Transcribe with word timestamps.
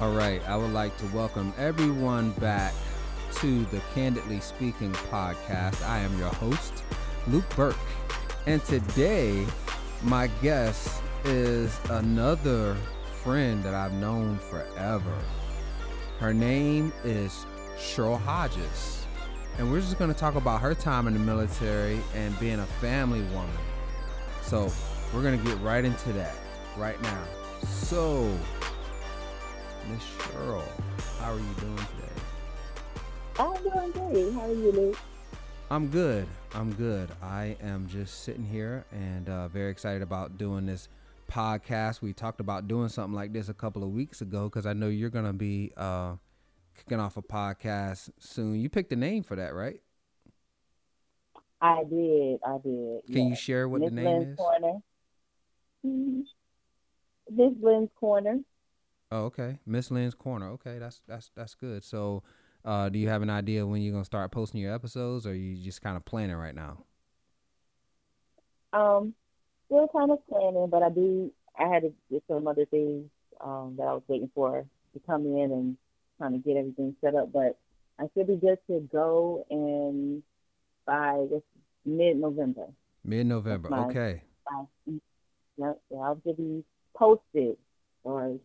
All 0.00 0.12
right, 0.12 0.40
I 0.48 0.56
would 0.56 0.72
like 0.72 0.96
to 0.98 1.06
welcome 1.06 1.52
everyone 1.58 2.30
back 2.34 2.72
to 3.38 3.64
the 3.64 3.80
Candidly 3.96 4.38
Speaking 4.38 4.92
podcast. 4.92 5.84
I 5.84 5.98
am 5.98 6.16
your 6.16 6.28
host, 6.28 6.84
Luke 7.26 7.48
Burke, 7.56 7.74
and 8.46 8.64
today 8.64 9.44
my 10.04 10.28
guest 10.40 11.02
is 11.24 11.76
another 11.90 12.76
friend 13.24 13.60
that 13.64 13.74
I've 13.74 13.92
known 13.94 14.38
forever. 14.38 15.18
Her 16.20 16.32
name 16.32 16.92
is 17.02 17.44
Cheryl 17.76 18.20
Hodges, 18.20 19.04
and 19.58 19.68
we're 19.68 19.80
just 19.80 19.98
going 19.98 20.14
to 20.14 20.18
talk 20.18 20.36
about 20.36 20.60
her 20.60 20.76
time 20.76 21.08
in 21.08 21.14
the 21.14 21.18
military 21.18 21.98
and 22.14 22.38
being 22.38 22.60
a 22.60 22.66
family 22.80 23.22
woman. 23.34 23.50
So, 24.42 24.70
we're 25.12 25.22
going 25.22 25.36
to 25.36 25.44
get 25.44 25.60
right 25.60 25.84
into 25.84 26.12
that 26.12 26.36
right 26.76 27.02
now. 27.02 27.24
So, 27.66 28.30
Miss 29.90 30.02
Cheryl, 30.18 30.62
how 31.20 31.32
are 31.32 31.38
you 31.38 31.54
doing 31.60 31.76
today? 31.76 32.22
I'm 33.38 33.62
doing 33.62 33.90
great. 33.92 34.32
How 34.34 34.40
are 34.42 34.52
you, 34.52 34.72
Luke? 34.72 34.98
I'm 35.70 35.88
good. 35.88 36.26
I'm 36.54 36.72
good. 36.72 37.10
I 37.22 37.56
am 37.62 37.86
just 37.88 38.22
sitting 38.24 38.44
here 38.44 38.84
and 38.92 39.28
uh, 39.28 39.48
very 39.48 39.70
excited 39.70 40.02
about 40.02 40.36
doing 40.36 40.66
this 40.66 40.88
podcast. 41.30 42.02
We 42.02 42.12
talked 42.12 42.40
about 42.40 42.68
doing 42.68 42.88
something 42.88 43.14
like 43.14 43.32
this 43.32 43.48
a 43.48 43.54
couple 43.54 43.82
of 43.82 43.90
weeks 43.90 44.20
ago 44.20 44.44
because 44.44 44.66
I 44.66 44.72
know 44.72 44.88
you're 44.88 45.10
going 45.10 45.26
to 45.26 45.32
be 45.32 45.72
uh, 45.76 46.14
kicking 46.76 47.00
off 47.00 47.16
a 47.16 47.22
podcast 47.22 48.10
soon. 48.18 48.60
You 48.60 48.68
picked 48.68 48.92
a 48.92 48.96
name 48.96 49.22
for 49.22 49.36
that, 49.36 49.54
right? 49.54 49.80
I 51.60 51.84
did. 51.84 52.40
I 52.46 52.58
did. 52.62 53.06
Can 53.06 53.28
you 53.28 53.36
share 53.36 53.68
what 53.68 53.80
Miss 53.80 53.90
the 53.90 53.96
name 53.96 54.06
Lynn's 54.06 54.28
is? 54.28 54.36
Corner. 54.36 54.74
Mhm. 55.86 56.22
Miss 57.30 57.52
Lynn's 57.62 57.90
Corner. 57.98 58.40
Oh, 59.10 59.24
okay. 59.24 59.58
Miss 59.64 59.90
Lynn's 59.90 60.14
Corner. 60.14 60.50
Okay, 60.50 60.78
that's 60.78 61.00
that's 61.06 61.30
that's 61.34 61.54
good. 61.54 61.82
So, 61.82 62.22
uh, 62.64 62.88
do 62.90 62.98
you 62.98 63.08
have 63.08 63.22
an 63.22 63.30
idea 63.30 63.66
when 63.66 63.80
you're 63.80 63.92
gonna 63.92 64.04
start 64.04 64.30
posting 64.30 64.60
your 64.60 64.74
episodes, 64.74 65.26
or 65.26 65.34
you 65.34 65.56
just 65.56 65.80
kind 65.80 65.96
of 65.96 66.04
planning 66.04 66.36
right 66.36 66.54
now? 66.54 66.84
Um, 68.72 69.14
still 69.66 69.88
kind 69.88 70.10
of 70.10 70.18
planning, 70.28 70.68
but 70.70 70.82
I 70.82 70.90
do. 70.90 71.32
I 71.58 71.68
had 71.68 71.82
to 71.82 71.92
get 72.10 72.22
some 72.28 72.46
other 72.46 72.66
things 72.66 73.08
um, 73.40 73.74
that 73.78 73.84
I 73.84 73.94
was 73.94 74.02
waiting 74.08 74.30
for 74.34 74.64
to 74.92 75.00
come 75.06 75.24
in 75.26 75.50
and 75.52 75.76
kind 76.18 76.34
of 76.34 76.44
get 76.44 76.56
everything 76.56 76.94
set 77.00 77.14
up. 77.14 77.32
But 77.32 77.58
I 77.98 78.08
should 78.14 78.26
be 78.26 78.36
good 78.36 78.58
to 78.68 78.86
go 78.92 79.46
in 79.50 80.22
by 80.86 81.26
mid-November. 81.84 82.66
Mid-November. 83.04 83.70
My- 83.70 83.86
Okay. 83.86 84.22
By, 84.44 84.92
yep, 85.56 85.80
yeah, 85.90 85.98
I'll 85.98 86.20
just 86.24 86.36
be 86.36 86.62
posted 86.94 87.56
or 88.04 88.38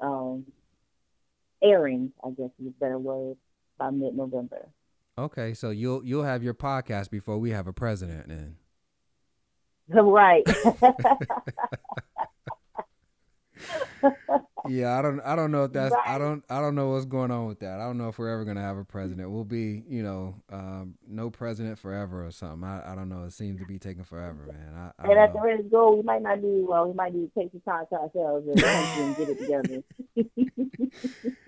um, 0.00 0.44
airing, 1.62 2.12
I 2.24 2.30
guess 2.30 2.50
is 2.60 2.68
a 2.68 2.70
better 2.80 2.98
word, 2.98 3.36
by 3.78 3.90
mid-November. 3.90 4.68
Okay. 5.16 5.54
So 5.54 5.70
you'll 5.70 6.04
you'll 6.04 6.24
have 6.24 6.42
your 6.42 6.54
podcast 6.54 7.10
before 7.10 7.38
we 7.38 7.50
have 7.50 7.66
a 7.66 7.72
president, 7.72 8.28
then. 8.28 8.56
right. 9.88 10.46
Yeah, 14.66 14.98
I 14.98 15.02
don't 15.02 15.20
I 15.20 15.36
don't 15.36 15.50
know 15.50 15.64
if 15.64 15.72
that's 15.72 15.94
I 16.06 16.18
don't 16.18 16.44
I 16.48 16.60
don't 16.60 16.74
know 16.74 16.90
what's 16.90 17.04
going 17.04 17.30
on 17.30 17.46
with 17.46 17.60
that. 17.60 17.80
I 17.80 17.84
don't 17.84 17.98
know 17.98 18.08
if 18.08 18.18
we're 18.18 18.30
ever 18.30 18.44
gonna 18.44 18.62
have 18.62 18.76
a 18.76 18.84
president. 18.84 19.30
We'll 19.30 19.44
be, 19.44 19.84
you 19.88 20.02
know, 20.02 20.34
um, 20.50 20.94
no 21.06 21.30
president 21.30 21.78
forever 21.78 22.26
or 22.26 22.30
something. 22.30 22.68
I, 22.68 22.92
I 22.92 22.94
don't 22.94 23.08
know. 23.08 23.24
It 23.24 23.32
seems 23.32 23.60
to 23.60 23.66
be 23.66 23.78
taking 23.78 24.04
forever, 24.04 24.46
man. 24.46 24.74
I, 24.74 25.02
I 25.02 25.10
and 25.10 25.18
at 25.18 25.32
the 25.32 25.38
know. 25.38 25.44
rate 25.44 25.60
of 25.60 25.70
go, 25.70 25.94
we 25.94 26.02
might 26.02 26.22
not 26.22 26.40
need, 26.42 26.64
well, 26.66 26.88
we 26.88 26.94
might 26.94 27.14
need 27.14 27.32
to 27.32 27.40
take 27.40 27.52
some 27.52 27.60
time 27.60 27.84
to 27.90 27.94
ourselves 27.96 28.46
and, 28.48 28.62
and 28.62 29.16
get 29.16 29.28
it 29.28 29.38
together. 29.38 29.82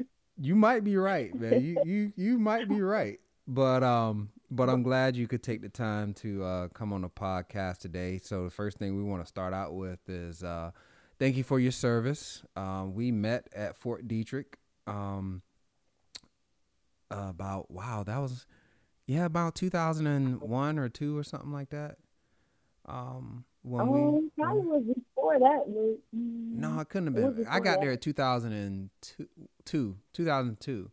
You 0.43 0.57
might 0.57 0.85
be 0.85 0.97
right, 0.97 1.35
man. 1.35 1.63
You 1.63 1.83
you 1.85 2.13
you 2.17 2.39
might 2.39 2.67
be 2.67 2.81
right. 2.81 3.21
But 3.47 3.83
um 3.83 4.31
but 4.51 4.71
I'm 4.71 4.83
glad 4.83 5.15
you 5.15 5.29
could 5.29 5.43
take 5.43 5.61
the 5.61 5.69
time 5.69 6.15
to 6.15 6.43
uh 6.43 6.69
come 6.69 6.95
on 6.95 7.03
the 7.03 7.11
podcast 7.11 7.79
today. 7.79 8.19
So 8.23 8.45
the 8.45 8.51
first 8.51 8.79
thing 8.79 8.97
we 8.97 9.03
want 9.03 9.23
to 9.23 9.29
start 9.29 9.53
out 9.53 9.75
with 9.75 9.99
is 10.09 10.43
uh 10.43 10.71
thank 11.21 11.37
you 11.37 11.45
for 11.45 11.61
your 11.61 11.71
service. 11.71 12.43
Um 12.57 12.95
we 12.95 13.13
met 13.13 13.47
at 13.55 13.77
Fort 13.77 14.09
Detrick 14.09 14.55
um 14.89 15.43
about 17.11 17.71
wow, 17.71 18.03
that 18.03 18.19
was 18.19 18.47
yeah, 19.07 19.25
about 19.25 19.55
2001 19.57 20.79
or 20.79 20.89
2 20.89 21.19
or 21.19 21.23
something 21.23 21.53
like 21.53 21.71
that. 21.71 21.99
Um 22.87 23.45
when 23.63 23.89
we 23.89 24.01
um, 24.01 24.31
probably 24.39 24.63
was 24.63 24.83
before 24.85 25.39
that. 25.39 25.65
Was, 25.67 25.99
mm, 26.17 26.53
No, 26.53 26.81
it 26.81 26.89
couldn't 26.89 27.15
have 27.15 27.37
been. 27.37 27.47
I 27.47 27.61
got 27.61 27.75
that. 27.75 27.81
there 27.83 27.93
in 27.93 27.99
2002, 27.99 29.29
two, 29.67 29.97
2002. 30.15 30.91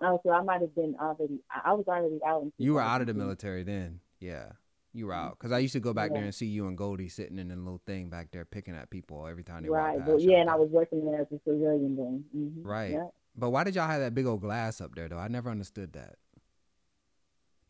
Oh, 0.00 0.20
so 0.24 0.30
I 0.30 0.42
might 0.42 0.60
have 0.60 0.74
been 0.74 0.96
already, 1.00 1.40
I 1.50 1.70
I 1.70 1.72
was 1.72 1.86
already 1.88 2.20
out. 2.26 2.42
In 2.42 2.52
You 2.58 2.74
were 2.74 2.82
out 2.82 3.00
of 3.00 3.06
the 3.06 3.14
military 3.14 3.62
then. 3.62 4.00
Yeah. 4.20 4.52
You 4.94 5.06
were 5.06 5.12
out. 5.12 5.36
Because 5.38 5.52
I 5.52 5.58
used 5.58 5.72
to 5.74 5.80
go 5.80 5.92
back 5.92 6.12
there 6.12 6.22
and 6.22 6.34
see 6.34 6.46
you 6.46 6.68
and 6.68 6.78
Goldie 6.78 7.08
sitting 7.08 7.38
in 7.38 7.50
a 7.50 7.56
little 7.56 7.82
thing 7.84 8.08
back 8.08 8.30
there 8.32 8.44
picking 8.44 8.74
at 8.74 8.90
people 8.90 9.26
every 9.26 9.42
time 9.42 9.62
they 9.62 9.68
Right, 9.68 10.04
but 10.04 10.20
yeah, 10.20 10.38
and 10.38 10.50
I 10.50 10.56
was 10.56 10.70
working 10.70 11.04
there 11.04 11.20
as 11.22 11.26
a 11.32 11.40
civilian 11.44 11.96
then. 11.96 12.24
hmm 12.32 12.62
Right. 12.68 12.92
Yeah. 12.92 13.08
But 13.36 13.50
why 13.50 13.64
did 13.64 13.74
y'all 13.74 13.88
have 13.88 14.00
that 14.00 14.14
big 14.14 14.26
old 14.26 14.40
glass 14.40 14.80
up 14.80 14.94
there, 14.94 15.08
though? 15.08 15.18
I 15.18 15.28
never 15.28 15.50
understood 15.50 15.92
that. 15.94 16.16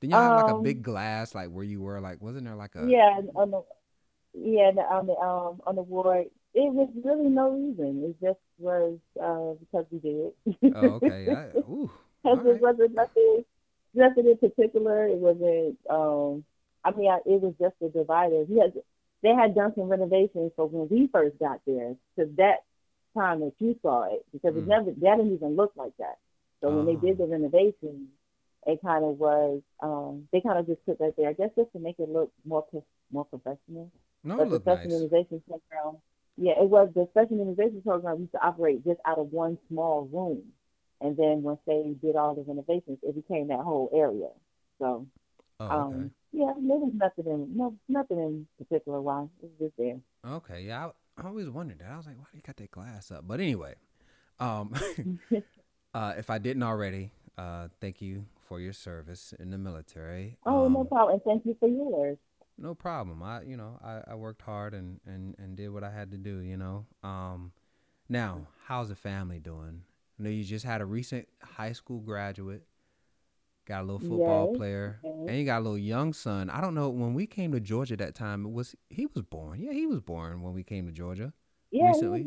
Didn't 0.01 0.13
y'all 0.13 0.21
have 0.23 0.35
like 0.35 0.49
a 0.49 0.55
Um, 0.55 0.63
big 0.63 0.83
glass, 0.83 1.35
like 1.35 1.51
where 1.51 1.65
you 1.65 1.81
were? 1.81 2.01
Like, 2.01 2.21
wasn't 2.21 2.45
there 2.45 2.55
like 2.57 2.75
a. 2.75 2.81
Yeah, 2.91 3.21
on 3.35 3.51
the 3.51 3.63
yeah 4.35 4.71
on 4.91 5.07
the 5.07 5.15
um 5.17 5.61
on 5.67 5.77
the 5.77 5.83
ward, 5.83 6.27
it 6.55 6.73
was 6.73 6.91
really 7.05 7.29
no 7.31 7.51
reason. 7.51 8.05
It 8.05 8.27
just 8.27 8.41
was 8.59 8.99
uh 9.21 9.55
because 9.61 9.87
we 9.91 9.99
did. 10.01 10.33
Oh, 10.75 10.95
okay. 11.03 11.53
Because 12.23 12.47
it 12.47 12.61
wasn't 12.61 12.95
nothing, 12.95 13.45
nothing 13.95 14.27
in 14.29 14.39
particular. 14.39 15.07
It 15.09 15.19
wasn't. 15.19 15.79
Um, 15.91 16.45
I 16.85 16.91
mean, 16.93 17.11
I, 17.11 17.19
it 17.27 17.41
was 17.41 17.55
just 17.61 17.75
a 17.83 17.89
divider. 17.89 18.45
He 18.47 18.61
has, 18.61 18.73
they 19.23 19.35
had 19.35 19.55
done 19.55 19.73
some 19.75 19.89
renovations, 19.89 20.53
so 20.57 20.67
when 20.67 20.89
we 20.89 21.09
first 21.09 21.39
got 21.39 21.61
there, 21.67 21.95
to 22.19 22.27
that 22.37 22.65
time 23.17 23.41
that 23.41 23.53
you 23.59 23.77
saw 23.83 24.05
it, 24.13 24.25
because 24.33 24.55
Mm. 24.55 24.59
it 24.59 24.67
never, 24.67 24.91
that 24.91 25.17
didn't 25.17 25.35
even 25.35 25.57
look 25.57 25.73
like 25.77 25.97
that. 25.99 26.19
So 26.61 26.71
when 26.71 26.87
they 26.87 26.97
did 26.97 27.19
the 27.19 27.27
renovations, 27.27 28.09
it 28.67 28.81
kind 28.83 29.05
of 29.05 29.19
was. 29.19 29.61
Um, 29.81 30.29
they 30.33 30.41
kind 30.41 30.59
of 30.59 30.67
just 30.67 30.85
put 30.87 30.99
that 30.99 31.15
there, 31.17 31.29
I 31.29 31.33
guess, 31.35 31.51
just 31.57 31.73
to 31.73 31.79
make 31.79 31.99
it 31.99 32.09
look 32.09 32.33
more 32.45 32.65
more 33.13 33.25
professional. 33.27 33.91
No, 34.23 34.37
But 34.37 34.45
it 34.45 34.51
the 34.51 34.55
looked 34.57 34.67
nice. 34.67 35.41
program, 35.47 35.97
yeah, 36.37 36.53
it 36.61 36.69
was 36.69 36.89
the 36.95 37.07
special 37.11 37.33
immunization 37.41 37.83
program 37.83 38.21
used 38.21 38.33
to 38.33 38.43
operate 38.43 38.85
just 38.85 39.01
out 39.05 39.19
of 39.19 39.33
one 39.33 39.59
small 39.69 40.07
room, 40.11 40.43
and 41.01 41.17
then 41.17 41.43
once 41.43 41.61
they 41.67 41.95
did 42.01 42.17
all 42.17 42.35
the 42.35 42.43
renovations, 42.43 42.99
it 43.03 43.15
became 43.15 43.49
that 43.49 43.61
whole 43.61 43.91
area. 43.95 44.31
So, 44.79 45.07
Oh, 45.61 45.69
um, 45.69 45.95
okay. 45.95 46.11
Yeah, 46.35 46.53
there 46.57 46.79
was 46.79 46.93
nothing 46.95 47.27
in 47.27 47.57
no 47.57 47.75
nothing 47.89 48.19
in 48.19 48.47
particular 48.59 49.01
why 49.01 49.23
it 49.23 49.29
was 49.43 49.51
just 49.61 49.77
there. 49.79 49.97
Okay, 50.27 50.63
yeah, 50.63 50.87
I, 50.87 51.23
I 51.23 51.27
always 51.29 51.49
wondered 51.49 51.79
that. 51.81 51.91
I 51.91 51.97
was 51.97 52.07
like, 52.07 52.19
why 52.19 52.27
do 52.33 52.37
you 52.39 52.43
got 52.47 52.57
that 52.57 52.71
glass 52.71 53.11
up? 53.11 53.25
But 53.27 53.41
anyway, 53.41 53.75
um, 54.41 54.75
uh, 55.95 56.15
if 56.17 56.31
I 56.31 56.39
didn't 56.39 56.63
already, 56.63 57.11
uh, 57.39 57.69
thank 57.81 58.03
you 58.03 58.27
for 58.49 58.61
your 58.61 58.73
service 58.73 59.33
in 59.39 59.51
the 59.51 59.59
military. 59.59 60.39
oh, 60.47 60.69
no 60.69 60.81
Um, 60.81 60.87
problem, 60.87 61.15
and 61.15 61.23
thank 61.25 61.47
you 61.47 61.57
for 61.59 61.69
yours. 61.69 62.19
no 62.59 62.75
problem. 62.75 63.23
I, 63.23 63.43
you 63.43 63.57
know, 63.57 63.79
I, 63.83 64.13
I 64.13 64.15
worked 64.15 64.43
hard 64.43 64.75
and, 64.75 65.01
and, 65.07 65.35
and 65.39 65.57
did 65.57 65.71
what 65.71 65.85
I 65.85 65.91
had 65.91 66.11
to 66.13 66.19
do. 66.19 66.39
You 66.41 66.57
know. 66.57 66.87
Um, 67.03 67.53
now, 68.09 68.49
how's 68.67 68.89
the 68.91 68.97
family 68.97 69.39
doing? 69.41 69.83
I 70.19 70.23
know 70.23 70.31
you 70.31 70.45
just 70.45 70.65
had 70.65 70.81
a 70.81 70.85
recent 70.87 71.27
high 71.43 71.73
school 71.73 72.01
graduate. 72.01 72.63
Got 73.67 73.81
a 73.81 73.85
little 73.85 73.99
football 73.99 74.49
Yes, 74.49 74.57
player, 74.59 75.01
yes. 75.03 75.15
and 75.27 75.39
you 75.39 75.45
got 75.47 75.59
a 75.61 75.63
little 75.63 75.79
young 75.79 76.13
son. 76.13 76.51
I 76.51 76.61
don't 76.61 76.75
know 76.75 76.91
when 76.91 77.15
we 77.15 77.27
came 77.27 77.53
to 77.53 77.61
Georgia 77.61 77.97
that 77.97 78.15
time. 78.15 78.45
It 78.45 78.53
was 78.53 78.75
he 78.91 79.07
was 79.07 79.23
born? 79.23 79.59
Yeah, 79.59 79.73
he 79.73 79.87
was 79.87 80.01
born 80.01 80.43
when 80.43 80.53
we 80.53 80.63
came 80.63 80.85
to 80.87 80.93
Georgia. 80.93 81.33
Yeah, 81.71 81.89
recently? 81.89 82.27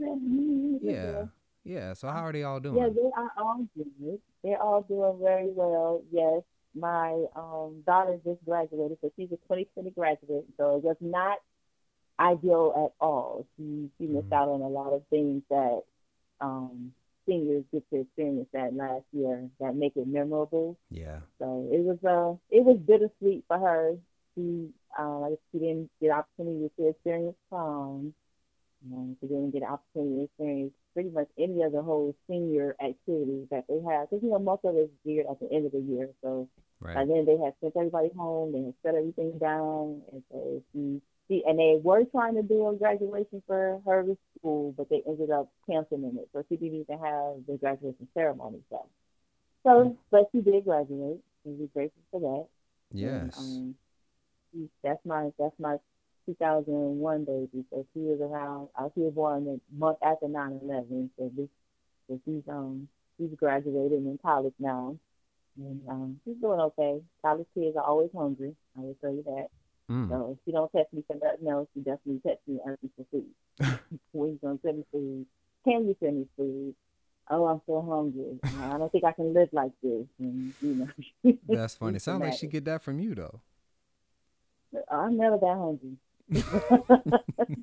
Yeah, 0.82 0.94
there. 0.94 1.30
yeah. 1.64 1.94
So 1.94 2.08
how 2.08 2.26
are 2.26 2.32
they 2.34 2.42
all 2.44 2.60
doing? 2.60 2.78
Yeah, 2.78 2.90
they 2.90 3.10
are 3.16 3.32
all 3.38 3.68
good. 3.78 4.20
They're 4.44 4.62
all 4.62 4.82
doing 4.82 5.20
very 5.22 5.50
well. 5.52 6.02
Yes, 6.12 6.42
my 6.74 7.26
um, 7.36 7.84
daughter 7.86 8.20
just 8.26 8.44
graduated, 8.44 8.98
so 9.02 9.12
she's 9.16 9.28
a 9.32 9.38
2020 9.38 9.92
graduate. 9.92 10.46
So 10.58 10.78
it 10.78 10.84
was 10.84 10.98
not 11.02 11.38
ideal 12.20 12.74
at 12.86 13.06
all. 13.06 13.46
She 13.58 13.92
she 14.00 14.08
missed 14.08 14.30
Mhm. 14.30 14.34
out 14.36 14.50
on 14.50 14.62
a 14.62 14.68
lot 14.68 14.92
of 14.92 15.06
things 15.12 15.44
that 15.52 15.84
um, 16.42 16.94
seniors 17.28 17.64
get 17.72 17.90
to 17.90 18.02
experience 18.02 18.48
that 18.54 18.74
last 18.74 19.04
year 19.12 19.50
that 19.60 19.76
make 19.76 19.94
it 19.96 20.08
memorable. 20.08 20.78
Yeah. 20.90 21.20
So 21.40 21.70
it 21.72 21.82
was 21.82 21.98
uh 22.04 22.38
it 22.50 22.64
was 22.64 22.78
bittersweet 22.78 23.44
for 23.48 23.60
her. 23.60 23.96
She 24.36 24.70
uh 24.98 25.20
like 25.20 25.40
she 25.52 25.60
didn't 25.60 25.90
get 26.02 26.12
opportunity 26.12 26.72
to 26.80 26.88
experience 26.90 27.36
prom. 27.50 28.14
You 28.84 28.96
know, 28.96 29.16
she 29.20 29.28
didn't 29.28 29.52
get 29.52 29.64
opportunity 29.64 30.16
to 30.18 30.24
experience 30.26 30.74
pretty 30.94 31.10
much 31.10 31.28
any 31.38 31.62
of 31.64 31.72
the 31.74 31.82
whole 31.82 32.16
senior 32.28 32.76
activities 32.84 33.48
that 33.52 33.66
they 33.68 33.82
have. 33.90 34.10
Because 34.10 34.24
you 34.24 34.30
know 34.30 34.40
most 34.40 34.66
of 34.66 34.76
it 34.76 34.80
is 34.80 34.90
geared 35.06 35.28
at 35.30 35.40
the 35.40 35.52
end 35.52 35.66
of 35.66 35.72
the 35.72 35.80
year. 35.80 36.10
So 36.22 36.48
by 36.82 36.94
Right. 37.02 37.08
then 37.08 37.26
they 37.26 37.38
had 37.38 37.54
sent 37.60 37.76
everybody 37.76 38.10
home, 38.16 38.52
they 38.54 38.62
had 38.62 38.74
set 38.84 38.96
everything 38.96 39.38
down, 39.40 40.02
and 40.12 40.24
so 40.32 40.62
she 40.72 41.02
she 41.28 41.44
and 41.46 41.60
they 41.60 41.80
were 41.82 42.04
trying 42.06 42.36
to 42.36 42.44
do 42.44 42.68
a 42.70 42.76
graduation 42.76 43.42
for 43.48 43.82
her 43.86 44.06
school, 44.40 44.74
but 44.78 44.90
they 44.90 45.02
ended 45.08 45.30
up 45.32 45.50
canceling 45.70 46.18
it. 46.20 46.30
So 46.34 46.44
she 46.48 46.56
didn't 46.56 46.82
even 46.82 47.00
have 47.00 47.46
the 47.48 47.58
graduation 47.60 48.08
ceremony. 48.14 48.60
So, 48.70 48.86
so 49.64 49.98
but 50.12 50.30
she 50.32 50.42
did 50.42 50.66
graduate, 50.66 51.20
and 51.46 51.60
we're 51.60 51.68
grateful 51.68 52.02
for 52.12 52.20
that. 52.22 52.48
Yes. 52.98 53.38
And, 53.38 53.76
um, 54.54 54.70
that's 54.84 55.06
my 55.06 55.30
that's 55.38 55.60
my 55.60 55.78
2001 56.26 57.26
baby. 57.26 57.66
So 57.70 57.86
she 57.94 58.00
was 58.00 58.20
around. 58.22 58.70
I 58.78 58.88
was 58.96 59.14
born 59.14 59.46
the 59.46 59.60
month 59.78 59.98
after 60.02 60.28
9/11. 60.28 61.10
So 61.18 61.32
this, 61.36 61.48
so 62.08 62.20
she's 62.26 62.44
um 62.48 62.88
she's 63.18 63.30
graduated 63.38 64.00
in 64.00 64.18
college 64.22 64.54
now, 64.60 64.98
and 65.58 65.82
um 65.90 66.20
she's 66.24 66.38
doing 66.38 66.60
okay. 66.60 67.02
College 67.22 67.48
kids 67.54 67.76
are 67.76 67.84
always 67.84 68.10
hungry. 68.16 68.56
I 68.78 68.82
will 68.82 68.98
tell 69.02 69.12
you 69.12 69.24
that. 69.24 69.48
Mm. 69.90 70.10
So 70.10 70.32
if 70.32 70.46
she 70.46 70.52
don't 70.52 70.72
text 70.72 70.94
me 70.94 71.04
for 71.08 71.16
nothing 71.16 71.48
else, 71.48 71.68
she 71.74 71.80
definitely 71.80 72.22
text 72.26 72.48
me 72.48 72.60
asking 72.60 72.92
for 72.96 73.06
food. 73.12 73.80
when 74.12 74.32
you 74.32 74.40
gonna 74.42 74.60
send 74.64 74.78
me 74.78 74.84
food? 74.92 75.26
Can 75.64 75.88
you 75.88 75.96
send 76.00 76.18
me 76.18 76.28
food? 76.36 76.76
Oh, 77.30 77.46
I'm 77.46 77.62
so 77.66 77.82
hungry. 77.82 78.40
I 78.74 78.78
don't 78.78 78.92
think 78.92 79.04
I 79.04 79.12
can 79.12 79.34
live 79.34 79.50
like 79.52 79.72
this. 79.82 80.06
And 80.20 80.54
you 80.62 80.90
know. 81.24 81.38
That's 81.48 81.76
funny. 81.80 82.00
Sounds 82.00 82.22
like 82.22 82.34
she 82.34 82.48
get 82.48 82.66
that 82.66 82.82
from 82.82 83.00
you 83.00 83.16
though. 83.16 83.42
I'm 84.92 85.18
never 85.18 85.38
that 85.38 85.58
hungry. 85.58 85.98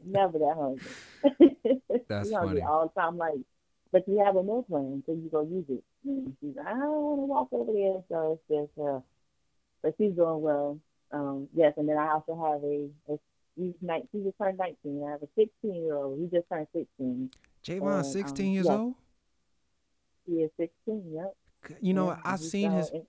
never 0.07 0.39
that 0.39 0.55
hungry. 0.57 1.77
That's 2.09 2.33
hungry 2.33 2.49
funny. 2.49 2.63
all 2.63 2.93
the 2.95 3.01
time. 3.01 3.19
Like, 3.19 3.35
but 3.93 4.09
you 4.09 4.23
have 4.25 4.37
a 4.37 4.43
meal 4.43 4.65
plan, 4.69 5.03
so 5.07 5.13
you 5.13 5.29
go 5.31 5.43
use 5.43 5.67
it. 5.69 5.85
She's 6.41 6.57
like, 6.57 6.67
I 6.67 6.71
don't 6.71 6.91
want 6.91 7.21
to 7.21 7.27
walk 7.27 7.49
over 7.53 7.73
there, 7.73 8.03
so 8.09 8.41
it's 8.49 8.69
just 8.69 8.87
uh, 8.87 9.01
but 9.83 9.95
she's 9.99 10.13
doing 10.15 10.41
well. 10.41 10.79
Um, 11.15 11.49
yes, 11.55 11.75
and 11.77 11.89
then 11.89 11.97
I 11.97 12.13
also 12.13 12.35
have 12.35 12.63
a, 12.65 12.89
a 13.15 13.19
he's 13.57 13.75
19, 13.81 14.09
he 14.13 14.25
just 14.25 14.37
turned 14.39 14.59
19. 14.59 15.05
I 15.07 15.11
have 15.13 15.23
a 15.23 15.29
16 15.37 15.75
year 15.75 15.97
old. 15.97 16.19
He 16.19 16.27
just 16.37 16.49
turned 16.49 16.67
16. 16.75 17.31
Javon, 17.65 17.97
And, 17.99 18.07
16 18.07 18.47
um, 18.47 18.53
years 18.53 18.67
yeah. 18.67 18.77
old. 18.77 18.95
He 20.27 20.33
is 20.43 20.51
16. 20.59 21.13
Yep. 21.15 21.37
You 21.81 21.95
know, 21.95 22.09
Yeah, 22.11 22.21
I've 22.25 22.41
seen 22.41 22.73
his. 22.73 22.91
in- 22.91 23.07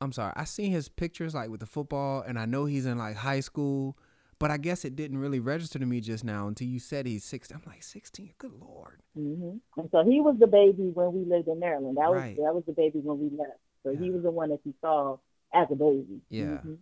I'm 0.00 0.12
sorry, 0.12 0.32
I 0.36 0.44
seen 0.44 0.72
his 0.72 0.88
pictures 0.90 1.34
like 1.34 1.48
with 1.48 1.60
the 1.60 1.66
football, 1.66 2.20
and 2.20 2.38
I 2.38 2.44
know 2.44 2.66
he's 2.66 2.84
in 2.86 2.98
like 2.98 3.16
high 3.16 3.40
school. 3.40 3.96
But 4.38 4.50
I 4.50 4.58
guess 4.58 4.84
it 4.84 4.94
didn't 4.96 5.16
really 5.16 5.40
register 5.40 5.78
to 5.78 5.86
me 5.86 6.02
just 6.02 6.22
now 6.22 6.46
until 6.46 6.68
you 6.68 6.78
said 6.78 7.06
he's 7.06 7.24
16. 7.24 7.56
I'm 7.56 7.62
like 7.72 7.82
16. 7.82 8.34
Good 8.36 8.52
lord. 8.60 9.00
hmm 9.14 9.56
And 9.78 9.88
so 9.90 10.04
he 10.04 10.20
was 10.20 10.36
the 10.38 10.46
baby 10.46 10.90
when 10.92 11.14
we 11.14 11.24
lived 11.24 11.48
in 11.48 11.58
Maryland. 11.58 11.96
That 11.96 12.10
was 12.10 12.18
Right. 12.20 12.36
that 12.36 12.54
was 12.54 12.62
the 12.66 12.74
baby 12.74 12.98
when 12.98 13.18
we 13.18 13.34
left. 13.34 13.58
So 13.82 13.96
he 13.96 14.10
was 14.10 14.22
the 14.22 14.30
one 14.30 14.50
that 14.50 14.60
you 14.64 14.74
saw 14.82 15.16
as 15.54 15.68
a 15.70 15.74
baby. 15.74 16.20
Yeah. 16.28 16.58
Mhm. 16.66 16.76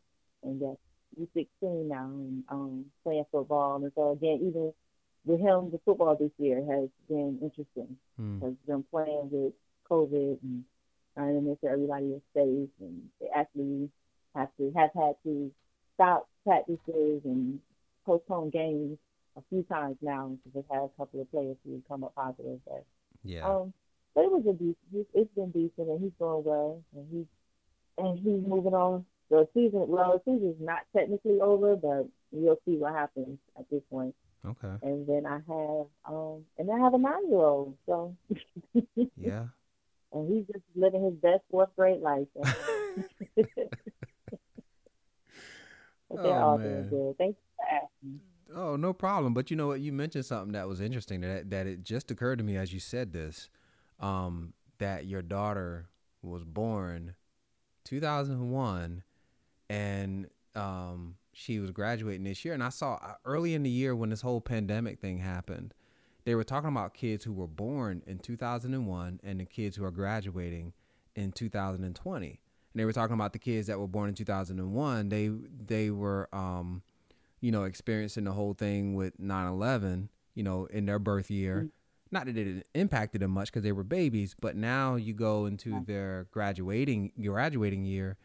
And 0.44 0.60
yes, 0.60 0.76
he's 1.16 1.28
16 1.60 1.88
now 1.88 2.04
and 2.06 2.44
um, 2.48 2.84
playing 3.02 3.24
football. 3.32 3.76
And 3.82 3.92
so 3.94 4.12
again, 4.12 4.40
even 4.42 4.72
with 5.24 5.40
him, 5.40 5.70
the 5.70 5.80
football 5.84 6.16
this 6.16 6.30
year 6.38 6.58
has 6.58 6.88
been 7.08 7.38
interesting 7.42 7.96
Hmm. 8.16 8.38
because 8.38 8.54
them 8.66 8.84
playing 8.90 9.28
with 9.32 9.52
COVID 9.90 10.38
and 10.42 10.64
trying 11.14 11.34
to 11.34 11.40
make 11.40 11.58
sure 11.60 11.70
everybody 11.70 12.06
is 12.06 12.22
safe, 12.34 12.68
and 12.80 13.08
they 13.20 13.28
actually 13.34 13.90
have 14.34 14.48
to 14.58 14.72
have 14.76 14.90
had 14.94 15.14
to 15.24 15.50
stop 15.94 16.28
practices 16.44 17.22
and 17.24 17.60
postpone 18.04 18.50
games 18.50 18.98
a 19.36 19.42
few 19.48 19.62
times 19.64 19.96
now 20.02 20.36
because 20.44 20.52
they've 20.54 20.76
had 20.76 20.84
a 20.84 20.90
couple 20.96 21.20
of 21.20 21.30
players 21.30 21.56
who 21.64 21.82
come 21.88 22.04
up 22.04 22.14
positive. 22.14 22.60
But 22.66 22.84
Yeah. 23.24 23.46
um, 23.48 23.72
but 24.14 24.24
it 24.24 24.30
was 24.30 24.44
a 24.46 24.52
decent. 24.52 24.76
It's, 24.92 25.10
it's 25.14 25.34
been 25.34 25.50
decent, 25.50 25.88
and 25.88 26.00
he's 26.00 26.12
doing 26.18 26.44
well, 26.44 26.82
and 26.94 27.06
he's 27.10 27.26
and 27.98 28.18
he's 28.18 28.46
moving 28.46 28.74
on. 28.74 29.04
The 29.30 29.48
season, 29.54 29.86
well, 29.88 30.20
the 30.24 30.32
season's 30.32 30.56
not 30.60 30.80
technically 30.96 31.40
over, 31.40 31.76
but 31.76 32.06
we'll 32.30 32.58
see 32.64 32.76
what 32.76 32.92
happens 32.92 33.38
at 33.58 33.64
this 33.70 33.82
point. 33.90 34.14
Okay. 34.46 34.74
And 34.82 35.06
then 35.06 35.24
I 35.26 35.36
have 35.36 35.86
um, 36.04 36.44
and 36.58 36.70
I 36.70 36.78
have 36.78 36.92
a 36.94 36.98
nine 36.98 37.28
year 37.30 37.38
old, 37.38 37.76
so 37.86 38.14
Yeah. 39.16 39.46
and 40.12 40.32
he's 40.32 40.46
just 40.46 40.64
living 40.76 41.02
his 41.04 41.14
best 41.14 41.42
fourth 41.50 41.70
grade 41.76 42.00
life. 42.00 42.26
So. 46.10 46.22
they're 46.22 46.32
Oh, 46.38 46.42
all 46.50 46.58
man. 46.58 46.88
doing 46.88 46.88
good. 46.90 47.18
Thanks 47.18 47.38
for 47.56 47.64
asking. 47.74 48.20
Oh, 48.54 48.76
no 48.76 48.92
problem. 48.92 49.34
But 49.34 49.50
you 49.50 49.56
know 49.56 49.66
what? 49.68 49.80
You 49.80 49.92
mentioned 49.92 50.24
something 50.26 50.52
that 50.52 50.68
was 50.68 50.80
interesting 50.80 51.22
that 51.22 51.50
that 51.50 51.66
it 51.66 51.82
just 51.82 52.10
occurred 52.10 52.36
to 52.38 52.44
me 52.44 52.56
as 52.56 52.72
you 52.72 52.78
said 52.78 53.12
this, 53.12 53.48
um, 53.98 54.52
that 54.78 55.06
your 55.06 55.22
daughter 55.22 55.88
was 56.22 56.44
born 56.44 57.14
2001, 57.84 59.02
and 59.68 60.28
um, 60.54 61.16
she 61.32 61.58
was 61.58 61.70
graduating 61.70 62.24
this 62.24 62.44
year. 62.44 62.54
And 62.54 62.62
I 62.62 62.68
saw 62.68 62.94
uh, 62.94 63.14
early 63.24 63.54
in 63.54 63.62
the 63.62 63.70
year 63.70 63.94
when 63.94 64.10
this 64.10 64.22
whole 64.22 64.40
pandemic 64.40 65.00
thing 65.00 65.18
happened, 65.18 65.74
they 66.24 66.34
were 66.34 66.44
talking 66.44 66.70
about 66.70 66.94
kids 66.94 67.24
who 67.24 67.32
were 67.32 67.46
born 67.46 68.02
in 68.06 68.18
2001 68.18 69.20
and 69.22 69.40
the 69.40 69.44
kids 69.44 69.76
who 69.76 69.84
are 69.84 69.90
graduating 69.90 70.72
in 71.14 71.32
2020. 71.32 72.26
And 72.26 72.80
they 72.80 72.84
were 72.84 72.92
talking 72.92 73.14
about 73.14 73.32
the 73.32 73.38
kids 73.38 73.66
that 73.66 73.78
were 73.78 73.86
born 73.86 74.08
in 74.08 74.14
2001. 74.14 75.08
They 75.08 75.30
they 75.66 75.90
were 75.90 76.28
um, 76.32 76.82
you 77.40 77.52
know, 77.52 77.64
experiencing 77.64 78.24
the 78.24 78.32
whole 78.32 78.54
thing 78.54 78.94
with 78.94 79.20
9/11, 79.20 80.08
you 80.34 80.42
know, 80.42 80.64
in 80.66 80.86
their 80.86 80.98
birth 80.98 81.30
year. 81.30 81.68
Not 82.10 82.26
that 82.26 82.36
it 82.38 82.66
impacted 82.74 83.20
them 83.20 83.32
much 83.32 83.48
because 83.48 83.62
they 83.64 83.72
were 83.72 83.84
babies, 83.84 84.34
but 84.40 84.56
now 84.56 84.94
you 84.94 85.12
go 85.12 85.44
into 85.46 85.72
their 85.84 86.26
graduating 86.30 87.12
graduating 87.20 87.84
year, 87.84 88.16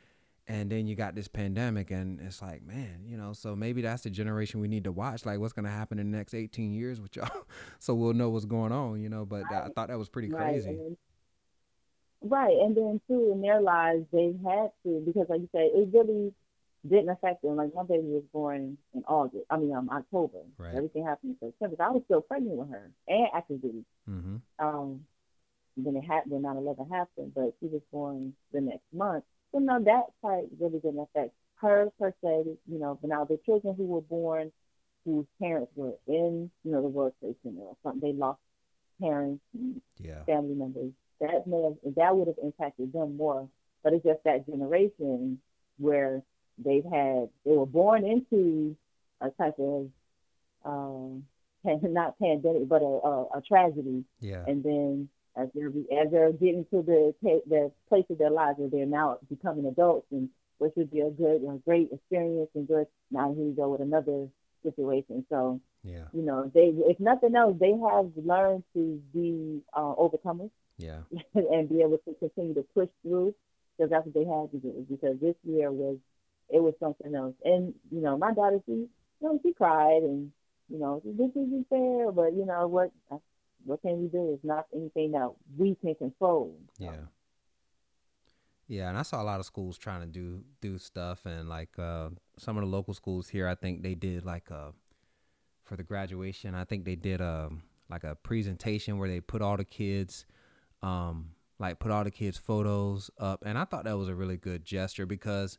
and 0.49 0.69
then 0.69 0.87
you 0.87 0.95
got 0.95 1.15
this 1.15 1.27
pandemic, 1.29 1.91
and 1.91 2.19
it's 2.19 2.41
like, 2.41 2.63
man, 2.65 3.03
you 3.05 3.15
know, 3.15 3.31
so 3.33 3.55
maybe 3.55 3.81
that's 3.83 4.01
the 4.01 4.09
generation 4.09 4.59
we 4.59 4.67
need 4.67 4.83
to 4.83 4.91
watch. 4.91 5.25
Like, 5.25 5.39
what's 5.39 5.53
gonna 5.53 5.69
happen 5.69 5.99
in 5.99 6.11
the 6.11 6.17
next 6.17 6.33
18 6.33 6.73
years 6.73 6.99
with 6.99 7.15
y'all, 7.15 7.45
so 7.79 7.93
we'll 7.95 8.13
know 8.13 8.29
what's 8.29 8.45
going 8.45 8.71
on, 8.73 8.99
you 9.01 9.07
know. 9.09 9.25
But 9.25 9.43
I 9.49 9.69
thought 9.69 9.87
that 9.87 9.97
was 9.97 10.09
pretty 10.09 10.29
Right. 10.29 10.51
crazy. 10.51 10.69
And 10.71 10.79
then, 10.79 10.97
right. 12.23 12.57
And 12.57 12.75
then 12.75 12.99
too 13.07 13.31
in 13.31 13.41
their 13.41 13.61
lives 13.61 14.05
they 14.11 14.33
had 14.43 14.71
to 14.83 15.01
because 15.05 15.27
like 15.29 15.41
you 15.41 15.49
said, 15.53 15.69
it 15.73 15.89
really 15.93 16.33
didn't 16.87 17.09
affect 17.09 17.41
them. 17.43 17.55
Like 17.55 17.73
my 17.75 17.83
baby 17.83 18.07
was 18.07 18.23
born 18.33 18.77
in 18.93 19.03
August. 19.07 19.45
I 19.49 19.57
mean 19.57 19.73
um 19.75 19.89
October. 19.89 20.39
Right. 20.57 20.73
Everything 20.75 21.05
happened 21.05 21.35
in 21.41 21.47
September. 21.51 21.75
I 21.83 21.91
was 21.91 22.01
still 22.05 22.21
pregnant 22.21 22.57
with 22.57 22.69
her 22.71 22.91
and 23.07 23.27
active 23.35 23.61
duty. 23.61 23.85
Mm-hmm. 24.09 24.37
Um 24.65 25.05
when 25.75 25.95
it 25.95 26.01
happened 26.01 26.33
when 26.33 26.41
9 26.41 26.57
11 26.57 26.89
happened, 26.89 27.31
but 27.35 27.53
she 27.59 27.67
was 27.67 27.81
born 27.91 28.33
the 28.51 28.59
next 28.61 28.83
month. 28.93 29.23
So 29.51 29.59
no, 29.59 29.81
that 29.83 30.03
part 30.21 30.45
really 30.59 30.79
didn't 30.79 30.99
affect 30.99 31.33
her 31.61 31.89
per 31.99 32.13
se, 32.23 32.43
you 32.67 32.79
know, 32.79 32.97
but 33.01 33.09
now 33.09 33.25
the 33.25 33.39
children 33.45 33.75
who 33.75 33.85
were 33.85 34.01
born 34.01 34.51
whose 35.05 35.25
parents 35.41 35.71
were 35.75 35.93
in, 36.07 36.51
you 36.63 36.71
know, 36.71 36.81
the 36.81 36.87
World 36.87 37.13
Trade 37.19 37.35
Center 37.43 37.61
or 37.61 37.75
something, 37.83 38.01
they 38.01 38.17
lost 38.17 38.39
parents, 39.01 39.41
Yeah. 39.97 40.23
family 40.25 40.55
members. 40.55 40.91
That 41.19 41.47
may 41.47 41.61
have 41.63 41.95
that 41.95 42.15
would 42.15 42.27
have 42.27 42.37
impacted 42.41 42.93
them 42.93 43.17
more. 43.17 43.47
But 43.83 43.93
it's 43.93 44.05
just 44.05 44.23
that 44.23 44.45
generation 44.45 45.39
where 45.77 46.21
they've 46.57 46.83
had 46.83 47.29
they 47.45 47.55
were 47.55 47.65
born 47.65 48.05
into 48.05 48.75
a 49.21 49.29
type 49.31 49.57
of 49.59 49.89
um 50.65 51.25
not 51.63 52.17
pandemic 52.19 52.67
but 52.67 52.81
a, 52.81 52.85
a, 52.85 53.23
a 53.37 53.41
tragedy 53.47 54.03
Yeah. 54.19 54.43
and 54.47 54.63
then 54.63 55.09
as 55.37 55.47
they're 55.53 55.67
as 56.01 56.11
they're 56.11 56.31
getting 56.31 56.65
to 56.71 56.81
the 56.81 57.13
the 57.47 57.71
place 57.87 58.05
of 58.09 58.17
their 58.17 58.31
lives 58.31 58.57
where 58.59 58.69
they're 58.69 58.85
now 58.85 59.17
becoming 59.29 59.65
adults 59.65 60.07
and 60.11 60.29
which 60.57 60.73
would 60.75 60.91
be 60.91 60.99
a 61.01 61.09
good 61.09 61.41
a 61.43 61.57
great 61.65 61.89
experience 61.91 62.49
and 62.55 62.67
good 62.67 62.87
now 63.11 63.33
here 63.33 63.45
you 63.45 63.53
go 63.53 63.69
with 63.69 63.81
another 63.81 64.27
situation 64.63 65.25
so 65.29 65.59
Yeah. 65.83 66.05
you 66.13 66.21
know 66.21 66.51
they 66.53 66.67
if 66.91 66.99
nothing 66.99 67.35
else 67.35 67.55
they 67.59 67.71
have 67.71 68.11
learned 68.17 68.63
to 68.73 69.01
be 69.13 69.61
uh, 69.73 69.93
overcomers 69.95 70.51
Yeah. 70.77 71.01
and 71.35 71.69
be 71.69 71.81
able 71.81 71.99
to 71.99 72.13
continue 72.15 72.53
to 72.55 72.63
push 72.73 72.89
through 73.03 73.33
because 73.77 73.89
that's 73.89 74.05
what 74.05 74.13
they 74.13 74.25
had 74.25 74.51
to 74.51 74.57
do 74.57 74.85
because 74.89 75.19
this 75.21 75.35
year 75.43 75.71
was 75.71 75.97
it 76.49 76.61
was 76.61 76.73
something 76.79 77.13
else 77.15 77.35
and 77.45 77.73
you 77.91 78.01
know 78.01 78.17
my 78.17 78.33
daughter 78.33 78.59
she 78.65 78.71
you 78.73 78.89
know 79.21 79.39
she 79.43 79.53
cried 79.53 80.01
and 80.03 80.31
you 80.69 80.79
know 80.79 81.01
this 81.05 81.31
isn't 81.31 81.67
fair 81.69 82.11
but 82.11 82.33
you 82.33 82.45
know 82.45 82.67
what 82.67 82.91
what 83.65 83.81
can 83.81 84.01
we 84.01 84.07
do 84.07 84.33
it's 84.33 84.43
not 84.43 84.65
anything 84.75 85.11
that 85.11 85.29
we 85.57 85.75
can 85.75 85.95
control 85.95 86.55
Yeah. 86.77 87.07
Yeah, 88.67 88.89
and 88.89 88.97
I 88.99 89.01
saw 89.01 89.19
a 89.19 89.25
lot 89.25 89.39
of 89.39 89.47
schools 89.47 89.79
trying 89.79 90.01
to 90.01 90.05
do 90.07 90.43
do 90.61 90.77
stuff, 90.77 91.25
and 91.25 91.49
like 91.49 91.79
uh, 91.79 92.09
some 92.37 92.55
of 92.55 92.61
the 92.63 92.69
local 92.69 92.93
schools 92.93 93.27
here, 93.27 93.47
I 93.47 93.55
think 93.55 93.81
they 93.81 93.95
did 93.95 94.23
like 94.23 94.51
a 94.51 94.73
for 95.63 95.75
the 95.75 95.81
graduation. 95.83 96.53
I 96.53 96.65
think 96.65 96.85
they 96.85 96.95
did 96.95 97.19
a 97.19 97.49
like 97.89 98.03
a 98.03 98.13
presentation 98.13 98.99
where 98.99 99.09
they 99.09 99.21
put 99.21 99.41
all 99.41 99.57
the 99.57 99.65
kids, 99.65 100.27
um, 100.83 101.31
like 101.57 101.79
put 101.79 101.89
all 101.91 102.03
the 102.03 102.11
kids' 102.11 102.37
photos 102.37 103.09
up, 103.17 103.41
and 103.43 103.57
I 103.57 103.65
thought 103.65 103.85
that 103.85 103.97
was 103.97 104.07
a 104.07 104.13
really 104.13 104.37
good 104.37 104.63
gesture 104.63 105.07
because, 105.07 105.57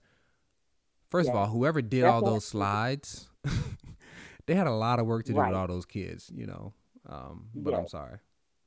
first 1.11 1.29
of 1.31 1.35
all, 1.35 1.49
whoever 1.49 1.83
did 1.83 2.05
That's 2.05 2.13
all 2.13 2.23
those 2.23 2.45
slides, 2.45 3.29
they 4.47 4.55
had 4.55 4.69
a 4.69 4.73
lot 4.73 5.01
of 5.01 5.07
work 5.07 5.25
to 5.25 5.33
do 5.33 5.39
Right. 5.39 5.49
with 5.49 5.57
all 5.57 5.67
those 5.67 5.85
kids, 5.85 6.31
you 6.33 6.47
know. 6.47 6.75
Um, 7.11 7.49
but 7.55 7.75
I'm 7.75 7.89
sorry. 7.89 8.19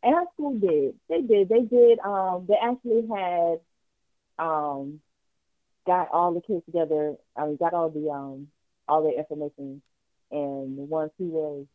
and 0.03 0.13
our 0.15 0.25
school 0.33 0.59
did 0.59 0.95
they 1.09 1.21
did 1.21 1.47
they 1.49 1.61
did 1.61 1.99
um 1.99 2.45
they 2.47 2.55
actually 2.61 3.07
had 3.07 3.59
um 4.37 4.99
got 5.87 6.09
all 6.11 6.33
the 6.33 6.41
kids 6.41 6.63
together 6.65 7.15
I 7.37 7.45
mean 7.45 7.55
got 7.57 7.73
all 7.73 7.89
the 7.89 8.09
um 8.09 8.47
all 8.87 9.03
the 9.03 9.17
information 9.17 9.81
and 10.31 10.77
the 10.77 10.83
ones 10.83 11.11
who 11.17 11.25
was 11.25 11.65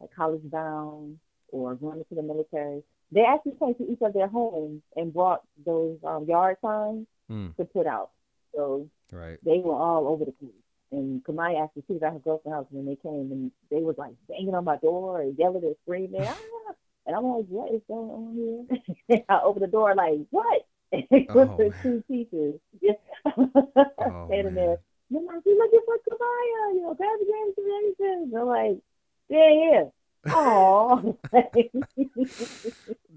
like 0.00 0.10
college 0.14 0.42
bound 0.44 1.18
or 1.50 1.74
going 1.76 1.98
into 1.98 2.14
the 2.14 2.22
military, 2.22 2.82
they 3.10 3.22
actually 3.22 3.54
came 3.58 3.74
to 3.76 3.90
each 3.90 4.02
of 4.02 4.12
their 4.12 4.28
homes 4.28 4.82
and 4.96 5.14
brought 5.14 5.42
those 5.64 5.98
um, 6.04 6.26
yard 6.26 6.56
signs 6.62 7.06
Mm. 7.30 7.54
to 7.56 7.64
put 7.64 7.86
out. 7.86 8.10
So 8.54 8.88
Right. 9.12 9.38
they 9.44 9.58
were 9.58 9.74
all 9.74 10.08
over 10.08 10.24
the 10.24 10.32
place. 10.32 10.50
And 10.90 11.22
Kamaya 11.24 11.64
actually 11.64 11.84
she 11.86 11.92
was 11.94 12.02
at 12.02 12.12
her 12.14 12.18
girlfriend's 12.20 12.56
house 12.56 12.66
when 12.70 12.86
they 12.86 12.96
came 12.96 13.30
and 13.32 13.52
they 13.70 13.82
was 13.82 13.96
like 13.98 14.12
banging 14.28 14.54
on 14.54 14.64
my 14.64 14.76
door 14.76 15.20
and 15.20 15.36
yelling 15.38 15.64
and 15.64 15.76
screaming. 15.82 16.26
Ah! 16.26 16.74
And 17.06 17.16
I'm 17.16 17.24
like, 17.24 17.46
what 17.48 17.72
is 17.72 17.80
going 17.88 18.10
on 18.10 18.66
here? 19.08 19.22
I 19.28 19.40
open 19.42 19.62
the 19.62 19.68
door 19.68 19.94
like, 19.94 20.20
what? 20.30 20.66
And 20.92 21.04
it 21.10 21.28
was 21.34 21.48
Oh, 21.50 21.56
the 21.58 21.74
two 21.82 22.02
teachers 22.08 22.54
just 22.82 22.98
Oh, 23.24 24.26
standing 24.26 24.54
man. 24.54 24.54
there. 24.54 24.78
They're 25.10 25.22
like, 25.22 25.44
we 25.44 25.54
looking 25.56 25.80
for 25.86 25.96
Kamaya, 26.08 26.74
you 26.74 26.82
know, 26.82 26.94
grab 26.94 27.18
the 27.18 27.26
games 27.26 27.54
and 27.58 27.72
everything. 27.78 28.38
I'm 28.38 28.46
like, 28.46 28.78
yeah, 29.28 29.50
yeah. 29.50 29.84
Oh, 30.30 31.18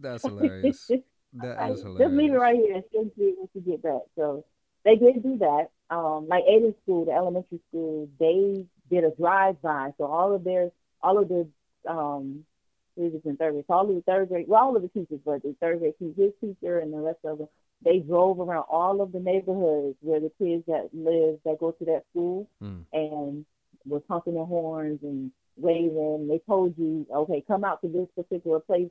That's 0.01 0.23
hilarious. 0.23 0.89
That 1.33 1.69
is 1.69 1.81
hilarious. 1.81 2.09
Just 2.09 2.13
leave 2.17 2.33
it 2.33 2.37
right 2.37 2.55
here 2.55 2.75
and 2.75 2.83
she'll 2.91 3.11
see 3.17 3.33
once 3.37 3.51
you 3.53 3.61
get 3.61 3.81
back. 3.83 4.01
So 4.15 4.45
they 4.85 4.95
did 4.95 5.23
do 5.23 5.37
that. 5.39 5.67
Um, 5.89 6.27
like 6.29 6.43
Aiden 6.45 6.73
School, 6.83 7.05
the 7.05 7.11
elementary 7.11 7.59
school, 7.69 8.07
they 8.19 8.65
did 8.89 9.03
a 9.03 9.11
drive 9.11 9.61
by. 9.61 9.91
So 9.97 10.05
all 10.05 10.33
of 10.33 10.43
their, 10.43 10.71
all 11.01 11.17
of 11.17 11.27
the, 11.27 11.47
um, 11.89 12.45
students 12.93 13.25
in 13.25 13.37
third 13.37 13.53
grade, 13.53 13.65
so 13.67 13.73
all 13.73 13.89
of 13.89 13.95
the 13.95 14.01
third 14.01 14.29
grade, 14.29 14.47
well, 14.47 14.63
all 14.63 14.75
of 14.75 14.81
the 14.81 14.87
teachers, 14.89 15.19
but 15.25 15.41
the 15.43 15.55
third 15.59 15.79
grade 15.79 15.93
teacher, 15.99 16.13
his 16.23 16.31
teacher, 16.41 16.79
and 16.79 16.93
the 16.93 16.97
rest 16.97 17.19
of 17.23 17.37
them, 17.39 17.47
they 17.83 17.99
drove 17.99 18.39
around 18.39 18.65
all 18.69 19.01
of 19.01 19.11
the 19.11 19.19
neighborhoods 19.19 19.95
where 20.01 20.19
the 20.19 20.31
kids 20.37 20.63
that 20.67 20.89
live 20.93 21.39
that 21.45 21.59
go 21.59 21.71
to 21.71 21.85
that 21.85 22.03
school 22.11 22.47
Mm. 22.61 22.85
and 22.93 23.45
was 23.87 24.03
honking 24.07 24.35
their 24.35 24.45
horns 24.45 24.99
and 25.03 25.31
waving. 25.57 26.27
They 26.27 26.39
told 26.39 26.77
you, 26.77 27.05
okay, 27.13 27.43
come 27.47 27.63
out 27.63 27.81
to 27.81 27.87
this 27.87 28.07
particular 28.15 28.59
place 28.59 28.89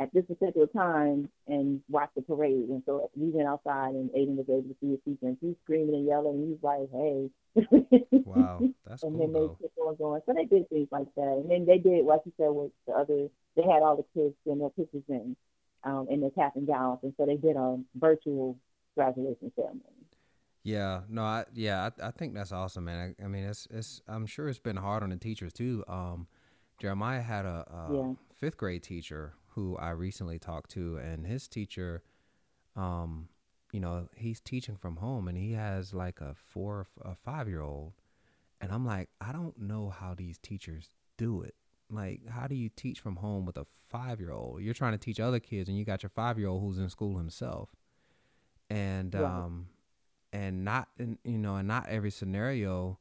at 0.00 0.12
this 0.12 0.24
particular 0.26 0.66
time 0.68 1.28
and 1.46 1.80
watch 1.88 2.10
the 2.16 2.22
parade. 2.22 2.68
And 2.68 2.82
so 2.86 3.10
we 3.14 3.30
went 3.30 3.48
outside 3.48 3.94
and 3.94 4.10
Aiden 4.10 4.36
was 4.36 4.46
able 4.48 4.62
to 4.62 4.76
see 4.80 4.90
his 4.90 4.98
teacher 5.04 5.26
and 5.28 5.36
he's 5.40 5.54
screaming 5.64 5.94
and 5.96 6.06
yelling 6.06 6.34
and 6.36 6.48
he's 6.48 6.62
like, 6.62 6.88
hey. 6.92 7.30
Wow. 8.24 8.60
That's 8.86 9.02
and 9.02 9.12
cool 9.12 9.20
then 9.20 9.32
they 9.32 9.38
though. 9.40 9.58
kept 9.60 9.78
on 9.78 9.96
going. 9.96 10.22
So 10.26 10.32
they 10.34 10.44
did 10.46 10.68
things 10.70 10.88
like 10.90 11.08
that. 11.16 11.22
And 11.42 11.50
then 11.50 11.66
they 11.66 11.78
did, 11.78 12.04
like 12.04 12.22
you 12.24 12.32
said, 12.36 12.48
with 12.50 12.72
the 12.86 12.94
other, 12.94 13.28
they 13.56 13.62
had 13.62 13.82
all 13.82 13.96
the 13.96 14.04
kids 14.20 14.34
in 14.46 14.58
their 14.58 14.70
pictures 14.70 15.02
in, 15.08 15.36
um, 15.84 16.06
in 16.10 16.20
their 16.20 16.30
cap 16.30 16.56
and 16.56 16.66
gowns. 16.66 17.00
And 17.02 17.12
so 17.16 17.26
they 17.26 17.36
did 17.36 17.56
a 17.56 17.78
virtual 17.94 18.56
graduation 18.96 19.52
ceremony. 19.54 19.82
Yeah, 20.64 21.00
no, 21.08 21.22
I 21.22 21.44
yeah, 21.54 21.90
I, 22.00 22.06
I 22.06 22.10
think 22.12 22.34
that's 22.34 22.52
awesome, 22.52 22.84
man. 22.84 23.16
I, 23.20 23.24
I 23.24 23.26
mean, 23.26 23.42
it's 23.42 23.66
it's 23.68 24.00
I'm 24.06 24.26
sure 24.26 24.48
it's 24.48 24.60
been 24.60 24.76
hard 24.76 25.02
on 25.02 25.10
the 25.10 25.16
teachers 25.16 25.52
too. 25.52 25.82
Um, 25.88 26.28
Jeremiah 26.78 27.20
had 27.20 27.44
a, 27.46 27.66
a 27.68 27.94
Yeah. 27.96 28.12
fifth 28.32 28.58
grade 28.58 28.84
teacher 28.84 29.34
who 29.54 29.76
I 29.76 29.90
recently 29.90 30.38
talked 30.38 30.70
to, 30.72 30.96
and 30.96 31.26
his 31.26 31.48
teacher, 31.48 32.02
um, 32.76 33.28
you 33.72 33.80
know, 33.80 34.08
he's 34.14 34.40
teaching 34.40 34.76
from 34.76 34.96
home, 34.96 35.28
and 35.28 35.36
he 35.38 35.52
has 35.52 35.92
like 35.94 36.20
a 36.20 36.34
four, 36.34 36.86
a 37.02 37.14
five 37.14 37.48
year 37.48 37.60
old, 37.62 37.92
and 38.60 38.70
I'm 38.72 38.84
like, 38.86 39.08
I 39.20 39.32
don't 39.32 39.58
know 39.58 39.90
how 39.90 40.14
these 40.14 40.38
teachers 40.38 40.90
do 41.16 41.42
it. 41.42 41.54
Like, 41.90 42.26
how 42.28 42.46
do 42.46 42.54
you 42.54 42.70
teach 42.70 43.00
from 43.00 43.16
home 43.16 43.44
with 43.44 43.56
a 43.56 43.66
five 43.90 44.20
year 44.20 44.32
old? 44.32 44.62
You're 44.62 44.74
trying 44.74 44.92
to 44.92 44.98
teach 44.98 45.20
other 45.20 45.40
kids, 45.40 45.68
and 45.68 45.76
you 45.78 45.84
got 45.84 46.02
your 46.02 46.10
five 46.10 46.38
year 46.38 46.48
old 46.48 46.62
who's 46.62 46.78
in 46.78 46.88
school 46.88 47.18
himself, 47.18 47.70
and 48.70 49.14
Right. 49.14 49.24
um 49.24 49.66
and 50.32 50.64
not 50.64 50.88
in 50.98 51.18
you 51.24 51.38
know 51.38 51.56
in 51.56 51.66
not 51.66 51.86
every 51.88 52.10
scenario 52.10 52.98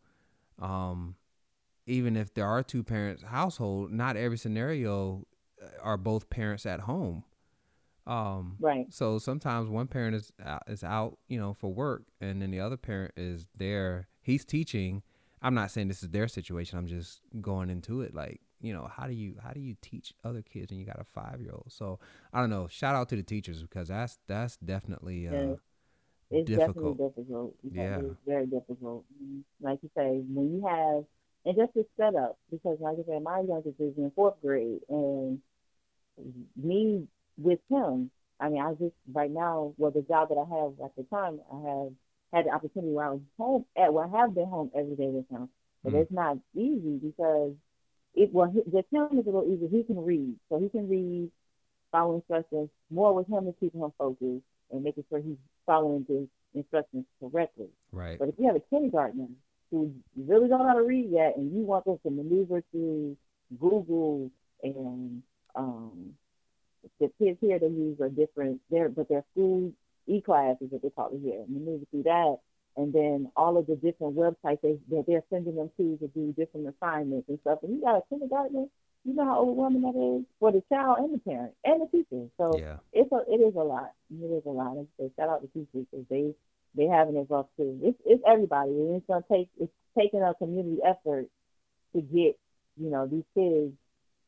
um 0.59 1.15
even 1.87 2.15
if 2.17 2.33
there 2.33 2.45
are 2.45 2.61
two 2.61 2.83
parents 2.83 3.23
household 3.23 3.91
not 3.91 4.17
every 4.17 4.37
scenario 4.37 5.25
are 5.81 5.97
both 5.97 6.29
parents 6.29 6.65
at 6.65 6.81
home 6.81 7.23
um 8.07 8.57
Right. 8.59 8.87
so 8.89 9.19
sometimes 9.19 9.69
one 9.69 9.87
parent 9.87 10.15
is 10.15 10.33
out, 10.43 10.63
is 10.67 10.83
out 10.83 11.17
you 11.27 11.39
know 11.39 11.53
for 11.53 11.71
work 11.71 12.03
and 12.19 12.41
then 12.41 12.49
the 12.51 12.59
other 12.59 12.77
parent 12.77 13.11
is 13.15 13.45
there 13.55 14.07
he's 14.21 14.43
teaching 14.43 15.03
i'm 15.41 15.53
not 15.53 15.69
saying 15.69 15.87
this 15.87 16.01
is 16.01 16.09
their 16.09 16.27
situation 16.27 16.79
i'm 16.79 16.87
just 16.87 17.21
going 17.41 17.69
into 17.69 18.01
it 18.01 18.15
like 18.15 18.41
you 18.59 18.73
know 18.73 18.89
how 18.91 19.05
do 19.05 19.13
you 19.13 19.35
how 19.43 19.51
do 19.51 19.59
you 19.59 19.75
teach 19.81 20.13
other 20.23 20.41
kids 20.41 20.71
and 20.71 20.79
you 20.79 20.85
got 20.85 20.99
a 20.99 21.03
five 21.03 21.39
year 21.41 21.51
old 21.53 21.67
so 21.69 21.99
i 22.33 22.39
don't 22.39 22.49
know 22.49 22.67
shout 22.67 22.95
out 22.95 23.07
to 23.09 23.15
the 23.15 23.23
teachers 23.23 23.61
because 23.61 23.87
that's 23.89 24.17
that's 24.27 24.57
definitely 24.57 25.27
uh 25.27 25.31
Yeah. 25.33 25.53
It's 26.33 26.47
difficult. 26.47 26.97
definitely 26.97 27.07
difficult. 27.09 27.55
Yeah. 27.71 27.99
It's 27.99 28.15
very 28.25 28.45
difficult. 28.47 29.03
Mhm. 29.21 29.43
Like 29.59 29.79
you 29.83 29.89
say, 29.97 30.23
when 30.33 30.53
you 30.53 30.65
have, 30.65 31.03
and 31.43 31.57
just 31.57 31.73
the 31.73 31.85
setup, 31.97 32.37
because 32.49 32.77
like 32.79 32.95
I 32.99 33.03
said, 33.05 33.21
my 33.21 33.41
youngest 33.41 33.77
is 33.81 33.97
in 33.97 34.09
fourth 34.15 34.35
grade, 34.41 34.79
and 34.87 35.41
me 36.55 37.07
with 37.37 37.59
him, 37.69 38.11
I 38.39 38.49
mean, 38.49 38.61
I 38.61 38.73
just, 38.73 38.95
right 39.13 39.31
now, 39.31 39.73
well, 39.77 39.91
the 39.91 40.01
job 40.01 40.29
that 40.29 40.37
I 40.37 40.61
have 40.61 40.73
at 40.83 40.95
the 40.95 41.03
time, 41.03 41.39
I 41.53 41.57
have 41.69 41.91
had 42.33 42.45
the 42.45 42.51
opportunity 42.55 42.93
where 42.93 43.05
I 43.05 43.11
was 43.11 43.21
home, 43.37 43.65
at, 43.77 43.93
well, 43.93 44.09
I 44.11 44.19
have 44.19 44.33
been 44.33 44.47
home 44.47 44.71
every 44.75 44.95
day 44.95 45.07
with 45.09 45.27
him, 45.29 45.49
but 45.83 45.93
Mm. 45.93 46.01
it's 46.01 46.11
not 46.11 46.37
easy 46.55 46.97
because 46.97 47.53
it, 48.15 48.33
well, 48.33 48.49
he- 48.49 48.61
with 48.69 48.85
him 48.91 49.07
it's 49.11 49.27
a 49.27 49.31
little 49.31 49.45
easier. 49.51 49.67
He 49.69 49.83
can 49.83 50.03
read, 50.03 50.35
so 50.49 50.59
he 50.59 50.69
can 50.69 50.89
read, 50.89 51.31
follow 51.91 52.15
instructions. 52.15 52.69
More 52.89 53.13
with 53.13 53.27
him 53.27 53.47
is 53.47 53.55
keeping 53.59 53.81
him 53.81 53.91
focused 53.97 54.43
and 54.71 54.83
making 54.83 55.05
sure 55.09 55.19
he's 55.19 55.37
following 55.65 56.03
the 56.07 56.27
instructions 56.53 57.05
correctly. 57.19 57.69
right 57.91 58.17
But 58.17 58.29
if 58.29 58.35
you 58.39 58.47
have 58.47 58.55
a 58.55 58.61
kindergartner 58.61 59.27
who 59.69 59.93
really 60.17 60.47
don't 60.49 60.59
know 60.59 60.67
how 60.67 60.73
to 60.73 60.83
read 60.83 61.09
yet, 61.09 61.37
and 61.37 61.51
you 61.53 61.61
want 61.63 61.85
them 61.85 61.99
to 62.03 62.09
maneuver 62.09 62.61
through 62.71 63.15
Google 63.59 64.29
and 64.63 65.23
um, 65.55 66.13
the 66.99 67.11
kids 67.19 67.37
here 67.41 67.59
they 67.59 67.67
use 67.67 67.99
a 67.99 68.09
different, 68.09 68.61
their 68.69 68.89
but 68.89 69.09
their 69.09 69.23
school 69.31 69.71
e-class 70.07 70.57
is 70.61 70.71
what 70.71 70.81
they 70.81 70.89
call 70.89 71.09
it 71.13 71.21
here. 71.23 71.41
and 71.41 71.65
move 71.65 71.81
through 71.91 72.03
that, 72.03 72.37
and 72.77 72.93
then 72.93 73.31
all 73.35 73.57
of 73.57 73.67
the 73.67 73.75
different 73.75 74.15
websites 74.15 74.61
they 74.61 74.77
that 74.89 75.05
they're 75.07 75.23
sending 75.29 75.55
them 75.55 75.69
to 75.77 75.97
to 75.97 76.07
do 76.09 76.33
different 76.37 76.73
assignments 76.75 77.29
and 77.29 77.39
stuff. 77.41 77.59
And 77.63 77.75
you 77.75 77.81
got 77.81 77.97
a 77.97 78.01
kindergartner, 78.09 78.65
you 79.05 79.13
know 79.13 79.25
how 79.25 79.41
overwhelming 79.41 79.81
that 79.81 80.19
is 80.19 80.25
for 80.39 80.51
the 80.51 80.63
child 80.69 80.97
and 80.99 81.13
the 81.13 81.19
parent 81.19 81.53
and 81.63 81.81
the 81.81 81.87
teacher. 81.87 82.27
So 82.37 82.57
yeah 82.57 82.77
it's 82.93 83.11
a, 83.11 83.19
it 83.27 83.37
is 83.37 83.55
a 83.55 83.59
lot. 83.63 83.91
It 84.11 84.25
is 84.25 84.43
a 84.45 84.49
lot. 84.49 84.77
And 84.77 84.87
so 84.97 85.11
shout 85.15 85.29
out 85.29 85.41
to 85.41 85.47
teachers 85.47 85.87
because 85.91 86.05
they 86.09 86.33
they 86.75 86.85
having 86.85 87.15
it 87.15 87.27
rough 87.29 87.47
too. 87.57 87.79
It's 87.83 87.97
it's 88.05 88.23
everybody, 88.27 88.71
and 88.71 88.95
it's 88.95 89.07
gonna 89.07 89.23
take 89.31 89.49
it's 89.59 89.71
taking 89.97 90.21
a 90.21 90.33
community 90.35 90.79
effort 90.85 91.27
to 91.93 92.01
get 92.01 92.37
you 92.77 92.89
know 92.89 93.07
these 93.07 93.23
kids 93.35 93.73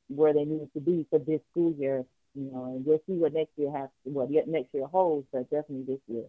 where 0.08 0.34
they 0.34 0.46
need 0.46 0.70
to 0.74 0.80
be 0.80 1.06
for 1.10 1.20
this 1.20 1.42
school 1.52 1.74
year. 1.78 2.06
You 2.36 2.52
know, 2.52 2.66
and 2.66 2.86
we'll 2.86 3.02
see 3.06 3.14
what 3.14 3.34
next 3.34 3.52
year 3.58 3.72
has. 3.72 3.90
What 4.04 4.32
yet 4.32 4.48
next 4.48 4.74
year 4.74 4.88
holds, 4.88 5.28
but 5.32 5.50
definitely 5.50 5.86
this 5.88 6.02
year. 6.08 6.26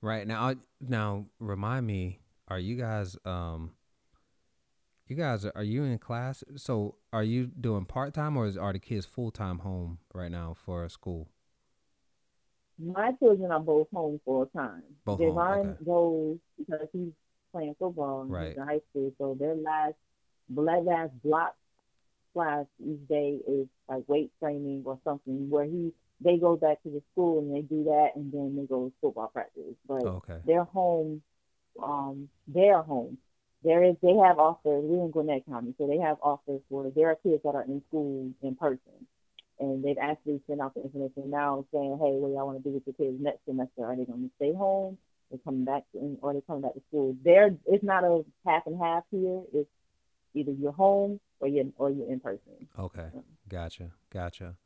Right 0.00 0.26
now, 0.26 0.54
now 0.80 1.26
remind 1.40 1.86
me, 1.86 2.20
are 2.46 2.58
you 2.58 2.76
guys 2.76 3.16
um, 3.24 3.72
you 5.06 5.16
guys 5.16 5.44
are 5.44 5.62
you 5.62 5.84
in 5.84 5.98
class? 5.98 6.42
So 6.56 6.96
are 7.12 7.22
you 7.22 7.46
doing 7.46 7.84
part 7.84 8.14
time 8.14 8.36
or 8.36 8.46
is, 8.46 8.56
are 8.56 8.72
the 8.72 8.78
kids 8.78 9.04
full 9.04 9.30
time 9.30 9.58
home 9.58 9.98
right 10.14 10.30
now 10.30 10.54
for 10.54 10.88
school? 10.88 11.28
My 12.78 13.12
children 13.12 13.50
are 13.50 13.60
both 13.60 13.88
home 13.92 14.20
full 14.24 14.46
time. 14.46 14.82
Both 15.04 15.20
Devon 15.20 15.36
okay. 15.38 15.84
goes 15.84 16.38
because 16.58 16.88
he's 16.92 17.12
playing 17.52 17.74
football 17.78 18.24
Right. 18.24 18.56
in 18.56 18.62
high 18.62 18.80
school. 18.90 19.12
So 19.18 19.36
their 19.38 19.54
last 19.54 19.94
last 20.54 21.12
block 21.22 21.54
class 22.34 22.66
each 22.84 23.08
day 23.08 23.38
is 23.48 23.66
like 23.88 24.04
weight 24.08 24.30
training 24.40 24.82
or 24.84 24.98
something 25.04 25.48
where 25.48 25.64
he 25.64 25.92
they 26.20 26.36
go 26.38 26.56
back 26.56 26.82
to 26.82 26.90
the 26.90 27.02
school 27.12 27.38
and 27.40 27.54
they 27.54 27.62
do 27.62 27.84
that 27.84 28.10
and 28.16 28.32
then 28.32 28.56
they 28.56 28.66
go 28.66 28.86
to 28.88 28.92
football 29.00 29.28
practice. 29.28 29.74
But 29.88 30.04
Oh, 30.04 30.20
okay. 30.22 30.40
they're 30.46 30.64
home 30.64 31.22
um 31.82 32.28
they're 32.48 32.82
home. 32.82 33.18
There 33.62 33.82
is 33.82 33.96
they 34.02 34.14
have 34.16 34.38
offers 34.38 34.84
we're 34.84 35.04
in 35.04 35.10
Gwinnett 35.10 35.46
County, 35.46 35.74
so 35.78 35.86
they 35.86 35.98
have 35.98 36.18
offers 36.22 36.60
where 36.68 36.90
there 36.90 37.10
are 37.10 37.16
kids 37.16 37.42
that 37.44 37.54
are 37.54 37.62
in 37.64 37.82
school 37.88 38.30
in 38.42 38.56
person. 38.56 39.06
And 39.60 39.84
they've 39.84 39.98
actually 40.02 40.40
sent 40.48 40.60
out 40.60 40.74
the 40.74 40.82
information 40.82 41.30
now 41.30 41.64
saying, 41.72 41.98
Hey, 42.02 42.12
what 42.18 42.28
do 42.28 42.34
y'all 42.34 42.46
want 42.46 42.62
to 42.62 42.68
do 42.68 42.74
with 42.74 42.82
your 42.86 42.94
kids 42.94 43.22
next 43.22 43.44
semester? 43.46 43.84
Are 43.84 43.96
they 43.96 44.04
gonna 44.04 44.28
stay 44.36 44.52
home? 44.52 44.98
They're 45.30 45.38
coming 45.44 45.64
back 45.64 45.84
to, 45.92 46.18
or 46.22 46.32
they're 46.32 46.42
coming 46.42 46.62
back 46.62 46.74
to 46.74 46.82
school. 46.88 47.16
There 47.24 47.56
it's 47.66 47.84
not 47.84 48.04
a 48.04 48.24
half 48.46 48.66
and 48.66 48.78
half 48.80 49.04
here. 49.10 49.42
It's 49.54 49.68
either 50.34 50.52
you're 50.52 50.72
home 50.72 51.20
or 51.40 51.48
you're 51.48 51.66
or 51.76 51.90
you're 51.90 52.10
in 52.10 52.20
person. 52.20 52.68
Okay. 52.78 53.08
Gotcha. 53.48 53.90
Gotcha. 54.10 54.56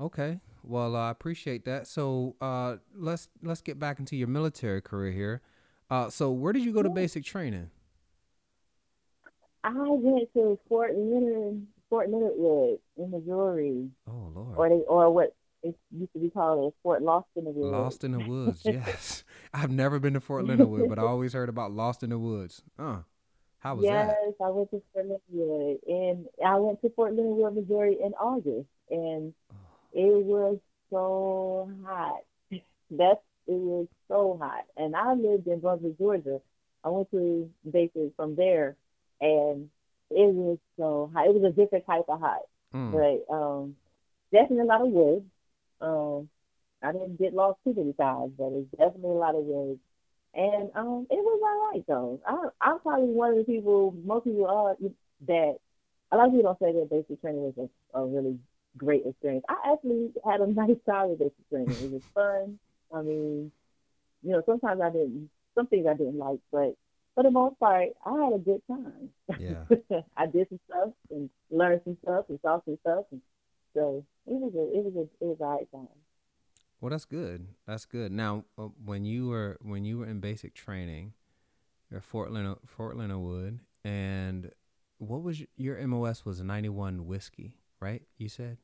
Okay. 0.00 0.40
Well, 0.62 0.96
I 0.96 1.10
appreciate 1.10 1.64
that. 1.66 1.86
So, 1.86 2.36
uh, 2.40 2.76
let's 2.94 3.28
let's 3.42 3.60
get 3.60 3.78
back 3.78 3.98
into 3.98 4.16
your 4.16 4.28
military 4.28 4.80
career 4.80 5.12
here. 5.12 5.42
Uh, 5.90 6.08
so 6.08 6.30
where 6.30 6.52
did 6.52 6.64
you 6.64 6.72
go 6.72 6.82
to 6.82 6.88
basic 6.90 7.24
training? 7.24 7.70
I 9.64 9.72
went 9.76 10.32
to 10.34 10.58
Fort 10.68 10.92
Leonard 10.96 11.66
Fort 11.88 12.10
Leonard 12.10 12.32
Wood 12.36 12.78
in 12.96 13.10
Missouri. 13.10 13.90
Oh 14.08 14.32
Lord. 14.34 14.56
Or 14.56 14.68
they 14.68 14.84
or 14.86 15.10
what 15.12 15.36
it 15.62 15.76
used 15.90 16.12
to 16.14 16.18
be 16.18 16.30
called 16.30 16.66
as 16.66 16.72
Fort 16.82 17.02
Lost 17.02 17.28
in 17.36 17.44
the 17.44 17.50
Woods. 17.50 17.72
Lost 17.72 18.04
in 18.04 18.12
the 18.12 18.18
Woods. 18.20 18.62
Yes. 18.64 19.22
I've 19.54 19.70
never 19.70 19.98
been 19.98 20.14
to 20.14 20.20
Fort 20.20 20.46
Leonard 20.46 20.68
Wood, 20.68 20.88
but 20.88 20.98
I 20.98 21.02
always 21.02 21.34
heard 21.34 21.48
about 21.48 21.72
Lost 21.72 22.02
in 22.02 22.10
the 22.10 22.18
Woods. 22.18 22.62
Uh. 22.78 23.00
How 23.62 23.76
was 23.76 23.84
yes, 23.84 24.08
that? 24.08 24.16
Yes, 24.26 24.34
I 24.40 24.48
went 24.48 24.70
to 24.72 24.82
Fort 24.92 25.06
Leonard 25.06 25.78
and 25.86 26.26
I 26.44 26.56
went 26.56 26.82
to 26.82 26.90
Fort 26.90 27.14
Leonard 27.14 27.54
Missouri 27.54 27.96
in 28.02 28.12
August, 28.14 28.66
and 28.90 29.32
oh. 29.52 29.56
it 29.92 30.24
was 30.24 30.58
so 30.90 31.70
hot. 31.86 32.22
That's 32.90 33.20
it 33.46 33.52
was 33.52 33.86
so 34.08 34.36
hot, 34.40 34.64
and 34.76 34.96
I 34.96 35.14
lived 35.14 35.46
in 35.46 35.60
Brunswick, 35.60 35.96
Georgia. 35.96 36.40
I 36.84 36.88
went 36.88 37.10
to 37.12 37.48
basic 37.70 38.16
from 38.16 38.34
there, 38.34 38.76
and 39.20 39.70
it 40.10 40.34
was 40.34 40.58
so 40.76 41.10
hot. 41.14 41.28
It 41.28 41.34
was 41.34 41.44
a 41.44 41.54
different 41.54 41.86
type 41.86 42.06
of 42.08 42.18
hot, 42.18 42.42
mm. 42.74 42.90
but 42.90 43.32
um, 43.32 43.76
definitely 44.32 44.64
a 44.64 44.64
lot 44.64 44.82
of 44.82 44.88
wood. 44.88 45.24
Um, 45.80 46.28
I 46.82 46.90
didn't 46.90 47.18
get 47.20 47.32
lost 47.32 47.60
too 47.62 47.74
many 47.76 47.92
times, 47.92 48.32
but 48.36 48.50
it's 48.54 48.70
definitely 48.72 49.10
a 49.10 49.20
lot 49.20 49.36
of 49.36 49.44
wood. 49.44 49.78
And 50.34 50.70
um, 50.74 51.06
it 51.10 51.16
was 51.16 51.40
all 51.42 51.70
right 51.70 51.84
though. 51.86 52.20
I, 52.26 52.70
I'm 52.70 52.80
probably 52.80 53.08
one 53.08 53.32
of 53.32 53.36
the 53.38 53.44
people, 53.44 53.94
most 54.04 54.24
people 54.24 54.46
are 54.46 54.76
that 55.26 55.56
a 56.10 56.16
lot 56.16 56.26
of 56.26 56.32
people 56.32 56.42
don't 56.42 56.58
say 56.58 56.78
that 56.78 56.90
basic 56.90 57.20
training 57.20 57.42
was 57.42 57.68
a, 57.94 57.98
a 57.98 58.06
really 58.06 58.38
great 58.76 59.04
experience. 59.06 59.44
I 59.48 59.72
actually 59.72 60.10
had 60.24 60.40
a 60.40 60.46
nice 60.52 60.76
time 60.88 61.10
with 61.10 61.18
basic 61.18 61.48
training. 61.50 61.76
It 61.84 61.92
was 61.92 62.02
fun. 62.14 62.58
I 62.94 63.02
mean, 63.02 63.52
you 64.22 64.32
know, 64.32 64.42
sometimes 64.46 64.80
I 64.80 64.90
didn't, 64.90 65.30
some 65.54 65.66
things 65.66 65.86
I 65.86 65.94
didn't 65.94 66.18
like, 66.18 66.38
but 66.50 66.76
for 67.14 67.22
the 67.22 67.30
most 67.30 67.58
part, 67.58 67.88
I 68.06 68.10
had 68.10 68.32
a 68.32 68.38
good 68.38 68.62
time. 68.66 69.10
Yeah. 69.38 70.00
I 70.16 70.26
did 70.26 70.48
some 70.48 70.60
stuff 70.68 70.90
and 71.10 71.28
learned 71.50 71.82
some 71.84 71.98
stuff 72.02 72.26
and 72.28 72.38
saw 72.40 72.60
some 72.64 72.78
stuff, 72.80 73.04
and 73.10 73.20
so 73.74 74.04
it 74.26 74.32
was 74.32 74.52
a, 74.54 74.78
it 74.78 74.84
was 74.84 74.94
a, 74.96 75.24
it 75.24 75.28
was 75.28 75.36
a 75.40 75.44
right 75.44 75.70
time. 75.72 75.88
Well, 76.82 76.90
that's 76.90 77.04
good. 77.04 77.46
That's 77.64 77.84
good. 77.84 78.10
Now, 78.10 78.44
uh, 78.58 78.64
when 78.84 79.04
you 79.04 79.28
were 79.28 79.56
when 79.62 79.84
you 79.84 79.98
were 79.98 80.06
in 80.06 80.18
basic 80.18 80.52
training, 80.52 81.12
you're 81.88 82.00
Fort 82.00 82.32
Leonard, 82.32 82.58
Fort 82.66 82.96
Leonard 82.96 83.20
Wood, 83.20 83.60
and 83.84 84.50
what 84.98 85.22
was 85.22 85.38
your, 85.38 85.48
your 85.56 85.86
MOS 85.86 86.24
was 86.24 86.40
a 86.40 86.44
91 86.44 87.06
whiskey, 87.06 87.54
right? 87.78 88.02
You 88.18 88.28
said. 88.28 88.58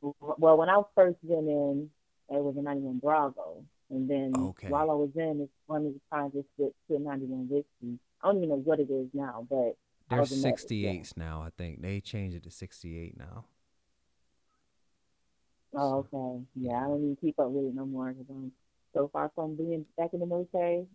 Well, 0.00 0.56
when 0.56 0.70
I 0.70 0.80
first 0.94 1.18
went 1.22 1.46
in, 1.46 1.90
it 2.30 2.42
was 2.42 2.56
a 2.56 2.62
91 2.62 3.00
Bravo, 3.00 3.64
and 3.90 4.08
then 4.08 4.32
okay. 4.34 4.68
while 4.68 4.90
I 4.90 4.94
was 4.94 5.10
in, 5.14 5.42
it's 5.42 5.52
one 5.66 5.84
of 5.84 5.92
the 5.92 6.00
times 6.10 6.32
it 6.34 6.46
switched 6.56 6.74
to 6.88 6.96
a 6.96 7.00
91 7.00 7.48
whiskey. 7.50 7.98
I 8.22 8.28
don't 8.28 8.38
even 8.38 8.48
know 8.48 8.54
what 8.54 8.80
it 8.80 8.88
is 8.90 9.08
now, 9.12 9.46
but 9.50 9.76
there's 10.08 10.32
68s 10.42 11.18
now. 11.18 11.42
I 11.46 11.50
think 11.50 11.82
they 11.82 12.00
changed 12.00 12.34
it 12.34 12.44
to 12.44 12.50
68 12.50 13.18
now. 13.18 13.44
Oh, 15.74 16.06
okay. 16.12 16.44
Yeah, 16.56 16.78
I 16.78 16.82
don't 16.84 17.02
even 17.02 17.16
keep 17.20 17.38
up 17.38 17.50
with 17.50 17.66
it 17.66 17.74
no 17.74 17.86
more 17.86 18.12
because 18.12 18.26
I'm 18.28 18.52
so 18.92 19.08
far 19.12 19.30
from 19.34 19.56
being 19.56 19.84
back 19.96 20.10
in 20.12 20.20
the 20.20 20.26
military. 20.26 20.86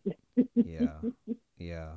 yeah, 0.55 0.99
yeah. 1.57 1.91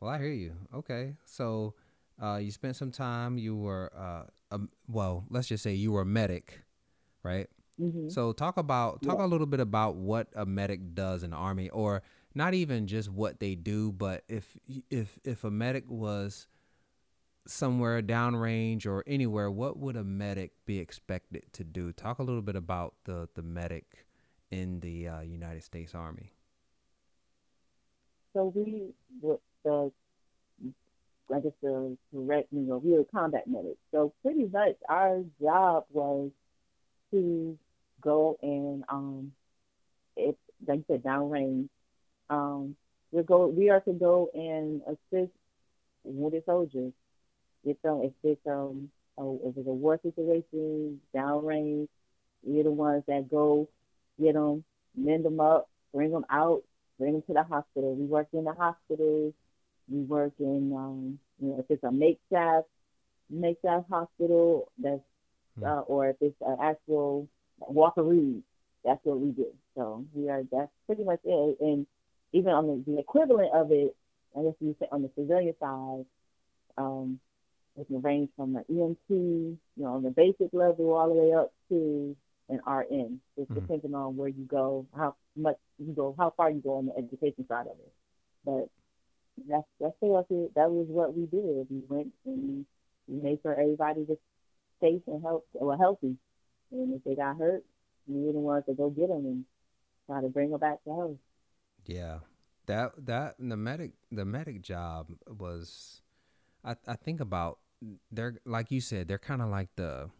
Well, 0.00 0.10
I 0.10 0.18
hear 0.18 0.32
you. 0.32 0.52
Okay, 0.74 1.14
so 1.24 1.74
uh, 2.20 2.36
you 2.36 2.50
spent 2.50 2.76
some 2.76 2.90
time. 2.90 3.38
You 3.38 3.56
were, 3.56 3.92
uh, 3.96 4.54
um, 4.54 4.68
well, 4.88 5.24
let's 5.30 5.48
just 5.48 5.62
say 5.62 5.74
you 5.74 5.92
were 5.92 6.02
a 6.02 6.06
medic, 6.06 6.60
right? 7.22 7.48
Mm-hmm. 7.80 8.08
So 8.08 8.32
talk 8.32 8.56
about 8.56 9.02
talk 9.02 9.18
yeah. 9.18 9.24
a 9.24 9.28
little 9.28 9.46
bit 9.46 9.60
about 9.60 9.96
what 9.96 10.28
a 10.34 10.46
medic 10.46 10.94
does 10.94 11.22
in 11.22 11.30
the 11.30 11.36
army, 11.36 11.68
or 11.70 12.02
not 12.34 12.54
even 12.54 12.86
just 12.86 13.10
what 13.10 13.38
they 13.38 13.54
do, 13.54 13.92
but 13.92 14.24
if 14.28 14.56
if 14.90 15.18
if 15.24 15.44
a 15.44 15.50
medic 15.50 15.84
was 15.88 16.46
somewhere 17.48 18.02
downrange 18.02 18.86
or 18.86 19.04
anywhere, 19.06 19.50
what 19.50 19.78
would 19.78 19.96
a 19.96 20.04
medic 20.04 20.52
be 20.64 20.78
expected 20.78 21.44
to 21.52 21.64
do? 21.64 21.92
Talk 21.92 22.18
a 22.18 22.22
little 22.22 22.42
bit 22.42 22.56
about 22.56 22.94
the 23.04 23.28
the 23.34 23.42
medic 23.42 24.06
in 24.50 24.80
the 24.80 25.08
uh, 25.08 25.20
United 25.20 25.62
States 25.62 25.94
Army. 25.94 26.32
So 28.32 28.52
we, 28.54 28.92
the, 29.64 29.90
I 31.34 31.40
guess 31.40 31.52
the 31.62 31.96
correct, 32.12 32.48
you 32.52 32.60
know, 32.60 32.76
we 32.78 32.92
were 32.92 33.04
combat 33.04 33.46
medics. 33.46 33.78
So 33.90 34.12
pretty 34.22 34.44
much 34.44 34.76
our 34.88 35.24
job 35.40 35.84
was 35.90 36.30
to 37.12 37.58
go 38.02 38.38
and, 38.42 38.84
um, 38.88 39.32
it, 40.16 40.36
like 40.66 40.80
you 40.80 40.84
said, 40.88 41.02
downrange. 41.02 41.68
Um, 42.28 42.76
we 43.10 43.22
go, 43.22 43.46
we 43.46 43.70
are 43.70 43.80
to 43.80 43.92
go 43.92 44.28
and 44.34 44.82
assist 44.82 45.32
wounded 46.04 46.44
soldiers 46.44 46.92
if 47.66 48.12
it's 48.22 48.46
um 48.46 48.90
if 49.18 49.56
it's 49.56 49.66
a 49.66 49.72
war 49.72 49.98
situation, 50.02 51.00
downrange, 51.14 51.88
we're 52.42 52.64
the 52.64 52.70
ones 52.70 53.02
that 53.08 53.30
go 53.30 53.68
get 54.20 54.34
them, 54.34 54.62
mend 54.94 55.24
them 55.24 55.40
up, 55.40 55.68
bring 55.92 56.10
them 56.10 56.26
out, 56.30 56.62
bring 56.98 57.14
them 57.14 57.22
to 57.26 57.32
the 57.32 57.42
hospital. 57.42 57.94
We 57.94 58.04
work 58.04 58.28
in 58.32 58.44
the 58.44 58.52
hospitals. 58.52 59.34
We 59.88 60.00
work 60.02 60.32
in 60.38 60.72
um 60.76 61.18
you 61.40 61.48
know 61.48 61.58
if 61.60 61.66
it's 61.70 61.84
a 61.84 61.92
makeshift 61.92 62.68
makeshift 63.28 63.88
hospital 63.90 64.70
that's 64.78 65.00
hmm. 65.58 65.64
uh, 65.64 65.80
or 65.80 66.10
if 66.10 66.16
it's 66.20 66.36
an 66.40 66.56
actual 66.62 67.28
walkaroo, 67.60 68.42
that's 68.84 69.00
what 69.04 69.20
we 69.20 69.30
do. 69.30 69.46
So 69.74 70.04
we 70.14 70.28
are 70.28 70.42
that's 70.50 70.70
pretty 70.86 71.04
much 71.04 71.20
it. 71.24 71.58
And 71.60 71.86
even 72.32 72.52
on 72.52 72.66
the, 72.66 72.92
the 72.92 72.98
equivalent 72.98 73.52
of 73.54 73.72
it, 73.72 73.94
I 74.36 74.42
guess 74.42 74.54
you 74.60 74.76
say 74.78 74.86
on 74.92 75.02
the 75.02 75.10
civilian 75.16 75.54
side, 75.58 76.04
um, 76.76 77.20
it 77.78 77.86
can 77.86 78.00
range 78.02 78.30
from 78.36 78.56
an 78.56 78.64
EMT, 78.70 78.96
you 79.08 79.58
know, 79.76 79.94
on 79.94 80.02
the 80.02 80.10
basic 80.10 80.48
level 80.52 80.92
all 80.92 81.08
the 81.08 81.14
way 81.14 81.32
up 81.34 81.52
to 81.68 82.16
an 82.48 82.60
RN, 82.66 83.20
just 83.36 83.50
mm-hmm. 83.50 83.60
depending 83.60 83.94
on 83.94 84.16
where 84.16 84.28
you 84.28 84.44
go, 84.44 84.86
how 84.96 85.14
much 85.36 85.56
you 85.78 85.92
go, 85.92 86.14
how 86.18 86.32
far 86.36 86.50
you 86.50 86.60
go 86.60 86.78
on 86.78 86.86
the 86.86 86.96
education 86.96 87.46
side 87.48 87.66
of 87.66 87.76
it. 87.78 87.92
But 88.44 88.68
that's 89.48 89.66
that's 89.80 89.96
it. 90.00 90.54
That 90.54 90.70
was 90.70 90.86
what 90.88 91.14
we 91.16 91.26
did. 91.26 91.66
We 91.70 91.82
went 91.88 92.12
and 92.24 92.64
we 93.06 93.20
made 93.20 93.40
sure 93.42 93.52
everybody 93.52 94.04
was 94.08 94.18
safe 94.80 95.02
and 95.06 95.22
health, 95.22 95.42
well, 95.52 95.76
healthy. 95.76 96.16
And 96.72 96.94
if 96.94 97.04
they 97.04 97.14
got 97.14 97.38
hurt, 97.38 97.64
we 98.06 98.24
were 98.24 98.32
the 98.32 98.38
ones 98.38 98.64
to 98.66 98.74
go 98.74 98.90
get 98.90 99.08
them 99.08 99.24
and 99.24 99.44
try 100.06 100.20
to 100.20 100.28
bring 100.28 100.50
them 100.50 100.60
back 100.60 100.82
to 100.84 100.90
health. 100.90 101.16
Yeah, 101.84 102.18
that 102.66 102.92
that 103.06 103.36
the 103.38 103.56
medic 103.56 103.92
the 104.10 104.24
medic 104.24 104.62
job 104.62 105.10
was. 105.26 106.00
I, 106.64 106.74
I 106.88 106.96
think 106.96 107.20
about 107.20 107.58
they're 108.10 108.36
like 108.44 108.70
you 108.70 108.80
said, 108.80 109.08
they're 109.08 109.18
kind 109.18 109.42
of 109.42 109.48
like 109.48 109.68
the 109.76 110.10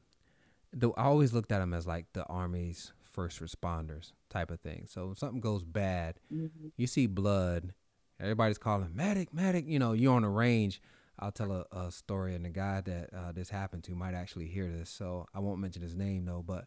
the 0.73 0.91
I 0.91 1.05
always 1.05 1.33
looked 1.33 1.53
at 1.53 1.59
them 1.59 1.75
as 1.75 1.87
like 1.87 2.07
the 2.13 2.25
army's 2.25 2.93
first 3.11 3.41
responders 3.41 4.13
type 4.29 4.51
of 4.51 4.61
thing. 4.61 4.87
So 4.89 5.11
if 5.13 5.19
something 5.19 5.41
goes 5.41 5.65
bad, 5.65 6.21
mm-hmm. 6.33 6.69
you 6.77 6.87
see 6.87 7.07
blood, 7.07 7.73
everybody's 8.21 8.59
calling 8.59 8.95
medic, 8.95 9.33
medic. 9.33 9.65
You 9.67 9.79
know, 9.79 9.93
you're 9.93 10.15
on 10.15 10.23
the 10.23 10.29
range. 10.29 10.81
I'll 11.19 11.33
tell 11.33 11.51
a, 11.51 11.65
a 11.73 11.91
story, 11.91 12.35
and 12.35 12.45
the 12.45 12.51
guy 12.51 12.83
that 12.83 13.09
uh, 13.17 13.33
this 13.33 13.49
happened 13.49 13.85
to 13.85 13.95
might 13.95 14.13
actually 14.13 14.49
hear 14.49 14.71
this, 14.71 14.91
so 14.91 15.27
I 15.35 15.39
won't 15.39 15.61
mention 15.61 15.81
his 15.81 15.95
name 15.95 16.27
though. 16.27 16.45
But 16.47 16.67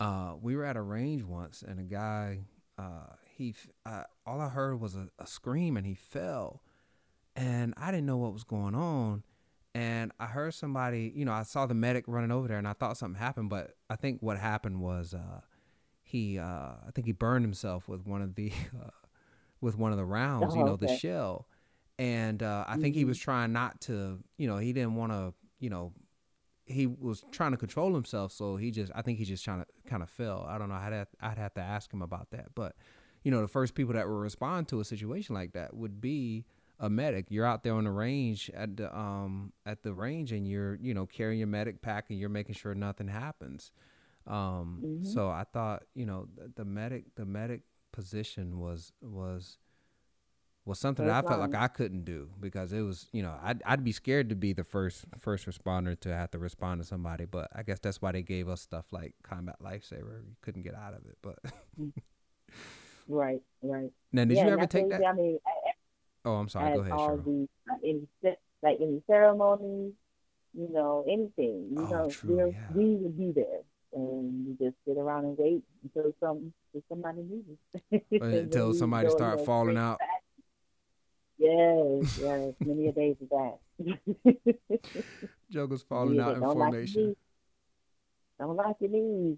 uh, 0.00 0.34
we 0.40 0.56
were 0.56 0.64
at 0.64 0.76
a 0.76 0.82
range 0.82 1.22
once, 1.22 1.62
and 1.62 1.78
a 1.78 1.84
guy, 1.84 2.40
uh, 2.76 3.14
he, 3.36 3.54
uh, 3.84 4.02
all 4.26 4.40
I 4.40 4.48
heard 4.48 4.80
was 4.80 4.96
a, 4.96 5.08
a 5.20 5.26
scream, 5.26 5.76
and 5.76 5.86
he 5.86 5.94
fell, 5.94 6.62
and 7.36 7.74
I 7.76 7.92
didn't 7.92 8.06
know 8.06 8.16
what 8.16 8.32
was 8.32 8.42
going 8.42 8.74
on 8.74 9.22
and 9.76 10.10
I 10.18 10.24
heard 10.24 10.54
somebody, 10.54 11.12
you 11.14 11.26
know, 11.26 11.32
I 11.32 11.42
saw 11.42 11.66
the 11.66 11.74
medic 11.74 12.04
running 12.06 12.32
over 12.32 12.48
there, 12.48 12.56
and 12.56 12.66
I 12.66 12.72
thought 12.72 12.96
something 12.96 13.20
happened, 13.20 13.50
but 13.50 13.72
I 13.90 13.96
think 13.96 14.22
what 14.22 14.38
happened 14.38 14.80
was 14.80 15.12
uh, 15.12 15.40
he, 16.02 16.38
uh, 16.38 16.44
I 16.44 16.90
think 16.94 17.06
he 17.06 17.12
burned 17.12 17.44
himself 17.44 17.86
with 17.86 18.06
one 18.06 18.22
of 18.22 18.36
the, 18.36 18.52
uh, 18.82 18.88
with 19.60 19.76
one 19.76 19.92
of 19.92 19.98
the 19.98 20.04
rounds, 20.06 20.54
oh, 20.54 20.58
you 20.58 20.64
know, 20.64 20.72
okay. 20.72 20.86
the 20.86 20.96
shell, 20.96 21.46
and 21.98 22.42
uh, 22.42 22.64
I 22.66 22.72
mm-hmm. 22.72 22.82
think 22.82 22.94
he 22.94 23.04
was 23.04 23.18
mm-hmm. 23.18 23.24
trying 23.24 23.52
not 23.52 23.82
to, 23.82 24.18
you 24.38 24.48
know, 24.48 24.56
he 24.56 24.72
didn't 24.72 24.94
want 24.94 25.12
to, 25.12 25.34
you 25.60 25.68
know, 25.68 25.92
he 26.64 26.86
was 26.86 27.22
trying 27.30 27.50
to 27.50 27.58
control 27.58 27.92
himself, 27.92 28.32
so 28.32 28.56
he 28.56 28.70
just, 28.70 28.90
I 28.94 29.02
think 29.02 29.18
he 29.18 29.26
just 29.26 29.44
trying 29.44 29.60
to 29.60 29.66
kind 29.86 30.02
of 30.02 30.08
fell. 30.08 30.46
I 30.48 30.56
don't 30.56 30.70
know. 30.70 30.74
I'd 30.74 30.94
have, 30.94 31.08
I'd 31.20 31.38
have 31.38 31.52
to 31.54 31.60
ask 31.60 31.92
him 31.92 32.00
about 32.00 32.30
that, 32.30 32.54
but 32.54 32.76
you 33.24 33.30
know, 33.30 33.42
the 33.42 33.48
first 33.48 33.74
people 33.74 33.92
that 33.92 34.08
would 34.08 34.14
respond 34.14 34.68
to 34.68 34.80
a 34.80 34.84
situation 34.86 35.34
like 35.34 35.52
that 35.52 35.74
would 35.74 36.00
be 36.00 36.46
a 36.78 36.90
medic. 36.90 37.26
You're 37.30 37.46
out 37.46 37.62
there 37.62 37.74
on 37.74 37.84
the 37.84 37.90
range 37.90 38.50
at 38.54 38.76
the 38.76 38.96
um 38.96 39.52
at 39.64 39.82
the 39.82 39.92
range, 39.92 40.32
and 40.32 40.46
you're 40.46 40.76
you 40.76 40.94
know 40.94 41.06
carrying 41.06 41.38
your 41.38 41.48
medic 41.48 41.82
pack, 41.82 42.06
and 42.10 42.18
you're 42.18 42.28
making 42.28 42.54
sure 42.54 42.74
nothing 42.74 43.08
happens. 43.08 43.70
Um, 44.26 44.82
mm-hmm. 44.84 45.04
So 45.04 45.28
I 45.28 45.44
thought 45.52 45.84
you 45.94 46.06
know 46.06 46.28
the, 46.36 46.52
the, 46.56 46.64
medic 46.64 47.04
the 47.14 47.24
medic 47.24 47.62
position 47.92 48.58
was 48.58 48.92
was 49.00 49.58
was 50.64 50.80
something 50.80 51.06
that 51.06 51.24
I 51.24 51.26
felt 51.26 51.40
like 51.40 51.54
I 51.54 51.68
couldn't 51.68 52.04
do 52.04 52.28
because 52.40 52.72
it 52.72 52.80
was 52.80 53.06
you 53.12 53.22
know 53.22 53.34
I'd 53.42 53.62
I'd 53.64 53.84
be 53.84 53.92
scared 53.92 54.28
to 54.30 54.34
be 54.34 54.52
the 54.52 54.64
first 54.64 55.04
first 55.18 55.46
responder 55.46 55.98
to 56.00 56.14
have 56.14 56.32
to 56.32 56.38
respond 56.38 56.82
to 56.82 56.86
somebody, 56.86 57.24
but 57.24 57.48
I 57.54 57.62
guess 57.62 57.78
that's 57.78 58.02
why 58.02 58.12
they 58.12 58.22
gave 58.22 58.48
us 58.48 58.60
stuff 58.60 58.86
like 58.90 59.14
combat 59.22 59.56
lifesaver. 59.62 60.24
You 60.26 60.36
couldn't 60.42 60.62
get 60.62 60.74
out 60.74 60.94
of 60.94 61.06
it, 61.06 61.16
but. 61.22 61.38
right, 63.08 63.40
right. 63.62 63.90
Now, 64.12 64.24
did 64.24 64.36
yeah, 64.36 64.46
you 64.46 64.52
ever 64.52 64.66
take 64.66 64.88
that? 64.90 65.04
I 65.06 65.12
mean, 65.12 65.38
Oh, 66.26 66.34
I'm 66.34 66.48
sorry. 66.48 66.74
Go 66.74 66.80
ahead, 66.80 66.92
all 66.92 67.18
Cheryl. 67.18 67.24
The, 67.24 67.88
any, 67.88 68.36
like 68.60 68.78
any 68.80 69.00
ceremonies, 69.06 69.92
you 70.52 70.68
know, 70.72 71.04
anything. 71.08 71.68
You 71.70 71.86
oh, 71.86 71.90
know, 71.90 72.10
true, 72.10 72.52
yeah. 72.52 72.66
we 72.74 72.96
would 72.96 73.16
be 73.16 73.30
there, 73.32 73.60
and 73.92 74.46
we 74.46 74.66
just 74.66 74.76
sit 74.86 74.98
around 74.98 75.24
and 75.24 75.38
wait 75.38 75.62
until 75.84 76.12
some 76.18 76.52
until 76.74 76.84
somebody 76.88 77.22
moves. 77.22 78.02
until 78.42 78.74
somebody 78.74 79.08
start 79.10 79.46
falling 79.46 79.78
out. 79.78 80.00
Yes, 81.38 82.18
yes, 82.20 82.54
many 82.60 82.88
a 82.88 82.92
days 82.92 83.16
of 83.22 83.28
that. 83.28 84.80
Joker's 85.50 85.82
falling 85.82 86.16
yeah, 86.16 86.26
out 86.26 86.36
in 86.38 86.42
formation. 86.42 87.08
Like 87.08 87.16
don't 88.38 88.56
lock 88.56 88.76
your 88.80 88.90
knees. 88.90 89.36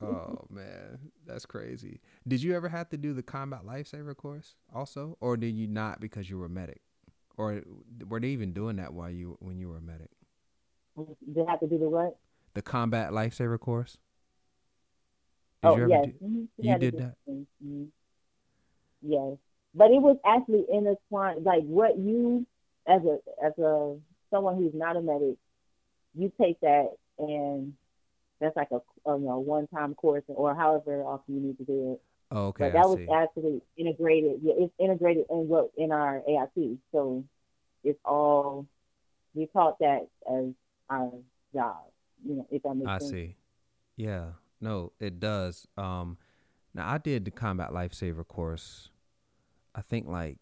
oh 0.00 0.46
man, 0.48 0.98
that's 1.26 1.44
crazy. 1.44 2.00
Did 2.26 2.42
you 2.42 2.54
ever 2.54 2.68
have 2.68 2.88
to 2.90 2.96
do 2.96 3.12
the 3.12 3.22
combat 3.22 3.60
lifesaver 3.66 4.16
course 4.16 4.54
also, 4.74 5.16
or 5.20 5.36
did 5.36 5.54
you 5.54 5.66
not 5.66 6.00
because 6.00 6.30
you 6.30 6.38
were 6.38 6.46
a 6.46 6.50
medic, 6.50 6.80
or 7.36 7.62
were 8.08 8.20
they 8.20 8.28
even 8.28 8.52
doing 8.52 8.76
that 8.76 8.94
while 8.94 9.10
you 9.10 9.36
when 9.40 9.58
you 9.58 9.68
were 9.68 9.76
a 9.76 9.82
medic? 9.82 10.10
They 10.96 11.44
have 11.46 11.60
to 11.60 11.66
do 11.66 11.78
the 11.78 11.88
what? 11.88 12.16
The 12.54 12.62
combat 12.62 13.12
lifesaver 13.12 13.60
course. 13.60 13.98
Did 15.62 15.68
oh 15.68 15.76
you 15.76 15.88
yes, 15.90 16.06
do, 16.06 16.26
mm-hmm. 16.26 16.44
you 16.58 16.78
did 16.78 16.98
that. 16.98 17.14
Mm-hmm. 17.28 17.84
Yes, 19.02 19.36
but 19.74 19.90
it 19.90 20.00
was 20.00 20.16
actually 20.24 20.64
intertwined. 20.72 21.44
Like 21.44 21.64
what 21.64 21.98
you, 21.98 22.46
as 22.86 23.02
a 23.04 23.18
as 23.44 23.52
a 23.58 23.96
someone 24.30 24.56
who's 24.56 24.72
not 24.74 24.96
a 24.96 25.02
medic, 25.02 25.36
you 26.14 26.32
take 26.40 26.58
that 26.60 26.88
and 27.18 27.74
that's 28.40 28.56
like 28.56 28.68
a, 28.72 28.80
a 29.10 29.18
you 29.18 29.26
know 29.26 29.38
one 29.38 29.66
time 29.68 29.94
course 29.94 30.24
or 30.28 30.54
however 30.54 31.02
often 31.02 31.34
you 31.34 31.40
need 31.40 31.58
to 31.58 31.64
do 31.64 31.92
it. 31.92 32.00
Oh, 32.32 32.46
okay. 32.48 32.64
But 32.64 32.72
that 32.74 32.88
was 32.88 33.00
actually 33.12 33.60
integrated. 33.76 34.40
Yeah, 34.42 34.54
it's 34.56 34.72
integrated 34.78 35.24
in 35.30 35.48
what 35.48 35.70
in 35.76 35.92
our 35.92 36.22
AIT. 36.28 36.78
So 36.92 37.24
it's 37.84 37.98
all 38.04 38.66
we 39.34 39.46
taught 39.46 39.78
that 39.80 40.08
as 40.30 40.52
our 40.88 41.12
job. 41.54 41.76
You 42.24 42.36
know, 42.36 42.46
if 42.50 42.62
that 42.62 42.74
makes 42.74 42.88
I 42.88 42.98
sense. 42.98 43.12
I 43.12 43.14
see. 43.14 43.36
Yeah. 43.96 44.24
No, 44.60 44.92
it 45.00 45.20
does. 45.20 45.66
Um, 45.76 46.18
now 46.74 46.90
I 46.90 46.98
did 46.98 47.24
the 47.24 47.30
combat 47.30 47.70
lifesaver 47.70 48.26
course. 48.26 48.90
I 49.74 49.82
think 49.82 50.06
like 50.06 50.38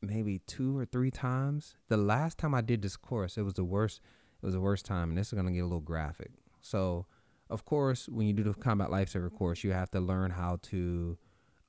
maybe 0.00 0.40
two 0.46 0.78
or 0.78 0.84
three 0.84 1.10
times. 1.10 1.76
The 1.88 1.96
last 1.96 2.38
time 2.38 2.54
I 2.54 2.60
did 2.60 2.82
this 2.82 2.96
course, 2.96 3.36
it 3.36 3.42
was 3.42 3.54
the 3.54 3.64
worst. 3.64 4.00
It 4.42 4.46
was 4.46 4.54
the 4.54 4.60
worst 4.60 4.86
time, 4.86 5.10
and 5.10 5.18
this 5.18 5.28
is 5.28 5.34
gonna 5.34 5.50
get 5.50 5.60
a 5.60 5.64
little 5.64 5.80
graphic. 5.80 6.30
So, 6.60 7.06
of 7.48 7.64
course, 7.64 8.08
when 8.08 8.26
you 8.26 8.32
do 8.32 8.42
the 8.42 8.54
combat 8.54 8.90
lifesaver 8.90 9.32
course, 9.32 9.64
you 9.64 9.72
have 9.72 9.90
to 9.92 10.00
learn 10.00 10.30
how 10.30 10.58
to 10.62 11.18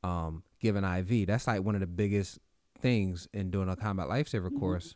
um, 0.03 0.43
give 0.59 0.75
an 0.75 0.83
IV. 0.83 1.27
That's 1.27 1.47
like 1.47 1.63
one 1.63 1.75
of 1.75 1.81
the 1.81 1.87
biggest 1.87 2.39
things 2.79 3.27
in 3.33 3.51
doing 3.51 3.69
a 3.69 3.75
combat 3.75 4.07
lifesaver 4.07 4.47
mm-hmm. 4.47 4.59
course 4.59 4.95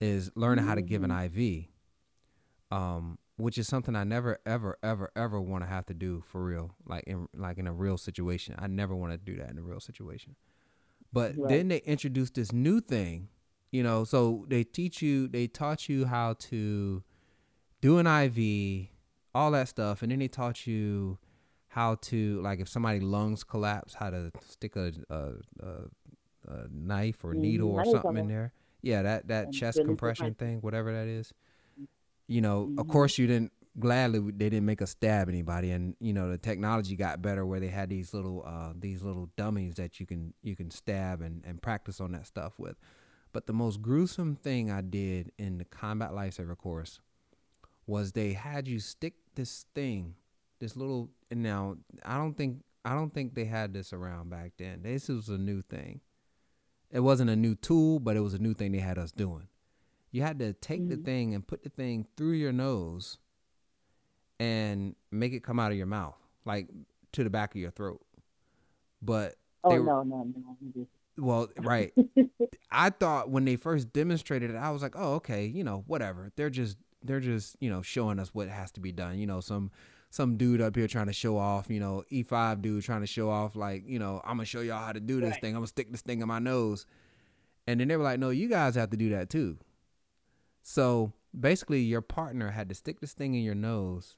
is 0.00 0.30
learning 0.34 0.64
how 0.64 0.74
to 0.74 0.82
give 0.82 1.02
an 1.02 1.10
mm-hmm. 1.10 1.38
IV, 1.38 1.64
um, 2.70 3.18
which 3.36 3.58
is 3.58 3.66
something 3.66 3.96
I 3.96 4.04
never, 4.04 4.38
ever, 4.46 4.78
ever, 4.82 5.10
ever 5.16 5.40
want 5.40 5.64
to 5.64 5.68
have 5.68 5.86
to 5.86 5.94
do 5.94 6.22
for 6.30 6.44
real, 6.44 6.74
like 6.86 7.04
in 7.04 7.28
like 7.34 7.58
in 7.58 7.66
a 7.66 7.72
real 7.72 7.96
situation. 7.96 8.54
I 8.58 8.66
never 8.66 8.94
want 8.94 9.12
to 9.12 9.18
do 9.18 9.36
that 9.38 9.50
in 9.50 9.58
a 9.58 9.62
real 9.62 9.80
situation. 9.80 10.36
But 11.12 11.36
right. 11.36 11.48
then 11.48 11.68
they 11.68 11.78
introduced 11.78 12.34
this 12.34 12.52
new 12.52 12.80
thing, 12.80 13.28
you 13.70 13.82
know. 13.82 14.04
So 14.04 14.44
they 14.48 14.64
teach 14.64 15.00
you, 15.00 15.28
they 15.28 15.46
taught 15.46 15.88
you 15.88 16.06
how 16.06 16.34
to 16.34 17.02
do 17.80 17.98
an 17.98 18.06
IV, 18.06 18.88
all 19.34 19.50
that 19.52 19.68
stuff, 19.68 20.02
and 20.02 20.12
then 20.12 20.18
they 20.18 20.28
taught 20.28 20.66
you 20.66 21.18
how 21.68 21.96
to 21.96 22.40
like 22.40 22.60
if 22.60 22.68
somebody 22.68 23.00
lungs 23.00 23.42
collapse, 23.42 23.94
how 23.94 24.10
to 24.10 24.30
stick 24.48 24.76
a 24.76 24.92
a, 25.10 25.32
a, 25.60 26.52
a 26.52 26.68
knife 26.70 27.24
or 27.24 27.32
mm-hmm. 27.32 27.42
needle 27.42 27.70
or 27.72 27.84
something 27.84 28.16
in 28.16 28.28
there. 28.28 28.52
Yeah, 28.82 29.02
that 29.02 29.28
that 29.28 29.52
chest 29.52 29.80
compression 29.84 30.34
thing, 30.34 30.60
whatever 30.60 30.92
that 30.92 31.08
is. 31.08 31.32
You 32.26 32.40
know, 32.40 32.66
mm-hmm. 32.66 32.78
of 32.78 32.88
course, 32.88 33.18
you 33.18 33.26
didn't 33.26 33.52
gladly 33.78 34.20
they 34.20 34.48
didn't 34.48 34.66
make 34.66 34.82
us 34.82 34.90
stab 34.90 35.28
anybody, 35.28 35.70
and 35.70 35.96
you 36.00 36.12
know 36.12 36.30
the 36.30 36.38
technology 36.38 36.94
got 36.96 37.22
better 37.22 37.44
where 37.44 37.60
they 37.60 37.68
had 37.68 37.88
these 37.88 38.14
little 38.14 38.44
uh, 38.46 38.72
these 38.78 39.02
little 39.02 39.30
dummies 39.36 39.74
that 39.76 39.98
you 39.98 40.06
can 40.06 40.34
you 40.42 40.54
can 40.54 40.70
stab 40.70 41.20
and 41.20 41.44
and 41.44 41.60
practice 41.60 42.00
on 42.00 42.12
that 42.12 42.26
stuff 42.26 42.52
with. 42.58 42.76
But 43.32 43.46
the 43.46 43.52
most 43.52 43.82
gruesome 43.82 44.36
thing 44.36 44.70
I 44.70 44.80
did 44.80 45.32
in 45.38 45.58
the 45.58 45.64
combat 45.64 46.12
lifesaver 46.12 46.56
course 46.56 47.00
was 47.84 48.12
they 48.12 48.32
had 48.32 48.68
you 48.68 48.78
stick 48.78 49.14
this 49.34 49.66
thing, 49.74 50.14
this 50.60 50.76
little. 50.76 51.10
And 51.30 51.42
now 51.42 51.76
I 52.04 52.16
don't 52.16 52.36
think 52.36 52.62
I 52.84 52.94
don't 52.94 53.12
think 53.12 53.34
they 53.34 53.46
had 53.46 53.72
this 53.72 53.92
around 53.92 54.30
back 54.30 54.52
then. 54.58 54.82
This 54.82 55.08
was 55.08 55.28
a 55.28 55.38
new 55.38 55.62
thing. 55.62 56.00
It 56.90 57.00
wasn't 57.00 57.30
a 57.30 57.36
new 57.36 57.54
tool, 57.54 57.98
but 57.98 58.16
it 58.16 58.20
was 58.20 58.34
a 58.34 58.38
new 58.38 58.54
thing 58.54 58.72
they 58.72 58.78
had 58.78 58.98
us 58.98 59.10
doing. 59.10 59.48
You 60.12 60.22
had 60.22 60.38
to 60.38 60.52
take 60.52 60.80
mm-hmm. 60.80 60.90
the 60.90 60.96
thing 60.96 61.34
and 61.34 61.46
put 61.46 61.64
the 61.64 61.70
thing 61.70 62.06
through 62.16 62.32
your 62.32 62.52
nose 62.52 63.18
and 64.38 64.94
make 65.10 65.32
it 65.32 65.42
come 65.42 65.58
out 65.58 65.72
of 65.72 65.76
your 65.78 65.86
mouth, 65.86 66.16
like 66.44 66.68
to 67.12 67.24
the 67.24 67.30
back 67.30 67.54
of 67.54 67.60
your 67.60 67.70
throat. 67.70 68.00
But 69.02 69.34
oh 69.64 69.70
were, 69.70 69.82
no, 69.82 70.02
no, 70.02 70.32
no. 70.74 70.86
Well, 71.16 71.48
right. 71.58 71.92
I 72.70 72.90
thought 72.90 73.30
when 73.30 73.44
they 73.44 73.56
first 73.56 73.92
demonstrated 73.92 74.50
it, 74.50 74.56
I 74.56 74.70
was 74.70 74.82
like, 74.82 74.94
oh, 74.96 75.14
okay, 75.14 75.46
you 75.46 75.64
know, 75.64 75.84
whatever. 75.86 76.30
They're 76.36 76.50
just 76.50 76.76
they're 77.04 77.20
just 77.20 77.56
you 77.60 77.70
know 77.70 77.82
showing 77.82 78.18
us 78.18 78.34
what 78.34 78.48
has 78.48 78.72
to 78.72 78.80
be 78.80 78.92
done. 78.92 79.18
You 79.18 79.26
know, 79.26 79.40
some 79.40 79.70
some 80.10 80.36
dude 80.36 80.60
up 80.60 80.74
here 80.74 80.88
trying 80.88 81.06
to 81.06 81.12
show 81.12 81.36
off. 81.36 81.66
You 81.68 81.80
know, 81.80 82.04
E5 82.10 82.62
dude 82.62 82.82
trying 82.82 83.02
to 83.02 83.06
show 83.06 83.30
off 83.30 83.54
like 83.54 83.84
you 83.86 83.98
know 83.98 84.20
I'm 84.24 84.36
gonna 84.36 84.46
show 84.46 84.60
y'all 84.60 84.84
how 84.84 84.92
to 84.92 85.00
do 85.00 85.20
this 85.20 85.32
right. 85.32 85.40
thing. 85.40 85.54
I'm 85.54 85.60
gonna 85.60 85.66
stick 85.68 85.92
this 85.92 86.02
thing 86.02 86.20
in 86.20 86.28
my 86.28 86.38
nose, 86.38 86.86
and 87.66 87.78
then 87.78 87.88
they 87.88 87.96
were 87.96 88.04
like, 88.04 88.18
no, 88.18 88.30
you 88.30 88.48
guys 88.48 88.74
have 88.74 88.90
to 88.90 88.96
do 88.96 89.10
that 89.10 89.30
too. 89.30 89.58
So 90.62 91.12
basically, 91.38 91.80
your 91.80 92.00
partner 92.00 92.50
had 92.50 92.68
to 92.70 92.74
stick 92.74 93.00
this 93.00 93.12
thing 93.12 93.34
in 93.34 93.42
your 93.42 93.54
nose, 93.54 94.16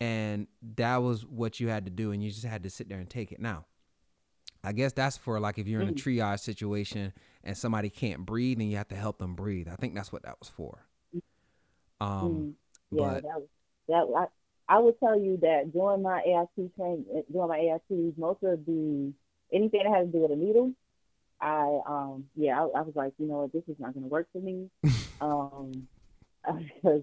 and 0.00 0.46
that 0.76 0.98
was 0.98 1.24
what 1.24 1.58
you 1.58 1.68
had 1.68 1.86
to 1.86 1.90
do, 1.90 2.12
and 2.12 2.22
you 2.22 2.30
just 2.30 2.44
had 2.44 2.62
to 2.64 2.70
sit 2.70 2.88
there 2.88 2.98
and 2.98 3.08
take 3.08 3.32
it. 3.32 3.40
Now, 3.40 3.64
I 4.64 4.72
guess 4.72 4.92
that's 4.92 5.16
for 5.16 5.38
like 5.38 5.58
if 5.58 5.68
you're 5.68 5.82
in 5.82 5.88
a 5.88 5.92
mm. 5.92 6.02
triage 6.02 6.40
situation 6.40 7.12
and 7.44 7.56
somebody 7.56 7.90
can't 7.90 8.24
breathe 8.24 8.58
and 8.58 8.70
you 8.70 8.78
have 8.78 8.88
to 8.88 8.96
help 8.96 9.18
them 9.18 9.34
breathe. 9.34 9.68
I 9.70 9.76
think 9.76 9.94
that's 9.94 10.10
what 10.12 10.22
that 10.22 10.38
was 10.40 10.48
for. 10.48 10.86
Um, 12.00 12.20
mm, 12.20 12.52
yeah, 12.90 13.14
but, 13.14 13.22
that 13.22 13.40
was, 13.40 13.48
that 13.88 14.28
I, 14.68 14.76
I 14.76 14.78
would 14.78 14.98
tell 14.98 15.18
you 15.18 15.38
that 15.42 15.72
during 15.72 16.02
my 16.02 16.20
AIT 16.20 16.76
training, 16.76 17.04
during 17.32 17.48
my 17.48 17.58
AITs, 17.58 18.18
most 18.18 18.42
of 18.42 18.64
the 18.66 19.12
anything 19.52 19.82
that 19.84 19.94
has 19.94 20.06
to 20.06 20.12
do 20.12 20.18
with 20.20 20.32
a 20.32 20.36
needle, 20.36 20.72
I 21.40 21.80
um 21.86 22.24
yeah, 22.36 22.60
I, 22.60 22.78
I 22.78 22.82
was 22.82 22.94
like, 22.94 23.12
you 23.18 23.26
know 23.26 23.42
what, 23.42 23.52
this 23.52 23.62
is 23.68 23.78
not 23.78 23.94
going 23.94 24.04
to 24.04 24.08
work 24.08 24.28
for 24.32 24.40
me, 24.40 24.70
um, 25.20 25.86
because 26.46 27.02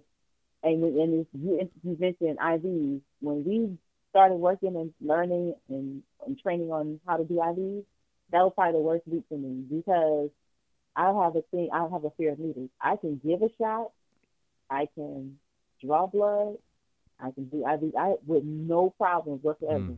and 0.64 0.84
and 0.84 1.26
you, 1.34 1.70
you 1.84 1.98
mentioned 2.00 2.38
IVs 2.40 3.02
when 3.20 3.44
we 3.44 3.78
started 4.12 4.36
working 4.36 4.76
and 4.76 4.94
learning 5.02 5.56
and, 5.70 6.04
and 6.26 6.40
training 6.40 6.72
on 6.72 7.00
how 7.08 7.18
to 7.18 7.24
do 7.24 7.36
IVs, 7.36 7.84
that 8.32 8.40
was 8.40 8.52
probably 8.56 8.74
the 8.74 8.84
worst 8.84 9.08
week 9.08 9.24
for 9.30 9.38
me 9.38 9.64
because 9.70 10.30
I 10.96 11.06
have 11.08 11.36
a 11.36 11.42
thing, 11.52 11.70
I 11.74 11.88
have 11.92 12.04
a 12.04 12.12
fear 12.18 12.34
of 12.34 12.40
needles. 12.40 12.70
I 12.80 12.98
can 12.98 13.20
give 13.26 13.42
a 13.42 13.50
shot, 13.58 13.92
I 14.72 14.88
can 14.96 15.38
draw 15.84 16.08
blood. 16.08 16.56
I 17.20 17.32
can 17.32 17.46
do 17.46 17.68
IV 17.68 17.94
I 17.98 18.16
with 18.26 18.44
no 18.44 18.90
problems 18.98 19.44
whatsoever. 19.44 19.80
Mm. 19.80 19.98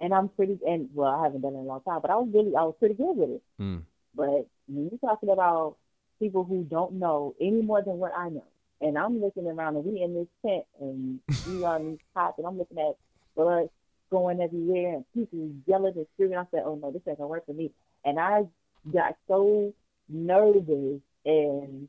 And 0.00 0.14
I'm 0.14 0.28
pretty 0.28 0.58
and 0.66 0.88
well, 0.94 1.10
I 1.10 1.24
haven't 1.24 1.40
done 1.40 1.54
it 1.54 1.58
in 1.58 1.64
a 1.64 1.66
long 1.66 1.80
time, 1.80 2.00
but 2.02 2.10
I 2.10 2.16
was 2.16 2.28
really 2.32 2.54
I 2.54 2.62
was 2.62 2.74
pretty 2.78 2.94
good 2.94 3.16
with 3.16 3.30
it. 3.30 3.42
Mm. 3.60 3.82
But 4.14 4.46
when 4.68 4.90
you're 4.90 4.98
talking 4.98 5.30
about 5.30 5.76
people 6.18 6.44
who 6.44 6.62
don't 6.64 6.94
know 6.94 7.34
any 7.40 7.62
more 7.62 7.82
than 7.82 7.98
what 7.98 8.12
I 8.16 8.28
know, 8.28 8.44
and 8.80 8.98
I'm 8.98 9.20
looking 9.20 9.46
around 9.46 9.76
and 9.76 9.84
we 9.84 10.02
in 10.02 10.14
this 10.14 10.28
tent 10.44 10.64
and 10.80 11.20
we 11.48 11.64
on 11.64 11.90
these 11.90 11.98
pots 12.14 12.38
and 12.38 12.46
I'm 12.46 12.58
looking 12.58 12.78
at 12.78 12.96
blood 13.34 13.68
going 14.10 14.40
everywhere 14.40 14.94
and 14.94 15.04
people 15.14 15.50
yelling 15.66 15.94
and 15.96 16.06
screaming. 16.14 16.38
I 16.38 16.44
said, 16.50 16.62
Oh 16.64 16.78
no, 16.80 16.92
this 16.92 17.02
ain't 17.08 17.18
gonna 17.18 17.28
work 17.28 17.46
for 17.46 17.54
me. 17.54 17.72
And 18.04 18.20
I 18.20 18.44
got 18.92 19.16
so 19.26 19.72
nervous 20.08 21.00
and 21.24 21.88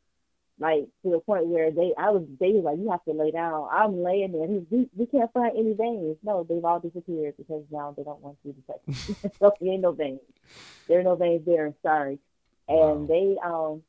like 0.59 0.87
to 1.03 1.11
the 1.11 1.19
point 1.19 1.45
where 1.45 1.71
they 1.71 1.93
I 1.97 2.09
was 2.09 2.23
they 2.39 2.51
was 2.51 2.63
like 2.63 2.77
you 2.77 2.89
have 2.89 3.03
to 3.05 3.11
lay 3.11 3.31
down. 3.31 3.67
I'm 3.71 4.01
laying 4.03 4.31
there. 4.31 4.47
We, 4.47 4.89
we 4.95 5.05
can't 5.05 5.31
find 5.31 5.51
any 5.55 5.73
veins. 5.73 6.17
No, 6.23 6.45
they've 6.47 6.63
all 6.63 6.79
disappeared 6.79 7.35
because 7.37 7.63
now 7.71 7.93
they 7.95 8.03
don't 8.03 8.21
want 8.21 8.37
you 8.43 8.53
to 8.53 8.61
touch. 8.65 9.31
so 9.39 9.53
there 9.59 9.73
ain't 9.73 9.81
no 9.81 9.91
veins. 9.91 10.19
There 10.87 10.99
are 10.99 11.03
no 11.03 11.15
veins 11.15 11.45
there. 11.45 11.73
Sorry. 11.83 12.19
And 12.67 12.77
wow. 12.77 13.05
they 13.07 13.37
um 13.43 13.83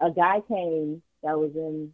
a 0.00 0.10
guy 0.10 0.40
came 0.48 1.02
that 1.22 1.38
was 1.38 1.52
in 1.54 1.92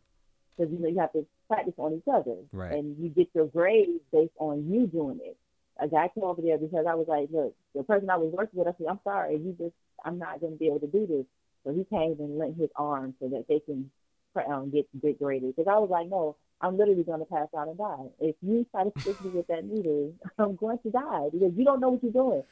because 0.56 0.72
you 0.72 0.78
know 0.78 0.88
you 0.88 1.00
have 1.00 1.12
to 1.12 1.26
practice 1.48 1.74
on 1.78 1.94
each 1.94 2.08
other, 2.12 2.36
right. 2.52 2.72
and 2.72 2.96
you 3.02 3.08
get 3.08 3.28
your 3.34 3.46
grades 3.46 4.00
based 4.12 4.32
on 4.38 4.70
you 4.70 4.86
doing 4.86 5.18
it. 5.22 5.36
A 5.80 5.88
guy 5.88 6.08
came 6.14 6.24
over 6.24 6.42
there 6.42 6.58
because 6.58 6.84
I 6.86 6.94
was 6.94 7.08
like, 7.08 7.28
look, 7.32 7.54
the 7.74 7.82
person 7.82 8.10
I 8.10 8.16
was 8.16 8.32
working 8.32 8.58
with, 8.58 8.68
I 8.68 8.74
said, 8.76 8.86
I'm 8.88 9.00
sorry, 9.02 9.36
you 9.38 9.56
just 9.58 9.74
I'm 10.04 10.18
not 10.18 10.40
going 10.40 10.52
to 10.52 10.58
be 10.58 10.66
able 10.66 10.80
to 10.80 10.86
do 10.86 11.06
this. 11.06 11.26
So 11.64 11.72
he 11.72 11.84
came 11.84 12.16
and 12.18 12.38
lent 12.38 12.56
his 12.56 12.70
arm 12.76 13.14
so 13.20 13.28
that 13.28 13.46
they 13.48 13.60
can 13.60 13.90
um, 14.36 14.70
get 14.70 14.86
get 15.00 15.18
graded 15.18 15.54
because 15.56 15.70
I 15.70 15.78
was 15.78 15.90
like, 15.90 16.08
no, 16.08 16.36
I'm 16.60 16.76
literally 16.76 17.04
going 17.04 17.20
to 17.20 17.26
pass 17.26 17.48
out 17.56 17.68
and 17.68 17.78
die. 17.78 18.06
If 18.20 18.36
you 18.42 18.66
try 18.70 18.84
to 18.84 19.00
stick 19.00 19.22
me 19.24 19.30
with 19.30 19.46
that 19.48 19.64
needle, 19.64 20.14
I'm 20.38 20.56
going 20.56 20.78
to 20.78 20.90
die 20.90 21.28
because 21.32 21.52
you 21.56 21.64
don't 21.64 21.80
know 21.80 21.90
what 21.90 22.02
you're 22.02 22.12
doing. 22.12 22.42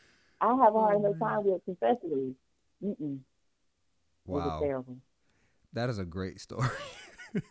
I 0.40 0.48
have 0.48 0.74
a 0.74 0.78
hard 0.78 0.96
enough 0.98 1.12
mm-hmm. 1.14 1.24
time 1.24 1.44
with 1.44 1.62
confessories. 1.66 2.34
Mm-mm. 2.82 3.18
Wow. 4.26 4.84
That 5.72 5.88
is 5.90 5.98
a 5.98 6.04
great 6.04 6.40
story. 6.40 6.68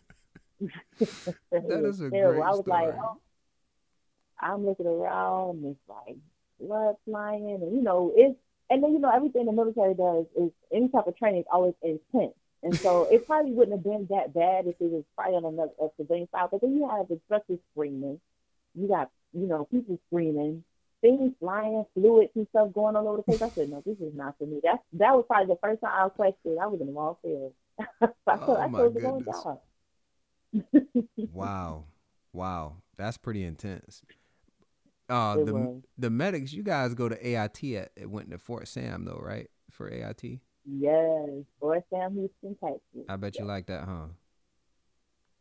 that 0.99 1.85
is 1.85 2.01
a 2.01 2.09
terrible. 2.09 2.41
great 2.41 2.45
I 2.45 2.49
was 2.49 2.61
story. 2.61 2.85
like, 2.87 2.95
oh, 2.99 3.17
I'm 4.39 4.65
looking 4.65 4.87
around 4.87 5.57
and 5.57 5.75
it's 5.75 5.89
like 5.89 6.17
blood 6.59 6.95
flying 7.05 7.59
and 7.61 7.75
you 7.75 7.83
know, 7.83 8.11
it's 8.15 8.37
and 8.69 8.83
then 8.83 8.93
you 8.93 8.99
know 8.99 9.11
everything 9.13 9.45
the 9.45 9.51
military 9.51 9.93
does 9.93 10.25
is 10.35 10.51
any 10.73 10.89
type 10.89 11.07
of 11.07 11.17
training 11.17 11.41
is 11.41 11.47
always 11.51 11.73
intense. 11.81 12.33
And 12.67 12.77
so 12.77 13.07
it 13.09 13.25
probably 13.25 13.53
wouldn't 13.53 13.77
have 13.77 13.83
been 13.83 14.07
that 14.09 14.33
bad 14.33 14.67
if 14.67 14.75
it 14.81 14.91
was 14.91 15.05
probably 15.15 15.37
on 15.37 15.45
another 15.45 15.71
a 15.81 15.87
civilian 15.95 16.27
side. 16.33 16.49
But 16.51 16.59
then 16.59 16.75
you 16.75 16.89
have 16.89 17.07
the 17.07 17.13
instructors 17.13 17.59
screaming, 17.71 18.19
you 18.75 18.89
got 18.89 19.09
you 19.31 19.47
know 19.47 19.63
people 19.71 19.97
screaming, 20.07 20.65
things 20.99 21.31
flying, 21.39 21.85
fluids 21.93 22.31
and 22.35 22.45
stuff 22.49 22.73
going 22.73 22.97
all 22.97 23.07
over 23.07 23.17
the 23.17 23.23
place. 23.23 23.41
I 23.41 23.47
said, 23.47 23.69
no, 23.69 23.81
this 23.85 23.97
is 23.99 24.13
not 24.13 24.37
for 24.37 24.45
me. 24.45 24.59
That 24.65 24.81
that 24.93 25.15
was 25.15 25.23
probably 25.29 25.53
the 25.53 25.59
first 25.63 25.79
time 25.79 25.93
I 25.97 26.03
was 26.03 26.11
questioned. 26.17 26.59
I 26.61 26.67
was 26.67 26.81
in 26.81 26.87
the 26.87 26.91
wrong 26.93 27.15
field. 27.21 27.53
so 27.79 28.13
I, 28.27 28.37
oh 28.41 28.57
I 28.57 28.67
my 28.67 28.79
goodness. 28.89 29.45
wow, 31.31 31.85
wow, 32.33 32.75
that's 32.97 33.15
pretty 33.15 33.45
intense. 33.45 34.01
Uh, 35.07 35.35
the 35.35 35.53
was. 35.53 35.81
the 35.97 36.09
medics, 36.09 36.51
you 36.51 36.63
guys 36.63 36.93
go 36.95 37.07
to 37.07 37.15
AIT 37.25 37.63
at 37.75 37.91
it 37.95 38.09
went 38.09 38.29
to 38.31 38.37
Fort 38.37 38.67
Sam 38.67 39.05
though, 39.05 39.21
right? 39.23 39.49
For 39.71 39.89
AIT. 39.89 40.41
Yes, 40.69 41.29
Fort 41.59 41.83
Sam, 41.89 42.13
Houston, 42.15 42.57
Texas. 42.61 43.05
I 43.07 43.15
bet 43.15 43.35
yes. 43.35 43.41
you 43.41 43.45
like 43.45 43.67
that, 43.67 43.85
huh? 43.85 44.07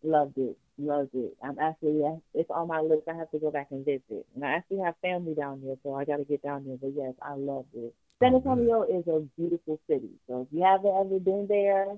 Loved 0.03 0.39
it, 0.39 0.57
loved 0.79 1.15
it. 1.15 1.37
I'm 1.43 1.59
actually 1.59 2.03
it's 2.33 2.51
on 2.51 2.69
my 2.69 2.81
list. 2.81 3.09
I 3.09 3.17
have 3.17 3.31
to 3.33 3.39
go 3.39 3.51
back 3.51 3.69
and 3.71 3.85
visit, 3.85 4.25
and 4.35 4.45
I 4.45 4.53
actually 4.53 4.79
have 4.79 4.95
family 5.03 5.35
down 5.35 5.63
there, 5.65 5.75
so 5.83 5.95
I 5.95 6.05
got 6.05 6.19
to 6.19 6.25
get 6.25 6.43
down 6.43 6.65
there. 6.67 6.77
But 6.81 6.93
yes, 6.97 7.15
I 7.21 7.35
loved 7.35 7.75
it. 7.75 7.93
San 8.23 8.35
oh, 8.35 8.37
Antonio 8.37 8.83
is 8.83 9.07
a 9.09 9.21
beautiful 9.37 9.81
city, 9.91 10.11
so 10.29 10.43
if 10.43 10.49
you 10.57 10.63
haven't 10.63 10.95
ever 10.95 11.19
been 11.19 11.47
there, 11.49 11.97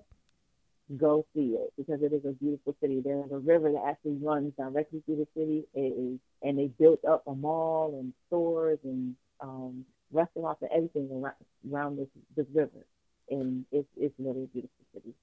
go 0.96 1.26
see 1.34 1.56
it 1.58 1.72
because 1.76 2.00
it 2.02 2.14
is 2.14 2.24
a 2.24 2.32
beautiful 2.32 2.74
city. 2.80 3.02
There 3.04 3.18
is 3.18 3.30
a 3.30 3.38
river 3.38 3.72
that 3.72 3.84
actually 3.86 4.16
runs 4.22 4.54
directly 4.56 5.02
through 5.04 5.16
the 5.16 5.28
city. 5.38 5.64
It 5.74 5.80
is, 5.80 6.18
and 6.42 6.58
they 6.58 6.68
built 6.78 7.04
up 7.04 7.24
a 7.26 7.34
mall 7.34 7.98
and 8.00 8.14
stores 8.28 8.78
and 8.84 9.14
um, 9.40 9.84
restaurants 10.12 10.62
and 10.62 10.70
everything 10.74 11.10
around, 11.12 11.34
around 11.70 11.98
this 11.98 12.08
this 12.36 12.46
river, 12.54 12.86
and 13.30 13.64
it's 13.72 13.88
it's 13.96 14.14
really 14.18 14.44
a 14.44 14.46
beautiful 14.46 14.84
city. 14.94 15.14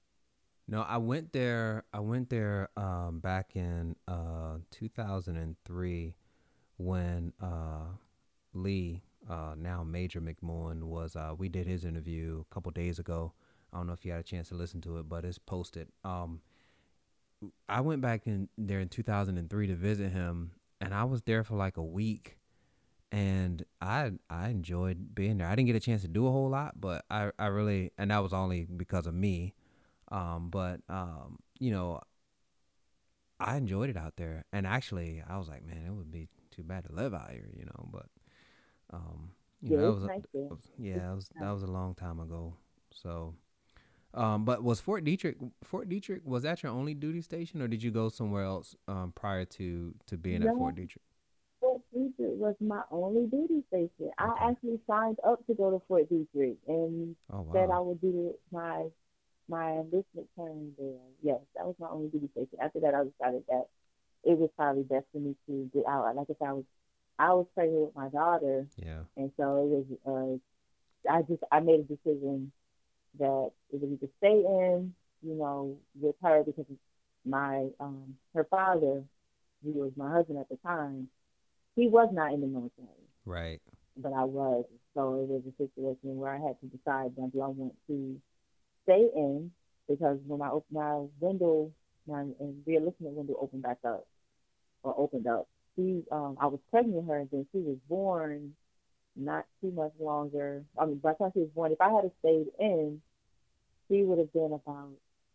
No, 0.68 0.82
I 0.82 0.96
went 0.96 1.32
there. 1.32 1.84
I 1.92 2.00
went 2.00 2.28
there 2.28 2.70
um, 2.76 3.20
back 3.20 3.54
in 3.54 3.94
uh, 4.08 4.58
2003 4.72 6.14
when 6.78 7.32
uh, 7.40 7.84
Lee, 8.52 9.02
uh, 9.30 9.54
now 9.56 9.84
Major 9.84 10.20
McMullen, 10.20 10.84
was. 10.84 11.14
Uh, 11.14 11.34
we 11.38 11.48
did 11.48 11.66
his 11.66 11.84
interview 11.84 12.42
a 12.50 12.54
couple 12.54 12.72
days 12.72 12.98
ago 12.98 13.32
I 13.76 13.78
don't 13.78 13.88
know 13.88 13.92
if 13.92 14.04
you 14.04 14.12
had 14.12 14.20
a 14.20 14.24
chance 14.24 14.48
to 14.48 14.54
listen 14.54 14.80
to 14.82 14.98
it, 14.98 15.08
but 15.08 15.24
it's 15.24 15.38
posted. 15.38 15.88
Um, 16.04 16.40
I 17.68 17.82
went 17.82 18.00
back 18.00 18.26
in 18.26 18.48
there 18.56 18.80
in 18.80 18.88
2003 18.88 19.66
to 19.66 19.74
visit 19.74 20.12
him, 20.12 20.52
and 20.80 20.94
I 20.94 21.04
was 21.04 21.22
there 21.22 21.44
for 21.44 21.56
like 21.56 21.76
a 21.76 21.82
week, 21.82 22.35
and 23.12 23.64
I 23.80 24.12
I 24.30 24.48
enjoyed 24.48 25.14
being 25.14 25.38
there. 25.38 25.46
I 25.48 25.54
didn't 25.54 25.68
get 25.68 25.76
a 25.76 25.80
chance 25.80 26.02
to 26.02 26.08
do 26.08 26.26
a 26.26 26.30
whole 26.30 26.48
lot, 26.50 26.80
but 26.80 27.04
I 27.10 27.30
I 27.38 27.46
really 27.46 27.92
and 27.98 28.10
that 28.10 28.22
was 28.22 28.32
only 28.32 28.64
because 28.64 29.06
of 29.06 29.14
me. 29.14 29.54
Um, 30.10 30.50
but 30.50 30.80
um, 30.88 31.38
you 31.58 31.70
know, 31.70 32.00
I 33.38 33.56
enjoyed 33.56 33.90
it 33.90 33.96
out 33.96 34.16
there, 34.16 34.44
and 34.52 34.66
actually, 34.66 35.22
I 35.28 35.38
was 35.38 35.48
like, 35.48 35.64
man, 35.64 35.84
it 35.86 35.92
would 35.92 36.10
be 36.10 36.28
too 36.50 36.62
bad 36.62 36.84
to 36.86 36.92
live 36.92 37.14
out 37.14 37.30
here, 37.30 37.48
you 37.56 37.64
know. 37.66 37.88
But 37.90 38.06
um, 38.92 39.30
you 39.62 39.72
yeah, 39.72 39.76
know, 39.76 39.92
that 39.94 40.00
was, 40.00 40.04
nice 40.04 40.22
a, 40.34 40.38
was, 40.50 40.60
yeah, 40.78 40.98
that 41.08 41.14
was 41.14 41.30
that 41.40 41.50
was 41.50 41.62
a 41.62 41.66
long 41.66 41.94
time 41.94 42.20
ago. 42.20 42.54
So 42.92 43.34
um, 44.14 44.44
but 44.44 44.62
was 44.62 44.80
Fort 44.80 45.04
Detrick 45.04 45.36
Fort 45.62 45.88
Detrick 45.88 46.24
was 46.24 46.42
that 46.44 46.62
your 46.62 46.72
only 46.72 46.94
duty 46.94 47.20
station, 47.20 47.60
or 47.60 47.68
did 47.68 47.82
you 47.82 47.90
go 47.90 48.08
somewhere 48.08 48.44
else 48.44 48.74
um, 48.88 49.12
prior 49.14 49.44
to 49.44 49.94
to 50.06 50.16
being 50.16 50.42
no, 50.42 50.50
at 50.50 50.56
Fort 50.56 50.74
Detrick? 50.76 51.02
Was 52.36 52.54
my 52.60 52.82
only 52.90 53.26
duty 53.26 53.62
station. 53.68 54.10
I 54.18 54.50
actually 54.50 54.78
signed 54.86 55.18
up 55.26 55.44
to 55.46 55.54
go 55.54 55.70
to 55.70 55.82
Fort 55.88 56.10
Detrick 56.10 56.56
and 56.68 57.16
oh, 57.32 57.40
wow. 57.40 57.52
said 57.52 57.70
I 57.70 57.80
would 57.80 58.00
do 58.00 58.34
my 58.52 58.84
my 59.48 59.72
enlistment 59.72 60.28
term 60.36 60.72
there. 60.78 61.00
Yes, 61.22 61.40
that 61.56 61.64
was 61.66 61.76
my 61.78 61.88
only 61.88 62.08
duty 62.08 62.28
station. 62.32 62.58
After 62.62 62.80
that, 62.80 62.94
I 62.94 63.04
decided 63.04 63.44
that 63.48 63.66
it 64.24 64.36
was 64.36 64.50
probably 64.56 64.82
best 64.82 65.06
for 65.12 65.18
me 65.18 65.34
to 65.46 65.70
get 65.72 65.86
out. 65.88 66.14
Like 66.14 66.28
if 66.28 66.42
I 66.42 66.52
was, 66.52 66.64
I 67.18 67.32
was 67.32 67.46
pregnant 67.54 67.86
with 67.86 67.96
my 67.96 68.08
daughter. 68.08 68.66
Yeah. 68.76 69.04
And 69.16 69.30
so 69.36 69.86
it 70.04 70.04
was. 70.04 70.38
Uh, 71.08 71.10
I 71.10 71.22
just 71.22 71.42
I 71.50 71.60
made 71.60 71.80
a 71.80 71.84
decision 71.84 72.52
that 73.18 73.50
it 73.72 73.80
was 73.80 73.90
either 73.92 74.12
stay 74.18 74.44
in, 74.44 74.92
you 75.22 75.34
know, 75.34 75.76
with 75.98 76.16
her 76.22 76.42
because 76.44 76.66
my 77.24 77.68
um 77.80 78.16
her 78.34 78.44
father, 78.44 79.04
who 79.64 79.72
was 79.72 79.92
my 79.96 80.10
husband 80.12 80.38
at 80.38 80.48
the 80.48 80.56
time, 80.56 81.08
he 81.76 81.86
was 81.88 82.08
not 82.12 82.32
in 82.32 82.40
the 82.40 82.46
military. 82.46 82.88
Right. 83.24 83.60
But 83.96 84.12
I 84.12 84.24
was. 84.24 84.64
So 84.94 85.20
it 85.20 85.28
was 85.28 85.42
a 85.46 85.62
situation 85.62 86.16
where 86.16 86.32
I 86.32 86.38
had 86.38 86.58
to 86.60 86.66
decide 86.66 87.14
do 87.14 87.42
I 87.42 87.48
want 87.48 87.74
to 87.88 88.16
stay 88.84 89.06
in 89.14 89.50
because 89.88 90.18
when 90.26 90.40
my 90.40 90.58
my 90.70 91.04
window 91.20 91.70
my 92.08 92.24
reenlistment 92.66 93.14
window 93.14 93.36
opened 93.40 93.62
back 93.62 93.78
up 93.84 94.06
or 94.82 94.94
opened 94.98 95.26
up, 95.26 95.48
she 95.76 96.02
um 96.10 96.38
I 96.40 96.46
was 96.46 96.60
pregnant 96.70 96.96
with 96.96 97.08
her 97.08 97.18
and 97.18 97.28
then 97.30 97.46
she 97.52 97.58
was 97.58 97.76
born 97.88 98.54
not 99.14 99.44
too 99.60 99.70
much 99.70 99.92
longer. 99.98 100.62
I 100.78 100.86
mean, 100.86 100.96
by 100.96 101.12
the 101.12 101.18
time 101.18 101.30
she 101.34 101.40
was 101.40 101.48
born, 101.54 101.72
if 101.72 101.80
I 101.80 101.90
had 101.90 102.10
stayed 102.20 102.46
in, 102.58 103.00
she 103.88 104.02
would 104.02 104.18
have 104.18 104.32
been 104.32 104.52
about 104.52 104.92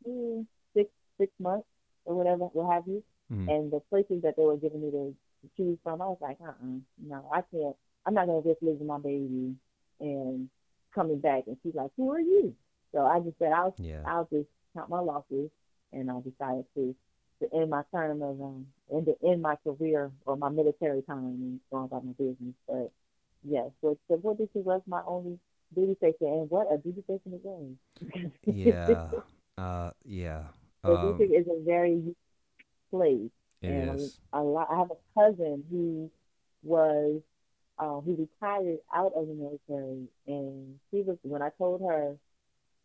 mm, 0.07 0.45
six 0.73 0.89
six 1.19 1.31
months 1.39 1.67
or 2.05 2.15
whatever, 2.15 2.45
what 2.45 2.73
have 2.73 2.87
you. 2.87 3.03
Mm-hmm. 3.31 3.49
And 3.49 3.71
the 3.71 3.79
places 3.89 4.23
that 4.23 4.35
they 4.37 4.43
were 4.43 4.57
giving 4.57 4.81
me 4.81 4.91
to 4.91 5.15
choose 5.57 5.77
from, 5.83 6.01
I 6.01 6.05
was 6.05 6.17
like, 6.21 6.37
uh, 6.41 6.49
uh-uh, 6.49 6.79
no, 7.07 7.29
I 7.33 7.41
can't. 7.51 7.75
I'm 8.05 8.13
not 8.13 8.27
gonna 8.27 8.41
risk 8.41 8.61
losing 8.61 8.87
my 8.87 8.99
baby 8.99 9.55
and 9.99 10.49
coming 10.93 11.19
back. 11.19 11.43
And 11.47 11.57
she's 11.63 11.75
like, 11.75 11.91
who 11.97 12.11
are 12.11 12.19
you? 12.19 12.55
So 12.91 13.05
I 13.05 13.19
just 13.19 13.37
said, 13.39 13.51
I'll 13.51 13.75
yeah. 13.77 14.01
I'll 14.05 14.27
just 14.31 14.47
count 14.75 14.89
my 14.89 14.99
losses, 14.99 15.49
and 15.93 16.09
I 16.11 16.19
decided 16.21 16.65
to 16.75 16.95
to 17.41 17.55
end 17.55 17.69
my 17.69 17.83
term 17.91 18.21
of 18.21 18.41
um 18.41 18.67
end 18.93 19.07
to 19.07 19.15
end 19.27 19.41
my 19.41 19.55
career 19.63 20.11
or 20.25 20.37
my 20.37 20.49
military 20.49 21.01
time 21.03 21.25
and 21.25 21.59
go 21.71 21.83
about 21.83 22.05
my 22.05 22.11
business. 22.13 22.53
But 22.67 22.91
yes, 23.43 23.69
so, 23.81 23.97
so 24.07 24.15
what 24.17 24.37
this 24.37 24.49
was 24.53 24.81
my 24.87 25.01
only 25.05 25.39
duty 25.75 25.95
station, 25.95 26.27
and 26.27 26.49
what 26.49 26.67
a 26.71 26.77
duty 26.77 27.03
station 27.03 27.33
again. 27.33 27.77
yeah, 28.45 29.09
uh, 29.57 29.91
yeah. 30.05 30.43
The 30.83 30.93
um, 30.93 31.21
is 31.21 31.47
a 31.47 31.63
very 31.63 32.15
place. 32.89 33.29
It 33.61 33.69
and 33.69 33.99
is. 33.99 34.17
A 34.33 34.41
lot. 34.41 34.67
I 34.71 34.77
have 34.77 34.91
a 34.91 35.19
cousin 35.19 35.63
who 35.69 36.09
was 36.63 37.21
uh, 37.77 37.99
who 38.01 38.27
retired 38.27 38.79
out 38.93 39.13
of 39.15 39.27
the 39.27 39.33
military, 39.33 40.07
and 40.27 40.79
she 40.89 41.01
was 41.01 41.17
when 41.23 41.41
I 41.41 41.49
told 41.57 41.81
her 41.81 42.15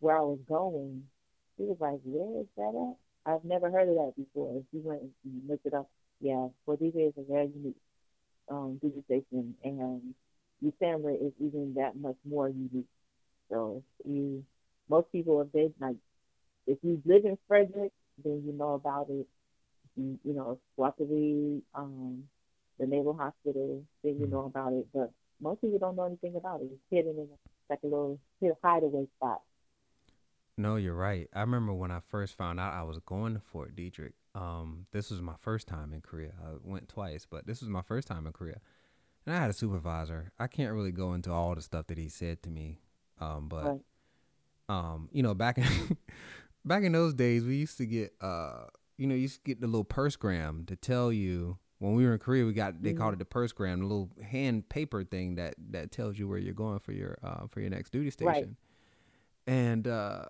where 0.01 0.17
I 0.17 0.21
was 0.21 0.39
going, 0.49 1.05
she 1.57 1.65
was 1.65 1.77
like, 1.81 2.01
"Where 2.05 2.41
is 2.41 2.47
that 2.57 2.75
at?" 2.75 3.33
I've 3.33 3.45
never 3.45 3.71
heard 3.71 3.89
of 3.89 3.95
that 3.97 4.15
before. 4.17 4.63
She 4.71 4.79
went 4.79 5.03
and 5.25 5.49
looked 5.49 5.67
it 5.67 5.75
up. 5.75 5.89
Yeah, 6.21 6.49
Fort 6.65 6.81
Detrick 6.81 7.09
is 7.09 7.15
a 7.19 7.23
very 7.33 7.49
unique 7.55 7.77
um, 8.51 8.79
duty 8.81 9.03
station, 9.07 9.55
and 9.65 10.15
December 10.63 11.11
is 11.11 11.33
even 11.41 11.75
that 11.75 11.97
much 11.97 12.17
more 12.25 12.49
unique. 12.49 12.87
So 13.51 13.83
you, 14.05 14.45
most 14.89 15.11
people, 15.13 15.41
if 15.43 15.53
they 15.53 15.73
like, 15.81 15.97
if 16.67 16.79
you 16.83 17.03
live 17.05 17.25
in 17.25 17.39
Frederick, 17.49 17.93
then 18.25 18.43
you 18.47 18.53
know 18.53 18.75
about 18.75 19.07
it. 19.11 19.27
You, 19.97 20.19
know, 20.25 20.59
Squattery, 20.79 21.63
um, 21.75 22.25
the 22.79 22.87
Naval 22.87 23.15
Hospital, 23.15 23.83
then 24.05 24.19
you 24.21 24.27
know 24.27 24.45
about 24.45 24.73
it. 24.73 24.87
But 24.93 25.11
most 25.41 25.61
people 25.61 25.79
don't 25.79 25.97
know 25.97 26.05
anything 26.05 26.37
about 26.37 26.61
it. 26.61 26.69
It's 26.73 26.83
hidden 26.91 27.17
in 27.19 27.29
like 27.71 27.81
a 27.83 27.87
little 27.87 28.19
hideaway 28.63 29.07
spot. 29.17 29.41
No, 30.59 30.77
you're 30.77 30.95
right. 30.95 31.29
I 31.35 31.41
remember 31.41 31.73
when 31.73 31.91
I 31.91 32.01
first 32.09 32.37
found 32.37 32.61
out 32.61 32.75
I 32.75 32.83
was 32.83 32.99
going 32.99 33.35
to 33.35 33.41
Fort 33.41 33.75
Detrick. 33.75 34.13
Um, 34.35 34.87
this 34.93 35.11
was 35.11 35.21
my 35.21 35.35
first 35.41 35.67
time 35.67 35.93
in 35.93 36.01
Korea. 36.01 36.33
I 36.43 36.51
went 36.63 36.89
twice, 36.89 37.27
but 37.29 37.47
this 37.47 37.61
was 37.61 37.69
my 37.69 37.83
first 37.83 38.09
time 38.09 38.27
in 38.27 38.33
Korea 38.33 38.61
and 39.27 39.35
I 39.35 39.41
had 39.41 39.51
a 39.51 39.55
supervisor. 39.55 40.33
I 40.39 40.47
can't 40.47 40.73
really 40.73 40.93
go 40.93 41.13
into 41.13 41.33
all 41.33 41.55
the 41.55 41.63
stuff 41.63 41.89
that 41.89 41.99
he 41.99 42.09
said 42.09 42.43
to 42.45 42.51
me, 42.51 42.81
um, 43.21 43.49
but 43.49 43.65
right. 43.65 43.81
um, 44.69 45.09
you 45.13 45.23
know, 45.23 45.35
back 45.35 45.59
in 45.59 45.97
back 46.65 46.85
in 46.85 46.93
those 46.93 47.13
days, 47.13 47.45
we 47.45 47.57
used 47.57 47.77
to 47.79 47.87
get 47.87 48.15
uh, 48.21 48.67
you 48.97 49.07
know, 49.07 49.15
you 49.15 49.23
used 49.23 49.45
to 49.45 49.49
get 49.49 49.61
the 49.61 49.67
little 49.67 49.85
pursegram 49.85 50.67
to 50.67 50.77
tell 50.77 51.13
you 51.13 51.59
when 51.79 51.95
we 51.95 52.05
were 52.05 52.15
in 52.15 52.19
Korea. 52.19 52.45
We 52.45 52.53
got 52.53 52.83
they 52.83 52.91
mm-hmm. 52.91 52.99
called 52.99 53.15
it 53.15 53.19
the 53.19 53.25
pursegram, 53.25 53.79
the 53.79 53.87
little 53.87 54.11
hand 54.23 54.69
paper 54.69 55.05
thing 55.05 55.37
that 55.37 55.55
that 55.71 55.93
tells 55.93 56.19
you 56.19 56.29
where 56.29 56.39
you're 56.39 56.55
going 56.55 56.79
for 56.79 56.93
your 56.93 57.19
uh, 57.23 57.47
for 57.49 57.61
your 57.61 57.71
next 57.71 57.91
duty 57.91 58.11
station. 58.11 58.33
Right. 58.33 58.49
And 59.47 59.87
uh, 59.87 60.25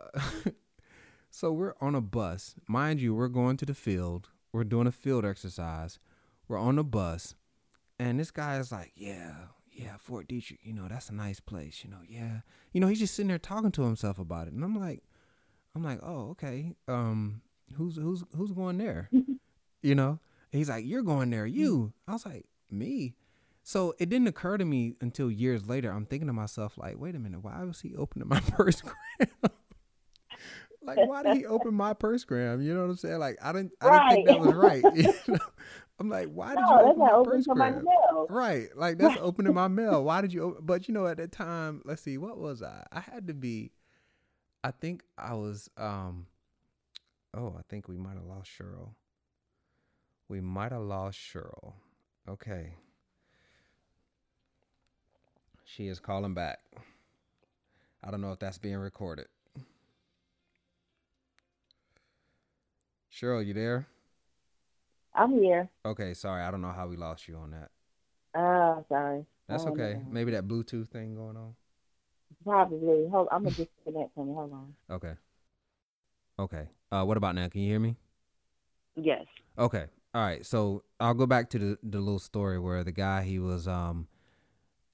so 1.30 1.52
we're 1.52 1.74
on 1.80 1.94
a 1.94 2.00
bus, 2.00 2.54
mind 2.68 3.00
you. 3.00 3.14
We're 3.14 3.28
going 3.28 3.56
to 3.58 3.66
the 3.66 3.74
field. 3.74 4.28
We're 4.52 4.64
doing 4.64 4.86
a 4.86 4.92
field 4.92 5.24
exercise. 5.24 5.98
We're 6.48 6.58
on 6.58 6.78
a 6.78 6.84
bus 6.84 7.34
and 7.98 8.20
this 8.20 8.30
guy 8.30 8.58
is 8.58 8.72
like, 8.72 8.92
yeah, 8.94 9.34
yeah, 9.72 9.96
Fort 9.98 10.28
Detrick, 10.28 10.58
you 10.62 10.72
know, 10.72 10.86
that's 10.88 11.08
a 11.08 11.14
nice 11.14 11.40
place, 11.40 11.82
you 11.82 11.90
know, 11.90 12.00
yeah. 12.06 12.40
You 12.72 12.80
know, 12.80 12.88
he's 12.88 12.98
just 12.98 13.14
sitting 13.14 13.28
there 13.28 13.38
talking 13.38 13.72
to 13.72 13.82
himself 13.82 14.18
about 14.18 14.48
it. 14.48 14.52
And 14.52 14.62
I'm 14.62 14.78
like, 14.78 15.02
I'm 15.74 15.82
like, 15.82 16.00
oh, 16.02 16.30
okay. 16.30 16.72
Um, 16.88 17.42
who's 17.74 17.96
who's 17.96 18.24
who's 18.36 18.52
going 18.52 18.78
there? 18.78 19.08
you 19.82 19.94
know? 19.94 20.18
And 20.52 20.58
he's 20.58 20.68
like, 20.68 20.84
You're 20.86 21.02
going 21.02 21.30
there, 21.30 21.46
you. 21.46 21.92
I 22.08 22.12
was 22.12 22.24
like, 22.26 22.46
Me. 22.70 23.14
So 23.62 23.94
it 23.98 24.08
didn't 24.08 24.28
occur 24.28 24.56
to 24.58 24.64
me 24.64 24.94
until 25.00 25.30
years 25.30 25.66
later. 25.68 25.90
I'm 25.90 26.06
thinking 26.06 26.28
to 26.28 26.32
myself, 26.32 26.78
like, 26.78 26.98
wait 26.98 27.16
a 27.16 27.18
minute, 27.18 27.42
why 27.42 27.64
was 27.64 27.80
he 27.80 27.96
opening 27.96 28.28
my 28.28 28.38
purse 28.50 28.80
gram? 28.80 29.28
like, 30.82 30.98
why 31.08 31.22
did 31.24 31.36
he 31.36 31.46
open 31.46 31.74
my 31.74 31.92
purse 31.92 32.22
gram? 32.22 32.62
You 32.62 32.74
know 32.74 32.82
what 32.82 32.90
I'm 32.90 32.96
saying? 32.96 33.18
Like, 33.18 33.38
I 33.42 33.52
didn't, 33.52 33.72
I 33.80 33.90
didn't 33.90 34.08
think 34.10 34.28
that 34.28 34.38
was 34.40 34.54
right. 34.54 34.84
You 34.94 35.12
know? 35.34 35.38
I'm 35.98 36.08
like, 36.08 36.28
why 36.28 36.50
did 36.50 36.60
No, 36.60 36.78
you 36.80 36.86
open 36.86 36.98
my 36.98 37.22
purse 37.24 37.46
gram? 37.46 37.84
mail. 37.84 38.26
Right, 38.30 38.68
like 38.76 38.98
that's 38.98 39.16
opening 39.20 39.54
my 39.54 39.66
mail. 39.68 40.04
Why 40.04 40.20
did 40.20 40.32
you? 40.32 40.42
Open? 40.42 40.64
But 40.64 40.86
you 40.88 40.94
know, 40.94 41.06
at 41.06 41.16
that 41.16 41.32
time, 41.32 41.82
let's 41.84 42.02
see, 42.02 42.18
what 42.18 42.38
was 42.38 42.62
I? 42.62 42.84
I 42.92 43.00
had 43.00 43.26
to 43.28 43.34
be. 43.34 43.72
I 44.62 44.70
think 44.72 45.02
I 45.18 45.34
was. 45.34 45.68
um 45.76 46.26
Oh, 47.36 47.54
I 47.58 47.62
think 47.68 47.86
we 47.86 47.98
might 47.98 48.14
have 48.14 48.24
lost 48.24 48.50
Cheryl. 48.50 48.94
We 50.28 50.40
might 50.40 50.72
have 50.72 50.82
lost 50.82 51.18
Cheryl. 51.18 51.74
Okay. 52.28 52.74
She 55.64 55.88
is 55.88 56.00
calling 56.00 56.32
back. 56.32 56.60
I 58.02 58.10
don't 58.10 58.20
know 58.22 58.32
if 58.32 58.38
that's 58.38 58.58
being 58.58 58.78
recorded. 58.78 59.26
Cheryl, 63.12 63.44
you 63.44 63.52
there? 63.52 63.86
I'm 65.14 65.38
here. 65.40 65.68
Okay, 65.84 66.14
sorry. 66.14 66.42
I 66.42 66.50
don't 66.50 66.62
know 66.62 66.72
how 66.72 66.86
we 66.88 66.96
lost 66.96 67.28
you 67.28 67.36
on 67.36 67.50
that. 67.50 67.70
Ah, 68.34 68.82
sorry. 68.88 69.24
That's 69.48 69.64
Oh, 69.64 69.70
okay. 69.70 69.94
no. 69.94 70.10
Maybe 70.10 70.32
that 70.32 70.46
Bluetooth 70.48 70.88
thing 70.88 71.14
going 71.14 71.36
on. 71.36 71.54
Probably. 72.44 73.08
Hold. 73.10 73.28
I'm 73.30 73.44
gonna 73.44 73.54
disconnect 73.56 74.14
from 74.14 74.28
you. 74.28 74.34
Hold 74.34 74.52
on. 74.52 74.74
Okay. 74.90 75.14
Okay. 76.38 76.68
Uh, 76.90 77.04
what 77.04 77.16
about 77.16 77.34
now? 77.34 77.48
Can 77.48 77.60
you 77.60 77.70
hear 77.70 77.80
me? 77.80 77.96
Yes. 78.94 79.24
Okay. 79.58 79.86
All 80.14 80.22
right. 80.22 80.44
So 80.46 80.82
I'll 81.00 81.14
go 81.14 81.26
back 81.26 81.50
to 81.50 81.58
the 81.58 81.78
the 81.82 81.98
little 81.98 82.18
story 82.18 82.58
where 82.58 82.84
the 82.84 82.92
guy 82.92 83.22
he 83.22 83.38
was 83.38 83.68
um, 83.68 84.08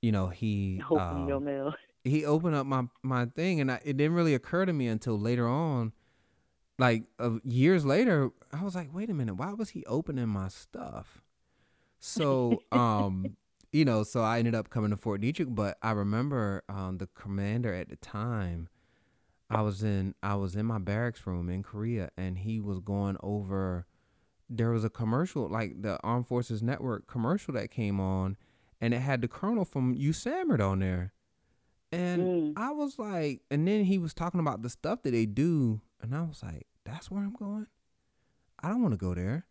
you 0.01 0.13
know 0.13 0.29
he 0.29 0.83
Open 0.91 1.23
um, 1.23 1.29
your 1.29 1.41
mail. 1.41 1.75
he 2.05 2.25
opened 2.25 2.57
up 2.57 2.67
my 2.67 2.85
my 3.03 3.27
thing 3.27 3.61
and 3.61 3.71
I, 3.71 3.81
it 3.85 3.97
didn't 3.97 4.15
really 4.15 4.35
occur 4.35 4.67
to 4.67 4.73
me 4.73 4.89
until 4.89 5.19
later 5.19 5.47
on, 5.47 5.93
like 6.79 7.05
uh, 7.19 7.39
years 7.45 7.85
later. 7.85 8.31
I 8.53 8.65
was 8.65 8.75
like, 8.75 8.93
wait 8.93 9.11
a 9.11 9.15
minute, 9.15 9.35
why 9.35 9.53
was 9.53 9.71
he 9.71 9.85
opening 9.87 10.29
my 10.29 10.49
stuff? 10.49 11.23
So 12.01 12.63
um, 12.73 13.37
you 13.71 13.85
know, 13.85 14.03
so 14.03 14.23
I 14.23 14.39
ended 14.39 14.55
up 14.55 14.71
coming 14.71 14.91
to 14.91 14.97
Fort 14.97 15.21
Detrick, 15.21 15.55
but 15.55 15.79
I 15.83 15.93
remember 15.93 16.65
um 16.69 16.99
the 16.99 17.07
commander 17.07 17.73
at 17.73 17.89
the 17.91 17.97
time. 17.97 18.69
I 19.55 19.63
was 19.63 19.83
in 19.83 20.15
I 20.23 20.35
was 20.37 20.57
in 20.57 20.67
my 20.67 20.79
barracks 20.79 21.27
room 21.27 21.49
in 21.49 21.63
Korea 21.63 22.11
and 22.17 22.39
he 22.39 22.61
was 22.61 22.81
going 22.81 23.17
over 23.23 23.87
there 24.49 24.71
was 24.71 24.85
a 24.85 24.91
commercial 24.91 25.49
like 25.49 25.81
the 25.83 25.99
Armed 26.03 26.27
Forces 26.27 26.63
Network 26.63 27.07
commercial 27.07 27.55
that 27.55 27.71
came 27.71 28.01
on 28.01 28.37
and 28.81 28.93
it 28.95 29.01
had 29.01 29.21
the 29.23 29.29
colonel 29.29 29.65
from 29.65 29.95
USAMRIID 29.97 30.61
on 30.61 30.79
there. 30.81 31.13
And 31.93 32.23
Mm. 32.23 32.53
I 32.57 32.71
was 32.73 32.99
like 32.99 33.43
and 33.51 33.67
then 33.69 33.85
he 33.85 33.99
was 33.99 34.15
talking 34.15 34.41
about 34.41 34.63
the 34.63 34.71
stuff 34.71 35.03
that 35.03 35.11
they 35.13 35.27
do 35.27 35.81
and 36.01 36.15
I 36.15 36.23
was 36.23 36.43
like, 36.43 36.67
That's 36.85 37.11
where 37.11 37.23
I'm 37.23 37.35
going? 37.35 37.67
I 38.63 38.69
don't 38.69 38.83
want 38.83 38.93
to 38.93 38.99
go 38.99 39.15
there. 39.15 39.47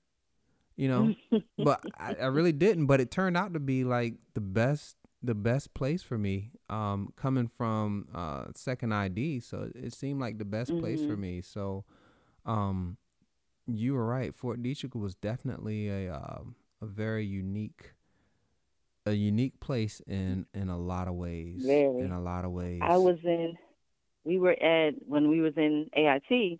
You 0.77 0.87
know? 0.87 1.15
but 1.57 1.83
I, 1.99 2.15
I 2.15 2.25
really 2.27 2.53
didn't. 2.53 2.85
But 2.87 3.01
it 3.01 3.11
turned 3.11 3.37
out 3.37 3.53
to 3.53 3.59
be 3.59 3.83
like 3.83 4.15
the 4.33 4.41
best 4.41 4.95
the 5.23 5.35
best 5.35 5.73
place 5.73 6.01
for 6.01 6.17
me 6.17 6.51
um 6.69 7.13
coming 7.15 7.47
from 7.47 8.07
uh 8.13 8.45
second 8.55 8.93
id 8.93 9.39
so 9.39 9.69
it 9.75 9.93
seemed 9.93 10.19
like 10.19 10.37
the 10.37 10.45
best 10.45 10.77
place 10.79 11.03
for 11.03 11.15
Mhm. 11.15 11.19
me 11.19 11.41
so 11.41 11.83
um 12.45 12.97
you 13.67 13.93
were 13.93 14.05
right 14.05 14.33
fort 14.33 14.61
detrick 14.61 14.95
was 14.95 15.15
definitely 15.15 15.87
a 15.87 16.11
um 16.13 16.55
a 16.81 16.85
very 16.85 17.25
unique 17.25 17.93
a 19.05 19.13
unique 19.13 19.59
place 19.59 20.01
in 20.07 20.45
in 20.53 20.69
a 20.69 20.77
lot 20.77 21.07
of 21.07 21.15
ways 21.15 21.63
Very. 21.63 21.99
in 21.99 22.11
a 22.11 22.21
lot 22.21 22.45
of 22.45 22.51
ways 22.51 22.81
I 22.81 22.97
was 22.97 23.17
in. 23.23 23.57
We 24.23 24.37
were 24.37 24.51
at 24.61 24.93
when 25.07 25.29
we 25.29 25.41
was 25.41 25.53
in 25.57 25.89
AIT. 25.93 26.59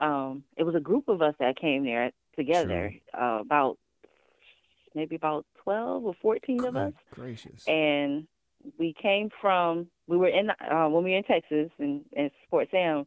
Um, 0.00 0.44
it 0.56 0.64
was 0.64 0.74
a 0.74 0.80
group 0.80 1.08
of 1.08 1.22
us 1.22 1.34
that 1.38 1.56
came 1.56 1.84
there 1.84 2.10
together. 2.36 2.92
Uh, 3.18 3.38
about 3.40 3.78
maybe 4.94 5.16
about 5.16 5.46
twelve 5.64 6.04
or 6.04 6.14
fourteen 6.22 6.64
of 6.64 6.76
us. 6.76 6.92
Gracious 7.10 7.66
and 7.66 8.26
we 8.78 8.94
came 9.00 9.30
from 9.40 9.88
we 10.06 10.16
were 10.16 10.28
in 10.28 10.50
uh, 10.50 10.88
when 10.88 11.04
we 11.04 11.10
were 11.10 11.18
in 11.18 11.24
Texas 11.24 11.70
and, 11.78 12.04
in 12.12 12.30
Fort 12.50 12.68
Sam. 12.70 13.06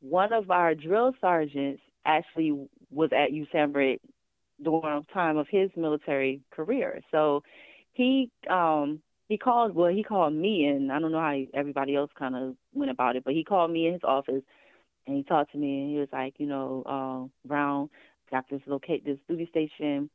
One 0.00 0.32
of 0.32 0.50
our 0.50 0.74
drill 0.74 1.12
sergeants 1.20 1.80
actually 2.04 2.68
was 2.90 3.10
at 3.12 3.30
USAMRIID 3.30 4.00
during 4.62 4.82
the 4.82 5.04
time 5.12 5.36
of 5.36 5.46
his 5.48 5.70
military 5.76 6.40
career. 6.50 7.00
So 7.10 7.42
he 7.92 8.30
um 8.50 9.00
he 9.28 9.38
called 9.38 9.74
well 9.74 9.92
he 9.92 10.02
called 10.02 10.34
me 10.34 10.66
and 10.66 10.90
I 10.92 10.98
don't 10.98 11.12
know 11.12 11.20
how 11.20 11.38
everybody 11.54 11.94
else 11.94 12.10
kind 12.18 12.36
of 12.36 12.56
went 12.72 12.90
about 12.90 13.16
it, 13.16 13.24
but 13.24 13.34
he 13.34 13.44
called 13.44 13.70
me 13.70 13.86
in 13.86 13.94
his 13.94 14.04
office 14.04 14.42
and 15.06 15.16
he 15.16 15.22
talked 15.22 15.52
to 15.52 15.58
me 15.58 15.82
and 15.82 15.90
he 15.90 15.98
was 15.98 16.08
like, 16.12 16.34
you 16.38 16.46
know, 16.46 16.82
uh, 16.86 17.48
Brown 17.48 17.90
got 18.30 18.48
this 18.50 18.62
locate 18.66 19.04
this 19.04 19.18
duty 19.28 19.46
station. 19.50 20.10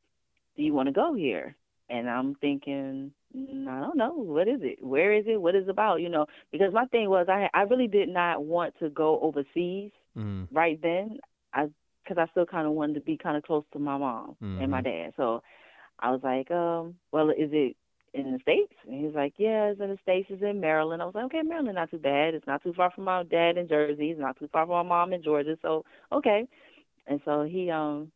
Do 0.57 0.63
you 0.63 0.73
want 0.73 0.87
to 0.87 0.93
go 0.93 1.13
here? 1.15 1.55
And 1.89 2.09
I'm 2.09 2.35
thinking, 2.35 3.11
mm, 3.35 3.67
I 3.67 3.79
don't 3.81 3.97
know, 3.97 4.13
what 4.13 4.47
is 4.47 4.59
it? 4.63 4.83
Where 4.83 5.13
is 5.13 5.25
it? 5.27 5.41
What 5.41 5.55
is 5.55 5.65
it 5.65 5.69
about? 5.71 6.01
You 6.01 6.09
know, 6.09 6.25
because 6.51 6.73
my 6.73 6.85
thing 6.87 7.09
was 7.09 7.27
I 7.29 7.49
I 7.53 7.63
really 7.63 7.87
did 7.87 8.09
not 8.09 8.43
want 8.43 8.75
to 8.79 8.89
go 8.89 9.19
overseas 9.21 9.91
mm, 10.17 10.47
right 10.51 10.79
then. 10.81 11.17
I 11.53 11.67
because 12.03 12.17
I 12.17 12.29
still 12.31 12.45
kind 12.45 12.67
of 12.67 12.73
wanted 12.73 12.95
to 12.95 13.01
be 13.01 13.17
kind 13.17 13.37
of 13.37 13.43
close 13.43 13.63
to 13.73 13.79
my 13.79 13.97
mom 13.97 14.35
and 14.57 14.71
my 14.71 14.81
dad. 14.81 15.13
So 15.17 15.41
I 15.99 16.11
was 16.11 16.21
like, 16.23 16.49
um, 16.51 16.95
well, 17.11 17.29
is 17.29 17.49
it 17.51 17.75
in 18.13 18.33
the 18.33 18.39
states? 18.39 18.73
And 18.87 19.05
he's 19.05 19.15
like, 19.15 19.33
yeah, 19.37 19.65
it's 19.65 19.81
in 19.81 19.89
the 19.89 19.97
states. 20.01 20.27
It's 20.29 20.41
in 20.43 20.59
Maryland. 20.59 21.01
I 21.01 21.05
was 21.05 21.15
like, 21.15 21.25
okay, 21.25 21.41
Maryland, 21.43 21.75
not 21.75 21.91
too 21.91 21.97
bad. 21.99 22.33
It's 22.35 22.47
not 22.47 22.63
too 22.63 22.73
far 22.73 22.91
from 22.91 23.05
my 23.05 23.23
dad 23.23 23.57
in 23.57 23.67
Jersey. 23.67 24.11
It's 24.11 24.19
not 24.19 24.37
too 24.37 24.49
far 24.51 24.65
from 24.65 24.75
my 24.75 24.83
mom 24.83 25.13
in 25.13 25.23
Georgia. 25.23 25.57
So 25.61 25.83
okay. 26.11 26.47
And 27.07 27.19
so 27.25 27.43
he 27.43 27.69
um 27.69 28.11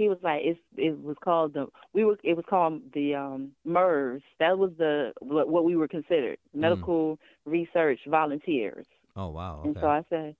he 0.00 0.08
was 0.08 0.16
like 0.22 0.40
it's 0.42 0.58
it 0.78 0.98
was 1.02 1.16
called 1.22 1.52
the 1.52 1.66
we 1.92 2.04
were 2.04 2.16
it 2.24 2.34
was 2.34 2.46
called 2.48 2.80
the 2.94 3.14
um 3.14 3.50
MERS. 3.66 4.22
That 4.38 4.58
was 4.58 4.70
the 4.78 5.12
what, 5.20 5.48
what 5.50 5.64
we 5.64 5.76
were 5.76 5.88
considered 5.88 6.38
medical 6.54 7.18
research 7.44 8.00
volunteers. 8.08 8.86
oh 9.14 9.28
wow 9.28 9.60
And 9.62 9.76
so 9.78 9.86
I 9.88 10.02
said, 10.08 10.36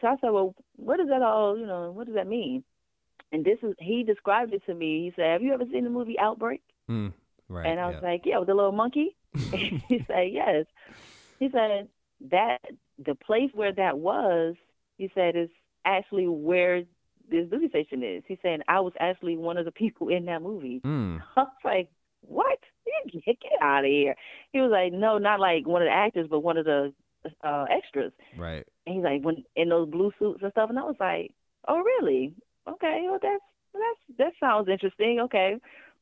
so 0.00 0.06
I 0.06 0.16
said, 0.20 0.30
well, 0.30 0.54
what 0.76 0.96
does 0.96 1.08
that 1.08 1.20
all, 1.20 1.58
you 1.58 1.66
know, 1.66 1.90
what 1.90 2.06
does 2.06 2.14
that 2.14 2.26
mean? 2.26 2.64
And 3.30 3.44
this 3.44 3.58
is, 3.62 3.74
he 3.78 4.04
described 4.04 4.54
it 4.54 4.62
to 4.66 4.74
me. 4.74 5.04
He 5.04 5.12
said, 5.14 5.32
have 5.32 5.42
you 5.42 5.52
ever 5.52 5.64
seen 5.70 5.84
the 5.84 5.90
movie 5.90 6.18
Outbreak? 6.18 6.62
mm, 6.88 7.12
right 7.48 7.66
and 7.66 7.78
I 7.78 7.86
was 7.88 7.96
yeah. 8.00 8.08
like, 8.08 8.22
yeah, 8.24 8.38
with 8.38 8.48
the 8.48 8.54
little 8.54 8.72
monkey. 8.72 9.16
he 9.34 10.04
said, 10.06 10.28
yes. 10.32 10.64
He 11.38 11.50
said 11.50 11.88
that 12.30 12.58
the 13.04 13.14
place 13.14 13.50
where 13.52 13.72
that 13.72 13.98
was, 13.98 14.54
he 14.96 15.10
said, 15.14 15.36
is 15.36 15.50
actually 15.84 16.26
where 16.26 16.84
this 17.30 17.48
duty 17.50 17.68
station 17.68 18.02
is. 18.02 18.22
He's 18.26 18.38
saying 18.42 18.60
I 18.68 18.80
was 18.80 18.92
actually 19.00 19.36
one 19.36 19.56
of 19.56 19.64
the 19.64 19.72
people 19.72 20.08
in 20.08 20.24
that 20.26 20.42
movie. 20.42 20.80
mm, 20.84 21.20
I 21.36 21.40
was 21.40 21.48
like, 21.64 21.88
what? 22.22 22.58
Get, 23.12 23.24
get 23.24 23.62
out 23.62 23.84
of 23.84 23.90
here. 23.90 24.14
He 24.52 24.60
was 24.60 24.70
like, 24.70 24.92
no, 24.92 25.18
not 25.18 25.40
like 25.40 25.66
one 25.66 25.82
of 25.82 25.86
the 25.86 25.92
actors, 25.92 26.26
but 26.30 26.40
one 26.40 26.56
of 26.56 26.64
the 26.64 26.92
uh, 27.42 27.64
extras. 27.70 28.12
right 28.36 28.66
And 28.86 28.96
he's 28.96 29.04
like, 29.04 29.22
when 29.22 29.44
in 29.56 29.68
those 29.68 29.88
blue 29.88 30.12
suits 30.18 30.40
and 30.42 30.52
stuff, 30.52 30.70
and 30.70 30.78
I 30.78 30.82
was 30.82 30.96
like, 31.00 31.32
oh 31.68 31.78
really? 31.78 32.34
Okay, 32.68 33.06
well 33.08 33.18
that's 33.20 33.42
that's 33.72 34.18
that 34.18 34.32
sounds 34.40 34.68
interesting. 34.68 35.20
Okay, 35.24 35.56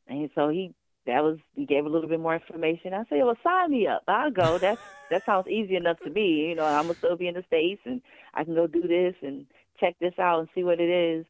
and 0.09 0.31
so 0.35 0.49
he 0.49 0.75
that 1.07 1.23
was 1.23 1.39
he 1.55 1.67
gave 1.67 1.87
a 1.87 1.89
little 1.89 2.09
bit 2.09 2.21
more 2.21 2.35
information. 2.35 2.95
I 2.95 3.05
said, 3.09 3.19
well, 3.25 3.37
sign 3.43 3.71
me 3.71 3.87
up. 3.87 4.03
I'll 4.07 4.31
go. 4.31 4.59
That's 4.61 4.81
that 5.11 5.23
sounds 5.27 5.49
easy 5.49 5.77
enough 5.77 5.99
to 6.05 6.11
me. 6.11 6.49
You 6.49 6.55
know, 6.55 6.65
I'm 6.65 6.85
gonna 6.85 6.99
still 6.99 7.17
be 7.17 7.29
in 7.29 7.35
the 7.35 7.45
states, 7.47 7.83
and 7.85 8.01
I 8.35 8.45
can 8.45 8.55
go 8.55 8.67
do 8.67 8.83
this 8.83 9.15
and 9.23 9.47
check 9.83 9.97
this 10.01 10.15
out 10.19 10.39
and 10.39 10.49
see 10.55 10.63
what 10.63 10.81
it 10.81 10.89
is. 10.89 11.27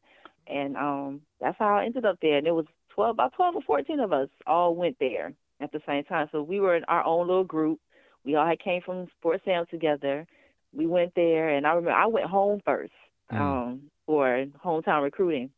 And 0.47 0.77
um, 0.77 1.21
that's 1.41 1.57
how 1.57 1.77
I 1.77 1.85
ended 1.85 2.05
up 2.05 2.17
there. 2.21 2.37
And 2.37 2.47
it 2.47 2.51
was 2.51 2.65
twelve, 2.93 3.15
about 3.15 3.33
twelve 3.33 3.55
or 3.55 3.61
fourteen 3.63 3.99
of 3.99 4.13
us 4.13 4.29
all 4.45 4.75
went 4.75 4.97
there 4.99 5.33
at 5.59 5.71
the 5.71 5.81
same 5.87 6.03
time. 6.03 6.27
So 6.31 6.41
we 6.41 6.59
were 6.59 6.75
in 6.75 6.83
our 6.85 7.03
own 7.03 7.27
little 7.27 7.43
group. 7.43 7.79
We 8.25 8.35
all 8.35 8.47
had 8.47 8.59
came 8.59 8.81
from 8.81 9.07
Fort 9.21 9.41
Sam 9.43 9.65
together. 9.69 10.25
We 10.73 10.85
went 10.87 11.13
there, 11.15 11.49
and 11.49 11.65
I 11.65 11.69
remember 11.69 11.91
I 11.91 12.07
went 12.07 12.27
home 12.27 12.61
first 12.63 12.93
Mm. 13.31 13.39
um, 13.39 13.81
for 14.05 14.45
hometown 14.63 15.01
recruiting, 15.01 15.49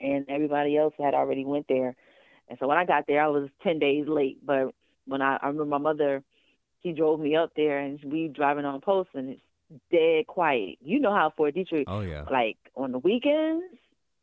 and 0.00 0.26
everybody 0.28 0.76
else 0.76 0.92
had 0.98 1.14
already 1.14 1.44
went 1.44 1.66
there. 1.68 1.94
And 2.48 2.58
so 2.58 2.66
when 2.66 2.76
I 2.76 2.84
got 2.84 3.06
there, 3.06 3.22
I 3.22 3.28
was 3.28 3.48
ten 3.62 3.78
days 3.78 4.06
late. 4.08 4.44
But 4.44 4.74
when 5.06 5.22
I, 5.22 5.38
I 5.40 5.46
remember 5.46 5.66
my 5.66 5.78
mother, 5.78 6.24
she 6.82 6.92
drove 6.92 7.20
me 7.20 7.36
up 7.36 7.52
there, 7.54 7.78
and 7.78 8.02
we 8.04 8.28
driving 8.28 8.64
on 8.64 8.80
post, 8.80 9.10
and 9.14 9.30
it's 9.30 9.40
dead 9.90 10.26
quiet. 10.26 10.78
You 10.80 11.00
know 11.00 11.14
how 11.14 11.32
Fort 11.36 11.54
Detrick, 11.54 11.84
oh 11.86 12.00
yeah 12.00 12.24
like 12.30 12.56
on 12.76 12.92
the 12.92 12.98
weekends, 12.98 13.64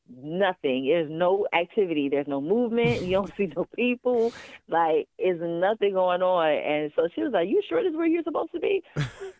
nothing. 0.09 0.85
There's 0.85 1.09
no 1.09 1.47
activity. 1.53 2.09
There's 2.09 2.27
no 2.27 2.41
movement. 2.41 3.01
You 3.01 3.11
don't 3.11 3.33
see 3.37 3.51
no 3.55 3.65
people. 3.75 4.33
Like, 4.67 5.07
is 5.17 5.39
nothing 5.41 5.93
going 5.93 6.21
on. 6.21 6.49
And 6.49 6.91
so 6.95 7.07
she 7.13 7.21
was 7.21 7.31
like, 7.33 7.49
"You 7.49 7.61
sure 7.67 7.83
this 7.83 7.91
is 7.91 7.97
where 7.97 8.07
you're 8.07 8.23
supposed 8.23 8.51
to 8.53 8.59
be?" 8.59 8.83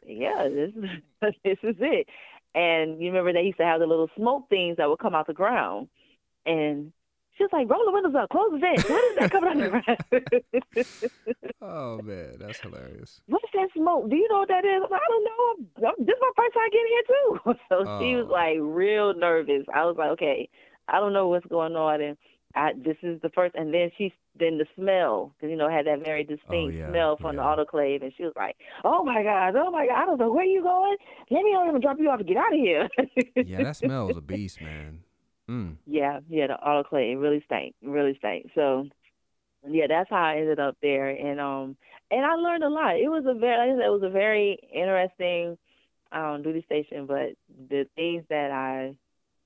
yeah, 0.06 0.48
this 0.48 0.72
is 0.76 0.84
this 1.44 1.58
is 1.64 1.76
it. 1.80 2.08
And 2.54 3.02
you 3.02 3.08
remember 3.08 3.34
they 3.34 3.42
used 3.42 3.58
to 3.58 3.66
have 3.66 3.82
the 3.82 3.88
little 3.88 4.10
smoke 4.16 4.50
things 4.50 4.78
that 4.78 4.88
would 4.88 5.00
come 5.00 5.16
out 5.16 5.28
the 5.28 5.34
ground, 5.34 5.90
and 6.46 6.94
She 7.38 7.44
was 7.44 7.52
like, 7.52 7.70
roll 7.70 7.84
the 7.86 7.92
windows 7.92 8.16
up, 8.16 8.30
close 8.30 8.52
the 8.52 8.60
vent. 8.60 8.90
What 8.90 9.04
is 9.04 9.16
that 9.18 9.32
coming 9.32 9.50
out 9.50 9.60
of 9.60 11.46
Oh 11.62 12.02
man, 12.02 12.38
that's 12.40 12.60
hilarious. 12.60 13.22
What's 13.28 13.52
that 13.54 13.70
smoke? 13.76 14.10
Do 14.10 14.16
you 14.16 14.28
know 14.30 14.40
what 14.40 14.48
that 14.48 14.64
is? 14.64 14.82
I'm 14.84 14.90
like, 14.90 15.02
I 15.02 15.10
don't 15.10 15.24
know. 15.26 15.90
I'm, 15.90 16.06
this 16.06 16.14
is 16.14 16.22
my 16.22 16.32
first 16.38 16.54
time 16.54 16.70
getting 16.72 16.94
here 16.94 17.04
too. 17.08 17.56
So 17.70 17.84
oh. 17.86 18.00
she 18.00 18.16
was 18.16 18.28
oh. 18.30 18.32
like 18.32 18.58
real 18.62 19.14
nervous. 19.14 19.66
I 19.74 19.86
was 19.86 19.96
like, 19.98 20.12
okay, 20.12 20.50
I 20.88 21.00
don't 21.00 21.14
know 21.14 21.28
what's 21.28 21.46
going 21.48 21.76
on, 21.76 22.02
and 22.02 22.18
I, 22.56 22.72
this 22.78 22.98
is 23.02 23.20
the 23.22 23.30
first. 23.30 23.56
And 23.56 23.74
then 23.74 23.92
she, 23.98 24.14
then 24.40 24.58
the 24.58 24.66
smell, 24.76 25.34
because 25.36 25.50
you 25.50 25.58
know, 25.58 25.70
had 25.70 25.88
that 25.88 26.06
very 26.06 26.26
oh, 26.30 26.36
distinct 26.36 26.76
oh, 26.76 26.78
yeah, 26.78 26.90
smell 26.90 27.18
from 27.18 27.36
yeah. 27.36 27.56
the 27.56 27.64
autoclave, 27.64 28.04
and 28.04 28.14
she 28.16 28.24
was 28.24 28.34
like, 28.36 28.56
"Oh 28.84 29.04
my 29.04 29.24
god, 29.24 29.56
oh 29.56 29.72
my 29.72 29.88
god, 29.88 30.04
I 30.04 30.06
don't 30.06 30.20
know 30.20 30.32
where 30.32 30.46
you 30.46 30.62
going. 30.62 30.98
Let 31.32 31.44
me 31.44 31.54
know. 31.54 31.62
I'm 31.62 31.68
gonna 31.68 31.80
drop 31.80 31.98
you 32.00 32.10
off 32.10 32.20
and 32.20 32.28
get 32.28 32.38
out 32.38 32.54
of 32.54 32.60
here." 32.60 32.88
yeah, 33.36 33.64
that 33.64 33.78
smells 33.78 34.16
a 34.16 34.22
beast, 34.22 34.62
man. 34.62 35.00
Mm. 35.50 35.78
Yeah, 35.86 36.20
yeah, 36.30 36.48
the 36.48 36.58
autoclave 36.66 37.14
it 37.14 37.18
really 37.18 37.44
stank, 37.46 37.76
really 37.84 38.16
stank. 38.18 38.50
So, 38.56 38.88
yeah, 39.68 39.86
that's 39.88 40.10
how 40.10 40.24
I 40.24 40.38
ended 40.38 40.60
up 40.60 40.78
there, 40.82 41.10
and 41.10 41.40
um, 41.40 41.78
and 42.12 42.26
I 42.26 42.36
learned 42.36 42.64
a 42.64 42.70
lot. 42.70 42.96
It 42.96 43.10
was 43.10 43.26
a 43.28 43.38
very, 43.38 43.58
like 43.58 43.76
I 43.76 43.80
said, 43.80 43.86
it 43.86 43.92
was 43.92 44.04
a 44.04 44.10
very 44.10 44.60
interesting 44.74 45.58
um 46.12 46.44
duty 46.44 46.64
station, 46.66 47.06
but 47.06 47.34
the 47.70 47.86
things 47.96 48.24
that 48.30 48.52
I 48.52 48.98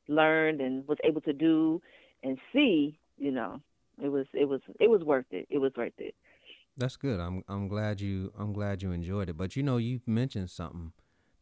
learned 0.07 0.61
and 0.61 0.87
was 0.87 0.97
able 1.03 1.21
to 1.21 1.33
do 1.33 1.81
and 2.23 2.37
see, 2.53 2.99
you 3.17 3.31
know, 3.31 3.61
it 4.01 4.09
was 4.09 4.25
it 4.33 4.45
was 4.45 4.61
it 4.79 4.89
was 4.89 5.01
worth 5.03 5.25
it. 5.31 5.47
It 5.49 5.57
was 5.59 5.71
worth 5.75 5.93
it. 5.97 6.15
That's 6.77 6.95
good. 6.95 7.19
I'm 7.19 7.43
I'm 7.47 7.67
glad 7.67 7.99
you 8.01 8.31
I'm 8.37 8.53
glad 8.53 8.81
you 8.81 8.91
enjoyed 8.91 9.29
it. 9.29 9.37
But 9.37 9.55
you 9.55 9.63
know, 9.63 9.77
you 9.77 10.01
mentioned 10.05 10.49
something 10.49 10.93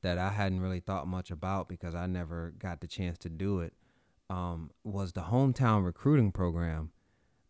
that 0.01 0.17
I 0.17 0.29
hadn't 0.29 0.61
really 0.61 0.79
thought 0.79 1.07
much 1.07 1.31
about 1.31 1.67
because 1.67 1.95
I 1.95 2.05
never 2.07 2.53
got 2.57 2.81
the 2.81 2.87
chance 2.87 3.17
to 3.19 3.29
do 3.29 3.59
it 3.59 3.73
um, 4.29 4.71
was 4.83 5.13
the 5.13 5.21
hometown 5.21 5.85
recruiting 5.85 6.31
program. 6.31 6.91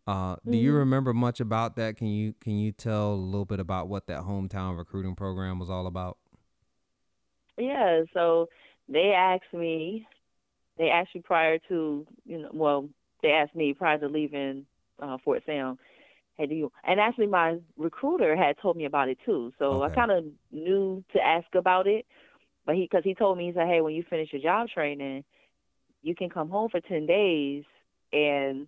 Uh, 0.06 0.36
mm-hmm. 0.36 0.52
Do 0.52 0.56
you 0.56 0.70
mm-hmm. 0.70 0.78
remember 0.78 1.12
much 1.12 1.40
about 1.40 1.76
that? 1.76 1.96
Can 1.96 2.06
you 2.08 2.34
can 2.40 2.58
you 2.58 2.72
tell 2.72 3.12
a 3.12 3.14
little 3.14 3.44
bit 3.44 3.60
about 3.60 3.88
what 3.88 4.06
that 4.06 4.20
hometown 4.20 4.76
recruiting 4.76 5.14
program 5.14 5.58
was 5.58 5.68
all 5.68 5.86
about? 5.86 6.18
Yeah, 7.56 8.02
so 8.14 8.48
they 8.88 9.12
asked 9.16 9.52
me, 9.52 10.06
they 10.78 10.88
asked 10.88 11.14
me 11.14 11.20
prior 11.20 11.58
to 11.68 12.06
you 12.24 12.38
know, 12.38 12.50
well, 12.52 12.88
they 13.22 13.30
asked 13.30 13.54
me 13.54 13.74
prior 13.74 13.98
to 13.98 14.08
leaving 14.08 14.64
uh, 15.00 15.18
Fort 15.24 15.42
Sam, 15.44 15.78
hey, 16.38 16.46
do 16.46 16.54
you? 16.54 16.72
And 16.84 17.00
actually, 17.00 17.26
my 17.26 17.58
recruiter 17.76 18.36
had 18.36 18.56
told 18.62 18.76
me 18.76 18.86
about 18.86 19.08
it 19.08 19.18
too, 19.26 19.52
so 19.58 19.82
okay. 19.82 19.92
I 19.92 19.94
kind 19.94 20.10
of 20.10 20.24
knew 20.52 21.04
to 21.12 21.20
ask 21.20 21.46
about 21.54 21.86
it. 21.86 22.06
But 22.64 22.76
he, 22.76 22.82
because 22.82 23.04
he 23.04 23.14
told 23.14 23.38
me, 23.38 23.46
he 23.46 23.52
said, 23.52 23.66
hey, 23.66 23.80
when 23.80 23.94
you 23.94 24.04
finish 24.08 24.32
your 24.32 24.42
job 24.42 24.68
training, 24.68 25.24
you 26.02 26.14
can 26.14 26.30
come 26.30 26.48
home 26.48 26.68
for 26.70 26.80
10 26.80 27.06
days 27.06 27.64
and, 28.12 28.66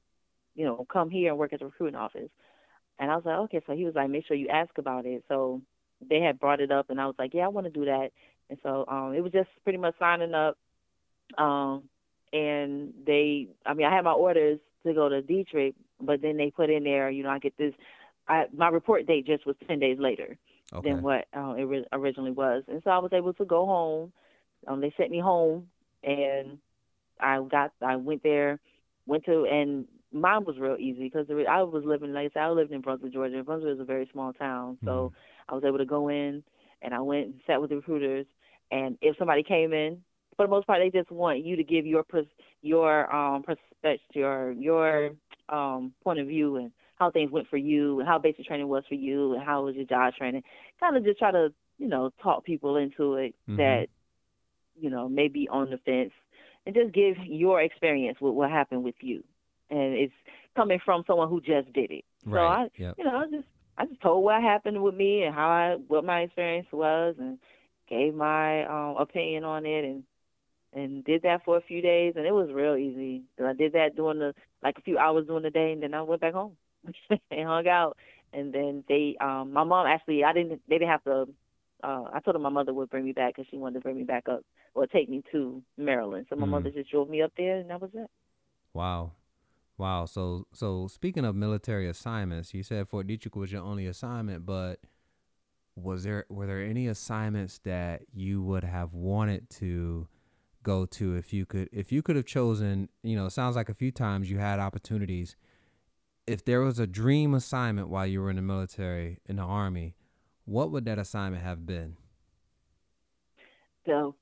you 0.55 0.65
know, 0.65 0.87
come 0.93 1.11
here 1.11 1.31
and 1.31 1.39
work 1.39 1.53
at 1.53 1.61
the 1.61 1.67
recruiting 1.67 1.97
office. 1.97 2.31
And 2.99 3.11
I 3.11 3.17
was 3.17 3.25
like, 3.25 3.39
okay. 3.39 3.61
So 3.67 3.75
he 3.75 3.85
was 3.85 3.95
like, 3.95 4.11
make 4.11 4.27
sure 4.27 4.37
you 4.37 4.49
ask 4.49 4.77
about 4.77 5.07
it. 5.07 5.25
So 5.29 5.63
they 6.07 6.21
had 6.21 6.39
brought 6.39 6.61
it 6.61 6.71
up 6.71 6.91
and 6.91 7.01
I 7.01 7.07
was 7.07 7.15
like, 7.19 7.33
yeah, 7.35 7.45
I 7.45 7.49
want 7.49 7.67
to 7.67 7.71
do 7.71 7.87
that. 7.87 8.11
And 8.49 8.59
so 8.63 8.85
um, 8.89 9.15
it 9.15 9.21
was 9.21 9.33
just 9.33 9.49
pretty 9.65 9.79
much 9.79 9.95
signing 9.99 10.35
up. 10.35 10.59
Um, 11.39 11.85
and 12.33 12.93
they, 13.07 13.49
I 13.65 13.75
mean, 13.75 13.87
I 13.87 13.95
had 13.95 14.05
my 14.05 14.13
orders 14.13 14.59
to 14.85 14.95
go 14.95 15.09
to 15.09 15.23
Detrick, 15.23 15.75
but 16.01 16.23
then 16.23 16.37
they 16.37 16.51
put 16.51 16.71
in 16.71 16.85
there, 16.85 17.11
you 17.11 17.23
know, 17.23 17.31
I 17.31 17.39
get 17.39 17.57
this, 17.57 17.75
I, 18.29 18.45
my 18.55 18.69
report 18.69 19.07
date 19.07 19.27
just 19.27 19.47
was 19.47 19.57
10 19.67 19.79
days 19.79 19.99
later 19.99 20.37
okay. 20.73 20.91
than 20.91 21.03
what 21.03 21.27
uh, 21.37 21.55
it 21.57 21.65
re- 21.65 21.87
originally 21.93 22.33
was. 22.33 22.65
And 22.69 22.81
so 22.85 22.91
I 22.91 22.99
was 22.99 23.13
able 23.13 23.33
to 23.35 23.45
go 23.45 23.67
home. 23.67 24.13
Um, 24.67 24.81
they 24.81 24.93
sent 24.97 25.11
me 25.11 25.21
home 25.21 25.69
and 26.03 26.59
I 27.23 27.43
got 27.51 27.73
I 27.83 27.97
went 27.97 28.23
there, 28.23 28.59
went 29.07 29.25
to 29.27 29.47
and 29.47 29.87
mine 30.13 30.45
was 30.45 30.59
real 30.59 30.77
easy 30.79 31.05
because 31.05 31.27
I 31.31 31.63
was 31.63 31.85
living 31.85 32.13
like 32.13 32.31
I 32.31 32.35
said, 32.35 32.43
I 32.43 32.51
lived 32.51 32.73
in 32.73 32.81
Brunswick, 32.81 33.13
Georgia. 33.13 33.43
Brunswick 33.43 33.75
is 33.75 33.81
a 33.81 33.85
very 33.85 34.09
small 34.13 34.33
town, 34.33 34.79
so 34.85 34.91
mm-hmm. 34.91 35.53
I 35.53 35.55
was 35.55 35.65
able 35.65 35.79
to 35.79 35.85
go 35.85 36.09
in 36.09 36.43
and 36.83 36.95
I 36.95 37.01
went 37.01 37.27
and 37.27 37.41
sat 37.47 37.61
with 37.61 37.71
the 37.71 37.77
recruiters. 37.77 38.27
And 38.71 38.97
if 39.01 39.17
somebody 39.19 39.43
came 39.43 39.73
in, 39.73 39.99
for 40.37 40.47
the 40.47 40.51
most 40.51 40.67
part, 40.67 40.81
they 40.81 40.97
just 40.97 41.11
want 41.11 41.45
you 41.45 41.57
to 41.57 41.65
give 41.65 41.87
your 41.87 42.03
pers- 42.03 42.27
your 42.63 43.15
um 43.15 43.43
perspective, 43.43 44.01
your 44.15 44.53
your 44.53 45.11
um 45.49 45.93
point 46.03 46.19
of 46.19 46.27
view 46.27 46.57
and 46.57 46.73
how 46.97 47.11
things 47.11 47.31
went 47.31 47.49
for 47.49 47.57
you 47.57 47.99
and 47.99 48.09
how 48.09 48.19
basic 48.19 48.47
training 48.47 48.69
was 48.69 48.85
for 48.89 48.95
you 48.95 49.35
and 49.35 49.43
how 49.43 49.65
was 49.65 49.75
your 49.75 49.87
job 49.87 50.15
training. 50.15 50.43
Kind 50.79 50.97
of 50.97 51.05
just 51.05 51.19
try 51.19 51.31
to 51.31 51.53
you 51.79 51.89
know 51.89 52.11
talk 52.23 52.45
people 52.45 52.77
into 52.77 53.15
it 53.15 53.35
mm-hmm. 53.49 53.57
that 53.57 53.87
you 54.79 54.91
know 54.91 55.09
maybe 55.09 55.49
on 55.51 55.71
the 55.71 55.79
fence 55.79 56.13
and 56.67 56.75
just 56.75 56.93
give 56.93 57.17
your 57.25 57.61
experience 57.61 58.19
with 58.21 58.35
what 58.35 58.51
happened 58.51 58.85
with 58.85 58.97
you. 59.01 59.23
And 59.71 59.95
it's 59.95 60.13
coming 60.57 60.81
from 60.85 61.05
someone 61.07 61.29
who 61.29 61.41
just 61.41 61.73
did 61.73 61.91
it. 61.91 62.05
Right. 62.25 62.41
So 62.41 62.47
I, 62.47 62.69
yep. 62.77 62.95
you 62.99 63.05
know, 63.05 63.17
I 63.17 63.25
just 63.31 63.49
I 63.79 63.87
just 63.87 64.01
told 64.03 64.25
what 64.25 64.43
happened 64.43 64.83
with 64.83 64.95
me 64.95 65.23
and 65.23 65.35
how 65.35 65.49
I 65.49 65.77
what 65.89 66.05
my 66.05 66.21
experience 66.21 66.67
was 66.73 67.15
and 67.19 67.39
gave 67.89 68.15
my 68.15 68.65
um, 68.67 68.97
opinion 68.99 69.45
on 69.45 69.65
it 69.67 69.85
and 69.85 70.05
and 70.73 71.05
did 71.05 71.23
that 71.23 71.45
for 71.45 71.57
a 71.57 71.63
few 71.63 71.81
days 71.83 72.15
and 72.17 72.27
it 72.27 72.33
was 72.33 72.51
real 72.53 72.77
easy. 72.77 73.23
And 73.39 73.47
I 73.47 73.53
did 73.53 73.73
that 73.73 73.97
during 73.97 74.19
the 74.19 74.35
like 74.63 74.79
a 74.79 74.83
few 74.83 74.99
hours 74.99 75.27
during 75.27 75.43
the 75.43 75.51
day 75.51 75.73
and 75.73 75.83
then 75.83 75.95
I 75.95 76.03
went 76.03 76.21
back 76.21 76.35
home 76.35 76.57
and 77.11 77.49
hung 77.49 77.67
out 77.69 77.97
and 78.33 78.53
then 78.53 78.85
they 78.89 79.17
um 79.21 79.53
my 79.53 79.65
mom 79.65 79.87
actually 79.87 80.25
I 80.25 80.33
didn't 80.33 80.61
they 80.69 80.77
didn't 80.79 80.91
have 80.91 81.05
to 81.05 81.29
uh, 81.83 82.05
I 82.13 82.21
told 82.21 82.37
her 82.37 82.41
my 82.41 82.49
mother 82.49 82.73
would 82.73 82.91
bring 82.91 83.05
me 83.05 83.13
back 83.13 83.35
because 83.37 83.49
she 83.51 83.59
wanted 83.59 83.75
to 83.75 83.81
bring 83.81 83.97
me 83.97 84.05
back 84.05 84.29
up 84.29 84.41
or 84.75 84.87
take 84.87 85.09
me 85.09 85.23
to 85.33 85.63
Maryland. 85.77 86.27
So 86.29 86.37
my 86.37 86.47
mm. 86.47 86.51
mother 86.51 86.71
just 86.71 86.91
drove 86.91 87.09
me 87.09 87.23
up 87.23 87.33
there, 87.37 87.59
and 87.59 87.71
that 87.71 87.81
was 87.81 87.91
it. 87.95 88.09
Wow, 88.73 89.13
wow. 89.79 90.05
So 90.05 90.47
so 90.53 90.87
speaking 90.89 91.25
of 91.25 91.35
military 91.35 91.89
assignments, 91.89 92.55
you 92.55 92.63
said 92.63 92.89
Fort 92.89 93.07
Detrick 93.07 93.37
was 93.37 93.53
your 93.53 93.63
only 93.63 93.87
assignment, 93.87 94.47
but 94.47 94.81
was 95.77 96.05
there 96.05 96.27
were 96.29 96.47
there 96.47 96.63
any 96.63 96.87
assignments 96.87 97.59
that 97.65 98.03
you 98.13 98.43
would 98.43 98.65
have 98.65 98.93
wanted 98.93 99.49
to 99.51 100.09
go 100.63 100.85
to 100.85 101.17
if 101.17 101.33
you 101.33 101.47
could 101.47 101.69
if 101.73 101.91
you 101.93 102.03
could 102.03 102.17
have 102.17 102.27
chosen? 102.27 102.89
You 103.03 103.17
know, 103.17 103.27
it 103.27 103.33
sounds 103.33 103.57
like 103.57 103.69
a 103.69 103.75
few 103.75 103.91
times 103.91 104.31
you 104.31 104.39
had 104.39 104.59
opportunities. 104.59 105.37
If 106.27 106.45
there 106.45 106.61
was 106.61 106.79
a 106.79 106.87
dream 106.87 107.35
assignment 107.35 107.89
while 107.89 108.07
you 108.07 108.21
were 108.21 108.31
in 108.31 108.37
the 108.37 108.43
military 108.43 109.19
in 109.27 109.37
the 109.37 109.43
army 109.43 109.97
what 110.51 110.73
would 110.73 110.85
that 110.87 110.99
assignment 110.99 111.45
have 111.45 111.65
been? 111.65 111.97
So, 113.87 114.17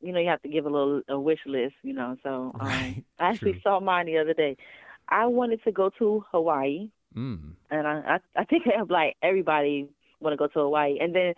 you 0.00 0.12
know, 0.12 0.18
you 0.18 0.28
have 0.28 0.40
to 0.42 0.48
give 0.48 0.64
a 0.64 0.70
little 0.70 1.02
a 1.08 1.20
wish 1.20 1.40
list, 1.44 1.74
you 1.82 1.92
know. 1.92 2.16
So, 2.22 2.52
um, 2.60 2.66
right. 2.66 3.04
I 3.18 3.28
actually 3.30 3.52
True. 3.52 3.60
saw 3.62 3.80
mine 3.80 4.06
the 4.06 4.18
other 4.18 4.32
day. 4.32 4.56
I 5.08 5.26
wanted 5.26 5.62
to 5.64 5.72
go 5.72 5.90
to 5.98 6.24
Hawaii, 6.32 6.88
mm. 7.14 7.52
and 7.70 7.86
I, 7.86 8.18
I 8.36 8.40
I 8.40 8.44
think 8.44 8.62
I 8.74 8.78
have 8.78 8.90
like 8.90 9.16
everybody 9.22 9.88
want 10.20 10.32
to 10.32 10.38
go 10.38 10.46
to 10.46 10.60
Hawaii, 10.60 10.98
and 10.98 11.14
then 11.14 11.34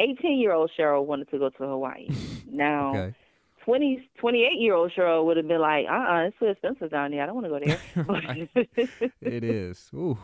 18 0.00 0.38
year 0.38 0.52
old 0.52 0.72
Cheryl 0.76 1.06
wanted 1.06 1.30
to 1.30 1.38
go 1.38 1.50
to 1.50 1.58
Hawaii. 1.58 2.08
Now, 2.50 2.90
okay. 2.96 3.14
20, 3.66 4.08
28 4.18 4.58
year 4.58 4.74
old 4.74 4.90
Cheryl 4.96 5.26
would 5.26 5.36
have 5.36 5.46
been 5.46 5.60
like, 5.60 5.84
uh 5.86 5.92
uh-uh, 5.92 6.14
uh, 6.14 6.26
it's 6.28 6.38
too 6.38 6.46
expensive 6.46 6.90
down 6.90 7.10
there. 7.10 7.22
I 7.22 7.26
don't 7.26 7.34
want 7.34 7.46
to 7.46 7.68
go 8.06 8.46
there. 8.56 9.08
it 9.20 9.44
is. 9.44 9.90
Ooh 9.94 10.16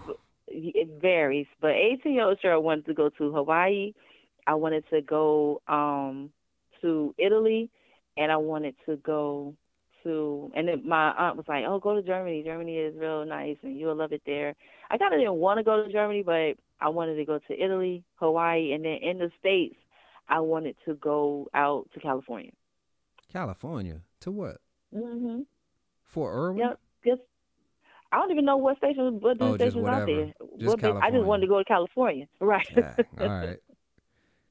it 0.54 1.00
varies, 1.00 1.46
but 1.60 1.72
18 1.72 2.12
year 2.12 2.24
old 2.24 2.38
I 2.44 2.56
wanted 2.56 2.86
to 2.86 2.94
go 2.94 3.08
to 3.10 3.32
Hawaii. 3.32 3.92
I 4.46 4.54
wanted 4.54 4.84
to 4.90 5.00
go 5.02 5.62
um 5.68 6.30
to 6.82 7.14
Italy, 7.18 7.70
and 8.16 8.30
I 8.30 8.36
wanted 8.36 8.74
to 8.86 8.96
go 8.96 9.54
to. 10.02 10.52
And 10.54 10.68
then 10.68 10.86
my 10.86 11.12
aunt 11.12 11.36
was 11.36 11.46
like, 11.48 11.64
"Oh, 11.66 11.78
go 11.78 11.94
to 11.94 12.02
Germany. 12.02 12.42
Germany 12.42 12.76
is 12.76 12.94
real 12.96 13.24
nice, 13.24 13.56
and 13.62 13.78
you'll 13.78 13.96
love 13.96 14.12
it 14.12 14.22
there." 14.26 14.54
I 14.90 14.98
kind 14.98 15.14
of 15.14 15.20
didn't 15.20 15.34
want 15.34 15.58
to 15.58 15.64
go 15.64 15.84
to 15.84 15.90
Germany, 15.92 16.22
but 16.22 16.56
I 16.80 16.88
wanted 16.88 17.16
to 17.16 17.24
go 17.24 17.38
to 17.38 17.62
Italy, 17.62 18.04
Hawaii, 18.16 18.72
and 18.72 18.84
then 18.84 18.98
in 18.98 19.18
the 19.18 19.30
states, 19.40 19.76
I 20.28 20.40
wanted 20.40 20.76
to 20.84 20.94
go 20.94 21.48
out 21.54 21.88
to 21.94 22.00
California. 22.00 22.52
California 23.32 24.02
to 24.20 24.30
what? 24.30 24.58
Mhm. 24.94 25.46
Fort 26.04 26.34
Irwin. 26.34 26.58
Yep. 26.58 26.80
Just 27.04 27.22
I 28.14 28.18
don't 28.18 28.30
even 28.30 28.44
know 28.44 28.56
what 28.56 28.76
station, 28.76 29.18
what 29.20 29.38
oh, 29.40 29.56
stations 29.56 29.84
out 29.86 30.06
there. 30.06 30.32
Just 30.56 30.80
what, 30.80 31.02
I 31.02 31.10
just 31.10 31.24
wanted 31.24 31.40
to 31.42 31.48
go 31.48 31.58
to 31.58 31.64
California, 31.64 32.28
right? 32.40 32.66
Yeah. 32.76 32.94
All 33.18 33.28
right, 33.28 33.58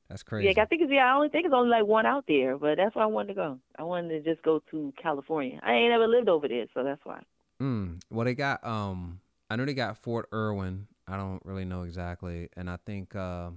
that's 0.09 0.21
crazy. 0.21 0.53
Yeah, 0.53 0.61
I 0.61 0.65
think 0.65 0.81
it's 0.81 0.91
yeah. 0.91 1.05
I 1.05 1.15
only 1.15 1.29
think 1.29 1.45
it's 1.45 1.53
only 1.55 1.69
like 1.69 1.85
one 1.85 2.05
out 2.05 2.25
there, 2.27 2.57
but 2.57 2.75
that's 2.75 2.93
why 2.93 3.03
I 3.03 3.05
wanted 3.05 3.29
to 3.29 3.33
go. 3.35 3.59
I 3.79 3.83
wanted 3.83 4.09
to 4.09 4.29
just 4.33 4.43
go 4.43 4.61
to 4.71 4.93
California. 5.01 5.61
I 5.63 5.75
ain't 5.75 5.93
ever 5.93 6.07
lived 6.07 6.27
over 6.27 6.49
there, 6.49 6.65
so 6.73 6.83
that's 6.83 6.99
why. 7.05 7.21
Mm. 7.61 8.01
Well, 8.09 8.25
they 8.25 8.35
got 8.35 8.65
um, 8.65 9.21
I 9.49 9.55
know 9.55 9.63
they 9.63 9.73
got 9.73 9.97
Fort 9.97 10.27
Irwin. 10.33 10.87
I 11.07 11.15
don't 11.15 11.41
really 11.45 11.65
know 11.65 11.83
exactly, 11.83 12.49
and 12.57 12.69
I 12.69 12.77
think 12.85 13.15
uh, 13.15 13.51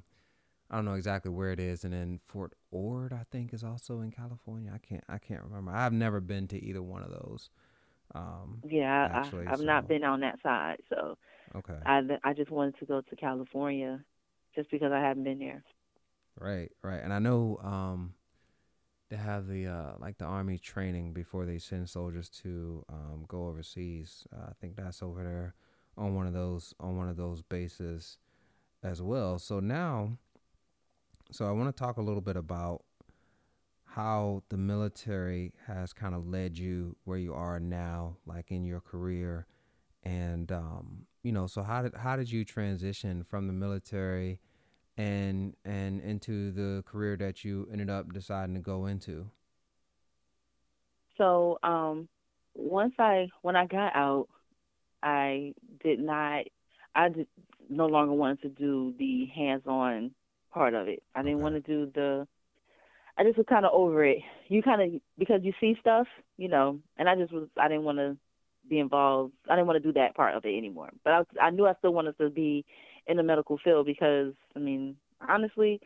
I 0.71 0.77
don't 0.77 0.85
know 0.85 0.95
exactly 0.95 1.33
where 1.33 1.51
it 1.51 1.59
is, 1.59 1.83
and 1.83 1.93
then 1.93 2.21
Fort 2.29 2.53
Ord, 2.71 3.13
I 3.13 3.25
think, 3.33 3.53
is 3.53 3.65
also 3.65 4.03
in 4.03 4.13
California. 4.13 4.71
I 4.73 4.79
can't 4.79 5.05
I 5.09 5.19
can't 5.19 5.43
remember. 5.43 5.73
I've 5.73 5.93
never 5.93 6.21
been 6.21 6.47
to 6.49 6.65
either 6.65 6.83
one 6.83 7.03
of 7.03 7.11
those. 7.11 7.51
Um, 8.15 8.63
yeah, 8.69 9.09
actually, 9.13 9.47
I, 9.47 9.51
have 9.51 9.59
so. 9.59 9.65
not 9.65 9.89
been 9.89 10.05
on 10.05 10.21
that 10.21 10.41
side, 10.43 10.79
so 10.89 11.19
okay. 11.57 11.79
I 11.85 12.03
I 12.25 12.33
just 12.33 12.51
wanted 12.51 12.79
to 12.79 12.87
go 12.87 13.01
to 13.01 13.17
California, 13.17 14.01
just 14.55 14.71
because 14.71 14.93
I 14.93 15.01
haven't 15.01 15.25
been 15.25 15.39
there. 15.39 15.63
Right, 16.39 16.71
right, 16.83 17.01
and 17.03 17.13
I 17.13 17.19
know 17.19 17.59
um, 17.63 18.15
they 19.09 19.17
have 19.17 19.47
the 19.47 19.67
uh, 19.67 19.93
like 19.99 20.19
the 20.19 20.25
army 20.25 20.59
training 20.59 21.13
before 21.13 21.45
they 21.45 21.59
send 21.59 21.89
soldiers 21.89 22.29
to 22.43 22.85
um, 22.89 23.25
go 23.29 23.49
overseas. 23.49 24.27
Uh, 24.35 24.47
I 24.51 24.53
think 24.61 24.77
that's 24.77 25.03
over 25.03 25.23
there 25.23 25.55
on 25.97 26.15
one 26.15 26.27
of 26.27 26.33
those 26.33 26.75
on 26.81 26.97
one 26.97 27.09
of 27.09 27.17
those 27.17 27.43
bases 27.43 28.19
as 28.83 29.01
well. 29.03 29.39
So 29.39 29.61
now, 29.61 30.19
so 31.31 31.47
I 31.47 31.53
want 31.53 31.75
to 31.75 31.79
talk 31.79 31.97
a 31.97 32.03
little 32.03 32.21
bit 32.21 32.37
about 32.37 32.83
how 33.97 34.43
the 34.51 34.57
military 34.57 35.53
has 35.67 35.93
kind 35.93 36.15
of 36.15 36.29
led 36.29 36.57
you 36.57 36.95
where 37.05 37.19
you 37.19 37.35
are 37.35 37.59
now, 37.59 38.17
like 38.27 38.53
in 38.53 38.65
your 38.65 38.81
career, 38.81 39.47
and 40.05 40.53
um, 40.53 41.07
you 41.25 41.33
know, 41.33 41.49
so 41.49 41.63
how 41.63 41.83
did 41.83 41.95
how 41.95 42.15
did 42.17 42.31
you 42.31 42.45
transition 42.45 43.25
from 43.25 43.49
the 43.49 43.53
military? 43.53 44.39
and 44.97 45.55
and 45.65 46.01
into 46.01 46.51
the 46.53 46.83
career 46.87 47.17
that 47.17 47.45
you 47.45 47.69
ended 47.71 47.91
up 47.91 48.13
deciding 48.13 48.55
to 48.55 48.61
go 48.61 48.87
into? 48.87 49.29
So, 51.19 51.59
um, 51.63 52.09
once 52.55 52.95
I 52.99 53.29
when 53.43 53.57
I 53.57 53.67
got 53.67 53.95
out, 53.95 54.29
I 55.03 55.55
did 55.83 56.01
not. 56.01 56.45
I 56.95 57.11
did, 57.11 57.27
no 57.69 57.87
longer 57.87 58.15
wanted 58.15 58.43
to 58.43 58.49
do 58.49 58.95
the 58.99 59.27
hands-on 59.35 60.13
part 60.53 60.73
of 60.73 60.89
it. 60.89 61.03
I 61.15 61.23
didn't 61.23 61.37
okay. 61.37 61.43
want 61.43 61.55
to 61.57 61.61
do 61.61 61.91
the. 61.95 62.27
I 63.19 63.25
just 63.25 63.37
was 63.37 63.47
kind 63.49 63.65
of 63.65 63.73
over 63.73 64.05
it. 64.05 64.19
You 64.49 64.63
kind 64.63 64.83
of 64.83 65.01
because 65.19 65.41
you 65.43 65.53
see 65.61 65.77
stuff, 65.81 66.07
you 66.37 66.49
know, 66.49 66.79
and 66.99 67.09
I 67.09 67.15
just 67.17 67.33
was. 67.33 67.49
I 67.59 67.69
didn't 67.69 67.85
want 67.85 67.99
to 67.99 68.17
be 68.69 68.79
involved. 68.79 69.33
I 69.49 69.55
didn't 69.55 69.67
want 69.67 69.83
to 69.83 69.89
do 69.89 69.93
that 69.95 70.15
part 70.15 70.35
of 70.35 70.45
it 70.45 70.57
anymore. 70.57 70.91
But 71.05 71.13
I, 71.13 71.47
I 71.47 71.51
knew 71.51 71.67
I 71.67 71.75
still 71.79 71.95
wanted 71.95 72.19
to 72.19 72.31
be 72.31 72.65
in 73.07 73.17
the 73.17 73.23
medical 73.23 73.59
field 73.63 73.87
because 73.87 74.35
I 74.55 74.59
mean, 74.59 74.97
honestly, 75.27 75.81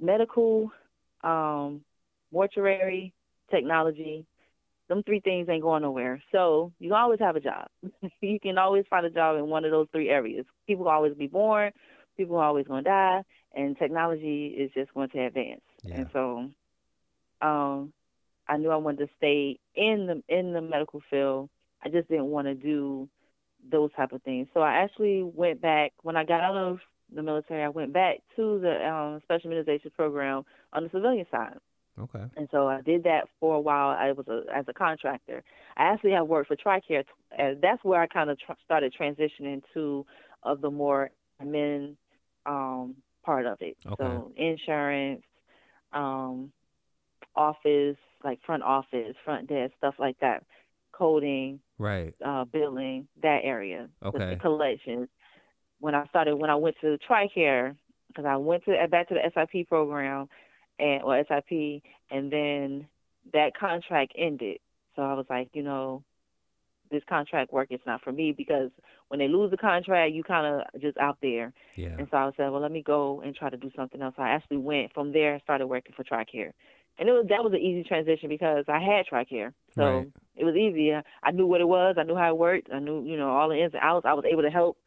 medical, 0.00 0.70
um, 1.22 1.82
mortuary, 2.32 3.12
technology, 3.50 4.24
them 4.88 5.02
three 5.02 5.20
things 5.20 5.48
ain't 5.48 5.62
going 5.62 5.82
nowhere. 5.82 6.22
So 6.32 6.72
you 6.78 6.94
always 6.94 7.20
have 7.20 7.36
a 7.36 7.40
job. 7.40 7.68
you 8.20 8.40
can 8.40 8.58
always 8.58 8.84
find 8.88 9.04
a 9.06 9.10
job 9.10 9.36
in 9.36 9.46
one 9.46 9.64
of 9.64 9.70
those 9.70 9.88
three 9.92 10.08
areas. 10.08 10.46
People 10.66 10.88
always 10.88 11.14
be 11.14 11.26
born, 11.26 11.72
people 12.16 12.36
are 12.36 12.44
always 12.44 12.66
to 12.66 12.82
die, 12.82 13.22
and 13.54 13.76
technology 13.78 14.56
is 14.58 14.70
just 14.74 14.92
going 14.94 15.10
to 15.10 15.26
advance. 15.26 15.60
Yeah. 15.82 15.96
And 15.96 16.06
so, 16.12 16.50
um, 17.40 17.92
I 18.48 18.56
knew 18.56 18.70
I 18.70 18.76
wanted 18.76 19.06
to 19.06 19.08
stay 19.16 19.58
in 19.74 20.06
the 20.06 20.22
in 20.34 20.52
the 20.52 20.60
medical 20.60 21.02
field. 21.10 21.50
I 21.84 21.88
just 21.88 22.08
didn't 22.08 22.26
want 22.26 22.46
to 22.46 22.54
do 22.54 23.08
those 23.70 23.90
type 23.94 24.12
of 24.12 24.22
things. 24.22 24.48
So 24.54 24.60
I 24.60 24.74
actually 24.74 25.22
went 25.22 25.60
back 25.60 25.92
when 26.02 26.16
I 26.16 26.24
got 26.24 26.40
out 26.40 26.56
of 26.56 26.78
the 27.14 27.22
military. 27.22 27.62
I 27.62 27.68
went 27.68 27.92
back 27.92 28.18
to 28.36 28.58
the 28.60 28.86
um, 28.88 29.20
special 29.24 29.50
immunization 29.50 29.90
program 29.94 30.44
on 30.72 30.84
the 30.84 30.90
civilian 30.90 31.26
side. 31.30 31.58
Okay. 32.00 32.24
And 32.36 32.48
so 32.50 32.68
I 32.68 32.80
did 32.80 33.02
that 33.04 33.24
for 33.40 33.56
a 33.56 33.60
while. 33.60 33.88
I 33.88 34.12
was 34.12 34.26
a, 34.28 34.42
as 34.54 34.64
a 34.68 34.72
contractor. 34.72 35.42
I 35.76 35.84
actually 35.84 36.12
have 36.12 36.28
worked 36.28 36.48
for 36.48 36.56
TRICARE, 36.56 37.04
and 37.36 37.60
that's 37.60 37.82
where 37.82 38.00
I 38.00 38.06
kind 38.06 38.30
of 38.30 38.38
tr- 38.38 38.52
started 38.64 38.94
transitioning 38.98 39.62
to 39.74 40.06
of 40.44 40.60
the 40.60 40.70
more 40.70 41.10
admin 41.42 41.96
um, 42.46 42.94
part 43.24 43.46
of 43.46 43.58
it. 43.60 43.76
Okay. 43.84 43.96
So 43.98 44.32
insurance, 44.36 45.22
um, 45.92 46.52
office, 47.34 47.96
like 48.24 48.40
front 48.44 48.62
office, 48.62 49.14
front 49.24 49.48
desk, 49.48 49.72
stuff 49.78 49.94
like 49.98 50.18
that 50.20 50.44
coding, 50.92 51.60
right, 51.78 52.14
uh, 52.24 52.44
billing, 52.44 53.06
that 53.22 53.40
area, 53.44 53.88
okay, 54.04 54.30
the 54.30 54.36
collections. 54.36 55.08
When 55.80 55.94
I 55.94 56.06
started, 56.06 56.34
when 56.36 56.50
I 56.50 56.56
went 56.56 56.76
to 56.80 56.98
TRICARE, 57.08 57.76
because 58.08 58.24
I 58.24 58.36
went 58.36 58.64
to 58.64 58.88
back 58.90 59.08
to 59.08 59.14
the 59.14 59.30
SIP 59.32 59.68
program, 59.68 60.28
and 60.78 61.02
or 61.02 61.22
SIP, 61.28 61.82
and 62.10 62.32
then 62.32 62.88
that 63.32 63.56
contract 63.56 64.12
ended. 64.16 64.58
So 64.96 65.02
I 65.02 65.14
was 65.14 65.26
like, 65.30 65.50
you 65.52 65.62
know, 65.62 66.02
this 66.90 67.02
contract 67.08 67.52
work 67.52 67.68
is 67.70 67.80
not 67.86 68.02
for 68.02 68.12
me 68.12 68.32
because 68.32 68.70
when 69.08 69.18
they 69.18 69.28
lose 69.28 69.50
the 69.50 69.56
contract, 69.56 70.12
you 70.12 70.22
kind 70.22 70.46
of 70.46 70.80
just 70.80 70.98
out 70.98 71.18
there. 71.22 71.52
Yeah. 71.76 71.96
And 71.98 72.08
so 72.10 72.16
I 72.16 72.30
said, 72.36 72.50
well, 72.50 72.60
let 72.60 72.72
me 72.72 72.82
go 72.82 73.20
and 73.20 73.34
try 73.34 73.50
to 73.50 73.56
do 73.56 73.70
something 73.76 74.02
else. 74.02 74.14
I 74.18 74.30
actually 74.30 74.58
went 74.58 74.92
from 74.92 75.12
there 75.12 75.34
and 75.34 75.42
started 75.42 75.66
working 75.66 75.94
for 75.96 76.04
TRICARE 76.04 76.52
and 76.98 77.08
it 77.08 77.12
was 77.12 77.26
that 77.28 77.44
was 77.44 77.52
an 77.52 77.60
easy 77.60 77.84
transition 77.84 78.28
because 78.28 78.64
I 78.68 78.80
had 78.80 79.06
TRICARE, 79.06 79.52
so 79.74 79.82
right. 79.82 80.12
it 80.36 80.44
was 80.44 80.56
easy. 80.56 80.92
I 80.92 81.30
knew 81.30 81.46
what 81.46 81.60
it 81.60 81.68
was. 81.68 81.96
I 81.98 82.02
knew 82.02 82.16
how 82.16 82.28
it 82.28 82.38
worked. 82.38 82.70
I 82.72 82.80
knew 82.80 83.04
you 83.04 83.16
know 83.16 83.30
all 83.30 83.48
the 83.48 83.62
ins 83.62 83.74
and 83.74 83.82
outs. 83.82 84.06
I 84.06 84.14
was 84.14 84.24
able 84.30 84.42
to 84.42 84.50
help 84.50 84.78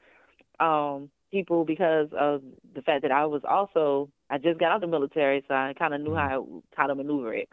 um, 0.59 1.09
people 1.31 1.63
because 1.63 2.09
of 2.17 2.41
the 2.75 2.81
fact 2.81 3.03
that 3.03 3.11
I 3.11 3.25
was 3.25 3.41
also 3.49 4.09
I 4.29 4.37
just 4.37 4.59
got 4.59 4.71
out 4.71 4.75
of 4.75 4.81
the 4.81 4.87
military, 4.87 5.43
so 5.47 5.53
I 5.53 5.73
kind 5.77 5.93
of 5.93 6.01
knew 6.01 6.11
mm-hmm. 6.11 6.29
how 6.29 6.63
how 6.75 6.87
to 6.87 6.95
maneuver 6.95 7.33
it. 7.33 7.49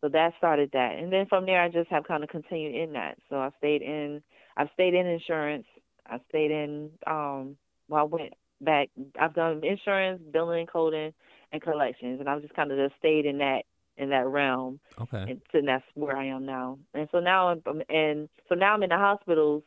So 0.00 0.08
that 0.10 0.34
started 0.38 0.70
that, 0.72 0.96
and 0.98 1.12
then 1.12 1.26
from 1.26 1.46
there 1.46 1.62
I 1.62 1.68
just 1.68 1.90
have 1.90 2.04
kind 2.04 2.22
of 2.22 2.28
continued 2.28 2.74
in 2.74 2.92
that. 2.92 3.18
So 3.28 3.36
I 3.36 3.50
stayed 3.58 3.82
in 3.82 4.22
I've 4.56 4.68
stayed 4.74 4.94
in 4.94 5.06
insurance. 5.06 5.66
I 6.06 6.18
stayed 6.28 6.50
in 6.50 6.90
um 7.06 7.56
well 7.88 8.02
I 8.02 8.04
went 8.04 8.34
back 8.60 8.88
I've 9.20 9.34
done 9.34 9.62
insurance, 9.64 10.20
billing, 10.32 10.66
coding, 10.66 11.12
and 11.52 11.62
collections, 11.62 12.20
and 12.20 12.28
I've 12.28 12.42
just 12.42 12.54
kind 12.54 12.70
of 12.70 12.78
just 12.78 12.98
stayed 12.98 13.26
in 13.26 13.38
that 13.38 13.62
in 13.96 14.10
that 14.10 14.26
realm. 14.26 14.78
Okay. 15.00 15.24
And, 15.30 15.40
so 15.52 15.60
that's 15.64 15.84
where 15.94 16.16
I 16.16 16.26
am 16.26 16.44
now. 16.44 16.78
And 16.94 17.08
so 17.12 17.18
now 17.18 17.48
I'm 17.48 17.82
and 17.88 18.28
so 18.48 18.54
now 18.54 18.74
I'm 18.74 18.82
in 18.82 18.90
the 18.90 18.96
hospitals, 18.96 19.62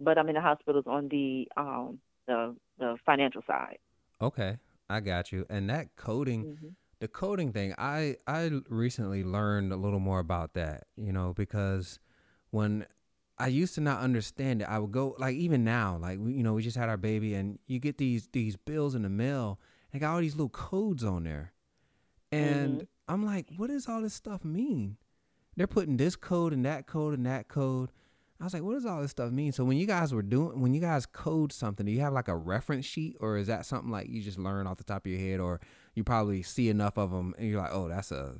but 0.00 0.18
I'm 0.18 0.28
in 0.28 0.34
the 0.34 0.40
hospitals 0.40 0.84
on 0.86 1.08
the 1.08 1.48
um 1.56 1.98
the 2.26 2.56
the 2.78 2.96
financial 3.04 3.42
side. 3.46 3.78
Okay, 4.20 4.58
I 4.88 5.00
got 5.00 5.32
you. 5.32 5.46
And 5.50 5.68
that 5.70 5.96
coding, 5.96 6.44
mm-hmm. 6.44 6.68
The 7.04 7.08
coding 7.08 7.52
thing, 7.52 7.74
I 7.76 8.16
I 8.26 8.50
recently 8.70 9.24
learned 9.24 9.74
a 9.74 9.76
little 9.76 10.00
more 10.00 10.20
about 10.20 10.54
that. 10.54 10.84
You 10.96 11.12
know, 11.12 11.34
because 11.36 11.98
when 12.50 12.86
I 13.38 13.48
used 13.48 13.74
to 13.74 13.82
not 13.82 14.00
understand 14.00 14.62
it, 14.62 14.68
I 14.68 14.78
would 14.78 14.90
go 14.90 15.14
like 15.18 15.36
even 15.36 15.64
now, 15.64 15.98
like 16.00 16.18
we, 16.18 16.32
you 16.32 16.42
know, 16.42 16.54
we 16.54 16.62
just 16.62 16.78
had 16.78 16.88
our 16.88 16.96
baby, 16.96 17.34
and 17.34 17.58
you 17.66 17.78
get 17.78 17.98
these 17.98 18.26
these 18.32 18.56
bills 18.56 18.94
in 18.94 19.02
the 19.02 19.10
mail, 19.10 19.60
and 19.92 20.00
got 20.00 20.14
all 20.14 20.20
these 20.20 20.34
little 20.34 20.48
codes 20.48 21.04
on 21.04 21.24
there, 21.24 21.52
and 22.32 22.76
mm-hmm. 22.76 23.12
I'm 23.12 23.26
like, 23.26 23.48
what 23.58 23.68
does 23.68 23.86
all 23.86 24.00
this 24.00 24.14
stuff 24.14 24.42
mean? 24.42 24.96
They're 25.54 25.66
putting 25.66 25.98
this 25.98 26.16
code 26.16 26.54
and 26.54 26.64
that 26.64 26.86
code 26.86 27.12
and 27.12 27.26
that 27.26 27.48
code. 27.48 27.90
I 28.40 28.44
was 28.44 28.54
like, 28.54 28.62
what 28.62 28.74
does 28.74 28.86
all 28.86 29.02
this 29.02 29.10
stuff 29.10 29.30
mean? 29.30 29.52
So 29.52 29.62
when 29.62 29.76
you 29.76 29.86
guys 29.86 30.14
were 30.14 30.22
doing, 30.22 30.58
when 30.60 30.72
you 30.72 30.80
guys 30.80 31.04
code 31.04 31.52
something, 31.52 31.84
do 31.84 31.92
you 31.92 32.00
have 32.00 32.14
like 32.14 32.28
a 32.28 32.36
reference 32.36 32.86
sheet, 32.86 33.16
or 33.20 33.36
is 33.36 33.46
that 33.48 33.66
something 33.66 33.90
like 33.90 34.08
you 34.08 34.22
just 34.22 34.38
learn 34.38 34.66
off 34.66 34.78
the 34.78 34.84
top 34.84 35.04
of 35.04 35.12
your 35.12 35.20
head, 35.20 35.38
or 35.38 35.60
you 35.94 36.04
probably 36.04 36.42
see 36.42 36.68
enough 36.68 36.98
of 36.98 37.10
them 37.10 37.34
and 37.38 37.48
you're 37.48 37.60
like, 37.60 37.72
oh, 37.72 37.88
that's 37.88 38.10
a 38.10 38.36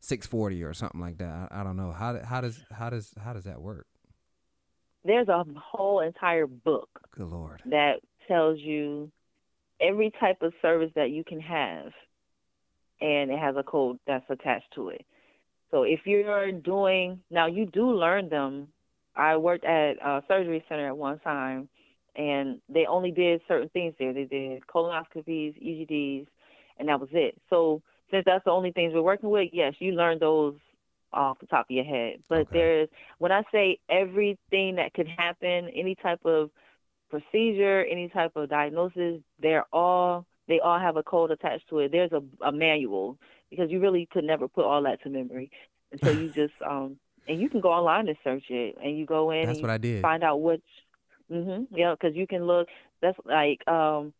640 0.00 0.62
or 0.62 0.74
something 0.74 1.00
like 1.00 1.18
that. 1.18 1.48
I, 1.50 1.60
I 1.60 1.64
don't 1.64 1.76
know. 1.76 1.92
How 1.92 2.20
how 2.22 2.40
does 2.40 2.64
how 2.70 2.90
does 2.90 3.14
how 3.22 3.32
does 3.32 3.44
that 3.44 3.60
work? 3.60 3.86
There's 5.04 5.28
a 5.28 5.44
whole 5.56 6.00
entire 6.00 6.46
book. 6.46 6.88
Good 7.12 7.28
lord. 7.28 7.62
That 7.66 8.00
tells 8.26 8.58
you 8.60 9.10
every 9.80 10.12
type 10.18 10.42
of 10.42 10.52
service 10.62 10.90
that 10.96 11.10
you 11.10 11.22
can 11.22 11.40
have 11.40 11.92
and 13.00 13.30
it 13.30 13.38
has 13.38 13.56
a 13.56 13.62
code 13.62 13.98
that's 14.06 14.24
attached 14.30 14.72
to 14.74 14.88
it. 14.88 15.04
So 15.70 15.82
if 15.82 16.00
you're 16.04 16.52
doing 16.52 17.20
now, 17.30 17.46
you 17.46 17.66
do 17.66 17.90
learn 17.90 18.28
them. 18.28 18.68
I 19.14 19.36
worked 19.36 19.64
at 19.64 19.96
a 20.02 20.22
surgery 20.28 20.64
center 20.68 20.88
at 20.88 20.96
one 20.96 21.18
time, 21.20 21.68
and 22.14 22.60
they 22.68 22.86
only 22.86 23.10
did 23.10 23.40
certain 23.48 23.68
things 23.70 23.94
there. 23.98 24.12
They 24.12 24.24
did 24.24 24.62
colonoscopies, 24.66 25.60
EGDs, 25.62 26.26
and 26.78 26.88
that 26.88 27.00
was 27.00 27.08
it. 27.12 27.40
So 27.50 27.82
since 28.10 28.24
that's 28.26 28.44
the 28.44 28.50
only 28.50 28.72
things 28.72 28.92
we're 28.94 29.02
working 29.02 29.30
with, 29.30 29.50
yes, 29.52 29.74
you 29.78 29.92
learn 29.92 30.18
those 30.18 30.54
off 31.12 31.38
the 31.40 31.46
top 31.46 31.66
of 31.70 31.74
your 31.74 31.84
head. 31.84 32.16
But 32.28 32.40
okay. 32.40 32.48
there's 32.52 32.88
when 33.18 33.32
I 33.32 33.42
say 33.52 33.78
everything 33.88 34.76
that 34.76 34.92
could 34.94 35.08
happen, 35.08 35.68
any 35.74 35.94
type 35.96 36.20
of 36.24 36.50
procedure, 37.10 37.84
any 37.90 38.08
type 38.08 38.32
of 38.36 38.48
diagnosis, 38.48 39.20
they're 39.40 39.64
all 39.72 40.26
they 40.48 40.60
all 40.60 40.78
have 40.78 40.96
a 40.96 41.02
code 41.02 41.30
attached 41.30 41.68
to 41.70 41.80
it. 41.80 41.92
There's 41.92 42.12
a, 42.12 42.22
a 42.44 42.52
manual 42.52 43.18
because 43.50 43.70
you 43.70 43.80
really 43.80 44.08
could 44.12 44.24
never 44.24 44.46
put 44.48 44.64
all 44.64 44.82
that 44.84 45.02
to 45.02 45.10
memory. 45.10 45.50
And 45.92 46.00
so 46.04 46.10
you 46.10 46.28
just 46.34 46.54
um 46.66 46.96
and 47.28 47.40
you 47.40 47.48
can 47.48 47.60
go 47.60 47.70
online 47.72 48.08
and 48.08 48.16
search 48.22 48.44
it 48.50 48.76
and 48.82 48.96
you 48.96 49.06
go 49.06 49.30
in 49.30 49.46
That's 49.46 49.58
and 49.58 49.62
what 49.62 49.70
I 49.70 49.78
did. 49.78 50.02
find 50.02 50.22
out 50.22 50.40
which 50.42 50.62
mhm 51.30 51.66
yeah 51.70 51.94
cuz 52.00 52.14
you 52.14 52.26
can 52.26 52.46
look 52.46 52.68
that's 53.02 53.18
like 53.24 53.66
um 53.68 54.12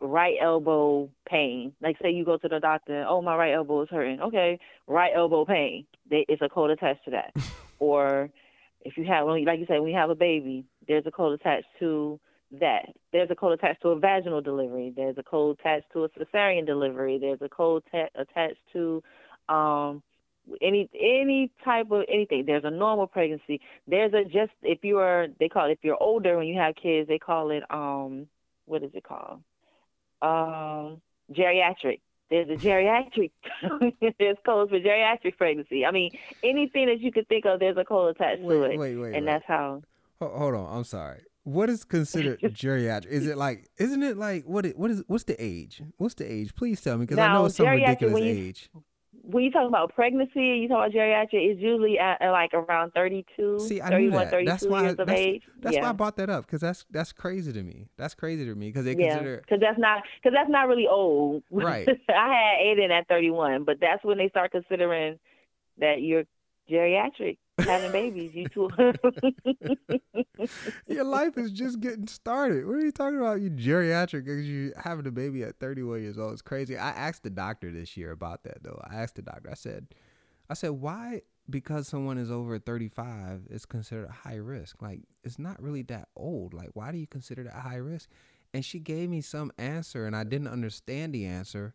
right 0.00 0.36
elbow 0.40 1.08
pain. 1.28 1.72
Like 1.80 1.96
say 2.02 2.10
you 2.10 2.24
go 2.24 2.36
to 2.36 2.48
the 2.48 2.60
doctor, 2.60 3.04
oh 3.08 3.22
my 3.22 3.36
right 3.36 3.54
elbow 3.54 3.82
is 3.82 3.88
hurting. 3.90 4.20
Okay, 4.20 4.58
right 4.86 5.12
elbow 5.14 5.44
pain. 5.44 5.86
They, 6.10 6.24
it's 6.28 6.42
a 6.42 6.48
code 6.48 6.70
attached 6.70 7.04
to 7.06 7.10
that. 7.12 7.34
or 7.78 8.30
if 8.82 8.96
you 8.96 9.04
have 9.04 9.26
like 9.26 9.58
you 9.58 9.66
said 9.66 9.80
when 9.80 9.90
you 9.90 9.96
have 9.96 10.10
a 10.10 10.14
baby, 10.14 10.64
there's 10.86 11.06
a 11.06 11.10
code 11.10 11.38
attached 11.40 11.66
to 11.80 12.18
that. 12.60 12.86
There's 13.12 13.30
a 13.30 13.34
code 13.34 13.52
attached 13.52 13.82
to 13.82 13.88
a 13.88 13.98
vaginal 13.98 14.40
delivery. 14.40 14.92
There's 14.94 15.18
a 15.18 15.22
code 15.22 15.58
attached 15.58 15.92
to 15.92 16.04
a 16.04 16.08
cesarean 16.10 16.66
delivery. 16.66 17.18
There's 17.18 17.42
a 17.42 17.48
code 17.48 17.82
ta- 17.90 18.08
attached 18.14 18.60
to 18.72 19.02
um, 19.48 20.02
any 20.62 20.88
any 20.98 21.50
type 21.64 21.90
of 21.90 22.04
anything. 22.08 22.44
There's 22.46 22.64
a 22.64 22.70
normal 22.70 23.06
pregnancy. 23.06 23.60
There's 23.86 24.12
a 24.14 24.24
just 24.24 24.52
if 24.62 24.82
you 24.82 24.98
are 24.98 25.26
they 25.38 25.48
call 25.48 25.66
it 25.66 25.72
if 25.72 25.78
you're 25.82 26.02
older 26.02 26.36
when 26.38 26.46
you 26.46 26.58
have 26.58 26.74
kids 26.76 27.08
they 27.08 27.18
call 27.18 27.50
it 27.50 27.62
um 27.70 28.26
what 28.66 28.82
is 28.82 28.90
it 28.94 29.04
called 29.04 29.40
um 30.22 31.00
geriatric. 31.32 32.00
there's 32.30 32.48
a 32.48 32.56
geriatric. 32.56 33.30
there's 34.18 34.36
codes 34.44 34.70
for 34.70 34.80
geriatric 34.80 35.36
pregnancy. 35.36 35.84
I 35.84 35.90
mean, 35.90 36.10
anything 36.42 36.86
that 36.86 37.00
you 37.00 37.12
could 37.12 37.28
think 37.28 37.44
of, 37.46 37.60
there's 37.60 37.76
a 37.76 37.84
code 37.84 38.16
attached 38.16 38.42
wait, 38.42 38.54
to 38.54 38.62
it, 38.64 38.78
wait, 38.78 38.96
wait, 38.96 39.14
and 39.14 39.26
that's 39.26 39.44
how. 39.46 39.82
Hold 40.20 40.54
on, 40.54 40.76
I'm 40.76 40.84
sorry. 40.84 41.20
What 41.44 41.70
is 41.70 41.84
considered 41.84 42.40
geriatric? 42.42 43.06
Is 43.06 43.26
it 43.26 43.38
like? 43.38 43.68
Isn't 43.78 44.02
it 44.02 44.16
like 44.16 44.44
what? 44.44 44.66
It, 44.66 44.78
what 44.78 44.90
is? 44.90 45.02
What's 45.06 45.24
the 45.24 45.36
age? 45.42 45.82
What's 45.96 46.14
the 46.14 46.30
age? 46.30 46.54
Please 46.54 46.80
tell 46.80 46.98
me, 46.98 47.06
because 47.06 47.18
I 47.18 47.32
know 47.32 47.46
it's 47.46 47.56
some 47.56 47.66
ridiculous 47.66 48.20
you- 48.20 48.30
age. 48.30 48.70
When 49.30 49.44
you 49.44 49.50
talk 49.50 49.68
about 49.68 49.94
pregnancy, 49.94 50.40
you 50.40 50.68
talk 50.68 50.88
about 50.88 50.92
geriatric, 50.92 51.28
it's 51.34 51.60
usually 51.60 51.98
at, 51.98 52.22
at 52.22 52.30
like 52.30 52.54
around 52.54 52.92
32, 52.92 53.58
See, 53.60 53.80
I 53.82 53.90
knew 53.90 54.10
31, 54.10 54.12
that. 54.24 54.30
32 54.30 54.50
That's 54.50 54.64
why. 54.66 54.80
years 54.84 54.92
of 54.98 55.06
That's, 55.06 55.20
age. 55.20 55.42
that's 55.60 55.74
yeah. 55.76 55.82
why 55.82 55.88
I 55.90 55.92
brought 55.92 56.16
that 56.16 56.30
up 56.30 56.46
because 56.46 56.62
that's 56.62 56.86
that's 56.90 57.12
crazy 57.12 57.52
to 57.52 57.62
me. 57.62 57.88
That's 57.98 58.14
crazy 58.14 58.46
to 58.46 58.54
me 58.54 58.68
because 58.68 58.86
they 58.86 58.96
Yeah, 58.96 59.10
consider 59.16 59.36
because 59.36 59.60
that's 59.60 59.78
not 59.78 60.02
because 60.22 60.34
that's 60.34 60.48
not 60.50 60.66
really 60.66 60.86
old. 60.88 61.42
Right. 61.50 61.86
I 62.08 62.28
had 62.32 62.78
Aiden 62.78 62.90
at 62.90 63.06
31, 63.08 63.64
but 63.64 63.76
that's 63.80 64.02
when 64.02 64.16
they 64.16 64.30
start 64.30 64.50
considering 64.50 65.18
that 65.78 66.00
you're 66.00 66.24
geriatric, 66.70 67.36
having 67.58 67.92
babies. 67.92 68.34
You 68.34 68.48
too. 68.48 68.70
your 70.86 71.04
life 71.04 71.36
is 71.36 71.50
just 71.52 71.80
getting 71.80 72.06
started. 72.06 72.66
What 72.66 72.76
are 72.76 72.80
you 72.84 72.92
talking 72.92 73.18
about? 73.18 73.40
You 73.40 73.50
geriatric 73.50 74.24
because 74.24 74.48
you 74.48 74.72
having 74.76 75.06
a 75.06 75.10
baby 75.10 75.42
at 75.42 75.58
31 75.58 76.02
years 76.02 76.18
old. 76.18 76.32
It's 76.32 76.42
crazy. 76.42 76.76
I 76.76 76.90
asked 76.90 77.22
the 77.22 77.30
doctor 77.30 77.70
this 77.70 77.96
year 77.96 78.10
about 78.10 78.44
that 78.44 78.62
though. 78.62 78.80
I 78.88 78.96
asked 78.96 79.16
the 79.16 79.22
doctor. 79.22 79.50
I 79.50 79.54
said, 79.54 79.88
I 80.48 80.54
said, 80.54 80.70
why? 80.70 81.22
Because 81.50 81.88
someone 81.88 82.18
is 82.18 82.30
over 82.30 82.58
35 82.58 83.46
is 83.50 83.66
considered 83.66 84.08
a 84.08 84.28
high 84.28 84.36
risk. 84.36 84.82
Like 84.82 85.00
it's 85.24 85.38
not 85.38 85.62
really 85.62 85.82
that 85.82 86.08
old. 86.16 86.54
Like 86.54 86.70
why 86.74 86.92
do 86.92 86.98
you 86.98 87.06
consider 87.06 87.44
that 87.44 87.54
high 87.54 87.76
risk? 87.76 88.08
And 88.54 88.64
she 88.64 88.78
gave 88.78 89.10
me 89.10 89.20
some 89.20 89.52
answer, 89.58 90.06
and 90.06 90.16
I 90.16 90.24
didn't 90.24 90.48
understand 90.48 91.12
the 91.12 91.26
answer. 91.26 91.74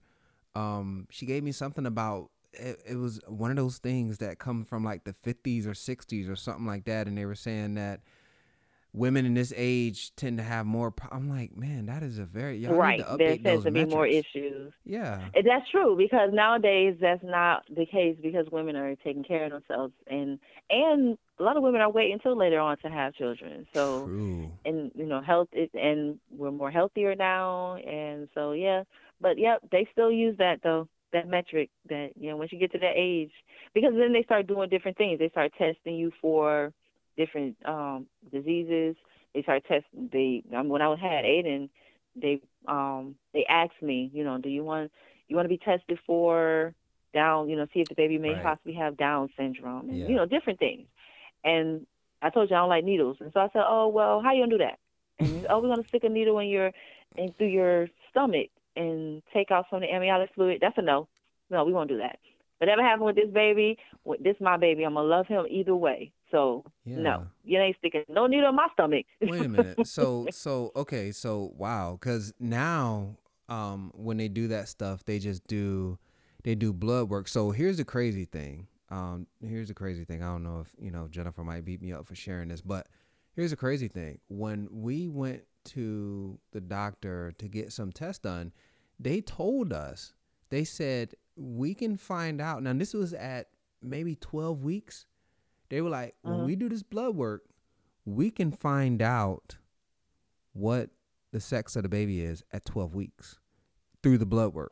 Um, 0.55 1.07
she 1.11 1.27
gave 1.27 1.43
me 1.43 1.51
something 1.51 1.85
about 1.85 2.31
it, 2.53 2.81
it 2.85 2.95
was 2.95 3.19
one 3.27 3.51
of 3.51 3.57
those 3.57 3.77
things 3.77 4.19
that 4.19 4.39
come 4.39 4.65
from 4.65 4.83
like 4.83 5.03
the 5.03 5.13
50s 5.13 5.65
or 5.65 5.71
60s 5.71 6.29
or 6.29 6.35
something 6.35 6.65
like 6.65 6.85
that, 6.85 7.07
and 7.07 7.17
they 7.17 7.25
were 7.25 7.35
saying 7.35 7.75
that 7.75 8.01
women 8.93 9.25
in 9.25 9.33
this 9.33 9.51
age 9.55 10.15
tend 10.15 10.37
to 10.37 10.43
have 10.43 10.65
more. 10.65 10.91
Pro- 10.91 11.09
I'm 11.11 11.29
like, 11.29 11.57
man, 11.57 11.87
that 11.87 12.03
is 12.03 12.19
a 12.19 12.25
very 12.25 12.57
y'all 12.57 12.75
right. 12.75 12.99
Need 12.99 13.05
to 13.05 13.17
There 13.17 13.37
tends 13.37 13.65
to 13.65 13.71
be 13.71 13.85
more 13.85 14.05
issues. 14.05 14.71
Yeah, 14.85 15.21
And 15.33 15.45
that's 15.45 15.69
true 15.69 15.95
because 15.97 16.29
nowadays 16.31 16.95
that's 17.01 17.23
not 17.23 17.63
the 17.69 17.85
case 17.85 18.17
because 18.21 18.45
women 18.51 18.75
are 18.75 18.95
taking 18.97 19.23
care 19.23 19.45
of 19.45 19.51
themselves 19.51 19.93
and 20.07 20.39
and 20.69 21.17
a 21.39 21.43
lot 21.43 21.57
of 21.57 21.63
women 21.63 21.81
are 21.81 21.89
waiting 21.89 22.13
until 22.13 22.37
later 22.37 22.59
on 22.59 22.77
to 22.77 22.89
have 22.89 23.15
children. 23.15 23.65
So 23.73 24.05
true. 24.05 24.51
and 24.65 24.91
you 24.95 25.05
know 25.05 25.21
health 25.21 25.49
is, 25.51 25.69
and 25.73 26.19
we're 26.31 26.51
more 26.51 26.71
healthier 26.71 27.15
now 27.15 27.75
and 27.75 28.29
so 28.35 28.51
yeah 28.51 28.83
but 29.19 29.37
yep 29.37 29.61
they 29.71 29.87
still 29.91 30.11
use 30.11 30.37
that 30.37 30.59
though 30.63 30.87
that 31.13 31.27
metric 31.29 31.69
that 31.89 32.09
you 32.19 32.29
know 32.29 32.37
once 32.37 32.51
you 32.51 32.59
get 32.59 32.71
to 32.73 32.79
that 32.79 32.93
age 32.95 33.31
because 33.73 33.93
then 33.97 34.13
they 34.13 34.23
start 34.23 34.47
doing 34.47 34.69
different 34.69 34.97
things 34.97 35.19
they 35.19 35.29
start 35.29 35.51
testing 35.57 35.95
you 35.95 36.11
for 36.21 36.73
different 37.17 37.55
um 37.65 38.07
diseases 38.31 38.95
they 39.35 39.43
start 39.43 39.63
testing 39.67 40.09
they 40.13 40.43
um, 40.57 40.69
when 40.69 40.81
i 40.81 40.89
had 40.91 41.25
aiden 41.25 41.69
they 42.15 42.39
um 42.67 43.15
they 43.33 43.45
asked 43.49 43.81
me 43.81 44.11
you 44.13 44.23
know 44.23 44.37
do 44.37 44.49
you 44.49 44.63
want 44.63 44.91
you 45.27 45.35
want 45.35 45.45
to 45.45 45.49
be 45.49 45.57
tested 45.57 45.99
for 46.05 46.73
down 47.13 47.49
you 47.49 47.55
know 47.55 47.67
see 47.73 47.79
if 47.81 47.89
the 47.89 47.95
baby 47.95 48.17
may 48.17 48.35
Right. 48.35 48.37
possibly 48.37 48.73
have 48.73 48.97
down 48.97 49.29
syndrome 49.37 49.89
and 49.89 50.03
Yeah. 50.03 50.07
you 50.07 50.15
know 50.15 50.25
different 50.25 50.59
things 50.59 50.87
and 51.43 51.85
I 52.21 52.29
told 52.29 52.49
you 52.49 52.55
I 52.55 52.59
don't 52.59 52.69
like 52.69 52.83
needles, 52.85 53.17
and 53.19 53.31
so 53.33 53.39
I 53.39 53.49
said, 53.53 53.63
"Oh 53.67 53.87
well, 53.87 54.21
how 54.21 54.33
you 54.33 54.41
gonna 54.41 54.51
do 54.51 54.63
that?" 54.63 54.79
And 55.19 55.45
oh, 55.49 55.59
we're 55.59 55.69
gonna 55.69 55.87
stick 55.87 56.03
a 56.03 56.09
needle 56.09 56.39
in 56.39 56.47
your, 56.47 56.71
in 57.15 57.33
through 57.33 57.47
your 57.47 57.87
stomach 58.09 58.49
and 58.75 59.21
take 59.33 59.51
out 59.51 59.65
some 59.69 59.77
of 59.77 59.81
the 59.81 59.93
amniotic 59.93 60.31
fluid. 60.35 60.59
That's 60.61 60.77
a 60.77 60.81
no. 60.81 61.07
No, 61.49 61.63
we 61.63 61.73
won't 61.73 61.89
do 61.89 61.97
that. 61.97 62.19
Whatever 62.59 62.81
happened 62.81 63.05
with 63.05 63.15
this 63.15 63.29
baby, 63.29 63.77
with 64.05 64.23
this 64.23 64.35
my 64.39 64.57
baby, 64.57 64.83
I'm 64.83 64.93
gonna 64.93 65.07
love 65.07 65.27
him 65.27 65.45
either 65.49 65.75
way. 65.75 66.11
So 66.31 66.63
Yeah. 66.85 66.97
no, 66.97 67.27
you 67.43 67.59
ain't 67.59 67.77
sticking 67.77 68.03
no 68.09 68.25
needle 68.27 68.49
in 68.49 68.55
my 68.55 68.67
stomach. 68.73 69.05
Wait 69.21 69.45
a 69.45 69.49
minute. 69.49 69.85
So 69.87 70.27
so 70.31 70.71
okay. 70.75 71.11
So 71.11 71.51
wow. 71.57 71.97
Because 71.99 72.33
now, 72.39 73.17
um, 73.49 73.91
when 73.95 74.17
they 74.17 74.29
do 74.29 74.47
that 74.47 74.69
stuff, 74.69 75.03
they 75.05 75.19
just 75.19 75.45
do, 75.47 75.99
they 76.43 76.55
do 76.55 76.73
blood 76.73 77.09
work. 77.09 77.27
So 77.27 77.51
here's 77.51 77.77
the 77.77 77.85
crazy 77.85 78.25
thing. 78.25 78.67
Um, 78.89 79.27
here's 79.41 79.67
the 79.67 79.73
crazy 79.73 80.05
thing. 80.05 80.23
I 80.23 80.27
don't 80.27 80.43
know 80.43 80.61
if 80.61 80.73
you 80.79 80.91
know 80.91 81.07
Jennifer 81.09 81.43
might 81.43 81.65
beat 81.65 81.81
me 81.81 81.91
up 81.91 82.07
for 82.07 82.15
sharing 82.15 82.47
this, 82.49 82.61
but 82.61 82.87
here's 83.35 83.51
the 83.51 83.57
crazy 83.57 83.87
thing. 83.87 84.19
When 84.29 84.67
we 84.71 85.07
went 85.07 85.43
to 85.65 86.39
the 86.51 86.61
doctor 86.61 87.33
to 87.37 87.47
get 87.47 87.71
some 87.71 87.91
tests 87.91 88.19
done, 88.23 88.51
they 88.99 89.21
told 89.21 89.73
us. 89.73 90.13
They 90.49 90.63
said 90.63 91.15
we 91.35 91.73
can 91.73 91.97
find 91.97 92.39
out. 92.39 92.61
Now 92.63 92.73
this 92.73 92.93
was 92.93 93.13
at 93.13 93.47
maybe 93.81 94.15
12 94.15 94.63
weeks. 94.63 95.05
They 95.69 95.81
were 95.81 95.89
like, 95.89 96.15
when 96.21 96.39
Mhm. 96.39 96.45
we 96.45 96.55
do 96.55 96.69
this 96.69 96.83
blood 96.83 97.15
work, 97.15 97.45
we 98.05 98.29
can 98.29 98.51
find 98.51 99.01
out 99.01 99.57
what 100.53 100.91
the 101.31 101.39
sex 101.39 101.75
of 101.75 101.83
the 101.83 101.89
baby 101.89 102.21
is 102.21 102.43
at 102.51 102.65
12 102.65 102.93
weeks 102.93 103.39
through 104.03 104.19
the 104.19 104.25
blood 104.25 104.53
work. 104.53 104.71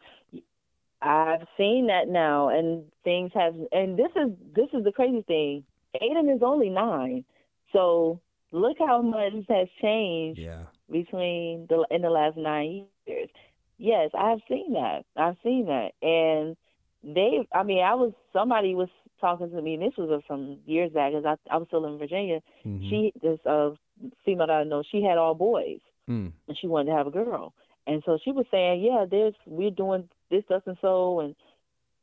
I've 1.02 1.48
seen 1.58 1.88
that 1.88 2.08
now, 2.08 2.50
and 2.50 2.92
things 3.04 3.32
have, 3.34 3.56
and 3.72 3.98
this 3.98 4.12
is 4.16 4.38
this 4.54 4.68
is 4.74 4.84
the 4.84 4.92
crazy 4.92 5.24
thing. 5.24 5.64
Aiden 6.00 6.34
is 6.34 6.44
only 6.44 6.70
nine, 6.70 7.26
so 7.74 8.22
look 8.52 8.78
how 8.78 9.02
much 9.02 9.34
has 9.50 9.68
changed 9.82 10.39
Yeah. 10.39 10.68
Between 10.92 11.68
the 11.70 11.86
in 11.89 12.02
the 12.02 12.10
last 12.10 12.38
nine 12.38 12.86
years. 13.08 13.30
Yes, 13.78 14.12
I've 14.18 14.39
seen 14.48 14.74
that. 14.74 15.06
I've 15.18 15.38
seen 15.44 15.66
that, 15.66 15.92
and 16.02 16.56
they. 17.04 17.48
I 17.54 17.64
mean, 17.64 17.84
I 17.84 17.96
was 17.96 18.14
somebody 18.34 18.76
was 18.76 18.89
talking 19.20 19.50
to 19.52 19.62
me. 19.62 19.76
And 19.76 19.84
this 19.84 19.98
was 19.98 20.22
some 20.28 20.58
years 20.66 20.92
back, 20.92 21.12
because 21.14 21.26
I 21.26 21.54
I 21.54 21.58
was 21.58 21.68
still 21.68 21.86
in 21.86 21.98
Virginia. 21.98 22.42
Mhm. 22.66 22.89
She 22.89 23.14
this 23.22 23.39
uh 23.46 23.72
female 24.26 24.48
that 24.48 24.54
I 24.54 24.64
know, 24.64 24.84
she 24.84 25.02
had 25.04 25.18
all 25.18 25.34
boys, 25.36 25.80
Mm. 26.10 26.32
and 26.48 26.58
she 26.58 26.68
wanted 26.68 26.92
to 26.92 26.98
have 26.98 27.08
a 27.08 27.12
girl, 27.12 27.54
and 27.88 28.02
so 28.06 28.18
she 28.24 28.32
was 28.32 28.46
saying, 28.52 28.82
yeah, 28.82 29.06
there's 29.10 29.36
we're 29.46 29.70
doing 29.72 30.10
this, 30.30 30.44
this, 30.50 30.62
and 30.66 30.78
so, 30.82 31.20
and 31.22 31.36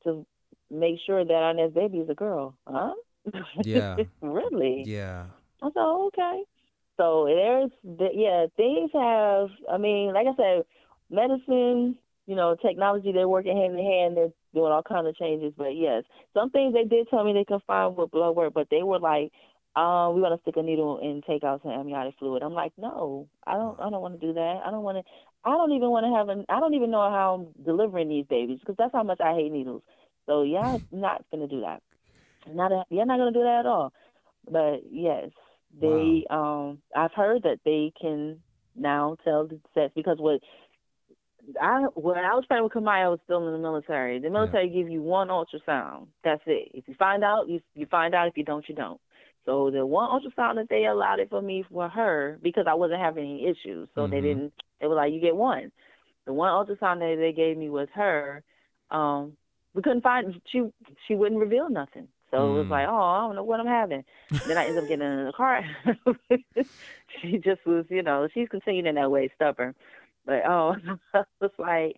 to 0.05 0.25
make 0.71 0.99
sure 1.07 1.25
that 1.25 1.35
our 1.35 1.55
next 1.55 1.75
baby 1.75 1.99
is 1.99 2.09
a 2.09 2.15
girl, 2.15 2.55
huh? 2.67 2.95
Yeah. 3.65 3.97
really? 4.23 4.85
Yeah. 4.87 5.27
I 5.63 5.67
said, 5.67 5.73
oh, 5.77 6.07
okay. 6.09 6.43
So 6.99 7.27
there's, 7.27 7.71
yeah, 8.15 8.47
things 8.57 8.91
have, 8.95 9.49
I 9.73 9.79
mean, 9.79 10.13
like 10.15 10.27
I 10.27 10.37
said, 10.37 10.65
medicine, 11.11 11.97
you 12.27 12.37
know, 12.37 12.57
technology, 12.61 13.13
they're 13.13 13.29
working 13.29 13.57
hand 13.57 13.79
in 13.79 13.85
hand. 13.87 14.17
They're 14.17 14.33
doing 14.55 14.73
all 14.73 14.83
kinds 14.83 15.09
of 15.09 15.17
changes. 15.17 15.55
But 15.57 15.77
yes, 15.77 16.05
some 16.35 16.51
things 16.51 16.75
they 16.75 16.85
did 16.85 17.09
tell 17.09 17.25
me 17.25 17.33
they 17.33 17.45
can 17.45 17.61
find 17.67 17.97
with 17.97 18.11
blood 18.11 18.37
work, 18.37 18.55
but 18.55 18.69
they 18.71 18.83
were 18.83 19.01
like, 19.01 19.33
um, 19.77 20.17
we 20.17 20.23
want 20.23 20.35
to 20.35 20.43
stick 20.43 20.57
a 20.59 20.63
needle 20.63 20.99
and 21.01 21.23
take 21.25 21.45
out 21.45 21.63
some 21.63 21.71
amniotic 21.71 22.15
fluid. 22.19 22.43
I'm 22.43 22.53
like, 22.55 22.73
no, 22.77 23.29
I 23.47 23.55
don't, 23.55 23.79
I 23.81 23.91
don't 23.91 24.03
want 24.03 24.21
to 24.21 24.27
do 24.27 24.33
that. 24.35 24.63
I 24.67 24.71
don't 24.73 24.83
want 24.83 24.99
to, 24.99 25.05
I 25.45 25.53
don't 25.53 25.73
even 25.73 25.91
want 25.91 26.05
to 26.07 26.17
have 26.19 26.29
an, 26.29 26.45
I 26.49 26.61
don't 26.61 26.75
even 26.75 26.91
know 26.91 27.09
how 27.11 27.35
I'm 27.57 27.65
delivering 27.65 28.09
these 28.09 28.27
babies 28.29 28.59
because 28.61 28.77
that's 28.77 28.93
how 28.93 29.05
much 29.05 29.21
I 29.21 29.35
hate 29.35 29.53
needles. 29.53 29.83
So 30.27 30.43
yeah, 30.43 30.79
not 30.93 31.25
gonna 31.31 31.49
do 31.49 31.61
that. 31.61 31.81
Not, 32.49 32.73
a, 32.73 32.85
you're 32.91 33.07
not 33.07 33.19
gonna 33.19 33.33
do 33.33 33.45
that 33.45 33.61
at 33.61 33.67
all. 33.67 33.93
But 34.51 34.81
yes, 34.91 35.31
they 35.81 36.25
um 36.31 36.79
I've 36.97 37.13
heard 37.13 37.43
that 37.43 37.61
they 37.65 37.93
can 38.01 38.41
now 38.75 39.17
tell 39.25 39.47
the 39.47 39.61
sex 39.75 39.93
because 39.95 40.19
what 40.19 40.41
I 41.61 41.87
when 41.95 42.19
I 42.19 42.35
was 42.35 42.45
pregnant 42.47 42.75
with 42.75 42.85
Kamaya, 42.85 43.05
I 43.05 43.09
was 43.09 43.21
still 43.25 43.47
in 43.47 43.53
the 43.53 43.59
military. 43.59 44.19
The 44.19 44.31
military 44.31 44.69
give 44.69 44.89
you 44.89 45.03
one 45.03 45.29
ultrasound. 45.29 46.09
That's 46.25 46.43
it. 46.47 46.71
If 46.75 46.89
you 46.89 46.95
find 46.95 47.25
out, 47.25 47.49
you 47.49 47.61
you 47.75 47.87
find 47.87 48.15
out. 48.15 48.29
If 48.29 48.37
you 48.37 48.45
don't, 48.45 48.69
you 48.69 48.75
don't. 48.75 49.01
So 49.47 49.71
the 49.71 49.87
one 49.87 50.11
ultrasound 50.11 50.57
that 50.57 50.69
they 50.69 50.87
allowed 50.87 51.21
it 51.21 51.31
for 51.31 51.41
me 51.41 51.65
for 51.71 51.89
her 51.89 52.39
because 52.43 52.67
I 52.69 52.75
wasn't 52.75 53.01
having 53.01 53.25
any 53.25 53.47
issues. 53.47 53.89
So 53.95 54.07
they 54.07 54.19
Mhm. 54.19 54.23
didn't. 54.23 54.53
They 54.81 54.87
were 54.87 54.95
like, 54.95 55.13
you 55.13 55.21
get 55.21 55.37
one. 55.37 55.73
The 56.27 56.33
one 56.35 56.51
ultrasound 56.53 56.99
that 56.99 57.17
they 57.19 57.33
gave 57.33 57.57
me 57.57 57.71
was 57.71 57.89
her. 57.91 58.43
Um, 58.91 59.37
we 59.75 59.83
couldn't 59.83 60.03
find. 60.03 60.41
She 60.47 60.71
she 61.07 61.15
wouldn't 61.15 61.41
reveal 61.41 61.71
nothing. 61.71 62.09
So 62.31 62.37
it 62.55 62.59
was 62.59 62.67
Mm. 62.67 62.71
like, 62.71 62.89
oh, 62.89 62.97
I 62.97 63.21
don't 63.21 63.37
know 63.37 63.45
what 63.45 63.61
I'm 63.61 63.67
having. 63.67 64.05
then 64.47 64.57
I 64.59 64.67
ended 64.67 64.83
up 64.83 64.89
getting 64.89 65.07
in 65.07 65.27
the 65.27 65.33
car. 65.33 65.63
she 67.21 67.39
just 67.39 67.65
was, 67.67 67.85
you 67.89 68.03
know, 68.03 68.29
she's 68.33 68.49
continued 68.49 68.87
in 68.87 68.95
that 68.97 69.11
way, 69.11 69.31
stubborn. 69.35 69.75
But 70.27 70.43
oh, 70.47 70.75
I 71.15 71.23
was 71.41 71.51
like, 71.59 71.97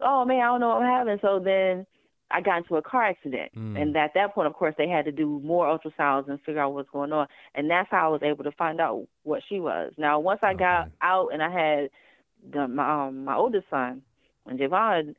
oh 0.00 0.24
man, 0.24 0.40
I 0.40 0.46
don't 0.46 0.60
know 0.60 0.68
what 0.68 0.82
I'm 0.82 0.98
having. 1.06 1.18
So 1.22 1.38
then 1.38 1.86
I 2.30 2.40
got 2.40 2.58
into 2.58 2.76
a 2.76 2.82
car 2.82 3.04
accident, 3.04 3.52
Mm. 3.56 3.80
and 3.80 3.96
at 3.96 4.12
that 4.14 4.34
point, 4.34 4.46
of 4.48 4.54
course, 4.54 4.74
they 4.76 4.88
had 4.88 5.04
to 5.04 5.12
do 5.12 5.40
more 5.44 5.66
ultrasounds 5.66 6.28
and 6.28 6.40
figure 6.42 6.60
out 6.60 6.74
what's 6.74 6.90
going 6.90 7.12
on, 7.12 7.28
and 7.54 7.70
that's 7.70 7.88
how 7.90 8.06
I 8.06 8.10
was 8.10 8.22
able 8.22 8.44
to 8.44 8.52
find 8.52 8.80
out 8.80 9.06
what 9.22 9.42
she 9.48 9.60
was. 9.60 9.92
Now, 9.96 10.18
once 10.18 10.40
I 10.42 10.52
got 10.54 10.90
out 11.02 11.28
and 11.32 11.42
I 11.42 11.50
had 11.50 11.90
the, 12.52 12.66
my 12.68 13.06
um, 13.06 13.24
my 13.24 13.36
oldest 13.36 13.66
son, 13.70 14.02
and 14.46 14.58
Javon, 14.58 15.14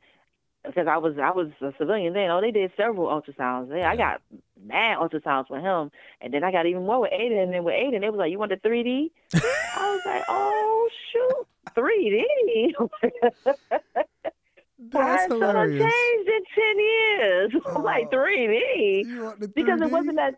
because 0.66 0.86
I 0.88 0.96
was 0.98 1.14
I 1.22 1.30
was 1.30 1.48
a 1.60 1.72
civilian 1.78 2.12
then. 2.12 2.30
Oh, 2.30 2.40
they 2.40 2.50
did 2.50 2.70
several 2.76 3.06
ultrasounds. 3.06 3.68
They, 3.70 3.82
I 3.82 3.96
got 3.96 4.20
mad 4.64 4.98
ultrasounds 4.98 5.50
with 5.50 5.62
him, 5.62 5.90
and 6.20 6.32
then 6.32 6.44
I 6.44 6.52
got 6.52 6.66
even 6.66 6.84
more 6.84 7.00
with 7.00 7.12
Aiden. 7.12 7.42
And 7.42 7.52
then 7.52 7.64
with 7.64 7.74
Aiden, 7.74 8.00
they 8.00 8.10
was 8.10 8.18
like, 8.18 8.30
"You 8.30 8.38
want 8.38 8.50
the 8.50 8.68
3D?" 8.68 9.10
I 9.34 9.90
was 9.90 10.00
like, 10.04 10.24
"Oh 10.28 10.88
shoot, 11.12 11.46
3D." 11.76 12.74
That's 14.80 14.94
Why 14.94 15.26
hilarious. 15.28 15.82
have 15.82 15.90
changed 15.92 16.30
in 16.30 16.42
ten 16.54 16.78
years? 16.78 17.52
Oh. 17.66 17.80
like 17.80 18.10
3D. 18.10 19.04
You 19.06 19.22
want 19.24 19.40
the 19.40 19.48
Because 19.48 19.80
it 19.80 19.90
wasn't 19.90 20.16
that 20.16 20.34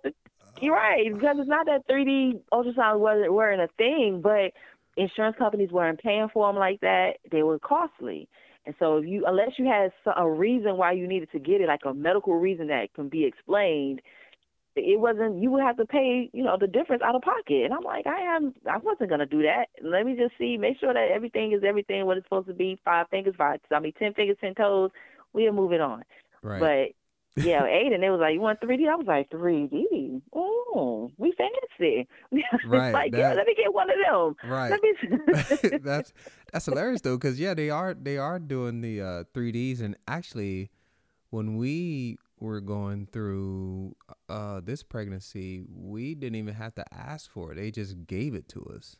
you're 0.61 0.75
right, 0.75 1.13
because 1.13 1.37
it's 1.39 1.49
not 1.49 1.67
that 1.67 1.87
3D 1.89 2.41
ultrasound 2.53 2.99
wasn't 3.01 3.33
weren't 3.33 3.61
a 3.61 3.69
thing, 3.79 4.21
but 4.23 4.53
insurance 4.97 5.37
companies 5.39 5.71
weren't 5.71 6.01
paying 6.01 6.29
for 6.33 6.49
them 6.49 6.57
like 6.59 6.81
that. 6.81 7.17
They 7.31 7.43
were 7.43 7.59
costly. 7.59 8.29
And 8.71 8.77
so 8.79 8.99
if 8.99 9.05
you 9.05 9.25
unless 9.27 9.59
you 9.59 9.67
had 9.67 9.91
a 10.17 10.31
reason 10.31 10.77
why 10.77 10.93
you 10.93 11.09
needed 11.09 11.33
to 11.33 11.41
get 11.41 11.61
it, 11.61 11.67
like 11.67 11.81
a 11.85 11.93
medical 11.93 12.39
reason 12.39 12.69
that 12.69 12.95
can 12.95 13.09
be 13.09 13.25
explained, 13.25 14.01
it 14.77 15.01
wasn't 15.01 15.43
you 15.43 15.51
would 15.51 15.65
have 15.65 15.77
to 15.79 15.85
pay, 15.85 16.31
you 16.33 16.45
know, 16.45 16.57
the 16.57 16.69
difference 16.69 17.03
out 17.05 17.17
of 17.17 17.23
pocket. 17.23 17.65
And 17.65 17.75
I'm 17.75 17.83
like, 17.83 18.07
I 18.07 18.37
am 18.37 18.55
I 18.71 18.79
wasn't 18.79 19.11
gonna 19.11 19.27
do 19.27 19.43
that. 19.43 19.71
Let 19.83 20.07
me 20.07 20.15
just 20.15 20.39
see, 20.39 20.57
make 20.57 20.79
sure 20.79 20.95
that 20.95 21.09
everything 21.13 21.51
is 21.51 21.65
everything 21.67 22.07
what 22.07 22.17
it's 22.17 22.27
supposed 22.27 22.47
to 22.47 22.55
be, 22.55 22.79
five 22.85 23.09
fingers, 23.11 23.35
five 23.37 23.59
I 23.75 23.81
mean 23.81 23.93
ten 23.99 24.15
fingers, 24.15 24.37
ten 24.41 24.55
toes, 24.55 24.93
we 25.33 25.49
are 25.49 25.53
moving 25.53 25.81
on. 25.81 26.05
Right. 26.41 26.95
Yeah, 27.37 27.63
Aiden, 27.63 28.01
they 28.01 28.11
was 28.11 28.21
like, 28.21 28.35
"You 28.35 28.41
want 28.41 28.61
3D?" 28.61 28.89
I 28.89 28.97
was 28.97 29.07
like, 29.07 29.31
"3D? 29.31 30.21
Oh, 30.35 31.11
we 31.17 31.33
fancy." 31.33 32.09
Right, 32.67 32.93
like, 32.93 33.15
yeah, 33.15 33.33
let 33.35 33.47
me 33.47 33.55
get 33.57 33.73
one 33.73 33.89
of 33.89 33.97
them. 34.05 34.51
right. 34.51 34.71
Let 34.71 34.83
me. 34.83 35.79
that's 35.83 36.13
that's 36.53 36.67
hilarious 36.67 37.01
though, 37.01 37.17
because 37.17 37.39
yeah, 37.41 37.55
they 37.55 37.71
are 37.71 37.95
they 37.95 38.19
are 38.19 38.39
doing 38.39 38.81
the 38.81 39.01
uh, 39.01 39.25
3ds, 39.35 39.81
and 39.81 39.97
actually, 40.09 40.71
when 41.31 41.57
we 41.57 42.19
were 42.39 42.61
going 42.61 43.07
through 43.13 43.95
uh, 44.29 44.61
this 44.65 44.83
pregnancy, 44.83 45.63
we 45.73 46.15
didn't 46.15 46.37
even 46.37 46.55
have 46.55 46.75
to 46.75 46.85
ask 46.93 47.31
for 47.31 47.53
it; 47.53 47.57
they 47.57 47.71
just 47.71 48.07
gave 48.07 48.35
it 48.35 48.49
to 48.49 48.65
us. 48.77 48.97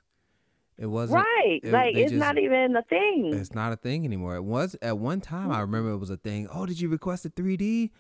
It 0.79 0.87
wasn't. 0.87 1.25
right, 1.25 1.61
it- 1.63 1.73
like 1.73 1.95
it's 1.97 2.13
not 2.13 2.39
even 2.39 2.75
a 2.77 2.83
thing. 2.85 3.33
It's 3.35 3.55
not 3.55 3.73
a 3.73 3.77
thing 3.77 4.05
anymore. 4.07 4.37
It 4.37 4.45
was 4.45 4.77
at 4.81 4.99
one 4.99 5.21
time. 5.21 5.51
I 5.53 5.61
remember 5.61 5.91
it 5.91 5.99
was 5.99 6.11
a 6.11 6.17
thing. 6.17 6.49
Oh, 6.53 6.65
did 6.65 6.81
you 6.81 6.89
request 6.89 7.27
a 7.27 7.31
3D? 7.31 7.91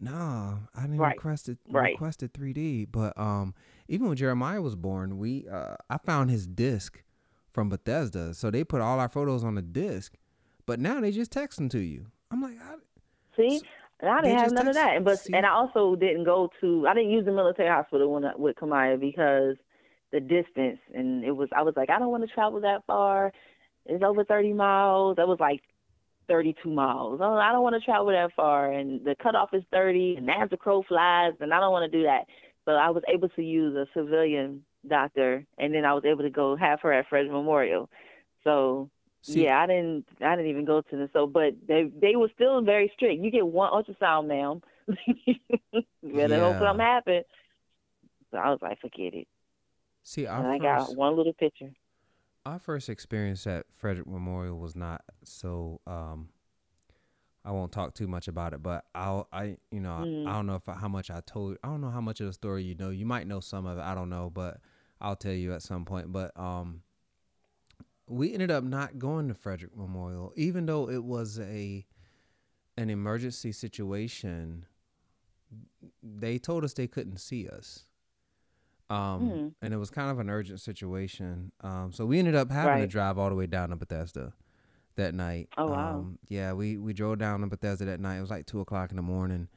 No, 0.00 0.58
I 0.74 0.82
didn't 0.82 0.98
Right. 0.98 1.16
request 1.16 1.48
it. 1.48 1.58
Right. 1.68 1.92
Requested 1.92 2.32
3D. 2.32 2.86
But 2.90 3.16
um, 3.18 3.54
even 3.88 4.08
when 4.08 4.16
Jeremiah 4.16 4.62
was 4.62 4.74
born, 4.76 5.18
we 5.18 5.46
uh, 5.48 5.76
I 5.90 5.98
found 5.98 6.30
his 6.30 6.46
disc 6.46 7.02
from 7.52 7.68
Bethesda. 7.68 8.32
So 8.34 8.50
they 8.50 8.64
put 8.64 8.80
all 8.80 8.98
our 8.98 9.08
photos 9.08 9.44
on 9.44 9.56
the 9.56 9.62
disc. 9.62 10.14
But 10.66 10.80
now 10.80 11.00
they 11.00 11.10
just 11.10 11.32
text 11.32 11.58
them 11.58 11.68
to 11.70 11.78
you. 11.78 12.06
I'm 12.30 12.40
like, 12.40 12.56
I, 12.62 12.76
See, 13.36 13.60
and 14.00 14.10
I 14.10 14.20
didn't 14.22 14.38
have 14.38 14.52
none 14.52 14.68
of 14.68 14.74
that. 14.74 15.04
But 15.04 15.18
see? 15.18 15.32
and 15.34 15.44
I 15.44 15.50
also 15.50 15.96
didn't 15.96 16.24
go 16.24 16.48
to. 16.60 16.86
I 16.88 16.94
didn't 16.94 17.10
use 17.10 17.24
the 17.24 17.32
military 17.32 17.68
hospital 17.68 18.12
when 18.12 18.24
I, 18.24 18.32
with 18.36 18.56
Kamaya 18.56 18.98
because 18.98 19.56
the 20.12 20.20
distance, 20.20 20.78
and 20.94 21.24
it 21.24 21.32
was. 21.32 21.48
I 21.54 21.62
was 21.62 21.74
like, 21.76 21.90
I 21.90 21.98
don't 21.98 22.10
want 22.10 22.26
to 22.26 22.32
travel 22.34 22.60
that 22.62 22.84
far. 22.86 23.32
It's 23.86 24.04
over 24.04 24.24
30 24.24 24.52
miles. 24.52 25.16
That 25.16 25.26
was 25.28 25.38
like 25.40 25.60
32 26.30 26.70
miles. 26.70 27.18
Oh, 27.20 27.34
I 27.34 27.50
don't 27.50 27.62
want 27.62 27.74
to 27.74 27.84
travel 27.84 28.06
that 28.06 28.30
far, 28.36 28.72
and 28.72 29.04
the 29.04 29.16
cutoff 29.20 29.50
is 29.52 29.64
30, 29.72 30.14
and 30.18 30.30
as 30.30 30.48
the 30.48 30.56
crow 30.56 30.82
flies, 30.86 31.32
and 31.40 31.52
I 31.52 31.58
don't 31.58 31.72
want 31.72 31.90
to 31.90 31.98
do 31.98 32.04
that. 32.04 32.26
So 32.64 32.72
I 32.72 32.90
was 32.90 33.02
able 33.12 33.28
to 33.30 33.42
use 33.42 33.74
a 33.74 33.86
civilian 33.92 34.64
doctor, 34.86 35.44
and 35.58 35.74
then 35.74 35.84
I 35.84 35.92
was 35.92 36.04
able 36.04 36.22
to 36.22 36.30
go 36.30 36.56
have 36.56 36.80
her 36.82 36.92
at 36.92 37.08
Fred 37.08 37.26
Memorial. 37.26 37.90
So 38.44 38.90
See- 39.22 39.44
yeah, 39.44 39.60
I 39.60 39.66
didn't. 39.66 40.06
I 40.20 40.36
didn't 40.36 40.50
even 40.50 40.64
go 40.64 40.80
to 40.80 40.96
the 40.96 41.10
So, 41.12 41.26
but 41.26 41.54
they 41.66 41.90
they 42.00 42.16
were 42.16 42.30
still 42.34 42.62
very 42.62 42.90
strict. 42.94 43.22
You 43.22 43.30
get 43.30 43.46
one 43.46 43.72
ultrasound, 43.72 44.28
ma'am. 44.28 44.62
Better 46.02 46.40
hope 46.40 46.58
something 46.58 46.84
happen. 46.84 47.22
So 48.30 48.38
I 48.38 48.50
was 48.50 48.60
like, 48.62 48.80
forget 48.80 49.14
it. 49.14 49.28
see, 50.02 50.24
And 50.24 50.46
our 50.46 50.52
I 50.52 50.58
got 50.58 50.96
one 50.96 51.16
little 51.16 51.32
picture. 51.32 51.72
Our 52.46 52.58
first 52.58 52.88
experience 52.88 53.46
at 53.46 53.66
Frederick 53.76 54.06
Memorial 54.06 54.58
was 54.58 54.74
not 54.74 55.02
so. 55.24 55.80
Um, 55.86 56.28
I 57.44 57.52
won't 57.52 57.72
talk 57.72 57.94
too 57.94 58.06
much 58.06 58.28
about 58.28 58.52
it, 58.52 58.62
but 58.62 58.84
I'll. 58.94 59.28
I 59.32 59.56
you 59.70 59.80
know 59.80 59.90
Mm. 59.90 60.26
I, 60.26 60.30
I 60.30 60.32
don't 60.34 60.46
know 60.46 60.56
if 60.56 60.68
I, 60.68 60.74
how 60.74 60.88
much 60.88 61.10
I 61.10 61.20
told. 61.20 61.56
I 61.64 61.68
don't 61.68 61.80
know 61.80 61.90
how 61.90 62.00
much 62.00 62.20
of 62.20 62.26
the 62.26 62.32
story 62.32 62.64
you 62.64 62.74
know. 62.74 62.90
You 62.90 63.06
might 63.06 63.26
know 63.26 63.40
some 63.40 63.66
of 63.66 63.78
it. 63.78 63.82
I 63.82 63.94
don't 63.94 64.10
know, 64.10 64.30
but 64.30 64.58
I'll 65.00 65.16
tell 65.16 65.32
you 65.32 65.52
at 65.52 65.62
some 65.62 65.84
point. 65.84 66.12
But 66.12 66.38
um, 66.38 66.82
we 68.06 68.32
ended 68.32 68.50
up 68.50 68.64
not 68.64 68.98
going 68.98 69.28
to 69.28 69.34
Frederick 69.34 69.76
Memorial, 69.76 70.32
even 70.36 70.66
though 70.66 70.88
it 70.90 71.02
was 71.04 71.38
a 71.40 71.86
an 72.76 72.90
emergency 72.90 73.52
situation. 73.52 74.66
They 76.02 76.38
told 76.38 76.64
us 76.64 76.74
they 76.74 76.86
couldn't 76.86 77.18
see 77.18 77.48
us. 77.48 77.86
Um, 78.90 79.22
Mhm. 79.22 79.54
and 79.62 79.72
it 79.74 79.78
was 79.78 79.90
kind 79.90 80.10
of 80.10 80.18
an 80.18 80.30
urgent 80.30 80.60
situation. 80.60 81.52
Um, 81.62 81.92
so 81.92 82.06
we 82.06 82.18
ended 82.18 82.34
up 82.34 82.50
having 82.50 82.80
to 82.80 82.86
drive 82.88 83.18
all 83.18 83.30
the 83.30 83.36
way 83.36 83.46
down 83.46 83.70
to 83.70 83.76
Bethesda 83.76 84.34
that 84.96 85.14
night. 85.14 85.48
Oh, 85.56 85.66
wow. 85.68 85.92
Um, 86.00 86.18
yeah, 86.28 86.52
we 86.52 86.78
we 86.78 86.92
drove 86.92 87.18
down 87.18 87.40
to 87.42 87.46
Bethesda 87.46 87.84
that 87.86 88.00
night. 88.00 88.18
It 88.18 88.22
was 88.22 88.30
like 88.30 88.46
two 88.46 88.60
o'clock 88.60 88.90
in 88.90 88.96
the 88.96 89.02
morning, 89.02 89.48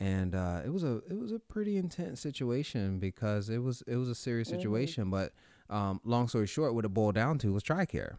and 0.00 0.34
uh, 0.34 0.62
it 0.64 0.70
was 0.72 0.84
a 0.84 0.96
it 1.10 1.18
was 1.18 1.32
a 1.32 1.38
pretty 1.38 1.76
intense 1.76 2.20
situation 2.20 2.98
because 2.98 3.50
it 3.50 3.58
was 3.58 3.82
it 3.86 3.96
was 3.96 4.08
a 4.08 4.14
serious 4.14 4.48
Mhm. 4.48 4.52
situation. 4.52 5.10
But 5.10 5.32
um, 5.70 6.00
long 6.04 6.28
story 6.28 6.46
short, 6.46 6.74
what 6.74 6.84
it 6.84 6.94
boiled 6.94 7.14
down 7.16 7.38
to 7.38 7.52
was 7.52 7.62
TRICARE. 7.62 8.16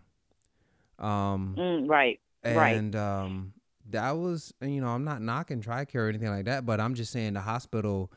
Um, 0.98 1.56
Mm, 1.58 1.90
right. 1.90 2.20
Right. 2.48 2.74
and 2.74 2.96
um, 2.96 3.54
that 3.90 4.12
was, 4.12 4.54
you 4.62 4.82
know, 4.82 4.90
I'm 4.90 5.04
not 5.04 5.22
knocking 5.22 5.62
TRICARE 5.62 6.06
or 6.06 6.10
anything 6.10 6.30
like 6.30 6.46
that, 6.46 6.66
but 6.66 6.80
I'm 6.80 6.96
just 6.96 7.12
saying 7.12 7.34
the 7.34 7.42
hospital, 7.42 8.12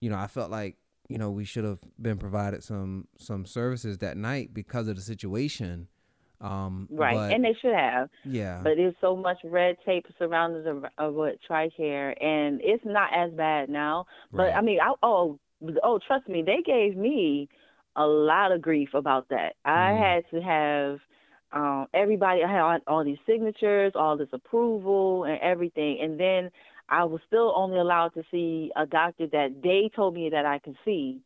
you 0.00 0.10
know, 0.10 0.18
I 0.18 0.26
felt 0.28 0.50
like, 0.50 0.76
you 1.08 1.18
know, 1.18 1.30
we 1.30 1.44
should 1.44 1.64
have 1.64 1.80
been 2.00 2.18
provided 2.18 2.62
some 2.62 3.08
some 3.18 3.44
services 3.46 3.98
that 3.98 4.16
night 4.16 4.54
because 4.54 4.88
of 4.88 4.96
the 4.96 5.02
situation. 5.02 5.88
Um, 6.40 6.88
Right. 6.90 7.14
but, 7.14 7.32
and 7.34 7.44
they 7.44 7.54
should 7.60 7.74
have. 7.74 8.08
yeah, 8.24 8.60
But 8.64 8.72
there's 8.76 8.96
so 9.00 9.14
much 9.14 9.38
red 9.44 9.76
tape 9.86 10.06
surrounding 10.18 10.64
the 10.64 10.90
of 10.98 11.14
what 11.14 11.38
TRICARE, 11.48 12.14
and 12.20 12.60
it's 12.64 12.84
not 12.84 13.10
as 13.14 13.30
bad 13.32 13.68
now. 13.68 14.06
But 14.32 14.44
right. 14.44 14.56
I 14.56 14.60
mean, 14.60 14.80
I, 14.80 14.92
oh, 15.04 15.38
oh, 15.84 16.00
trust 16.04 16.28
me, 16.28 16.42
they 16.42 16.60
gave 16.64 16.96
me 16.96 17.48
a 17.94 18.04
lot 18.04 18.50
of 18.50 18.60
grief 18.60 18.88
about 18.94 19.28
that. 19.28 19.54
I 19.64 19.90
Mm. 19.92 19.98
had 19.98 20.30
to 20.30 20.42
have 20.42 21.00
um, 21.52 21.86
everybody. 21.94 22.42
I 22.42 22.50
had 22.50 22.60
all, 22.62 22.78
all 22.88 23.04
these 23.04 23.18
signatures, 23.26 23.92
all 23.94 24.16
this 24.16 24.32
approval, 24.32 25.24
and 25.24 25.38
everything, 25.40 26.00
and 26.00 26.18
then 26.18 26.50
I 26.92 27.04
was 27.04 27.22
still 27.26 27.54
only 27.56 27.78
allowed 27.78 28.10
to 28.14 28.22
see 28.30 28.70
a 28.76 28.84
doctor 28.84 29.26
that 29.28 29.62
they 29.62 29.90
told 29.96 30.14
me 30.14 30.28
that 30.30 30.44
I 30.44 30.58
could 30.58 30.76
see. 30.84 31.22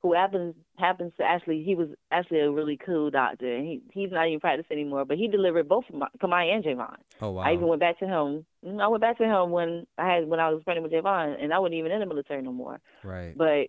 Who 0.00 0.14
happens 0.14 0.54
happens 0.78 1.12
to 1.18 1.22
actually 1.22 1.62
he 1.62 1.76
was 1.76 1.88
actually 2.10 2.40
a 2.40 2.50
really 2.50 2.76
cool 2.76 3.10
doctor. 3.10 3.54
And 3.54 3.64
he 3.64 3.82
he's 3.92 4.10
not 4.10 4.26
even 4.26 4.40
practicing 4.40 4.78
anymore, 4.78 5.04
but 5.04 5.16
he 5.18 5.28
delivered 5.28 5.68
both 5.68 5.84
of 5.88 5.94
my 5.94 6.08
Kamai 6.20 6.52
and 6.52 6.64
Javon. 6.64 6.96
oh 7.20 7.30
wow, 7.30 7.42
I 7.42 7.52
even 7.52 7.68
went 7.68 7.80
back 7.80 8.00
to 8.00 8.06
him. 8.06 8.44
Mm, 8.66 8.82
I 8.82 8.88
went 8.88 9.02
back 9.02 9.18
to 9.18 9.24
him 9.24 9.50
when 9.50 9.86
I 9.98 10.14
had 10.14 10.26
when 10.26 10.40
I 10.40 10.48
was 10.48 10.64
pregnant 10.64 10.90
with 10.90 11.04
Javon, 11.04 11.40
and 11.40 11.52
I 11.52 11.58
wasn't 11.60 11.74
even 11.74 11.92
in 11.92 12.00
the 12.00 12.06
military 12.06 12.42
no 12.42 12.52
more. 12.52 12.80
right, 13.04 13.36
But 13.36 13.68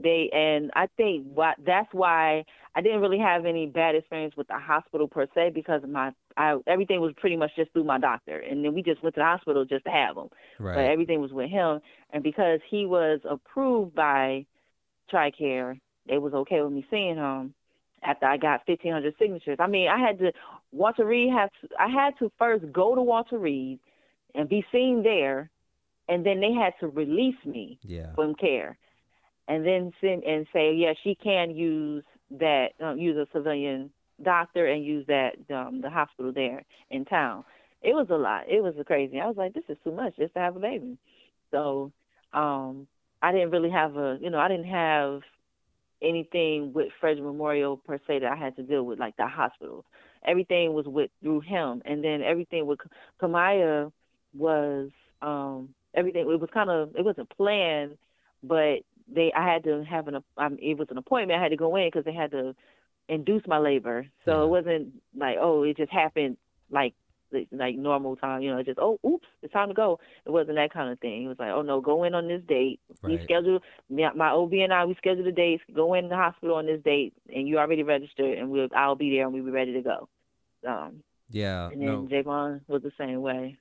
they 0.00 0.30
and 0.32 0.70
I 0.74 0.86
think 0.96 1.26
what 1.34 1.56
that's 1.66 1.92
why 1.92 2.44
I 2.74 2.80
didn't 2.80 3.00
really 3.00 3.18
have 3.18 3.44
any 3.44 3.66
bad 3.66 3.94
experience 3.94 4.36
with 4.36 4.48
the 4.48 4.58
hospital 4.58 5.08
per 5.08 5.26
se 5.34 5.50
because 5.54 5.82
of 5.82 5.90
my 5.90 6.12
I 6.38 6.56
everything 6.68 7.00
was 7.00 7.12
pretty 7.16 7.36
much 7.36 7.50
just 7.56 7.72
through 7.72 7.84
my 7.84 7.98
doctor, 7.98 8.38
and 8.38 8.64
then 8.64 8.72
we 8.72 8.82
just 8.82 9.02
went 9.02 9.16
to 9.16 9.20
the 9.20 9.24
hospital 9.24 9.64
just 9.64 9.84
to 9.84 9.90
have 9.90 10.16
him. 10.16 10.28
Right. 10.60 10.76
But 10.76 10.84
everything 10.84 11.20
was 11.20 11.32
with 11.32 11.50
him, 11.50 11.80
and 12.12 12.22
because 12.22 12.60
he 12.70 12.86
was 12.86 13.18
approved 13.28 13.94
by 13.94 14.46
TRICARE, 15.12 15.80
it 16.06 16.18
was 16.18 16.32
okay 16.32 16.62
with 16.62 16.72
me 16.72 16.86
seeing 16.90 17.16
him 17.16 17.54
after 18.04 18.26
I 18.26 18.36
got 18.36 18.62
1,500 18.66 19.14
signatures. 19.18 19.56
I 19.58 19.66
mean, 19.66 19.88
I 19.88 19.98
had 19.98 20.20
to 20.20 20.32
Walter 20.70 21.04
Reed 21.04 21.32
to, 21.32 21.68
I 21.78 21.88
had 21.88 22.16
to 22.20 22.30
first 22.38 22.72
go 22.72 22.94
to 22.94 23.02
Walter 23.02 23.38
Reed 23.38 23.80
and 24.34 24.48
be 24.48 24.64
seen 24.70 25.02
there, 25.02 25.50
and 26.08 26.24
then 26.24 26.40
they 26.40 26.52
had 26.52 26.74
to 26.80 26.86
release 26.86 27.44
me 27.44 27.78
yeah, 27.82 28.14
from 28.14 28.36
care, 28.36 28.78
and 29.48 29.66
then 29.66 29.92
send 30.00 30.22
and 30.22 30.46
say, 30.52 30.72
yeah, 30.74 30.92
she 31.02 31.16
can 31.16 31.50
use 31.50 32.04
that, 32.30 32.68
um, 32.80 32.96
use 32.96 33.16
a 33.16 33.26
civilian 33.32 33.90
doctor 34.22 34.66
and 34.66 34.84
use 34.84 35.06
that 35.06 35.36
um, 35.54 35.80
the 35.80 35.90
hospital 35.90 36.32
there 36.32 36.64
in 36.90 37.04
town. 37.04 37.44
It 37.82 37.94
was 37.94 38.08
a 38.10 38.16
lot. 38.16 38.48
It 38.48 38.62
was 38.62 38.74
crazy. 38.86 39.20
I 39.20 39.26
was 39.26 39.36
like, 39.36 39.54
this 39.54 39.64
is 39.68 39.76
too 39.84 39.92
much 39.92 40.16
just 40.16 40.34
to 40.34 40.40
have 40.40 40.56
a 40.56 40.60
baby. 40.60 40.98
So, 41.50 41.92
um, 42.32 42.86
I 43.22 43.32
didn't 43.32 43.50
really 43.50 43.70
have 43.70 43.96
a, 43.96 44.18
you 44.20 44.30
know, 44.30 44.38
I 44.38 44.48
didn't 44.48 44.66
have 44.66 45.20
anything 46.02 46.72
with 46.72 46.88
Frederick 47.00 47.24
Memorial 47.24 47.76
per 47.76 47.98
se 48.06 48.20
that 48.20 48.32
I 48.32 48.36
had 48.36 48.56
to 48.56 48.62
deal 48.62 48.84
with, 48.84 48.98
like 48.98 49.16
the 49.16 49.26
hospital. 49.26 49.84
Everything 50.26 50.72
was 50.72 50.86
with 50.86 51.10
through 51.22 51.40
him, 51.40 51.82
and 51.84 52.02
then 52.02 52.22
everything 52.22 52.66
with 52.66 52.80
Kamaya 53.20 53.92
was 54.36 54.90
um 55.22 55.70
everything. 55.94 56.22
It 56.22 56.40
was 56.40 56.50
kind 56.52 56.70
of 56.70 56.94
it 56.96 57.04
wasn't 57.04 57.30
planned, 57.30 57.96
but 58.42 58.80
they 59.12 59.32
I 59.34 59.44
had 59.52 59.64
to 59.64 59.84
have 59.84 60.08
an 60.08 60.16
um, 60.36 60.58
it 60.60 60.76
was 60.76 60.88
an 60.90 60.98
appointment. 60.98 61.38
I 61.38 61.42
had 61.42 61.50
to 61.50 61.56
go 61.56 61.76
in 61.76 61.88
because 61.88 62.04
they 62.04 62.12
had 62.12 62.30
to 62.32 62.54
induce 63.08 63.42
my 63.46 63.58
labor, 63.58 64.06
so 64.24 64.38
Yeah. 64.38 64.44
it 64.44 64.48
wasn't 64.48 65.02
like 65.16 65.36
oh 65.40 65.62
it 65.62 65.76
just 65.76 65.92
happened 65.92 66.36
like 66.70 66.94
like 67.52 67.76
normal 67.76 68.16
time. 68.16 68.40
You 68.42 68.54
know, 68.54 68.62
just 68.62 68.78
oh 68.80 68.98
oops 69.06 69.26
it's 69.42 69.52
time 69.52 69.68
to 69.68 69.74
go. 69.74 70.00
It 70.24 70.30
wasn't 70.30 70.56
that 70.56 70.72
kind 70.72 70.90
of 70.90 70.98
thing. 71.00 71.24
It 71.24 71.28
was 71.28 71.38
like 71.38 71.50
oh 71.50 71.62
no 71.62 71.80
go 71.80 72.04
in 72.04 72.14
on 72.14 72.28
this 72.28 72.42
date. 72.48 72.80
We 73.02 73.16
Right. 73.16 73.24
scheduled 73.24 73.62
my 73.90 74.12
my 74.14 74.30
OB 74.30 74.52
and 74.54 74.72
I. 74.72 74.84
We 74.86 74.94
scheduled 74.94 75.26
the 75.26 75.32
dates. 75.32 75.62
Go 75.74 75.94
in 75.94 76.08
the 76.08 76.16
hospital 76.16 76.56
on 76.56 76.66
this 76.66 76.82
date, 76.82 77.12
and 77.34 77.46
you 77.46 77.58
already 77.58 77.82
registered, 77.82 78.38
and 78.38 78.50
we'll 78.50 78.68
I'll 78.74 78.94
be 78.96 79.10
there, 79.10 79.24
and 79.24 79.32
we'll 79.34 79.44
be 79.44 79.50
ready 79.50 79.72
to 79.74 79.82
go. 79.82 80.08
Um, 80.66 81.02
Yeah. 81.30 81.68
And 81.68 81.80
then 81.82 81.88
no. 81.88 82.08
Javon 82.10 82.62
was 82.66 82.82
the 82.82 82.92
same 82.98 83.20
way. 83.20 83.58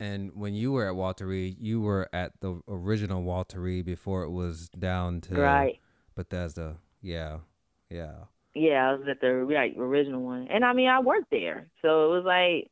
And 0.00 0.34
when 0.34 0.54
you 0.54 0.72
were 0.72 0.88
at 0.88 0.96
Walter 0.96 1.26
Reed, 1.26 1.56
you 1.60 1.80
were 1.80 2.08
at 2.12 2.32
the 2.40 2.60
original 2.66 3.22
Walter 3.22 3.60
Reed 3.60 3.84
before 3.84 4.22
it 4.24 4.30
was 4.30 4.68
down 4.70 5.20
to 5.22 5.34
Right. 5.36 5.78
Bethesda. 6.16 6.78
Yeah. 7.00 7.40
Yeah. 7.90 8.24
Yeah, 8.54 8.90
I 8.90 8.94
was 8.94 9.08
at 9.08 9.20
the 9.20 9.32
right 9.32 9.74
original 9.76 10.22
one. 10.22 10.48
And 10.50 10.64
I 10.64 10.72
mean 10.72 10.88
I 10.88 11.00
worked 11.00 11.30
there. 11.30 11.68
So 11.82 12.06
it 12.06 12.16
was 12.16 12.24
like 12.24 12.70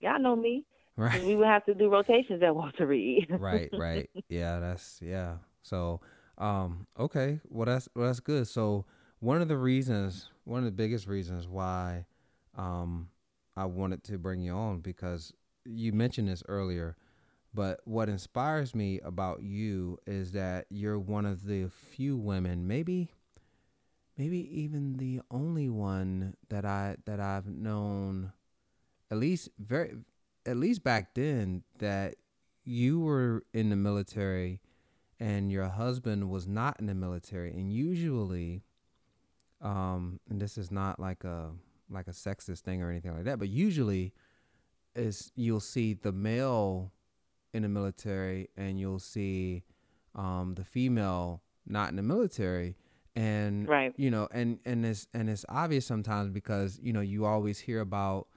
y'all 0.00 0.20
know 0.20 0.36
me. 0.36 0.64
Right. 0.96 1.24
We 1.24 1.36
would 1.36 1.46
have 1.46 1.64
to 1.66 1.74
do 1.74 1.88
rotations 1.88 2.42
at 2.42 2.54
Walter 2.54 2.86
Reed. 2.86 3.28
right, 3.38 3.70
right. 3.72 4.10
Yeah, 4.28 4.58
that's 4.58 4.98
yeah. 5.00 5.36
So, 5.62 6.00
um, 6.38 6.86
okay. 6.98 7.40
Well, 7.48 7.66
that's 7.66 7.88
well, 7.94 8.06
that's 8.06 8.20
good. 8.20 8.48
So, 8.48 8.84
one 9.20 9.40
of 9.40 9.48
the 9.48 9.56
reasons, 9.56 10.30
one 10.44 10.58
of 10.58 10.64
the 10.64 10.72
biggest 10.72 11.06
reasons 11.06 11.46
why, 11.46 12.06
um, 12.56 13.10
I 13.56 13.66
wanted 13.66 14.02
to 14.04 14.18
bring 14.18 14.40
you 14.40 14.52
on 14.52 14.80
because 14.80 15.32
you 15.64 15.92
mentioned 15.92 16.28
this 16.28 16.42
earlier, 16.48 16.96
but 17.54 17.80
what 17.84 18.08
inspires 18.08 18.74
me 18.74 19.00
about 19.00 19.42
you 19.42 19.98
is 20.06 20.32
that 20.32 20.66
you're 20.68 20.98
one 20.98 21.26
of 21.26 21.44
the 21.44 21.68
few 21.68 22.16
women, 22.16 22.66
maybe, 22.66 23.12
maybe 24.18 24.62
even 24.62 24.96
the 24.96 25.20
only 25.30 25.68
one 25.68 26.34
that 26.50 26.64
I 26.64 26.96
that 27.06 27.20
I've 27.20 27.46
known, 27.46 28.32
at 29.10 29.18
least 29.18 29.48
very, 29.58 29.92
at 30.44 30.56
least 30.56 30.82
back 30.82 31.14
then 31.14 31.62
that 31.78 32.16
you 32.64 33.00
were 33.00 33.44
in 33.54 33.70
the 33.70 33.76
military 33.76 34.60
and 35.20 35.50
your 35.50 35.68
husband 35.68 36.28
was 36.28 36.46
not 36.46 36.78
in 36.78 36.86
the 36.86 36.94
military. 36.94 37.52
And 37.52 37.72
usually 37.72 38.62
um 39.60 40.20
and 40.28 40.40
this 40.40 40.56
is 40.56 40.70
not 40.70 41.00
like 41.00 41.24
a 41.24 41.50
like 41.90 42.06
a 42.06 42.12
sexist 42.12 42.60
thing 42.60 42.82
or 42.82 42.90
anything 42.90 43.14
like 43.14 43.24
that 43.24 43.38
but 43.38 43.48
usually 43.48 44.12
is 44.94 45.32
you'll 45.34 45.60
see 45.60 45.94
the 45.94 46.12
male 46.12 46.92
in 47.52 47.62
the 47.62 47.68
military 47.68 48.48
and 48.56 48.78
you'll 48.78 48.98
see 48.98 49.64
um 50.14 50.54
the 50.54 50.64
female 50.64 51.42
not 51.66 51.90
in 51.90 51.96
the 51.96 52.02
military 52.02 52.76
and 53.18 53.68
Right. 53.68 53.94
you 53.96 54.10
know 54.10 54.28
and 54.32 54.58
and 54.66 54.84
it's 54.86 55.06
and 55.14 55.28
it's 55.28 55.44
obvious 55.48 55.86
sometimes 55.86 56.30
because 56.30 56.78
you 56.82 56.92
know 56.92 57.00
you 57.00 57.24
always 57.24 57.58
hear 57.58 57.80
about 57.80 58.28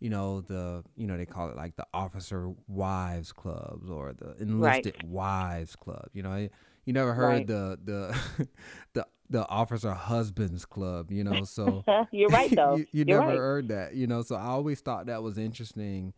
you 0.00 0.10
know 0.10 0.40
the 0.42 0.84
you 0.96 1.06
know 1.06 1.16
they 1.16 1.26
call 1.26 1.48
it 1.50 1.56
like 1.56 1.76
the 1.76 1.86
officer 1.94 2.52
wives 2.68 3.32
clubs 3.32 3.90
or 3.90 4.12
the 4.12 4.34
enlisted 4.40 4.94
wives 5.00 5.76
club 5.76 6.08
you 6.12 6.22
know 6.22 6.48
you 6.84 6.92
never 6.92 7.14
heard 7.14 7.46
Right. 7.46 7.48
the 7.48 7.78
the 7.84 8.48
the 8.94 9.06
the 9.30 9.48
officer 9.48 9.92
husbands 9.94 10.64
club 10.66 11.10
you 11.10 11.24
know 11.24 11.44
so 11.44 11.84
You're 12.12 12.30
right 12.30 12.52
though. 12.54 12.80
you, 12.80 12.86
you 12.92 13.04
never 13.04 13.26
right. 13.26 13.36
heard 13.36 13.68
that 13.68 13.94
you 13.94 14.06
know 14.06 14.22
so 14.22 14.36
i 14.36 14.44
always 14.44 14.80
thought 14.80 15.06
that 15.06 15.22
was 15.22 15.38
interesting 15.38 16.12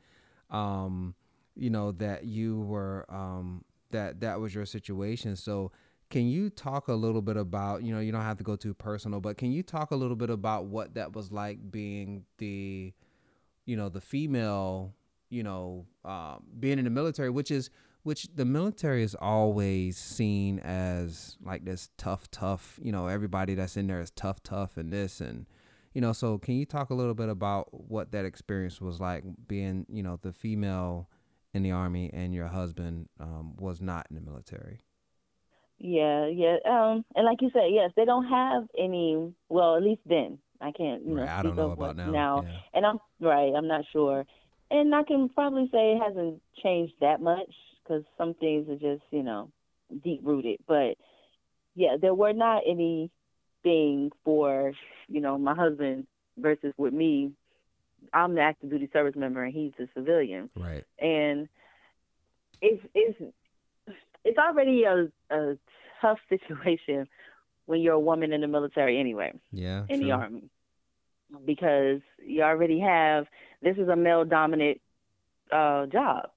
um 0.50 1.14
you 1.56 1.70
know 1.70 1.92
that 1.92 2.24
you 2.24 2.60
were 2.60 3.04
um 3.08 3.64
that 3.90 4.20
that 4.20 4.40
was 4.40 4.54
your 4.54 4.66
situation 4.66 5.36
so 5.36 5.70
can 6.10 6.26
you 6.26 6.48
talk 6.48 6.88
a 6.88 6.94
little 6.94 7.22
bit 7.22 7.36
about 7.36 7.82
you 7.82 7.92
know 7.92 8.00
you 8.00 8.12
don't 8.12 8.22
have 8.22 8.38
to 8.38 8.44
go 8.44 8.56
too 8.56 8.74
personal 8.74 9.20
but 9.20 9.36
can 9.36 9.52
you 9.52 9.62
talk 9.62 9.90
a 9.90 9.96
little 9.96 10.16
bit 10.16 10.30
about 10.30 10.66
what 10.66 10.94
that 10.94 11.14
was 11.14 11.30
like 11.30 11.70
being 11.70 12.24
the 12.38 12.92
you 13.66 13.76
know 13.76 13.88
the 13.88 14.00
female 14.00 14.94
you 15.30 15.42
know 15.42 15.86
um, 16.04 16.42
being 16.58 16.78
in 16.78 16.84
the 16.84 16.90
military 16.90 17.30
which 17.30 17.50
is 17.50 17.70
which 18.02 18.28
the 18.34 18.44
military 18.44 19.02
is 19.02 19.14
always 19.14 19.98
seen 19.98 20.58
as 20.60 21.36
like 21.44 21.64
this 21.64 21.90
tough 21.98 22.30
tough 22.30 22.78
you 22.82 22.92
know 22.92 23.06
everybody 23.06 23.54
that's 23.54 23.76
in 23.76 23.86
there 23.86 24.00
is 24.00 24.10
tough 24.10 24.42
tough 24.42 24.76
and 24.76 24.92
this 24.92 25.20
and 25.20 25.46
you 25.92 26.00
know 26.00 26.12
so 26.12 26.38
can 26.38 26.54
you 26.54 26.64
talk 26.64 26.90
a 26.90 26.94
little 26.94 27.14
bit 27.14 27.28
about 27.28 27.68
what 27.88 28.12
that 28.12 28.24
experience 28.24 28.80
was 28.80 29.00
like 29.00 29.24
being 29.46 29.84
you 29.90 30.02
know 30.02 30.18
the 30.22 30.32
female 30.32 31.10
in 31.52 31.62
the 31.62 31.70
army 31.70 32.10
and 32.12 32.34
your 32.34 32.46
husband 32.46 33.08
um, 33.20 33.54
was 33.56 33.80
not 33.80 34.06
in 34.08 34.14
the 34.14 34.22
military 34.22 34.80
Yeah, 35.78 36.26
yeah. 36.26 36.56
Um, 36.68 37.04
and 37.14 37.24
like 37.24 37.40
you 37.40 37.50
said, 37.52 37.68
yes, 37.70 37.90
they 37.96 38.04
don't 38.04 38.26
have 38.26 38.64
any. 38.78 39.32
Well, 39.48 39.76
at 39.76 39.82
least 39.82 40.00
then, 40.06 40.38
I 40.60 40.72
can't. 40.72 41.04
You 41.06 41.14
know, 41.14 41.22
right 41.22 41.38
i 41.38 41.42
don't 41.42 41.56
know 41.56 41.70
about 41.70 41.96
what 41.96 41.96
now, 41.96 42.42
yeah. 42.44 42.58
And 42.74 42.84
I'm 42.86 42.98
right. 43.20 43.52
I'm 43.56 43.68
not 43.68 43.84
sure, 43.92 44.24
and 44.70 44.94
I 44.94 45.04
can 45.04 45.28
probably 45.28 45.68
say 45.72 45.92
it 45.92 46.02
hasn't 46.02 46.42
changed 46.62 46.94
that 47.00 47.20
much 47.20 47.50
because 47.82 48.02
some 48.16 48.34
things 48.34 48.68
are 48.68 48.74
just 48.74 49.04
you 49.10 49.22
know 49.22 49.50
deep 50.02 50.20
rooted. 50.24 50.58
But 50.66 50.96
yeah, 51.74 51.96
there 52.00 52.14
were 52.14 52.32
not 52.32 52.62
any 52.68 53.10
thing 53.62 54.10
for 54.24 54.72
you 55.08 55.20
know 55.20 55.38
my 55.38 55.54
husband 55.54 56.06
versus 56.36 56.74
with 56.76 56.92
me. 56.92 57.32
I'm 58.12 58.34
the 58.34 58.40
active 58.40 58.70
duty 58.70 58.88
service 58.92 59.16
member 59.16 59.42
and 59.44 59.52
he's 59.52 59.72
a 59.80 59.88
civilian 59.92 60.48
right 60.56 60.84
and 61.00 61.48
it's 62.60 62.82
it's 62.94 63.18
it's 64.24 64.38
already 64.38 64.84
a 64.84 65.08
a 65.30 65.56
tough 66.00 66.18
situation 66.28 67.08
when 67.66 67.80
you're 67.80 67.94
a 67.94 68.00
woman 68.00 68.32
in 68.32 68.40
the 68.40 68.46
military 68.46 68.98
anyway, 68.98 69.32
yeah 69.52 69.84
in 69.88 70.00
the 70.00 70.10
army, 70.10 70.48
because 71.44 72.00
you 72.24 72.42
already 72.42 72.80
have 72.80 73.26
this 73.62 73.76
is 73.76 73.88
a 73.88 73.96
male 73.96 74.24
dominant 74.24 74.80
uh, 75.52 75.86
job. 75.86 76.30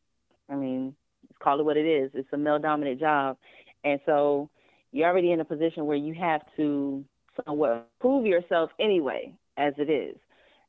I 0.50 0.56
mean, 0.56 0.96
let's 1.24 1.38
call 1.42 1.60
it 1.60 1.64
what 1.64 1.78
it 1.78 1.86
is. 1.86 2.12
It's 2.14 2.28
a 2.34 2.38
male 2.38 2.60
dominant 2.60 3.00
job, 3.00 3.38
and 3.84 4.00
so 4.06 4.50
you're 4.92 5.08
already 5.08 5.32
in 5.32 5.40
a 5.40 5.46
position 5.46 5.86
where 5.86 5.98
you 5.98 6.14
have 6.16 6.42
to 6.58 7.04
somewhat 7.46 7.90
prove 8.00 8.26
yourself 8.26 8.72
anyway, 8.80 9.34
as 9.58 9.74
it 9.78 9.90
is. 9.90 10.18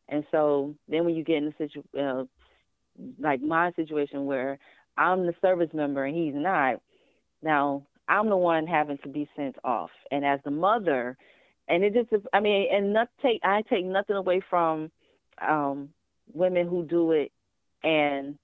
And 0.09 0.25
so 0.31 0.75
then 0.89 1.05
when 1.05 1.15
you 1.15 1.25
get 1.25 1.39
in 1.39 1.49
a 1.49 1.55
situ 1.59 1.83
uh, 1.99 2.25
like 3.19 3.41
my 3.41 3.73
situation 3.73 4.27
where 4.27 4.59
I'm 4.97 5.27
the 5.27 5.35
service 5.41 5.71
member 5.73 6.05
and 6.05 6.15
he's 6.15 6.35
not, 6.35 6.81
now 7.43 7.85
I'm 8.09 8.29
the 8.29 8.37
one 8.37 8.67
having 8.67 8.99
to 8.99 9.09
be 9.09 9.29
sent 9.37 9.57
off. 9.65 9.91
And 10.11 10.25
as 10.25 10.41
the 10.45 10.51
mother, 10.51 11.17
and 11.69 11.85
it 11.85 11.95
just, 11.95 12.09
I 12.33 12.41
mean, 12.41 12.69
and 12.73 12.93
not 12.93 13.09
take, 13.23 13.41
I 13.43 13.63
take 13.63 13.85
nothing 13.85 14.17
away 14.17 14.43
from 14.49 14.91
um, 15.41 15.91
women 16.33 16.69
who 16.69 16.85
do 16.85 17.13
it 17.13 17.33
and 17.83 18.37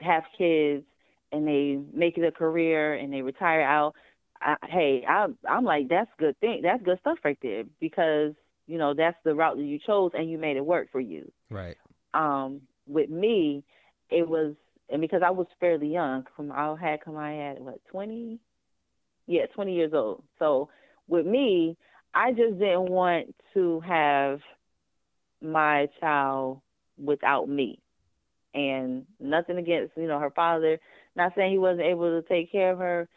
have 0.00 0.24
kids 0.36 0.84
and 1.32 1.46
they 1.46 1.78
make 1.92 2.18
it 2.18 2.24
a 2.24 2.32
career 2.32 2.94
and 2.94 3.12
they 3.12 3.22
retire 3.22 3.62
out. 3.62 3.94
I, 4.42 4.56
hey, 4.68 5.04
I, 5.08 5.26
I'm 5.48 5.64
like, 5.64 5.88
that's 5.88 6.10
good 6.18 6.38
thing. 6.40 6.62
That's 6.62 6.82
good 6.82 6.98
stuff 7.00 7.18
right 7.24 7.38
there 7.42 7.64
because, 7.78 8.32
you 8.66 8.78
know, 8.78 8.94
that's 8.94 9.18
the 9.24 9.34
route 9.34 9.56
that 9.56 9.62
you 9.62 9.78
chose 9.86 10.12
and 10.14 10.30
you 10.30 10.38
made 10.38 10.56
it 10.56 10.64
work 10.64 10.88
for 10.90 11.00
you 11.00 11.30
right 11.50 11.76
um 12.14 12.60
with 12.86 13.10
me 13.10 13.62
it 14.10 14.26
was 14.28 14.54
and 14.88 15.00
because 15.00 15.22
I 15.24 15.30
was 15.30 15.46
fairly 15.60 15.88
young 15.88 16.24
from 16.34 16.50
I 16.50 16.74
had 16.80 17.02
come 17.04 17.16
I 17.16 17.32
had 17.32 17.60
what 17.60 17.80
twenty 17.90 18.38
yeah 19.30 19.46
twenty 19.54 19.74
years 19.74 19.92
old. 19.94 20.22
So 20.38 20.68
with 21.08 21.26
me 21.26 21.76
I 22.12 22.32
just 22.32 22.58
didn't 22.58 22.90
want 22.90 23.34
to 23.54 23.80
have 23.80 24.40
my 25.40 25.88
child 26.00 26.60
without 26.98 27.48
me. 27.48 27.78
And 28.52 29.06
nothing 29.20 29.58
against 29.58 29.96
you 29.96 30.06
know 30.06 30.18
her 30.18 30.30
father. 30.30 30.78
Not 31.16 31.32
saying 31.34 31.52
he 31.52 31.58
wasn't 31.58 31.86
able 31.86 32.20
to 32.20 32.28
take 32.28 32.52
care 32.52 32.72
of 32.72 32.78
her 32.78 33.08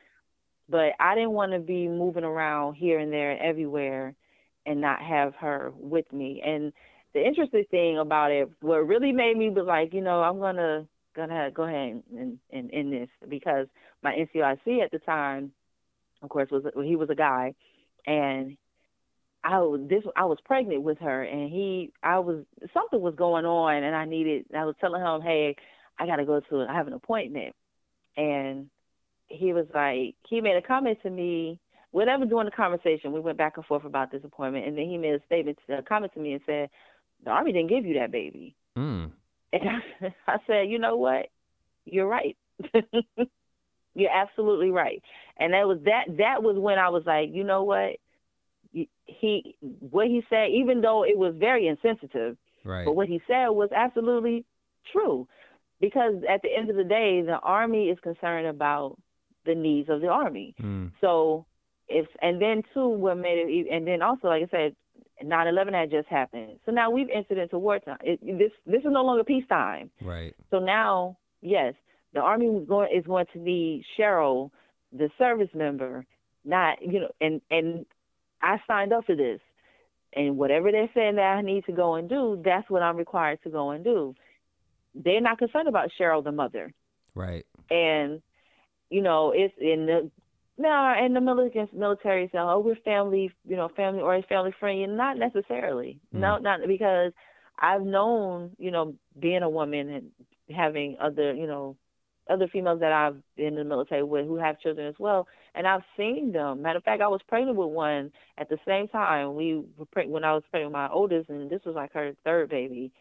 but 0.70 0.93
I 0.99 1.16
didn't 1.16 1.32
want 1.32 1.51
to 1.51 1.59
be 1.59 1.88
moving 1.88 2.24
around 2.24 2.76
here 2.76 2.99
and 2.99 3.11
there 3.11 3.32
and 3.32 3.41
everywhere 3.41 4.16
and 4.66 4.80
not 4.80 5.01
have 5.01 5.36
her 5.36 5.74
with 5.76 6.11
me. 6.14 6.41
And 6.45 6.72
the 7.14 7.26
interesting 7.26 7.66
thing 7.70 7.97
about 7.97 8.32
it, 8.32 8.49
what 8.61 8.88
really 8.88 9.11
made 9.11 9.38
me 9.38 9.49
be 9.49 9.61
like, 9.61 9.93
you 9.93 10.01
know, 10.01 10.22
I'm 10.22 10.39
gonna 10.39 10.88
gonna 11.16 11.51
go 11.51 11.64
ahead 11.64 12.01
and 12.18 12.39
and 12.51 12.74
end 12.74 12.93
this 12.93 13.09
because 13.30 13.68
my 14.01 14.14
NCOIC 14.16 14.84
at 14.84 14.91
the 14.91 14.99
time, 14.99 15.51
of 16.24 16.30
course, 16.30 16.49
was 16.49 16.63
he 16.84 16.95
was 16.95 17.09
a 17.09 17.15
guy, 17.15 17.53
and 18.07 18.57
I 19.43 19.59
was 19.59 19.82
this 19.89 20.03
I 20.15 20.26
was 20.26 20.39
pregnant 20.45 20.84
with 20.84 20.97
her, 20.99 21.24
and 21.24 21.49
he 21.49 21.91
I 22.01 22.19
was 22.19 22.45
something 22.74 23.01
was 23.01 23.15
going 23.15 23.45
on, 23.45 23.84
and 23.84 23.95
I 23.95 24.05
needed 24.05 24.45
I 24.55 24.65
was 24.65 24.76
telling 24.80 25.01
him, 25.01 25.21
hey, 25.21 25.55
I 25.99 26.05
gotta 26.05 26.26
go 26.26 26.39
to 26.39 26.65
I 26.69 26.74
have 26.74 26.88
an 26.88 26.93
appointment, 26.93 27.55
and 28.17 28.69
he 29.28 29.53
was 29.53 29.65
like 29.74 30.15
he 30.28 30.41
made 30.41 30.55
a 30.55 30.61
comment 30.61 30.99
to 31.03 31.09
me. 31.09 31.59
Whatever 31.91 32.26
during 32.26 32.45
the 32.45 32.51
conversation, 32.51 33.11
we 33.11 33.19
went 33.19 33.38
back 33.38 33.57
and 33.57 33.65
forth 33.67 33.86
about 33.86 34.11
this 34.11 34.24
appointment, 34.24 34.65
and 34.65 34.76
then 34.76 34.86
he 34.86 34.97
made 34.97 35.13
a 35.13 35.24
statement, 35.28 35.59
a 35.69 35.84
comment 35.84 36.11
to 36.15 36.19
me, 36.19 36.34
and 36.34 36.41
said, 36.47 36.69
the 37.24 37.30
army 37.30 37.51
didn't 37.51 37.69
give 37.69 37.86
you 37.86 37.99
that 37.99 38.11
baby. 38.11 38.55
mm. 38.76 39.11
And 39.51 39.61
I, 39.69 40.13
I 40.28 40.38
said, 40.47 40.69
you 40.69 40.80
know 40.80 40.95
what? 40.95 41.28
You're 41.86 42.07
right. 42.07 42.36
You're 43.96 44.12
absolutely 44.12 44.72
right. 44.72 45.02
And 45.38 45.54
that 45.54 45.68
was 45.68 45.80
that. 45.86 46.18
That 46.18 46.44
was 46.44 46.58
when 46.58 46.80
I 46.80 46.89
was 46.89 47.04
like, 47.06 47.30
you 47.32 47.44
know 47.44 47.64
what? 47.64 47.98
He 49.06 49.56
what 49.62 50.08
he 50.08 50.24
said, 50.30 50.50
even 50.52 50.82
though 50.82 51.04
it 51.04 51.18
was 51.18 51.36
very 51.38 51.68
insensitive, 51.68 52.38
right 52.64 52.86
but 52.86 52.96
what 52.96 53.08
he 53.08 53.22
said 53.28 53.50
was 53.50 53.70
absolutely 53.76 54.46
true. 54.91 55.28
Because 55.80 56.16
at 56.30 56.41
the 56.41 56.50
end 56.56 56.70
of 56.70 56.76
the 56.76 56.84
day, 56.84 57.22
the 57.22 57.39
army 57.44 57.89
is 57.89 58.00
concerned 58.00 58.48
about 58.48 58.98
the 59.46 59.54
needs 59.54 59.89
of 59.89 60.02
the 60.02 60.08
army. 60.08 60.56
mm. 60.62 60.91
So 61.02 61.46
if 61.88 62.08
and 62.22 62.41
then 62.41 62.64
too, 62.74 62.88
what 62.88 63.18
made 63.18 63.38
it, 63.38 63.68
and 63.72 63.86
then 63.86 64.02
also, 64.02 64.28
like 64.28 64.44
I 64.44 64.48
said, 64.50 64.76
9/11 65.24 65.74
had 65.74 65.91
just 65.91 66.08
happened. 66.08 66.60
So 66.66 66.72
now 66.72 66.89
we've 66.89 67.10
entered 67.14 67.38
into 67.38 67.58
wartime. 67.60 67.98
It, 68.02 68.20
this 68.22 68.52
this 68.66 68.80
is 68.80 68.91
no 68.91 69.04
longer 69.04 69.24
peacetime. 69.24 69.91
Right. 70.02 70.34
So 70.50 70.60
now, 70.60 71.18
yes, 71.41 71.74
the 72.14 72.20
army 72.20 72.49
was 72.49 72.66
going 72.68 72.89
is 72.95 73.05
going 73.05 73.26
to 73.34 73.39
need 73.39 73.84
Cheryl, 73.97 74.51
the 74.91 75.09
service 75.18 75.49
member, 75.53 76.05
not 76.45 76.82
you 76.82 77.01
know, 77.01 77.11
and 77.20 77.41
and 77.49 77.86
I 78.41 78.57
signed 78.68 78.93
up 78.93 79.05
for 79.05 79.16
this, 79.16 79.39
and 80.14 80.38
whatever 80.38 80.72
they're 80.72 80.89
saying 80.93 81.16
that 81.16 81.38
I 81.38 81.41
need 81.41 81.66
to 81.66 81.72
go 81.72 81.95
and 81.95 82.09
do, 82.09 82.41
that's 82.43 82.70
what 82.70 82.84
I'm 82.84 82.97
required 82.97 83.39
to 83.43 83.49
go 83.49 83.72
and 83.72 83.84
do. 83.84 84.16
They're 84.95 85.22
not 85.22 85.39
concerned 85.39 85.68
about 85.68 85.89
Cheryl, 85.99 86.24
the 86.24 86.32
mother. 86.32 86.72
Right. 87.16 87.45
And 87.70 88.22
you 88.89 89.01
know, 89.01 89.32
it's 89.36 89.55
in 89.59 89.88
the 89.88 90.11
now 90.57 91.03
in 91.03 91.14
the 91.14 91.22
military 91.22 91.68
military 91.74 92.30
say, 92.32 92.38
oh, 92.38 92.59
we're 92.59 92.76
family, 92.76 93.32
you 93.47 93.55
know, 93.55 93.70
family 93.76 94.01
or 94.01 94.16
a 94.16 94.24
family 94.24 94.53
friendly. 94.59 94.86
Not 94.86 95.18
necessarily. 95.18 95.99
Mm. 96.14 96.20
No, 96.20 96.38
not 96.38 96.59
because 96.68 97.11
I've 97.57 97.82
known, 97.82 98.51
you 98.59 98.72
know, 98.72 98.95
being 99.20 99.41
a 99.41 99.49
woman 99.49 99.89
and 99.89 100.55
having 100.55 100.97
other, 101.01 101.34
you 101.34 101.47
know, 101.47 101.76
other 102.30 102.47
females 102.47 102.80
that 102.80 102.91
I've 102.91 103.17
been 103.36 103.47
in 103.47 103.55
the 103.55 103.63
military 103.63 104.03
with 104.03 104.26
who 104.26 104.38
have 104.38 104.59
children 104.59 104.88
as 104.88 104.95
well, 104.97 105.28
and 105.55 105.67
I've 105.67 105.84
seen 105.97 106.32
them. 106.32 106.61
Matter 106.61 106.78
of 106.78 106.84
fact, 106.84 107.01
I 107.01 107.07
was 107.07 107.21
pregnant 107.28 107.57
with 107.57 107.69
one 107.69 108.11
at 108.38 108.49
the 108.49 108.57
same 108.65 108.88
time. 108.88 109.36
We 109.36 109.63
were 109.78 109.86
pregnant 109.86 110.13
when 110.13 110.24
I 110.24 110.34
was 110.34 110.43
pregnant 110.49 110.71
with 110.71 110.78
my 110.78 110.89
oldest, 110.89 111.30
and 111.30 111.49
this 111.49 111.61
was 111.65 111.76
like 111.76 111.93
her 111.93 112.13
third 112.24 112.49
baby, 112.49 112.91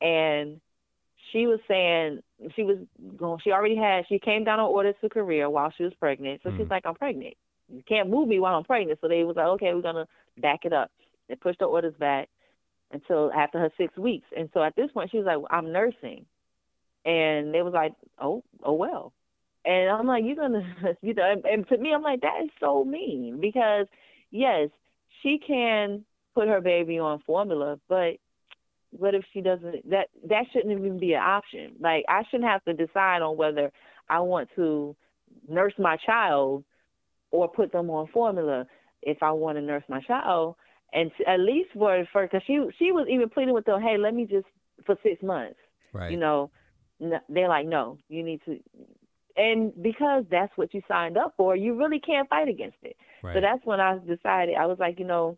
and 0.00 0.60
she 1.32 1.46
was 1.46 1.60
saying 1.68 2.20
she 2.54 2.62
was 2.62 2.78
going. 3.16 3.40
She 3.42 3.50
already 3.50 3.76
had. 3.76 4.04
She 4.08 4.18
came 4.18 4.44
down 4.44 4.60
on 4.60 4.70
orders 4.70 4.94
to 5.00 5.08
Korea 5.08 5.50
while 5.50 5.72
she 5.76 5.84
was 5.84 5.92
pregnant. 5.98 6.40
So 6.42 6.50
mm. 6.50 6.56
she's 6.56 6.70
like, 6.70 6.86
"I'm 6.86 6.94
pregnant. 6.94 7.34
You 7.68 7.82
can't 7.86 8.08
move 8.08 8.28
me 8.28 8.38
while 8.38 8.54
I'm 8.54 8.64
pregnant." 8.64 8.98
So 9.00 9.08
they 9.08 9.24
was 9.24 9.36
like, 9.36 9.46
"Okay, 9.46 9.74
we're 9.74 9.82
gonna 9.82 10.06
back 10.38 10.64
it 10.64 10.72
up." 10.72 10.90
They 11.28 11.34
pushed 11.34 11.58
the 11.58 11.66
orders 11.66 11.94
back 11.98 12.28
until 12.92 13.30
after 13.32 13.58
her 13.58 13.70
six 13.76 13.96
weeks. 13.98 14.26
And 14.36 14.48
so 14.54 14.62
at 14.62 14.76
this 14.76 14.90
point, 14.92 15.10
she 15.10 15.18
was 15.18 15.26
like, 15.26 15.38
"I'm 15.50 15.72
nursing," 15.72 16.24
and 17.08 17.54
they 17.54 17.62
was 17.62 17.72
like, 17.72 17.94
"Oh, 18.20 18.44
oh 18.62 18.74
well." 18.74 19.12
And 19.64 19.90
I'm 19.90 20.06
like, 20.06 20.24
"You're 20.24 20.36
gonna," 20.36 20.62
you 21.02 21.14
know. 21.14 21.30
And, 21.30 21.44
and 21.44 21.68
to 21.68 21.78
me, 21.78 21.92
I'm 21.94 22.02
like, 22.02 22.20
"That 22.20 22.42
is 22.44 22.50
so 22.60 22.84
mean," 22.84 23.38
because 23.40 23.86
yes, 24.30 24.68
she 25.22 25.38
can 25.44 26.04
put 26.34 26.48
her 26.48 26.60
baby 26.60 26.98
on 26.98 27.20
formula, 27.26 27.80
but 27.88 28.18
what 28.90 29.14
if 29.14 29.24
she 29.32 29.40
doesn't 29.40 29.88
that 29.90 30.08
that 30.28 30.44
shouldn't 30.52 30.78
even 30.78 30.98
be 30.98 31.12
an 31.12 31.20
option 31.20 31.72
like 31.78 32.04
i 32.08 32.22
shouldn't 32.30 32.48
have 32.48 32.64
to 32.64 32.72
decide 32.72 33.20
on 33.20 33.36
whether 33.36 33.70
i 34.08 34.18
want 34.18 34.48
to 34.56 34.96
nurse 35.46 35.74
my 35.78 35.96
child 36.06 36.64
or 37.30 37.48
put 37.48 37.70
them 37.70 37.90
on 37.90 38.06
formula 38.08 38.66
if 39.02 39.22
i 39.22 39.30
want 39.30 39.58
to 39.58 39.62
nurse 39.62 39.82
my 39.88 40.00
child 40.00 40.56
and 40.94 41.10
at 41.26 41.38
least 41.38 41.68
for 41.74 42.02
for 42.12 42.22
because 42.22 42.40
she 42.46 42.58
she 42.78 42.92
was 42.92 43.06
even 43.10 43.28
pleading 43.28 43.52
with 43.52 43.66
them 43.66 43.80
hey 43.82 43.98
let 43.98 44.14
me 44.14 44.24
just 44.24 44.46
for 44.86 44.96
six 45.02 45.22
months 45.22 45.58
right 45.92 46.10
you 46.10 46.16
know 46.16 46.50
they're 47.00 47.48
like 47.48 47.66
no 47.66 47.98
you 48.08 48.22
need 48.22 48.40
to 48.44 48.58
and 49.36 49.72
because 49.82 50.24
that's 50.30 50.52
what 50.56 50.74
you 50.74 50.82
signed 50.88 51.16
up 51.16 51.34
for 51.36 51.54
you 51.54 51.76
really 51.78 52.00
can't 52.00 52.28
fight 52.28 52.48
against 52.48 52.78
it 52.82 52.96
right. 53.22 53.34
so 53.34 53.40
that's 53.40 53.64
when 53.64 53.80
i 53.80 53.96
decided 53.98 54.56
i 54.56 54.66
was 54.66 54.78
like 54.78 54.98
you 54.98 55.04
know 55.04 55.36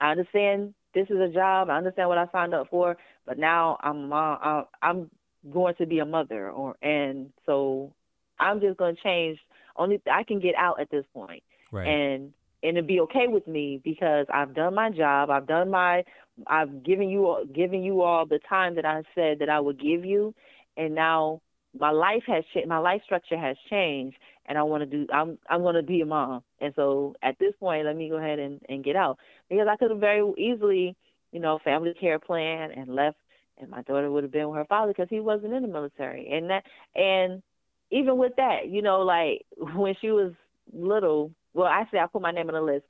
i 0.00 0.10
understand 0.10 0.72
this 0.94 1.06
is 1.10 1.20
a 1.20 1.28
job. 1.28 1.70
I 1.70 1.76
understand 1.76 2.08
what 2.08 2.18
I 2.18 2.26
signed 2.32 2.54
up 2.54 2.68
for, 2.70 2.96
but 3.26 3.38
now 3.38 3.78
I'm 3.82 4.12
uh, 4.12 4.62
I'm 4.82 5.10
going 5.50 5.74
to 5.76 5.86
be 5.86 5.98
a 5.98 6.06
mother, 6.06 6.50
or 6.50 6.76
and 6.82 7.30
so 7.46 7.92
I'm 8.38 8.60
just 8.60 8.78
going 8.78 8.96
to 8.96 9.02
change. 9.02 9.38
Only 9.76 10.00
I 10.10 10.24
can 10.24 10.40
get 10.40 10.54
out 10.56 10.80
at 10.80 10.90
this 10.90 11.04
point, 11.12 11.42
right. 11.70 11.86
and 11.86 12.32
and 12.62 12.76
it 12.76 12.86
be 12.86 13.00
okay 13.00 13.26
with 13.28 13.46
me 13.46 13.80
because 13.84 14.26
I've 14.32 14.54
done 14.54 14.74
my 14.74 14.90
job. 14.90 15.30
I've 15.30 15.46
done 15.46 15.70
my. 15.70 16.04
I've 16.46 16.82
given 16.82 17.08
you 17.08 17.48
given 17.54 17.82
you 17.82 18.02
all 18.02 18.26
the 18.26 18.40
time 18.48 18.74
that 18.76 18.84
I 18.84 19.02
said 19.14 19.38
that 19.40 19.48
I 19.48 19.60
would 19.60 19.80
give 19.80 20.04
you, 20.04 20.34
and 20.78 20.94
now 20.94 21.42
my 21.78 21.90
life 21.90 22.22
has 22.26 22.44
changed. 22.54 22.68
My 22.68 22.78
life 22.78 23.02
structure 23.04 23.36
has 23.36 23.56
changed, 23.68 24.16
and 24.46 24.56
I 24.56 24.62
want 24.62 24.82
to 24.82 24.86
do. 24.86 25.06
I'm 25.12 25.38
I'm 25.50 25.62
going 25.62 25.74
to 25.74 25.82
be 25.82 26.00
a 26.00 26.06
mom, 26.06 26.42
and 26.60 26.72
so 26.74 27.14
at 27.22 27.38
this 27.38 27.52
point, 27.60 27.84
let 27.84 27.96
me 27.96 28.08
go 28.08 28.16
ahead 28.16 28.38
and 28.38 28.60
and 28.68 28.84
get 28.84 28.96
out 28.96 29.18
because 29.50 29.66
I 29.68 29.76
could 29.76 29.90
have 29.90 30.00
very 30.00 30.22
easily, 30.38 30.96
you 31.32 31.40
know, 31.40 31.58
family 31.62 31.94
care 32.00 32.18
plan 32.18 32.70
and 32.70 32.94
left, 32.94 33.18
and 33.58 33.68
my 33.68 33.82
daughter 33.82 34.10
would 34.10 34.24
have 34.24 34.32
been 34.32 34.48
with 34.48 34.56
her 34.56 34.64
father 34.64 34.92
because 34.92 35.08
he 35.10 35.20
wasn't 35.20 35.52
in 35.52 35.62
the 35.62 35.68
military, 35.68 36.28
and 36.30 36.48
that 36.50 36.64
and 36.94 37.42
even 37.90 38.16
with 38.18 38.36
that, 38.36 38.68
you 38.68 38.80
know, 38.80 39.00
like 39.00 39.44
when 39.74 39.94
she 40.00 40.10
was 40.10 40.32
little. 40.72 41.32
Well, 41.54 41.66
actually, 41.66 41.98
I 41.98 42.06
put 42.06 42.22
my 42.22 42.30
name 42.30 42.48
on 42.48 42.54
the 42.54 42.60
list, 42.60 42.84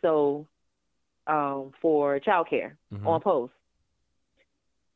so 0.00 0.46
um, 1.26 1.72
for 1.80 2.20
childcare 2.20 2.72
mm-hmm. 2.92 3.06
on 3.06 3.20
post. 3.20 3.52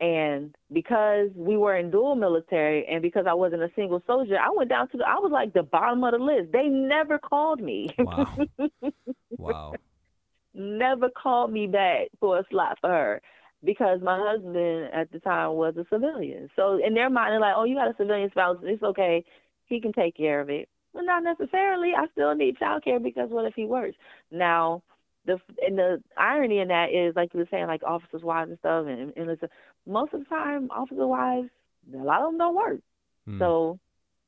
And 0.01 0.55
because 0.73 1.31
we 1.35 1.57
were 1.57 1.77
in 1.77 1.91
dual 1.91 2.15
military 2.15 2.87
and 2.87 3.03
because 3.03 3.27
I 3.29 3.35
wasn't 3.35 3.63
a 3.63 3.71
single 3.75 4.01
soldier, 4.07 4.39
I 4.39 4.51
went 4.55 4.71
down 4.71 4.89
to 4.91 4.97
the, 4.97 5.05
I 5.05 5.15
was 5.15 5.33
like 5.33 5.53
the 5.53 5.65
bottom 5.65 6.05
of 6.05 6.13
the 6.13 6.19
list. 6.19 6.53
They 6.53 6.69
never 6.69 7.19
called 7.19 7.61
me. 7.61 7.91
Wow. 7.99 8.37
wow. 9.31 9.75
Never 10.55 11.09
called 11.11 11.53
me 11.53 11.67
back 11.67 12.09
for 12.21 12.39
a 12.39 12.45
slot 12.49 12.79
for 12.81 12.91
her 12.91 13.23
because 13.65 14.01
my 14.01 14.19
husband 14.21 14.91
at 14.93 15.11
the 15.11 15.19
time 15.19 15.55
was 15.55 15.75
a 15.77 15.85
civilian. 15.93 16.49
So 16.55 16.81
in 16.85 16.95
their 16.95 17.11
mind, 17.11 17.33
they're 17.33 17.41
like, 17.41 17.55
oh, 17.57 17.65
you 17.65 17.75
got 17.75 17.91
a 17.91 17.97
civilian 17.97 18.31
spouse. 18.31 18.59
It's 18.63 18.83
okay. 18.83 19.25
He 19.67 19.81
can 19.81 19.93
take 19.93 20.17
care 20.17 20.41
of 20.41 20.49
it. 20.49 20.69
Well, 20.93 21.05
not 21.05 21.23
necessarily. 21.23 21.93
I 21.97 22.07
still 22.13 22.35
need 22.35 22.59
child 22.59 22.85
care 22.85 23.01
because 23.01 23.31
what 23.31 23.45
if 23.47 23.55
he 23.55 23.65
works? 23.65 23.97
Now, 24.31 24.83
the 25.27 25.39
and 25.65 25.79
the 25.79 26.03
irony 26.17 26.59
in 26.59 26.69
that 26.69 26.91
is 26.91 27.15
like 27.15 27.35
you 27.35 27.41
were 27.41 27.49
saying, 27.51 27.67
like 27.67 27.83
officers' 27.85 28.23
wives 28.23 28.51
and 28.51 28.59
stuff, 28.59 28.87
and, 28.89 29.13
and 29.17 29.31
it's 29.31 29.43
a, 29.43 29.49
most 29.87 30.15
of 30.15 30.21
the 30.21 30.27
time, 30.27 30.69
officer 30.71 31.07
wives, 31.07 31.49
a 31.93 31.97
lot 31.97 32.23
of 32.23 32.33
them 32.33 32.39
don't 32.39 32.57
work, 32.57 32.81
hmm. 33.25 33.39
so 33.39 33.79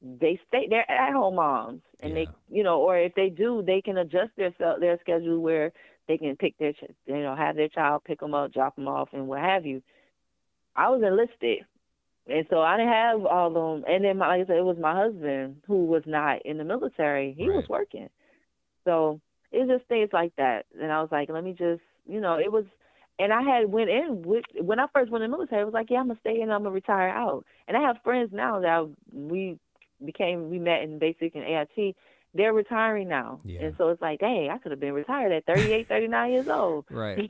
they 0.03 0.41
stay. 0.49 0.67
They're 0.69 0.91
at 0.91 1.13
home 1.13 1.37
moms, 1.37 1.83
and 2.01 2.17
yeah. 2.17 2.25
they, 2.25 2.57
you 2.57 2.63
know, 2.63 2.81
or 2.81 2.99
if 2.99 3.15
they 3.15 3.29
do, 3.29 3.63
they 3.67 3.83
can 3.83 3.99
adjust 3.99 4.31
their 4.37 4.53
their 4.79 4.99
schedule 5.01 5.41
where 5.41 5.73
they 6.09 6.19
can 6.19 6.37
pick 6.37 6.57
their, 6.59 6.73
you 7.07 7.23
know, 7.23 7.37
have 7.37 7.57
their 7.57 7.69
child 7.69 8.03
pick 8.05 8.21
them 8.21 8.35
up, 8.35 8.53
drop 8.53 8.77
them 8.77 8.89
off, 8.89 9.11
and 9.13 9.29
what 9.29 9.41
have 9.41 9.67
you. 9.67 9.83
I 10.75 10.89
was 10.89 11.03
enlisted, 11.03 11.67
and 12.27 12.47
so 12.49 12.61
I 12.61 12.77
didn't 12.77 12.93
have 12.93 13.27
all 13.27 13.49
of 13.49 13.55
them. 13.55 13.85
And 13.93 14.05
then, 14.05 14.19
my, 14.19 14.29
like 14.29 14.43
I 14.43 14.47
said, 14.47 14.57
it 14.57 14.65
was 14.65 14.79
my 14.81 14.95
husband 14.95 15.57
who 15.67 15.87
was 15.87 16.03
not 16.07 16.47
in 16.47 16.59
the 16.59 16.65
military; 16.65 17.35
he 17.37 17.49
right. 17.49 17.57
was 17.57 17.69
working, 17.69 18.09
so 18.85 19.21
it's 19.53 19.71
just 19.71 19.87
things 19.89 20.11
like 20.13 20.35
that. 20.37 20.67
And 20.81 20.93
I 20.93 21.01
was 21.01 21.11
like, 21.11 21.29
let 21.29 21.45
me 21.45 21.53
just, 21.53 21.83
you 22.09 22.21
know, 22.21 22.39
it 22.39 22.51
was, 22.53 22.65
and 23.21 23.33
I 23.33 23.43
had 23.43 23.71
went 23.71 23.91
in 23.91 24.23
with 24.23 24.45
when 24.61 24.81
I 24.81 24.87
first 24.95 25.11
went 25.11 25.23
in 25.23 25.31
the 25.31 25.37
military. 25.37 25.61
I 25.61 25.65
was 25.65 25.75
like, 25.75 25.91
yeah, 25.91 25.99
I'm 25.99 26.09
gonna 26.09 26.19
stay 26.21 26.41
in. 26.41 26.51
I'm 26.51 26.63
gonna 26.63 26.75
retire 26.75 27.11
out. 27.11 27.45
And 27.69 27.77
I 27.77 27.81
have 27.83 27.99
friends 28.03 28.31
now 28.33 28.61
that 28.61 28.91
we 29.13 29.59
became, 30.05 30.51
we 30.51 30.59
met 30.59 30.83
in 30.83 30.99
basic 30.99 31.35
and 31.35 31.45
AIT. 31.45 31.97
They're 32.33 32.53
retiring 32.53 33.09
now, 33.09 33.41
yeah. 33.45 33.61
and 33.61 33.75
so 33.77 33.89
it's 33.89 34.01
like, 34.01 34.21
dang, 34.21 34.51
I 34.51 34.59
could 34.59 34.71
have 34.71 34.79
been 34.79 34.93
retired 34.93 35.33
at 35.33 35.47
38, 35.47 35.89
39 35.89 36.33
years 36.33 36.49
old, 36.49 36.85
right? 36.91 37.29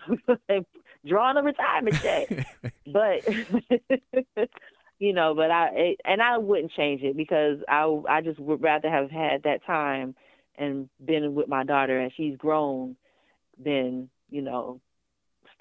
Drawing 1.06 1.38
a 1.38 1.42
retirement 1.42 1.96
check, 2.02 2.46
but 2.92 3.26
you 4.98 5.14
know, 5.14 5.34
but 5.34 5.50
I 5.50 5.68
it, 5.72 6.00
and 6.04 6.20
I 6.20 6.36
wouldn't 6.36 6.72
change 6.72 7.02
it 7.02 7.16
because 7.16 7.60
I 7.66 7.84
I 8.08 8.20
just 8.20 8.38
would 8.38 8.62
rather 8.62 8.90
have 8.90 9.10
had 9.10 9.44
that 9.44 9.64
time 9.64 10.14
and 10.58 10.90
been 11.02 11.34
with 11.34 11.48
my 11.48 11.64
daughter 11.64 11.98
and 11.98 12.12
she's 12.14 12.36
grown 12.36 12.96
than 13.58 14.10
you 14.28 14.42
know 14.42 14.82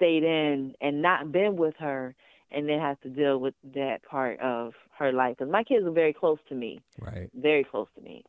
stayed 0.00 0.22
in 0.22 0.74
and 0.80 1.02
not 1.02 1.30
been 1.30 1.56
with 1.56 1.74
her 1.78 2.14
and 2.50 2.68
then 2.68 2.80
have 2.80 3.00
to 3.00 3.08
deal 3.08 3.38
with 3.38 3.54
that 3.74 4.02
part 4.02 4.40
of 4.40 4.72
her 4.98 5.12
life 5.12 5.36
because 5.38 5.52
my 5.52 5.62
kids 5.62 5.86
are 5.86 5.92
very 5.92 6.12
close 6.12 6.38
to 6.48 6.54
me 6.54 6.80
right 7.00 7.30
very 7.34 7.64
close 7.64 7.88
to 7.94 8.02
me 8.02 8.24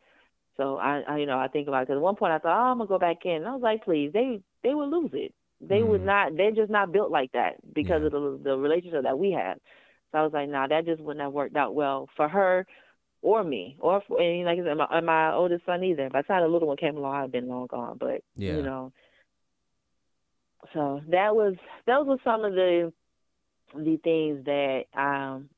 so 0.58 0.78
i, 0.78 1.02
I 1.08 1.18
you 1.18 1.26
know 1.26 1.40
i 1.40 1.48
think 1.48 1.68
about 1.68 1.84
it 1.84 1.88
because 1.88 1.98
at 1.98 2.02
one 2.02 2.16
point 2.16 2.34
i 2.34 2.38
thought 2.38 2.58
oh 2.58 2.72
i'm 2.72 2.78
gonna 2.78 2.88
go 2.88 3.00
back 3.00 3.26
in 3.26 3.38
and 3.38 3.48
i 3.48 3.54
was 3.54 3.62
like 3.62 3.84
please 3.84 4.12
they 4.14 4.42
they 4.64 4.74
would 4.74 4.90
lose 4.90 5.12
it 5.14 5.34
they 5.62 5.80
mm. 5.80 5.88
would 5.88 6.06
not 6.06 6.36
they're 6.36 6.52
just 6.52 6.72
not 6.72 6.92
built 6.92 7.12
like 7.12 7.32
that 7.32 7.56
because 7.74 8.02
yeah. 8.02 8.08
of 8.08 8.12
the 8.12 8.40
the 8.44 8.58
relationship 8.58 9.04
that 9.04 9.18
we 9.18 9.32
have 9.32 9.58
so 10.12 10.20
i 10.20 10.24
was 10.24 10.34
like 10.34 10.50
nah 10.50 10.68
that 10.68 10.86
just 10.86 11.02
wouldn't 11.02 11.24
have 11.24 11.34
worked 11.34 11.56
out 11.56 11.74
well 11.74 12.10
for 12.16 12.28
her 12.28 12.66
or 13.22 13.44
me, 13.44 13.78
or 13.80 14.02
for, 14.08 14.20
and 14.20 14.46
like 14.46 14.60
I 14.60 14.64
said, 14.64 14.78
my, 14.78 15.00
my 15.02 15.34
oldest 15.34 15.66
son 15.66 15.84
either. 15.84 16.10
By 16.10 16.22
the 16.22 16.28
time 16.28 16.42
the 16.42 16.48
little 16.48 16.68
one 16.68 16.78
came 16.78 16.98
along, 16.98 17.16
I'd 17.16 17.32
been 17.32 17.48
long 17.48 17.68
gone. 17.68 17.98
But 18.00 18.24
yeah. 18.36 18.54
you 18.54 18.64
know, 18.64 18.92
so 20.74 21.02
that 21.10 21.36
was 21.36 21.56
those 21.86 22.08
were 22.08 22.18
some 22.24 22.46
of 22.46 22.54
the 22.54 22.94
the 23.76 23.98
things 23.98 24.46
that 24.46 24.84
um 24.94 25.50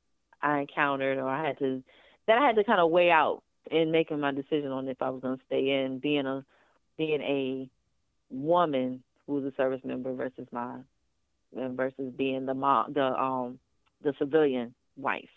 I 0.41 0.60
encountered, 0.60 1.18
or 1.18 1.28
I 1.28 1.45
had 1.47 1.60
to 1.60 1.84
that 2.28 2.38
I 2.38 2.45
had 2.45 2.56
to 2.56 2.64
kind 2.64 2.80
of 2.80 2.91
weigh 2.91 3.12
out 3.12 3.43
in 3.72 3.91
making 3.91 4.20
my 4.20 4.32
decision 4.32 4.72
on 4.72 4.88
if 4.88 5.01
I 5.01 5.10
was 5.10 5.22
going 5.22 5.38
to 5.38 5.45
stay 5.45 5.84
in 5.84 5.99
being 5.99 6.26
a 6.26 6.43
being 6.97 7.22
a 7.22 7.70
woman 8.30 9.04
who 9.26 9.36
was 9.36 9.45
a 9.45 9.56
service 9.56 9.82
member 9.84 10.14
versus 10.14 10.47
my 10.51 10.78
versus 11.54 12.12
being 12.16 12.45
the 12.45 12.54
mom 12.54 12.93
the 12.93 13.04
um 13.04 13.60
the 14.04 14.14
civilian 14.20 14.74
wife. 14.97 15.30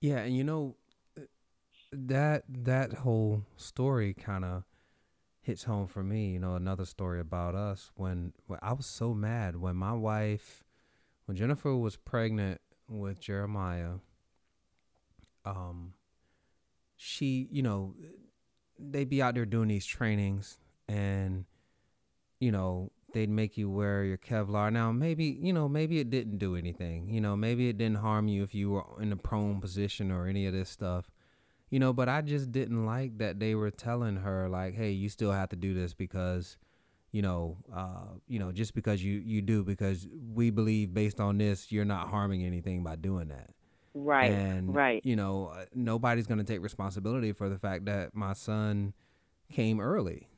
Yeah, 0.00 0.18
and 0.18 0.36
you 0.36 0.44
know, 0.44 0.76
that 1.92 2.44
that 2.48 2.92
whole 2.92 3.44
story 3.56 4.14
kind 4.14 4.44
of 4.44 4.64
hits 5.46 5.62
home 5.62 5.86
for 5.86 6.02
me. 6.02 6.32
You 6.32 6.40
know, 6.40 6.56
another 6.56 6.84
story 6.84 7.20
about 7.20 7.54
us 7.54 7.92
when, 7.94 8.32
when 8.48 8.58
I 8.62 8.72
was 8.72 8.84
so 8.84 9.14
mad 9.14 9.54
when 9.54 9.76
my 9.76 9.92
wife, 9.92 10.64
when 11.26 11.36
Jennifer 11.36 11.74
was 11.76 11.96
pregnant 11.96 12.60
with 12.88 13.20
Jeremiah. 13.20 13.98
Um, 15.44 15.94
she, 16.96 17.46
you 17.52 17.62
know, 17.62 17.94
they'd 18.76 19.08
be 19.08 19.22
out 19.22 19.36
there 19.36 19.46
doing 19.46 19.68
these 19.68 19.86
trainings, 19.86 20.58
and 20.88 21.44
you 22.40 22.50
know, 22.50 22.90
they'd 23.12 23.30
make 23.30 23.56
you 23.56 23.70
wear 23.70 24.02
your 24.02 24.18
Kevlar. 24.18 24.72
Now, 24.72 24.90
maybe, 24.90 25.38
you 25.40 25.52
know, 25.52 25.68
maybe 25.68 26.00
it 26.00 26.10
didn't 26.10 26.38
do 26.38 26.56
anything. 26.56 27.08
You 27.08 27.20
know, 27.20 27.36
maybe 27.36 27.68
it 27.68 27.78
didn't 27.78 27.98
harm 27.98 28.26
you 28.26 28.42
if 28.42 28.52
you 28.54 28.70
were 28.70 28.84
in 29.00 29.12
a 29.12 29.16
prone 29.16 29.60
position 29.60 30.10
or 30.10 30.26
any 30.26 30.46
of 30.46 30.52
this 30.52 30.68
stuff 30.68 31.08
you 31.70 31.80
know, 31.80 31.92
but 31.92 32.08
I 32.08 32.20
just 32.20 32.52
didn't 32.52 32.86
like 32.86 33.18
that 33.18 33.40
they 33.40 33.54
were 33.54 33.70
telling 33.70 34.16
her 34.16 34.48
like, 34.48 34.74
"Hey, 34.74 34.90
you 34.90 35.08
still 35.08 35.32
have 35.32 35.48
to 35.50 35.56
do 35.56 35.74
this 35.74 35.94
because, 35.94 36.56
you 37.10 37.22
know, 37.22 37.56
uh, 37.74 38.14
you 38.28 38.38
know, 38.38 38.52
just 38.52 38.74
because 38.74 39.02
you 39.02 39.14
you 39.24 39.42
do 39.42 39.64
because 39.64 40.06
we 40.32 40.50
believe 40.50 40.94
based 40.94 41.20
on 41.20 41.38
this, 41.38 41.72
you're 41.72 41.84
not 41.84 42.08
harming 42.08 42.44
anything 42.44 42.84
by 42.84 42.96
doing 42.96 43.28
that." 43.28 43.50
Right. 43.94 44.30
And 44.30 44.74
right. 44.74 45.04
you 45.04 45.16
know, 45.16 45.52
uh, 45.56 45.64
nobody's 45.74 46.26
going 46.26 46.38
to 46.38 46.44
take 46.44 46.62
responsibility 46.62 47.32
for 47.32 47.48
the 47.48 47.58
fact 47.58 47.86
that 47.86 48.14
my 48.14 48.34
son 48.34 48.92
came 49.50 49.80
early. 49.80 50.28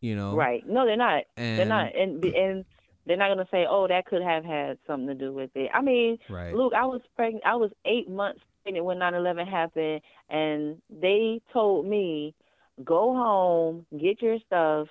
You 0.00 0.14
know. 0.14 0.36
Right. 0.36 0.64
No, 0.68 0.86
they're 0.86 0.96
not. 0.96 1.24
And, 1.36 1.58
they're 1.58 1.66
not. 1.66 1.96
And 1.96 2.24
and 2.24 2.64
they're 3.04 3.16
not 3.16 3.34
going 3.34 3.38
to 3.38 3.50
say, 3.50 3.66
"Oh, 3.68 3.88
that 3.88 4.06
could 4.06 4.22
have 4.22 4.44
had 4.44 4.78
something 4.86 5.08
to 5.08 5.14
do 5.14 5.32
with 5.32 5.50
it." 5.56 5.70
I 5.74 5.80
mean, 5.80 6.18
right. 6.28 6.54
Luke, 6.54 6.72
I 6.76 6.84
was 6.84 7.00
pregnant. 7.16 7.44
I 7.44 7.56
was 7.56 7.72
eight 7.84 8.08
months 8.08 8.42
pregnant 8.68 8.84
when 8.84 8.98
9/11 8.98 9.46
happened, 9.46 10.00
and 10.28 10.80
they 10.90 11.40
told 11.52 11.86
me, 11.86 12.34
"Go 12.84 13.14
home, 13.14 13.86
get 13.98 14.20
your 14.20 14.38
stuff, 14.40 14.88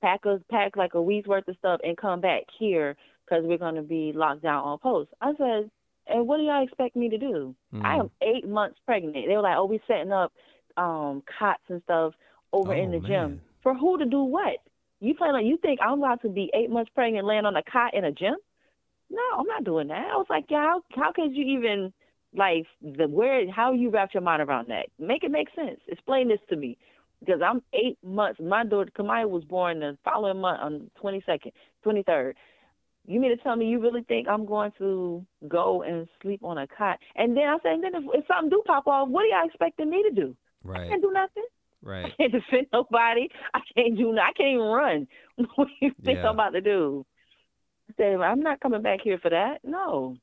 pack 0.00 0.26
us 0.26 0.40
pack 0.50 0.76
like 0.76 0.94
a 0.94 1.02
week's 1.02 1.28
worth 1.28 1.46
of 1.46 1.56
stuff, 1.58 1.80
and 1.84 1.96
come 1.96 2.20
back 2.20 2.44
here 2.58 2.96
because 3.24 3.44
we're 3.44 3.58
going 3.58 3.76
to 3.76 3.82
be 3.82 4.12
locked 4.12 4.42
down 4.42 4.64
on 4.64 4.78
post." 4.78 5.10
I 5.20 5.34
said, 5.34 5.70
"And 6.08 6.26
what 6.26 6.38
do 6.38 6.42
y'all 6.42 6.64
expect 6.64 6.96
me 6.96 7.08
to 7.08 7.18
do? 7.18 7.54
Mm. 7.72 7.84
I 7.84 7.96
am 7.96 8.10
eight 8.20 8.48
months 8.48 8.80
pregnant." 8.84 9.14
They 9.14 9.36
were 9.36 9.42
like, 9.42 9.56
"Oh, 9.56 9.66
we 9.66 9.80
setting 9.86 10.12
up 10.12 10.32
um 10.76 11.22
cots 11.38 11.62
and 11.68 11.82
stuff 11.84 12.14
over 12.52 12.74
oh, 12.74 12.82
in 12.82 12.90
the 12.90 13.00
man. 13.00 13.10
gym 13.10 13.40
for 13.62 13.74
who 13.74 13.98
to 13.98 14.06
do 14.06 14.24
what?" 14.24 14.58
You 15.02 15.14
plan 15.14 15.34
on 15.34 15.46
you 15.46 15.56
think 15.56 15.80
I'm 15.80 16.02
about 16.02 16.20
to 16.22 16.28
be 16.28 16.50
eight 16.52 16.68
months 16.68 16.90
pregnant 16.94 17.26
laying 17.26 17.46
on 17.46 17.56
a 17.56 17.62
cot 17.62 17.94
in 17.94 18.04
a 18.04 18.12
gym? 18.12 18.36
No, 19.08 19.22
I'm 19.38 19.46
not 19.46 19.64
doing 19.64 19.88
that. 19.88 20.10
I 20.12 20.16
was 20.16 20.26
like, 20.28 20.44
yeah, 20.50 20.58
how 20.58 20.82
how 20.94 21.12
could 21.12 21.34
you 21.34 21.58
even 21.58 21.92
like 22.34 22.66
the 22.82 23.08
where 23.08 23.50
how 23.50 23.72
you 23.72 23.90
wrap 23.90 24.14
your 24.14 24.22
mind 24.22 24.42
around 24.42 24.68
that? 24.68 24.86
Make 24.98 25.24
it 25.24 25.30
make 25.30 25.48
sense. 25.54 25.80
Explain 25.88 26.28
this 26.28 26.40
to 26.48 26.56
me. 26.56 26.76
Because 27.20 27.42
I'm 27.44 27.62
eight 27.74 27.98
months 28.02 28.40
my 28.40 28.64
daughter 28.64 28.90
Kamaya 28.96 29.28
was 29.28 29.44
born 29.44 29.80
the 29.80 29.98
following 30.04 30.40
month 30.40 30.60
on 30.62 30.90
twenty 31.00 31.22
second, 31.26 31.52
twenty 31.82 32.02
third. 32.02 32.36
You 33.06 33.18
mean 33.18 33.36
to 33.36 33.42
tell 33.42 33.56
me 33.56 33.66
you 33.66 33.80
really 33.80 34.02
think 34.04 34.28
I'm 34.28 34.46
going 34.46 34.72
to 34.78 35.24
go 35.48 35.82
and 35.82 36.06
sleep 36.22 36.44
on 36.44 36.58
a 36.58 36.66
cot? 36.66 36.98
And 37.16 37.36
then 37.36 37.44
I 37.44 37.56
said, 37.62 37.82
then 37.82 37.94
if, 37.94 38.04
if 38.12 38.24
something 38.28 38.50
do 38.50 38.62
pop 38.66 38.86
off, 38.86 39.08
what 39.08 39.22
are 39.24 39.26
y'all 39.26 39.46
expecting 39.46 39.90
me 39.90 40.02
to 40.02 40.10
do? 40.14 40.36
Right. 40.62 40.82
I 40.82 40.88
can't 40.88 41.02
do 41.02 41.10
nothing. 41.10 41.44
Right. 41.82 42.04
I 42.04 42.10
can't 42.10 42.32
defend 42.32 42.66
nobody. 42.72 43.28
I 43.54 43.60
can't 43.74 43.96
do. 43.96 44.16
I 44.16 44.32
can't 44.36 44.50
even 44.50 44.66
run. 44.66 45.08
what 45.56 45.66
do 45.66 45.72
you 45.80 45.92
think 46.04 46.18
Yeah. 46.18 46.28
I'm 46.28 46.34
about 46.34 46.50
to 46.50 46.60
do? 46.60 47.04
I 47.90 47.94
said, 47.96 48.20
I'm 48.20 48.40
not 48.42 48.60
coming 48.60 48.82
back 48.82 49.00
here 49.02 49.18
for 49.18 49.30
that. 49.30 49.58
No, 49.64 50.16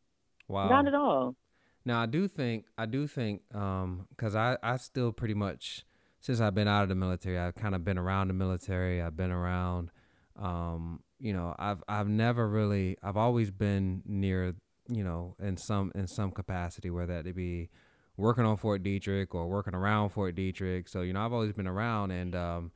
Wow. 0.48 0.70
not 0.70 0.88
at 0.88 0.96
all. 0.96 1.36
Now 1.88 2.02
I 2.02 2.06
do 2.06 2.28
think 2.28 2.66
I 2.78 2.86
do 2.86 3.08
think 3.08 3.44
um 3.56 4.08
cuz 4.18 4.36
I 4.36 4.58
I 4.62 4.76
still 4.76 5.14
pretty 5.14 5.34
much 5.34 5.86
since 6.20 6.42
I've 6.42 6.54
been 6.54 6.68
out 6.68 6.84
of 6.84 6.90
the 6.90 6.96
military 6.96 7.40
I've 7.40 7.56
kind 7.56 7.74
of 7.74 7.86
been 7.86 7.98
around 7.98 8.28
the 8.28 8.34
military 8.34 9.02
I've 9.02 9.16
been 9.16 9.32
around 9.32 9.92
um 10.36 11.02
you 11.18 11.32
know 11.32 11.56
I've 11.58 11.82
I've 11.88 12.10
never 12.10 12.46
really 12.50 12.98
I've 13.02 13.16
always 13.16 13.52
been 13.52 14.04
near 14.06 14.54
you 14.90 15.04
know 15.06 15.38
in 15.40 15.56
some 15.56 15.94
in 15.96 16.08
some 16.08 16.32
capacity 16.32 16.90
whether 16.90 17.24
that 17.24 17.34
be 17.34 17.70
working 18.18 18.44
on 18.44 18.58
Fort 18.58 18.84
Detrick 18.84 19.34
or 19.34 19.48
working 19.48 19.76
around 19.76 20.10
Fort 20.10 20.36
Detrick. 20.36 20.90
So 20.90 21.04
you 21.04 21.14
know 21.14 21.26
I've 21.26 21.32
always 21.32 21.54
been 21.54 21.68
around 21.68 22.12
and 22.12 22.36
um 22.36 22.72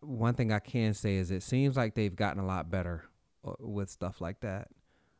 one 0.00 0.34
thing 0.34 0.52
I 0.52 0.58
can 0.58 0.92
say 0.92 1.14
is 1.16 1.30
it 1.30 1.42
seems 1.42 1.74
like 1.74 1.94
they've 1.94 2.14
gotten 2.14 2.42
a 2.42 2.46
lot 2.46 2.70
better 2.70 3.04
uh, 3.46 3.54
with 3.60 3.88
stuff 3.88 4.20
like 4.20 4.40
that 4.40 4.68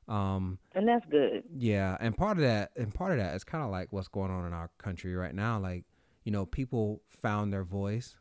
um 0.09 0.59
And 0.75 0.89
that's 0.89 1.05
good. 1.07 1.45
yeah, 1.57 1.97
and 2.01 2.17
part 2.17 2.37
of 2.39 2.43
that, 2.43 2.73
and 2.77 2.93
part 2.93 3.13
of 3.13 3.19
that 3.19 3.35
is 3.35 3.45
kind 3.45 3.63
of 3.65 3.71
like 3.71 3.89
what's 3.93 4.09
going 4.09 4.31
on 4.31 4.47
in 4.47 4.53
our 4.53 4.71
country 4.79 5.15
right 5.15 5.35
now. 5.35 5.59
Like, 5.59 5.85
you 6.25 6.33
know, 6.33 6.47
people 6.47 7.03
found 7.09 7.53
their 7.53 7.65
voice, 7.65 8.17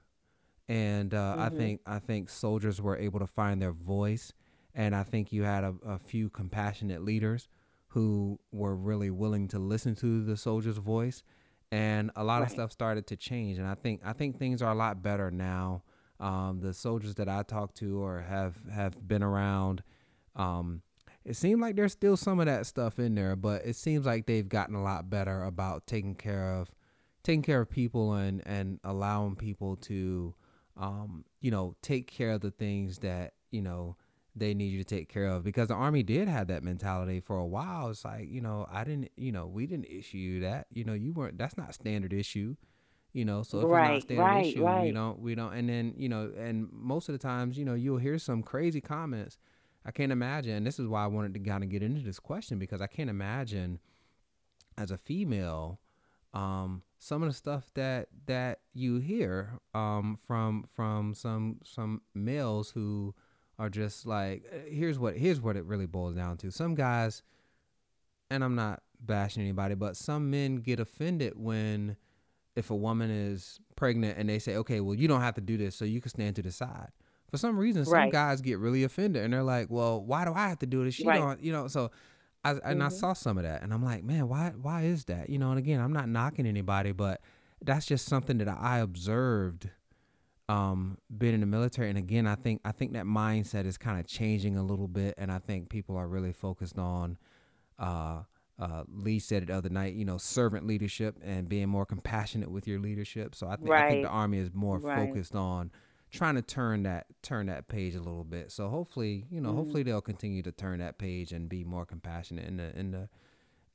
and 0.67 1.13
uh, 1.13 1.35
I 1.37 1.49
Mhm. 1.49 1.57
think 1.57 1.81
I 1.85 1.99
think 1.99 2.29
soldiers 2.29 2.81
were 2.81 2.97
able 2.97 3.19
to 3.19 3.27
find 3.27 3.61
their 3.61 3.71
voice, 3.71 4.33
and 4.73 4.95
I 4.95 5.03
think 5.03 5.31
you 5.31 5.43
had 5.43 5.63
a, 5.63 5.75
a 5.85 5.97
few 5.99 6.29
compassionate 6.29 7.03
leaders 7.03 7.47
who 7.89 8.39
were 8.51 8.75
really 8.75 9.09
willing 9.11 9.47
to 9.49 9.59
listen 9.59 9.95
to 9.95 10.23
the 10.23 10.37
soldiers' 10.37 10.77
voice, 10.77 11.23
and 11.71 12.11
a 12.15 12.23
lot 12.23 12.41
of 12.43 12.49
stuff 12.49 12.71
started 12.71 13.07
to 13.07 13.15
change. 13.17 13.57
And 13.57 13.67
I 13.67 13.75
think 13.75 14.01
I 14.05 14.13
think 14.13 14.37
things 14.37 14.61
are 14.61 14.71
a 14.71 14.75
lot 14.75 15.01
better 15.01 15.31
now. 15.31 15.83
Um, 16.19 16.59
the 16.61 16.73
soldiers 16.73 17.15
that 17.15 17.27
I 17.27 17.43
talk 17.43 17.73
to 17.75 18.01
or 18.01 18.21
have 18.21 18.55
have 18.71 19.07
been 19.07 19.23
around. 19.23 19.83
Um, 20.35 20.81
it 21.25 21.35
seemed 21.35 21.61
like 21.61 21.75
there's 21.75 21.93
still 21.93 22.17
some 22.17 22.39
of 22.39 22.45
that 22.47 22.65
stuff 22.65 22.99
in 22.99 23.15
there, 23.15 23.35
but 23.35 23.65
it 23.65 23.75
seems 23.75 24.05
like 24.05 24.25
they've 24.25 24.47
gotten 24.47 24.75
a 24.75 24.83
lot 24.83 25.09
better 25.09 25.43
about 25.43 25.87
taking 25.87 26.15
care 26.15 26.51
of 26.53 26.69
taking 27.23 27.41
care 27.41 27.61
of 27.61 27.69
people 27.69 28.13
and 28.13 28.41
and 28.45 28.79
allowing 28.83 29.35
people 29.35 29.77
to 29.77 30.33
um 30.75 31.23
you 31.39 31.49
know 31.51 31.75
take 31.81 32.07
care 32.07 32.31
of 32.31 32.41
the 32.41 32.51
things 32.51 32.99
that 32.99 33.33
you 33.51 33.61
know 33.61 33.95
they 34.35 34.53
need 34.53 34.67
you 34.71 34.79
to 34.83 34.83
take 34.95 35.09
care 35.09 35.27
of. 35.27 35.43
Because 35.43 35.67
the 35.67 35.75
army 35.75 36.01
did 36.03 36.27
have 36.27 36.47
that 36.47 36.63
mentality 36.63 37.19
for 37.19 37.37
a 37.37 37.45
while. 37.45 37.89
It's 37.91 38.03
like 38.03 38.27
you 38.29 38.41
know 38.41 38.67
i 38.71 38.83
didn't 38.83 39.11
you 39.15 39.31
know 39.31 39.45
we 39.47 39.67
didn't 39.67 39.85
issue 39.85 40.17
you 40.17 40.39
that. 40.41 40.67
You 40.73 40.83
know 40.83 40.93
you 40.93 41.13
weren't 41.13 41.37
that's 41.37 41.57
not 41.57 41.73
standard 41.73 42.13
issue 42.13 42.55
you 43.13 43.25
know. 43.25 43.43
So 43.43 43.61
if 43.61 43.71
it's 43.71 43.83
not 43.83 43.99
Right, 43.99 44.01
standard 44.01 44.23
right, 44.23 44.39
issue 44.39 44.59
we 44.61 44.65
right. 44.65 44.93
don't 44.93 45.19
we 45.19 45.35
don't 45.35 45.53
and 45.53 45.69
then 45.69 45.93
you 45.97 46.09
know 46.09 46.31
and 46.37 46.67
most 46.71 47.09
of 47.09 47.13
the 47.13 47.19
times 47.19 47.57
you 47.57 47.65
know 47.65 47.75
you'll 47.75 47.97
hear 47.97 48.17
some 48.17 48.41
crazy 48.43 48.81
comments 48.81 49.37
I 49.85 49.91
can't 49.91 50.11
imagine. 50.11 50.63
This 50.63 50.79
is 50.79 50.87
why 50.87 51.03
I 51.03 51.07
wanted 51.07 51.33
to 51.33 51.39
kind 51.39 51.63
of 51.63 51.69
get 51.69 51.83
into 51.83 52.01
this 52.01 52.19
question 52.19 52.57
because 52.57 52.81
I 52.81 52.87
can't 52.87 53.09
imagine 53.09 53.79
as 54.77 54.91
a 54.91 54.97
female 54.97 55.79
um, 56.33 56.81
some 56.97 57.21
of 57.21 57.29
the 57.29 57.33
stuff 57.33 57.69
that 57.75 58.07
that 58.25 58.59
you 58.73 58.97
hear 58.97 59.59
um, 59.73 60.17
from 60.25 60.65
from 60.73 61.13
some 61.13 61.59
some 61.63 62.01
males 62.15 62.71
who 62.71 63.13
are 63.59 63.69
just 63.69 64.05
like 64.05 64.43
uh, 64.51 64.69
here's 64.69 64.97
what 64.97 65.17
here's 65.17 65.39
what 65.39 65.55
it 65.55 65.65
really 65.65 65.85
boils 65.85 66.15
down 66.15 66.37
to. 66.37 66.51
Some 66.51 66.75
guys, 66.75 67.21
and 68.31 68.43
I'm 68.43 68.55
not 68.55 68.81
bashing 68.99 69.43
anybody, 69.43 69.75
but 69.75 69.95
some 69.95 70.31
men 70.31 70.57
get 70.57 70.79
offended 70.79 71.33
when 71.35 71.97
if 72.55 72.69
a 72.69 72.75
woman 72.75 73.11
is 73.11 73.59
pregnant 73.75 74.17
and 74.17 74.29
they 74.29 74.39
say, 74.39 74.55
okay, 74.55 74.79
well 74.79 74.95
you 74.95 75.07
don't 75.07 75.21
have 75.21 75.35
to 75.35 75.41
do 75.41 75.57
this, 75.57 75.75
so 75.75 75.85
you 75.85 76.01
can 76.01 76.09
stand 76.09 76.35
to 76.37 76.41
the 76.41 76.51
side 76.51 76.91
for 77.33 77.37
some 77.39 77.57
reason 77.57 77.83
some 77.83 77.93
Right. 77.93 78.11
guys 78.11 78.41
get 78.41 78.59
really 78.59 78.83
offended 78.83 79.23
and 79.23 79.33
they're 79.33 79.41
like 79.41 79.65
well 79.71 79.99
why 79.99 80.23
do 80.23 80.31
i 80.35 80.47
have 80.49 80.59
to 80.59 80.67
do 80.67 80.83
this 80.83 80.93
she 80.93 81.03
Right. 81.03 81.15
don't 81.19 81.41
you 81.41 81.51
know 81.51 81.67
so 81.67 81.89
I, 82.45 82.51
and 82.63 82.83
i 82.83 82.89
Mhm. 82.89 82.91
saw 82.91 83.13
some 83.13 83.39
of 83.39 83.43
that 83.43 83.63
and 83.63 83.73
i'm 83.73 83.83
like 83.83 84.03
man 84.03 84.27
why 84.29 84.53
why 84.61 84.83
is 84.83 85.05
that 85.05 85.31
you 85.31 85.39
know 85.39 85.49
and 85.49 85.57
again 85.57 85.79
i'm 85.79 85.91
not 85.93 86.07
knocking 86.07 86.45
anybody 86.45 86.91
but 86.91 87.21
that's 87.63 87.87
just 87.87 88.05
something 88.05 88.37
that 88.37 88.47
i 88.47 88.77
observed 88.77 89.71
um 90.47 90.99
being 91.17 91.33
in 91.33 91.39
the 91.39 91.47
military 91.47 91.89
and 91.89 91.97
again 91.97 92.27
i 92.27 92.35
think 92.35 92.61
i 92.65 92.71
think 92.71 92.93
that 92.93 93.05
mindset 93.05 93.65
is 93.65 93.79
kind 93.79 93.99
of 93.99 94.05
changing 94.05 94.55
a 94.55 94.61
little 94.61 94.87
bit 94.87 95.15
and 95.17 95.31
i 95.31 95.39
think 95.39 95.69
people 95.69 95.97
are 95.97 96.07
really 96.07 96.33
focused 96.33 96.77
on 96.77 97.17
uh 97.79 98.19
uh, 98.59 98.83
Lee 98.87 99.17
said 99.17 99.41
it 99.41 99.45
the 99.47 99.55
other 99.55 99.69
night, 99.69 99.95
you 99.95 100.05
know, 100.05 100.19
servant 100.19 100.67
leadership 100.67 101.17
and 101.23 101.49
being 101.49 101.67
more 101.67 101.87
compassionate 101.87 102.51
with 102.51 102.67
your 102.67 102.79
leadership. 102.79 103.33
So 103.33 103.47
I 103.47 103.55
think, 103.55 103.71
I 103.71 103.81
think 103.81 104.03
the 104.03 104.09
army 104.09 104.37
is 104.37 104.51
more 104.53 104.79
Right. 104.79 104.95
focused 104.95 105.35
on 105.35 105.71
trying 106.13 106.35
to 106.35 106.41
turn 106.41 106.83
that 106.83 107.07
turn 107.21 107.47
that 107.47 107.67
page 107.67 107.95
a 107.95 107.99
little 107.99 108.23
bit. 108.23 108.51
So 108.51 108.69
hopefully, 108.69 109.25
you 109.29 109.41
know, 109.41 109.49
Mhm. 109.49 109.55
hopefully 109.55 109.83
they'll 109.83 110.01
continue 110.01 110.43
to 110.43 110.51
turn 110.51 110.79
that 110.79 110.97
page 110.97 111.33
and 111.33 111.49
be 111.49 111.63
more 111.63 111.85
compassionate 111.85 112.45
in 112.47 112.57
the 112.57 112.77
in 112.79 112.91
the 112.91 113.09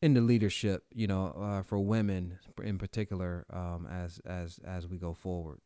in 0.01 0.15
the 0.15 0.20
leadership, 0.20 0.85
you 0.94 1.09
know, 1.09 1.32
uh, 1.36 1.62
for 1.62 1.81
women 1.81 2.39
in 2.62 2.78
particular, 2.78 3.44
um, 3.51 3.86
as 3.86 4.20
as 4.20 4.60
as 4.60 4.86
we 4.89 4.97
go 4.97 5.12
forward. 5.12 5.60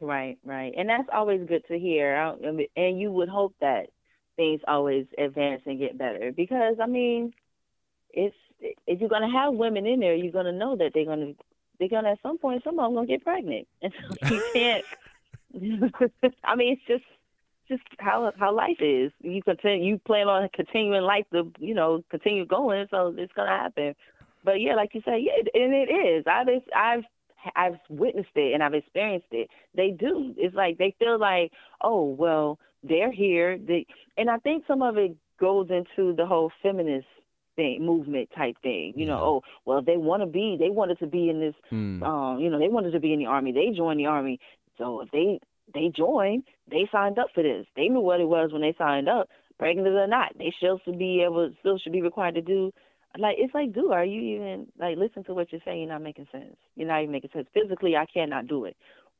Right, 0.00 0.38
right, 0.44 0.72
and 0.76 0.88
that's 0.88 1.08
always 1.12 1.44
good 1.48 1.66
to 1.68 1.78
hear. 1.78 2.14
I, 2.14 2.30
I 2.46 2.68
and 2.76 3.00
you 3.00 3.10
would 3.10 3.28
hope 3.28 3.54
that 3.60 3.90
things 4.36 4.60
always 4.68 5.06
advance 5.16 5.62
and 5.66 5.78
get 5.78 5.98
better 5.98 6.30
because 6.30 6.76
I 6.80 6.86
mean, 6.86 7.32
it's 8.10 8.36
if 8.86 9.00
you're 9.00 9.08
gonna 9.08 9.30
have 9.30 9.54
women 9.54 9.86
in 9.86 9.98
there, 10.00 10.14
you're 10.14 10.30
gonna 10.32 10.52
know 10.52 10.76
that 10.76 10.92
they're 10.94 11.04
gonna 11.06 11.32
they're 11.78 11.88
gonna 11.88 12.12
at 12.12 12.22
some 12.22 12.38
point 12.38 12.62
some 12.62 12.78
of 12.78 12.84
them 12.84 12.94
gonna 12.94 13.06
get 13.06 13.24
pregnant, 13.24 13.66
and 13.82 13.92
so 13.94 14.34
you 14.34 14.42
can't. 14.52 14.84
I 16.44 16.56
mean, 16.56 16.74
it's 16.74 16.82
just 16.86 17.04
just 17.68 17.82
how 17.98 18.32
how 18.38 18.54
life 18.54 18.80
is. 18.80 19.12
You 19.20 19.42
continue 19.42 19.86
you 19.86 19.98
plan 19.98 20.28
on 20.28 20.48
continuing 20.54 21.02
life 21.02 21.26
to 21.32 21.52
you 21.58 21.74
know 21.74 22.02
continue 22.10 22.46
going, 22.46 22.86
so 22.90 23.14
it's 23.16 23.32
gonna 23.34 23.50
happen. 23.50 23.94
But 24.44 24.60
yeah, 24.60 24.74
like 24.74 24.94
you 24.94 25.02
say, 25.04 25.18
yeah, 25.20 25.60
and 25.60 25.74
it 25.74 25.90
is. 25.90 26.24
I've 26.26 26.46
I've 26.74 27.04
I've 27.56 27.78
witnessed 27.88 28.28
it 28.34 28.54
and 28.54 28.62
I've 28.62 28.74
experienced 28.74 29.28
it. 29.32 29.48
They 29.74 29.90
do. 29.90 30.34
It's 30.36 30.54
like 30.54 30.78
they 30.78 30.94
feel 30.98 31.18
like, 31.18 31.52
oh 31.82 32.04
well, 32.04 32.58
they're 32.82 33.12
here. 33.12 33.58
They 33.58 33.86
and 34.16 34.30
I 34.30 34.38
think 34.38 34.64
some 34.66 34.82
of 34.82 34.96
it 34.96 35.16
goes 35.38 35.68
into 35.70 36.14
the 36.14 36.26
whole 36.26 36.50
feminist 36.62 37.06
thing, 37.56 37.84
movement 37.84 38.30
type 38.36 38.56
thing. 38.62 38.94
You 38.96 39.06
know, 39.06 39.18
oh 39.18 39.42
well, 39.64 39.82
they 39.82 39.96
want 39.96 40.22
to 40.22 40.26
be, 40.26 40.56
they 40.58 40.70
wanted 40.70 40.98
to 41.00 41.06
be 41.06 41.28
in 41.28 41.40
this. 41.40 41.54
Mm. 41.72 42.02
Um, 42.02 42.40
you 42.40 42.50
know, 42.50 42.58
they 42.58 42.68
wanted 42.68 42.92
to 42.92 43.00
be 43.00 43.12
in 43.12 43.18
the 43.18 43.26
army. 43.26 43.52
They 43.52 43.76
joined 43.76 44.00
the 44.00 44.06
army. 44.06 44.40
So 44.78 45.00
if 45.02 45.10
they 45.10 45.40
they 45.74 45.92
joined, 45.94 46.44
they 46.70 46.88
signed 46.90 47.18
up 47.18 47.28
for 47.34 47.42
this. 47.42 47.66
They 47.76 47.88
knew 47.88 48.00
what 48.00 48.20
it 48.20 48.28
was 48.28 48.52
when 48.52 48.62
they 48.62 48.74
signed 48.78 49.08
up, 49.08 49.28
pregnant 49.58 49.88
or 49.88 50.06
not. 50.06 50.32
They 50.38 50.52
still 50.56 50.80
should 50.84 50.98
be 50.98 51.22
able, 51.22 51.52
still 51.60 51.78
should 51.78 51.92
be 51.92 52.00
required 52.00 52.36
to 52.36 52.42
do 52.42 52.72
like 53.16 53.36
it's 53.38 53.54
like, 53.54 53.72
dude, 53.72 53.92
are 53.92 54.04
you 54.04 54.36
even 54.36 54.66
like 54.78 54.98
listen 54.98 55.24
to 55.24 55.34
what 55.34 55.50
you're 55.50 55.60
saying? 55.64 55.80
You're 55.80 55.88
not 55.88 56.02
making 56.02 56.26
sense. 56.30 56.56
You're 56.76 56.88
not 56.88 57.02
even 57.02 57.12
making 57.12 57.30
sense. 57.32 57.48
Physically, 57.54 57.96
I 57.96 58.04
cannot 58.12 58.46
do 58.46 58.64
it. 58.64 58.76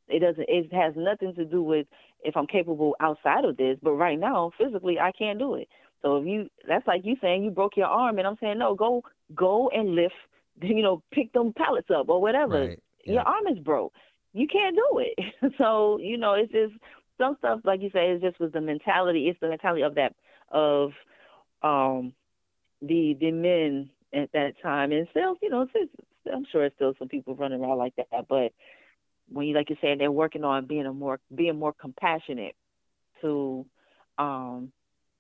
It 0.08 0.20
doesn't. 0.20 0.46
It 0.48 0.72
has 0.72 0.94
nothing 0.96 1.34
to 1.34 1.44
do 1.44 1.62
with 1.62 1.86
if 2.22 2.36
I'm 2.36 2.46
capable 2.46 2.96
outside 3.00 3.44
of 3.44 3.56
this. 3.56 3.78
But 3.82 3.92
right 3.92 4.18
now, 4.18 4.50
physically, 4.58 4.98
I 4.98 5.12
can't 5.12 5.38
do 5.38 5.54
it. 5.54 5.68
So 6.02 6.16
if 6.16 6.26
you, 6.26 6.48
that's 6.66 6.86
like 6.86 7.02
you 7.04 7.16
saying 7.20 7.44
you 7.44 7.50
broke 7.50 7.76
your 7.76 7.86
arm, 7.86 8.18
and 8.18 8.26
I'm 8.26 8.36
saying 8.40 8.58
no, 8.58 8.74
go 8.74 9.02
go 9.34 9.70
and 9.70 9.94
lift. 9.94 10.14
You 10.60 10.82
know, 10.82 11.04
pick 11.12 11.32
them 11.32 11.52
pallets 11.56 11.86
up 11.88 12.08
or 12.08 12.20
whatever. 12.20 12.66
Right. 12.66 12.82
Yeah. 13.04 13.12
Your 13.12 13.22
arm 13.22 13.46
is 13.46 13.60
broke. 13.60 13.92
You 14.32 14.46
can't 14.46 14.76
do 14.76 14.98
it. 15.00 15.52
so 15.58 15.98
you 15.98 16.18
know, 16.18 16.34
it's 16.34 16.52
just 16.52 16.74
some 17.18 17.36
stuff 17.38 17.60
like 17.64 17.82
you 17.82 17.90
say. 17.90 18.10
It's 18.10 18.22
just 18.22 18.40
with 18.40 18.52
the 18.52 18.60
mentality. 18.60 19.28
It's 19.28 19.40
the 19.40 19.48
mentality 19.48 19.82
of 19.82 19.94
that 19.96 20.14
of 20.50 20.92
um 21.62 22.12
the 22.80 23.16
the 23.20 23.32
men 23.32 23.90
at 24.12 24.32
that 24.32 24.54
time, 24.62 24.92
and 24.92 25.06
still, 25.10 25.36
you 25.42 25.50
know, 25.50 25.66
it's, 25.74 25.92
I'm 26.32 26.46
sure 26.50 26.64
it's 26.64 26.76
still 26.76 26.94
some 26.98 27.08
people 27.08 27.34
running 27.34 27.62
around 27.62 27.78
like 27.78 27.94
that. 27.96 28.26
But 28.28 28.52
when 29.28 29.46
you, 29.46 29.54
like 29.54 29.68
you're 29.68 29.78
saying, 29.80 29.98
they're 29.98 30.10
working 30.10 30.44
on 30.44 30.66
being 30.66 30.86
a 30.86 30.92
more 30.92 31.20
being 31.34 31.58
more 31.58 31.72
compassionate 31.72 32.54
to, 33.20 33.66
um, 34.18 34.72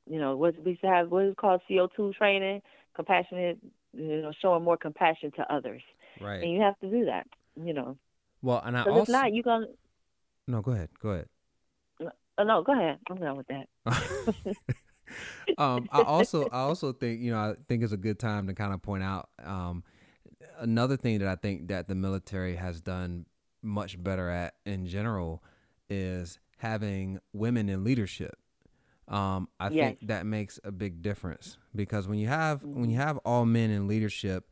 you 0.06 0.18
know, 0.18 0.36
what 0.36 0.54
we 0.64 0.78
have 0.82 1.10
what 1.10 1.24
is 1.24 1.34
called 1.38 1.60
CO2 1.70 2.14
training, 2.14 2.62
compassionate, 2.94 3.58
you 3.92 4.22
know, 4.22 4.32
showing 4.40 4.64
more 4.64 4.76
compassion 4.76 5.30
to 5.36 5.52
others. 5.52 5.82
Right. 6.20 6.42
And 6.42 6.52
you 6.52 6.60
have 6.62 6.78
to 6.80 6.90
do 6.90 7.04
that, 7.06 7.26
you 7.62 7.74
know. 7.74 7.96
Well, 8.42 8.62
and 8.64 8.76
I 8.76 8.84
also. 8.84 9.02
If 9.02 9.08
not, 9.08 9.32
you 9.32 9.42
gonna. 9.42 9.66
No, 10.46 10.62
go 10.62 10.72
ahead. 10.72 10.90
Go 11.00 11.10
ahead. 11.10 11.28
No, 12.00 12.44
no, 12.44 12.62
go 12.62 12.72
ahead. 12.72 12.98
I'm 13.10 13.16
done 13.16 13.36
with 13.36 13.46
that. 13.48 13.66
um, 15.58 15.88
I 15.90 16.02
also 16.02 16.48
I 16.48 16.60
also 16.60 16.92
think 16.92 17.20
you 17.20 17.32
know 17.32 17.38
I 17.38 17.54
think 17.68 17.82
it's 17.82 17.92
a 17.92 17.98
good 17.98 18.18
time 18.18 18.46
to 18.46 18.54
kind 18.54 18.72
of 18.72 18.82
point 18.82 19.02
out 19.02 19.28
um, 19.44 19.82
another 20.58 20.96
thing 20.96 21.18
that 21.18 21.28
I 21.28 21.36
think 21.36 21.68
that 21.68 21.88
the 21.88 21.94
military 21.94 22.56
has 22.56 22.80
done 22.80 23.26
much 23.62 24.02
better 24.02 24.30
at 24.30 24.54
in 24.64 24.86
general 24.86 25.42
is 25.90 26.38
having 26.58 27.18
women 27.32 27.68
in 27.68 27.84
leadership. 27.84 28.36
Um, 29.08 29.48
I 29.58 29.70
yes. 29.70 29.86
think 29.86 30.08
that 30.08 30.26
makes 30.26 30.60
a 30.64 30.70
big 30.70 31.02
difference 31.02 31.56
because 31.74 32.06
when 32.06 32.18
you 32.18 32.28
have 32.28 32.62
when 32.62 32.90
you 32.90 32.98
mm-hmm. 32.98 33.06
have 33.06 33.18
all 33.18 33.46
men 33.46 33.70
in 33.70 33.88
leadership 33.88 34.50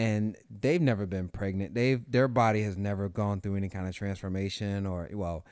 and 0.00 0.34
they've 0.48 0.80
never 0.80 1.04
been 1.04 1.28
pregnant, 1.28 1.74
they've 1.74 2.00
their 2.10 2.26
body 2.26 2.62
has 2.62 2.78
never 2.78 3.10
gone 3.10 3.42
through 3.42 3.56
any 3.56 3.68
kind 3.68 3.86
of 3.86 3.94
transformation 3.94 4.86
or 4.86 5.10
well, 5.12 5.44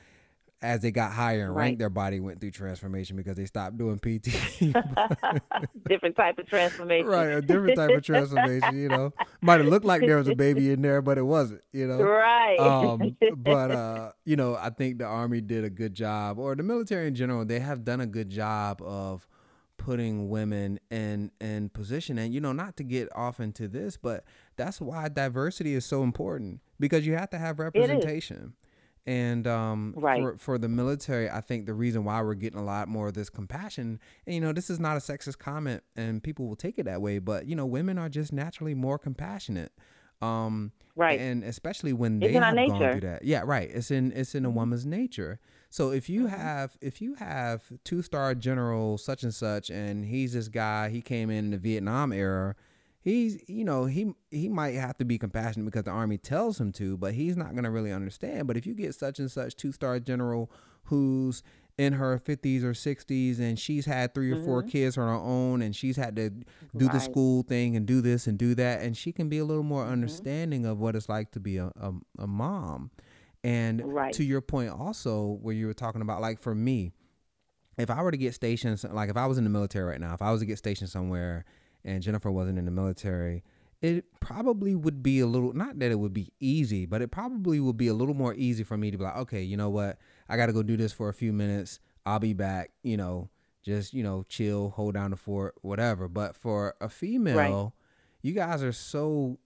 as 0.59 0.81
they 0.81 0.89
got 0.89 1.11
higher 1.11 1.43
in 1.43 1.49
right. 1.49 1.65
rank, 1.65 1.77
their 1.77 1.91
body 1.91 2.19
went 2.19 2.41
through 2.41 2.49
transformation 2.49 3.15
because 3.15 3.37
they 3.37 3.45
stopped 3.45 3.77
doing 3.77 3.99
PT. 3.99 4.25
different 5.87 6.15
type 6.15 6.39
of 6.39 6.47
transformation. 6.47 7.05
Right, 7.05 7.27
a 7.27 7.41
different 7.43 7.77
type 7.77 7.91
of 7.91 8.03
transformation. 8.03 8.75
You 8.75 8.89
know, 8.89 9.13
might 9.41 9.59
have 9.59 9.67
looked 9.69 9.85
like 9.85 10.01
there 10.01 10.17
was 10.17 10.27
a 10.27 10.35
baby 10.35 10.71
in 10.71 10.81
there, 10.81 11.03
but 11.03 11.19
it 11.19 11.23
wasn't. 11.23 11.61
You 11.71 11.85
know, 11.85 12.01
right. 12.01 12.57
Um, 12.59 13.15
but 13.37 13.69
uh, 13.69 14.11
you 14.25 14.35
know, 14.35 14.55
I 14.55 14.71
think 14.71 14.97
the 14.97 15.05
army 15.05 15.41
did 15.41 15.63
a 15.63 15.69
good 15.69 15.93
job, 15.93 16.39
or 16.39 16.55
the 16.55 16.63
military 16.63 17.05
in 17.05 17.13
general, 17.13 17.45
they 17.45 17.59
have 17.59 17.85
done 17.85 18.01
a 18.01 18.07
good 18.07 18.31
job 18.31 18.81
of 18.81 19.27
putting 19.89 20.29
women 20.29 20.79
in 20.91 21.31
in 21.41 21.67
position 21.69 22.19
and 22.19 22.31
you 22.31 22.39
know 22.39 22.51
not 22.51 22.77
to 22.77 22.83
get 22.83 23.09
off 23.15 23.39
into 23.39 23.67
this 23.67 23.97
but 23.97 24.23
that's 24.55 24.79
why 24.79 25.09
diversity 25.09 25.73
is 25.73 25.83
so 25.83 26.03
important 26.03 26.61
because 26.79 27.07
you 27.07 27.15
have 27.15 27.27
to 27.27 27.39
have 27.39 27.57
representation 27.57 28.53
and 29.07 29.47
um, 29.47 29.95
right. 29.97 30.21
for, 30.21 30.37
for 30.37 30.57
the 30.59 30.67
military, 30.67 31.31
I 31.31 31.41
think 31.41 31.65
the 31.65 31.73
reason 31.73 32.03
why 32.03 32.21
we're 32.21 32.35
getting 32.35 32.59
a 32.59 32.63
lot 32.63 32.87
more 32.87 33.07
of 33.07 33.15
this 33.15 33.27
compassion, 33.27 33.99
and 34.27 34.35
you 34.35 34.39
know, 34.39 34.53
this 34.53 34.69
is 34.69 34.79
not 34.79 34.97
a 34.97 34.99
sexist 34.99 35.39
comment, 35.39 35.81
and 35.95 36.21
people 36.21 36.47
will 36.47 36.55
take 36.55 36.77
it 36.77 36.83
that 36.83 37.01
way, 37.01 37.17
but 37.17 37.47
you 37.47 37.55
know, 37.55 37.65
women 37.65 37.97
are 37.97 38.09
just 38.09 38.31
naturally 38.31 38.75
more 38.75 38.99
compassionate. 38.99 39.71
Um, 40.21 40.73
right. 40.95 41.19
And 41.19 41.43
especially 41.43 41.91
when 41.91 42.19
they 42.19 42.33
have 42.33 42.55
gone 42.55 42.77
through 42.77 42.99
that. 42.99 43.23
Yeah, 43.23 43.41
right. 43.45 43.71
It's 43.73 43.89
in 43.89 44.11
it's 44.11 44.35
in 44.35 44.45
a 44.45 44.49
mm-hmm. 44.49 44.57
woman's 44.57 44.85
nature. 44.85 45.39
So 45.69 45.91
if 45.91 46.09
you 46.09 46.25
mm-hmm. 46.25 46.35
have 46.35 46.77
if 46.81 47.01
you 47.01 47.15
have 47.15 47.63
two 47.83 48.01
star 48.01 48.35
general 48.35 48.97
such 48.97 49.23
and 49.23 49.33
such, 49.33 49.69
and 49.69 50.05
he's 50.05 50.33
this 50.33 50.47
guy, 50.47 50.89
he 50.89 51.01
came 51.01 51.29
in 51.29 51.51
the 51.51 51.57
Vietnam 51.57 52.11
era 52.11 52.55
he's 53.01 53.41
you 53.47 53.63
know 53.63 53.85
he 53.85 54.13
he 54.29 54.49
might 54.49 54.75
have 54.75 54.97
to 54.97 55.05
be 55.05 55.17
compassionate 55.17 55.65
because 55.65 55.83
the 55.83 55.91
army 55.91 56.17
tells 56.17 56.59
him 56.59 56.71
to 56.71 56.97
but 56.97 57.13
he's 57.13 57.37
not 57.37 57.51
going 57.51 57.63
to 57.63 57.69
really 57.69 57.91
understand 57.91 58.47
but 58.47 58.57
if 58.57 58.65
you 58.65 58.73
get 58.73 58.93
such 58.93 59.19
and 59.19 59.31
such 59.31 59.55
two 59.55 59.71
star 59.71 59.99
general 59.99 60.51
who's 60.85 61.43
in 61.77 61.93
her 61.93 62.19
50s 62.19 62.61
or 62.61 62.73
60s 62.73 63.39
and 63.39 63.57
she's 63.57 63.85
had 63.85 64.13
three 64.13 64.31
or 64.31 64.35
mm-hmm. 64.35 64.45
four 64.45 64.63
kids 64.63 64.97
on 64.97 65.07
her 65.07 65.13
own 65.13 65.61
and 65.61 65.73
she's 65.73 65.95
had 65.95 66.13
to 66.17 66.29
do 66.29 66.45
right. 66.73 66.91
the 66.91 66.99
school 66.99 67.41
thing 67.43 67.77
and 67.77 67.85
do 67.85 68.01
this 68.01 68.27
and 68.27 68.37
do 68.37 68.53
that 68.53 68.81
and 68.81 68.97
she 68.97 69.13
can 69.13 69.29
be 69.29 69.37
a 69.37 69.45
little 69.45 69.63
more 69.63 69.83
mm-hmm. 69.83 69.93
understanding 69.93 70.65
of 70.65 70.77
what 70.77 70.93
it's 70.93 71.07
like 71.07 71.31
to 71.31 71.39
be 71.39 71.55
a, 71.55 71.67
a, 71.79 71.93
a 72.19 72.27
mom 72.27 72.91
and 73.43 73.81
right. 73.93 74.13
to 74.13 74.23
your 74.23 74.41
point 74.41 74.69
also 74.69 75.37
where 75.41 75.55
you 75.55 75.65
were 75.65 75.73
talking 75.73 76.01
about 76.01 76.21
like 76.21 76.39
for 76.39 76.53
me 76.53 76.91
if 77.77 77.89
i 77.89 78.01
were 78.01 78.11
to 78.11 78.17
get 78.17 78.33
stationed 78.33 78.83
like 78.91 79.09
if 79.09 79.15
i 79.15 79.25
was 79.25 79.37
in 79.37 79.43
the 79.43 79.49
military 79.49 79.85
right 79.85 80.01
now 80.01 80.13
if 80.13 80.21
i 80.21 80.31
was 80.31 80.41
to 80.41 80.45
get 80.45 80.57
stationed 80.57 80.89
somewhere 80.89 81.45
and 81.83 82.03
Jennifer 82.03 82.31
wasn't 82.31 82.59
in 82.59 82.65
the 82.65 82.71
military, 82.71 83.43
it 83.81 84.05
probably 84.19 84.75
would 84.75 85.01
be 85.01 85.19
a 85.19 85.25
little 85.25 85.53
not 85.53 85.79
that 85.79 85.91
it 85.91 85.99
would 85.99 86.13
be 86.13 86.31
easy, 86.39 86.85
but 86.85 87.01
it 87.01 87.11
probably 87.11 87.59
would 87.59 87.77
be 87.77 87.87
a 87.87 87.93
little 87.93 88.13
more 88.13 88.33
easy 88.35 88.63
for 88.63 88.77
me 88.77 88.91
to 88.91 88.97
be 88.97 89.03
like, 89.03 89.15
okay, 89.15 89.41
you 89.41 89.55
know 89.55 89.69
what? 89.69 89.97
I 90.27 90.37
got 90.37 90.47
to 90.47 90.53
go 90.53 90.63
do 90.63 90.75
this 90.77 90.91
for 90.91 91.09
a 91.09 91.13
few 91.13 91.31
minutes. 91.31 91.79
I'll 92.05 92.19
be 92.19 92.33
back, 92.33 92.71
you 92.83 92.97
know, 92.97 93.29
just, 93.63 93.93
you 93.93 94.03
know, 94.03 94.25
chill, 94.27 94.71
hold 94.71 94.95
down 94.95 95.11
the 95.11 95.17
fort, 95.17 95.55
whatever. 95.61 96.07
But 96.07 96.35
for 96.35 96.75
a 96.81 96.89
female, 96.89 97.35
right. 97.37 97.71
you 98.21 98.33
guys 98.33 98.63
are 98.63 98.73
so 98.73 99.39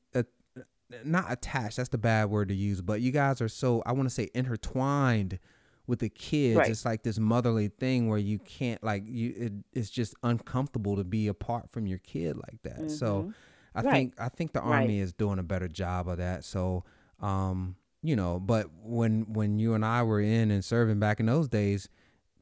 not 1.04 1.32
attached, 1.32 1.78
that's 1.78 1.90
the 1.90 1.98
bad 1.98 2.30
word 2.30 2.50
to 2.50 2.56
use, 2.56 2.82
but 2.82 3.02
you 3.02 3.12
guys 3.12 3.42
are 3.42 3.48
so 3.50 3.84
I 3.86 3.92
want 3.94 4.08
to 4.08 4.14
say 4.14 4.30
intertwined 4.34 5.40
with 5.88 6.00
the 6.00 6.10
kids 6.10 6.58
right. 6.58 6.70
it's 6.70 6.86
like 6.86 7.04
this 7.04 7.20
motherly 7.20 7.68
thing 7.68 8.08
where 8.08 8.18
you 8.18 8.40
can't 8.40 8.84
like 8.84 9.04
you 9.06 9.34
it, 9.36 9.54
it's 9.74 9.90
just 9.90 10.16
uncomfortable 10.24 10.96
to 10.96 11.04
be 11.04 11.28
apart 11.28 11.70
from 11.72 11.86
your 11.86 11.98
kid 12.00 12.38
like 12.38 12.62
that 12.64 12.78
mm-hmm. 12.78 12.88
so 12.88 13.34
i 13.76 13.82
right. 13.82 13.92
think 13.92 14.14
i 14.18 14.30
think 14.30 14.54
the 14.54 14.62
army 14.62 15.00
right. 15.00 15.04
is 15.04 15.14
doing 15.14 15.40
a 15.40 15.44
better 15.44 15.68
job 15.68 16.08
of 16.08 16.18
that 16.18 16.44
so 16.44 16.84
um 17.22 17.76
you 18.02 18.16
know 18.16 18.40
but 18.40 18.68
when 18.82 19.26
when 19.34 19.60
you 19.60 19.74
and 19.74 19.86
i 19.86 20.02
were 20.02 20.22
in 20.22 20.52
and 20.52 20.64
serving 20.64 21.00
back 21.00 21.20
in 21.20 21.26
those 21.26 21.50
days 21.50 21.90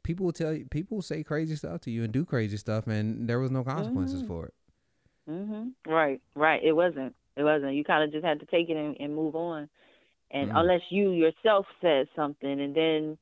people 0.03 0.25
will 0.25 0.33
tell 0.33 0.53
you 0.53 0.65
people 0.65 0.97
will 0.97 1.01
say 1.01 1.23
crazy 1.23 1.55
stuff 1.55 1.81
to 1.81 1.89
you 1.89 2.03
and 2.03 2.13
do 2.13 2.23
crazy 2.23 2.57
stuff 2.57 2.85
and 2.87 3.27
there 3.27 3.39
was 3.39 3.49
no 3.49 3.63
consequences 3.63 4.19
mm-hmm. 4.19 4.27
for 4.27 4.45
it 4.45 4.53
mhm 5.29 5.71
right 5.87 6.21
right 6.35 6.63
it 6.63 6.73
wasn't 6.73 7.15
it 7.35 7.43
wasn't 7.43 7.73
you 7.73 7.83
kind 7.83 8.03
of 8.03 8.11
just 8.11 8.25
had 8.25 8.39
to 8.39 8.45
take 8.45 8.69
it 8.69 8.77
and, 8.77 8.95
and 8.99 9.15
move 9.15 9.35
on 9.35 9.69
and 10.31 10.49
mm-hmm. 10.49 10.57
unless 10.57 10.81
you 10.89 11.11
yourself 11.11 11.65
said 11.81 12.07
something 12.15 12.59
and 12.59 12.75
then 12.75 13.17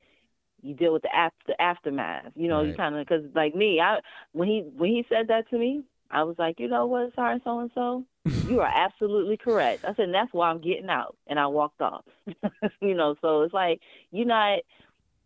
you 0.62 0.76
deal 0.76 0.94
with 0.94 1.04
the 1.04 1.16
after 1.16 1.54
aftermath. 1.60 2.32
You 2.36 2.48
know, 2.48 2.60
right. 2.60 2.68
you 2.68 2.74
kind 2.76 2.96
of 2.96 3.08
because 3.08 3.26
like 3.36 3.56
me, 3.56 3.80
I 3.80 4.00
when 4.32 4.48
he 4.48 4.66
when 4.76 4.90
he 4.90 5.06
said 5.10 5.28
that 5.30 5.50
to 5.50 5.58
me, 5.58 5.84
I 6.12 6.24
was 6.24 6.36
like, 6.38 6.60
you 6.60 6.68
know 6.68 6.86
what, 6.86 7.14
sorry, 7.16 7.40
so 7.44 7.60
and 7.60 7.72
so, 7.76 8.04
you 8.48 8.62
are 8.62 8.72
absolutely 8.74 9.38
correct. 9.38 9.86
I 9.86 9.94
said, 9.96 10.06
and 10.06 10.14
that's 10.14 10.34
why 10.34 10.50
I'm 10.50 10.62
getting 10.62 10.90
out, 10.90 11.16
and 11.28 11.40
I 11.40 11.48
walked 11.48 11.82
off. 11.82 12.06
you 12.82 12.94
know, 12.94 13.16
so 13.22 13.44
it's 13.44 13.54
like 13.54 13.82
you're 14.12 14.26
not. 14.26 14.60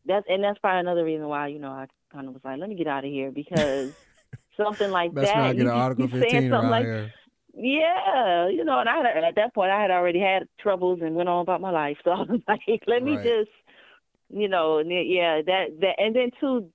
That's 0.06 0.26
and 0.28 0.44
that's 0.44 0.60
probably 0.60 0.82
another 0.82 1.06
reason 1.06 1.28
why 1.28 1.48
you 1.48 1.60
know 1.60 1.72
I 1.72 1.88
kind 2.12 2.28
of 2.28 2.34
was 2.34 2.44
like, 2.44 2.60
let 2.60 2.70
me 2.70 2.76
get 2.76 2.88
out 2.88 3.06
of 3.06 3.12
here 3.12 3.32
because 3.32 3.94
something 4.58 4.92
like 4.92 5.14
that's 5.14 5.32
that. 5.32 5.56
you, 5.56 5.70
Article 5.70 6.06
you 6.06 6.22
15 6.22 6.50
something 6.50 6.70
like, 6.70 6.86
here. 6.86 7.14
Yeah, 7.56 8.50
you 8.50 8.64
know, 8.66 8.80
and 8.80 8.90
I 8.90 9.00
at 9.28 9.36
that 9.36 9.54
point 9.54 9.72
I 9.72 9.82
had 9.82 9.92
already 9.92 10.20
had 10.20 10.48
troubles 10.60 11.00
and 11.02 11.16
went 11.16 11.30
on 11.30 11.42
about 11.42 11.62
my 11.62 11.70
life, 11.70 11.98
so 12.04 12.12
I 12.12 12.22
was 12.22 12.42
like, 12.48 12.84
let 12.88 13.04
me 13.04 13.16
right. 13.16 13.24
just 13.24 13.52
you 14.34 14.48
know, 14.48 14.80
yeah, 14.80 15.42
that 15.46 15.66
that, 15.82 15.96
and 16.00 16.16
then 16.16 16.32
too, 16.40 16.70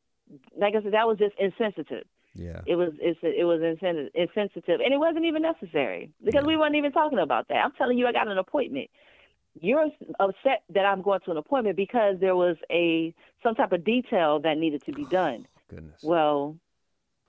like 0.57 0.75
I 0.75 0.83
said, 0.83 0.93
that 0.93 1.07
was 1.07 1.19
just 1.19 1.35
insensitive. 1.39 2.05
Yeah, 2.35 2.61
it 2.67 2.77
was 2.77 2.93
it's 3.01 3.19
it 3.23 3.45
was 3.45 3.61
insensitive, 3.63 4.81
and 4.81 4.95
it 4.95 4.99
wasn't 4.99 5.25
even 5.25 5.43
necessary 5.43 6.13
because 6.25 6.43
yeah. 6.43 6.47
we 6.47 6.57
weren't 6.57 6.77
even 6.77 6.93
talking 6.93 7.19
about 7.19 7.49
that. 7.49 7.57
I'm 7.57 7.73
telling 7.73 7.99
you, 7.99 8.07
I 8.07 8.13
got 8.13 8.29
an 8.29 8.39
appointment. 8.39 8.91
You're 9.61 9.87
upset 10.21 10.63
that 10.73 10.85
I'm 10.85 11.03
going 11.03 11.21
to 11.25 11.33
an 11.33 11.37
appointment 11.37 11.77
because 11.77 12.17
there 12.21 12.37
was 12.37 12.57
a 12.71 13.13
some 13.43 13.57
type 13.57 13.73
of 13.73 13.85
detail 13.85 14.39
that 14.41 14.57
needed 14.57 14.85
to 14.85 14.93
be 14.93 15.05
done. 15.11 15.49
Goodness. 15.69 16.01
Well, 16.05 16.57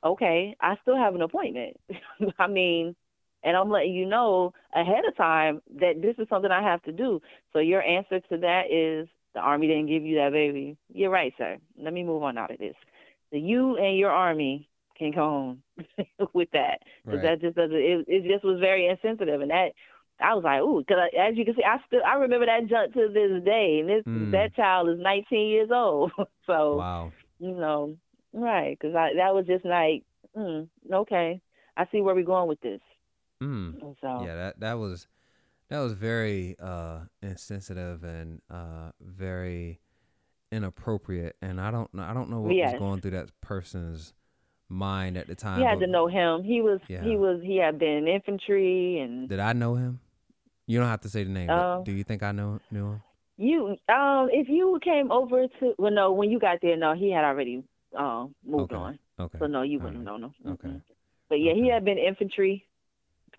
okay, 0.04 0.56
I 0.62 0.76
still 0.84 0.98
have 0.98 1.16
an 1.16 1.24
appointment. 1.24 1.80
I 2.40 2.46
mean, 2.46 2.96
and 3.44 3.56
I'm 3.56 3.70
letting 3.70 3.94
you 3.94 4.06
know 4.06 4.54
ahead 4.76 5.06
of 5.08 5.16
time 5.16 5.62
that 5.80 6.02
this 6.02 6.16
is 6.18 6.28
something 6.30 6.52
I 6.52 6.62
have 6.62 6.82
to 6.84 6.92
do. 6.92 7.22
So 7.54 7.60
your 7.60 7.82
answer 7.82 8.20
to 8.20 8.38
that 8.38 8.72
is 8.72 9.08
the 9.34 9.40
army 9.40 9.68
didn't 9.68 9.88
give 9.88 10.04
you 10.04 10.18
that 10.18 10.32
baby. 10.32 10.78
You're 10.94 11.10
right, 11.10 11.34
sir. 11.38 11.58
Let 11.78 11.94
me 11.94 12.04
move 12.04 12.24
on 12.24 12.38
out 12.38 12.52
of 12.52 12.60
this. 12.60 12.76
So 13.32 13.38
you 13.38 13.78
and 13.78 13.98
your 13.98 14.12
army 14.12 14.68
can 14.98 15.12
go 15.12 15.22
home 15.22 15.64
with 16.34 16.50
that. 16.52 16.80
Right. 17.06 17.22
That 17.22 17.42
just 17.42 17.56
doesn't. 17.56 17.76
It, 17.76 18.06
it 18.08 18.32
just 18.32 18.44
was 18.44 18.60
very 18.60 18.88
insensitive, 18.88 19.42
and 19.42 19.52
that 19.52 19.70
I 20.20 20.34
was 20.34 20.44
like, 20.44 20.62
ooh, 20.62 20.84
because 20.86 20.98
as 21.18 21.38
you 21.38 21.46
can 21.46 21.56
see, 21.56 21.64
I 21.64 21.78
still 21.88 22.02
I 22.06 22.16
remember 22.16 22.46
that 22.46 22.68
jump 22.68 22.94
to 22.94 23.08
this 23.08 23.44
day, 23.46 23.80
and 23.80 23.90
this 23.90 24.04
mm. 24.06 24.32
that 24.32 24.56
child 24.56 24.90
is 24.90 25.00
19 25.00 25.48
years 25.48 25.70
old. 25.72 26.12
so 26.46 26.76
wow, 26.76 27.12
you 27.40 27.52
know, 27.52 27.96
right? 28.34 28.78
Because 28.80 28.96
I 28.96 29.12
that 29.16 29.34
was 29.34 29.46
just 29.48 29.66
like, 29.66 30.04
mm, 30.36 30.68
okay, 30.92 31.42
I 31.78 31.86
see 31.92 32.02
where 32.02 32.16
we're 32.16 32.24
going 32.24 32.50
with 32.50 32.62
this. 32.62 32.82
Mm. 33.42 33.96
So 34.02 34.24
yeah, 34.26 34.36
that 34.36 34.60
that 34.60 34.74
was 34.74 35.08
that 35.70 35.80
was 35.80 35.94
very 35.94 36.56
uh, 36.60 37.00
insensitive 37.22 38.04
and 38.04 38.42
uh, 38.50 38.92
very 39.02 39.80
inappropriate, 40.52 41.36
and 41.42 41.62
I 41.62 41.72
don't 41.72 41.94
know 41.94 42.04
I 42.04 42.14
don't 42.14 42.30
know 42.30 42.42
what 42.42 42.56
yes. 42.56 42.74
was 42.74 42.80
going 42.80 43.02
through 43.02 43.12
that 43.12 43.30
person's 43.42 44.14
mind 44.68 45.18
at 45.18 45.28
the 45.28 45.36
time. 45.36 45.60
You 45.60 45.68
had 45.68 45.80
to 45.80 45.88
know 45.88 46.08
him. 46.08 46.44
He 46.44 46.62
was 46.62 46.80
yeah. 46.88 47.04
he 47.04 47.16
was 47.16 47.42
he 47.44 47.58
had 47.58 47.80
been 47.80 47.90
in 47.90 48.08
infantry 48.08 49.00
and. 49.00 49.30
Did 49.30 49.40
I 49.40 49.54
know 49.54 49.76
him? 49.76 50.00
You 50.68 50.80
don't 50.80 50.88
have 50.88 51.02
to 51.02 51.10
say 51.10 51.24
the 51.24 51.32
name. 51.32 51.50
Um, 51.50 51.84
do 51.84 51.92
you 51.92 52.04
think 52.04 52.24
I 52.24 52.32
know 52.32 52.60
knew 52.72 52.92
him? 52.92 53.04
You 53.38 53.78
um 53.88 54.30
if 54.32 54.50
you 54.50 54.80
came 54.84 55.12
over 55.12 55.48
to 55.60 55.74
well 55.78 55.92
no 55.92 56.12
when 56.12 56.30
you 56.30 56.40
got 56.40 56.60
there 56.62 56.76
no 56.76 56.94
he 56.94 57.12
had 57.12 57.24
already 57.24 57.64
um 57.98 58.36
moved 58.46 58.74
okay. 58.74 58.82
on. 58.82 59.00
Okay. 59.20 59.40
So 59.40 59.48
no 59.48 59.62
you 59.62 59.80
wouldn't 59.80 60.06
right. 60.06 60.20
know 60.20 60.32
no. 60.44 60.54
Okay. 60.54 60.82
But 61.30 61.36
yeah 61.36 61.52
okay. 61.52 61.62
he 61.62 61.70
had 61.70 61.86
been 61.86 61.98
infantry 61.98 62.66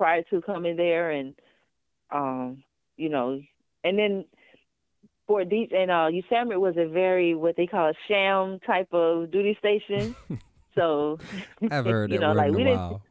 prior 0.00 0.22
to 0.30 0.40
coming 0.40 0.76
there, 0.76 1.10
and 1.10 1.34
um, 2.10 2.64
you 2.96 3.10
know, 3.10 3.38
and 3.84 3.98
then 3.98 4.24
for 5.26 5.44
these 5.44 5.68
and 5.76 5.90
uh, 5.90 6.08
USAMRIID 6.08 6.58
was 6.58 6.76
a 6.78 6.88
very 6.88 7.34
what 7.34 7.54
they 7.54 7.66
call 7.66 7.90
a 7.90 7.94
sham 8.08 8.60
type 8.66 8.88
of 8.94 9.30
duty 9.30 9.58
station. 9.58 10.16
so 10.74 11.18
I've 11.70 11.84
heard 11.94 12.10
you 12.10 12.18
know, 12.18 12.32
like 12.32 12.52
we 12.52 12.64
didn't. 12.64 13.02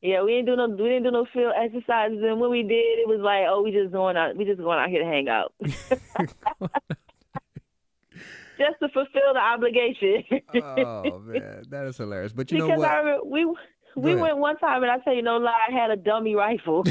Yeah, 0.00 0.22
we 0.22 0.30
didn't 0.32 0.46
do 0.46 0.54
no 0.54 0.68
we 0.68 0.90
didn't 0.90 1.02
do 1.02 1.10
no 1.10 1.26
field 1.32 1.54
exercises, 1.60 2.22
and 2.22 2.38
when 2.38 2.50
we 2.50 2.62
did, 2.62 3.00
it 3.00 3.08
was 3.08 3.18
like, 3.20 3.46
oh, 3.48 3.62
we 3.62 3.72
just 3.72 3.90
going 3.90 4.16
out, 4.16 4.36
we 4.36 4.44
just 4.44 4.60
going 4.60 4.78
out 4.78 4.88
here 4.88 5.02
to 5.02 5.08
hang 5.08 5.28
out. 5.28 5.52
just 8.58 8.78
to 8.80 8.88
fulfill 8.90 9.34
the 9.34 9.40
obligation. 9.40 10.22
oh 10.62 11.18
man, 11.18 11.64
that 11.70 11.86
is 11.86 11.96
hilarious. 11.96 12.32
But 12.32 12.52
you 12.52 12.58
because 12.58 12.68
know 12.70 12.78
what? 12.78 12.88
I 12.88 12.98
remember, 12.98 13.24
we 13.24 13.56
we 13.96 14.14
went 14.14 14.38
one 14.38 14.56
time, 14.58 14.82
and 14.82 14.90
I 14.90 14.98
tell 14.98 15.14
you 15.14 15.22
no 15.22 15.38
lie, 15.38 15.68
I 15.68 15.72
had 15.72 15.90
a 15.90 15.96
dummy 15.96 16.34
rifle. 16.34 16.84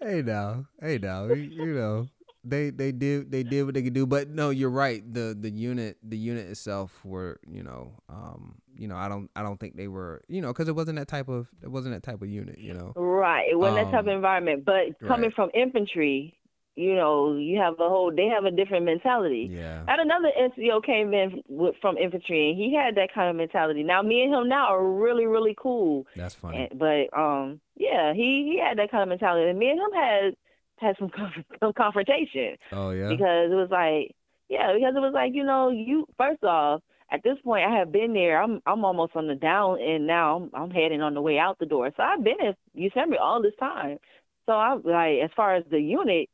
hey 0.00 0.22
now, 0.22 0.66
hey 0.80 0.98
now, 0.98 1.26
you 1.26 1.74
know 1.74 2.06
they 2.44 2.70
they 2.70 2.92
did 2.92 3.30
they 3.30 3.42
did 3.42 3.64
what 3.64 3.74
they 3.74 3.82
could 3.82 3.94
do, 3.94 4.06
but 4.06 4.28
no, 4.28 4.50
you're 4.50 4.70
right. 4.70 5.02
The 5.12 5.36
the 5.38 5.50
unit 5.50 5.96
the 6.02 6.16
unit 6.16 6.46
itself 6.48 7.04
were 7.04 7.40
you 7.46 7.62
know 7.62 7.92
um 8.08 8.56
you 8.76 8.86
know 8.86 8.96
I 8.96 9.08
don't 9.08 9.30
I 9.34 9.42
don't 9.42 9.58
think 9.58 9.76
they 9.76 9.88
were 9.88 10.22
you 10.28 10.42
know 10.42 10.48
because 10.48 10.68
it 10.68 10.76
wasn't 10.76 10.98
that 10.98 11.08
type 11.08 11.28
of 11.28 11.48
it 11.62 11.70
wasn't 11.70 11.94
that 11.94 12.02
type 12.02 12.22
of 12.22 12.28
unit 12.28 12.58
you 12.58 12.74
know 12.74 12.92
right 12.96 13.46
it 13.50 13.58
wasn't 13.58 13.78
um, 13.78 13.84
that 13.84 13.90
type 13.90 14.04
of 14.04 14.08
um, 14.08 14.14
environment. 14.14 14.64
But 14.64 14.98
coming 15.06 15.30
right. 15.30 15.34
from 15.34 15.50
infantry, 15.54 16.36
you 16.76 16.94
know, 16.94 17.36
you 17.36 17.58
have 17.58 17.74
a 17.74 17.88
whole, 17.88 18.12
they 18.14 18.26
have 18.26 18.44
a 18.44 18.50
different 18.50 18.84
mentality. 18.84 19.48
Yeah. 19.50 19.84
And 19.86 20.00
another 20.00 20.30
NCO 20.36 20.84
came 20.84 21.14
in 21.14 21.42
with, 21.48 21.76
from 21.80 21.96
infantry, 21.96 22.50
and 22.50 22.58
he 22.58 22.74
had 22.74 22.96
that 22.96 23.14
kind 23.14 23.30
of 23.30 23.36
mentality. 23.36 23.82
Now, 23.84 24.02
me 24.02 24.22
and 24.22 24.34
him 24.34 24.48
now 24.48 24.66
are 24.66 24.84
really, 24.84 25.26
really 25.26 25.54
cool. 25.56 26.06
That's 26.16 26.34
funny. 26.34 26.68
And, 26.70 26.78
but 26.78 27.16
um, 27.16 27.60
yeah, 27.76 28.12
he 28.12 28.50
he 28.52 28.60
had 28.60 28.78
that 28.78 28.90
kind 28.90 29.02
of 29.02 29.08
mentality, 29.08 29.48
and 29.48 29.58
me 29.58 29.70
and 29.70 29.80
him 29.80 29.92
had 29.92 30.36
had 30.78 30.96
some, 30.98 31.10
some 31.60 31.72
confrontation. 31.72 32.56
Oh 32.72 32.90
yeah. 32.90 33.08
Because 33.08 33.52
it 33.52 33.56
was 33.56 33.68
like, 33.70 34.14
yeah, 34.48 34.72
because 34.74 34.94
it 34.96 35.00
was 35.00 35.12
like, 35.14 35.32
you 35.32 35.44
know, 35.44 35.70
you 35.70 36.06
first 36.18 36.42
off, 36.42 36.82
at 37.10 37.22
this 37.22 37.38
point, 37.44 37.64
I 37.64 37.78
have 37.78 37.92
been 37.92 38.14
there. 38.14 38.42
I'm 38.42 38.60
I'm 38.66 38.84
almost 38.84 39.14
on 39.14 39.28
the 39.28 39.36
down, 39.36 39.80
and 39.80 40.06
now 40.06 40.36
I'm, 40.36 40.50
I'm 40.62 40.70
heading 40.70 41.02
on 41.02 41.14
the 41.14 41.22
way 41.22 41.38
out 41.38 41.58
the 41.60 41.66
door. 41.66 41.90
So 41.96 42.02
I've 42.02 42.24
been 42.24 42.40
at 42.40 42.56
USAMRIID 42.76 43.20
all 43.20 43.40
this 43.40 43.54
time. 43.60 43.98
So 44.46 44.52
I'm 44.52 44.82
like, 44.82 45.22
as 45.22 45.30
far 45.36 45.54
as 45.54 45.64
the 45.70 45.80
unit 45.80 46.28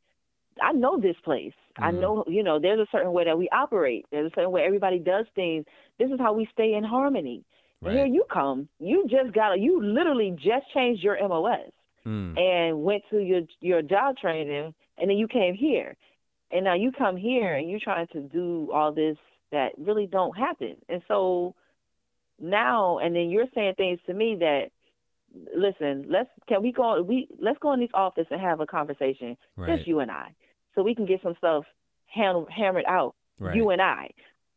I 0.61 0.71
know 0.73 0.99
this 0.99 1.15
place. 1.23 1.53
Mm-hmm. 1.79 1.83
I 1.83 1.91
know, 1.91 2.23
you 2.27 2.43
know, 2.43 2.59
there's 2.59 2.79
a 2.79 2.87
certain 2.91 3.11
way 3.11 3.25
that 3.25 3.37
we 3.37 3.49
operate. 3.49 4.05
There's 4.11 4.31
a 4.31 4.35
certain 4.35 4.51
way 4.51 4.63
everybody 4.63 4.99
does 4.99 5.25
things. 5.35 5.65
This 5.99 6.09
is 6.11 6.19
how 6.19 6.33
we 6.33 6.47
stay 6.53 6.73
in 6.73 6.83
harmony. 6.83 7.43
Right. 7.83 7.95
here 7.95 8.05
you 8.05 8.25
come. 8.31 8.69
You 8.79 9.07
just 9.09 9.33
got, 9.33 9.59
you 9.59 9.83
literally 9.83 10.31
just 10.37 10.71
changed 10.73 11.03
your 11.03 11.17
MOS 11.27 11.71
mm. 12.05 12.37
and 12.39 12.83
went 12.83 13.03
to 13.09 13.19
your 13.19 13.41
your 13.59 13.81
job 13.81 14.17
training, 14.17 14.73
and 14.97 15.09
then 15.09 15.17
you 15.17 15.27
came 15.27 15.55
here, 15.55 15.95
and 16.51 16.63
now 16.63 16.75
you 16.75 16.91
come 16.91 17.17
here 17.17 17.55
and 17.55 17.69
you're 17.69 17.79
trying 17.79 18.07
to 18.07 18.21
do 18.21 18.69
all 18.73 18.91
this 18.91 19.17
that 19.51 19.71
really 19.77 20.07
don't 20.07 20.37
happen. 20.37 20.75
And 20.89 21.01
so 21.07 21.55
now, 22.39 22.99
and 22.99 23.15
then 23.15 23.29
you're 23.29 23.47
saying 23.53 23.75
things 23.75 23.99
to 24.07 24.13
me 24.13 24.37
that 24.39 24.65
listen, 25.55 26.05
let's 26.09 26.29
can 26.47 26.61
we 26.61 26.71
go 26.71 27.01
we 27.01 27.27
let's 27.39 27.59
go 27.59 27.73
in 27.73 27.79
this 27.79 27.89
office 27.93 28.27
and 28.31 28.41
have 28.41 28.59
a 28.59 28.65
conversation, 28.65 29.37
right. 29.57 29.75
just 29.75 29.87
you 29.87 29.99
and 29.99 30.11
I, 30.11 30.33
so 30.75 30.83
we 30.83 30.95
can 30.95 31.05
get 31.05 31.21
some 31.23 31.35
stuff 31.37 31.63
handled, 32.05 32.49
hammered 32.49 32.85
out, 32.87 33.15
right. 33.39 33.55
you 33.55 33.69
and 33.69 33.81
I. 33.81 34.09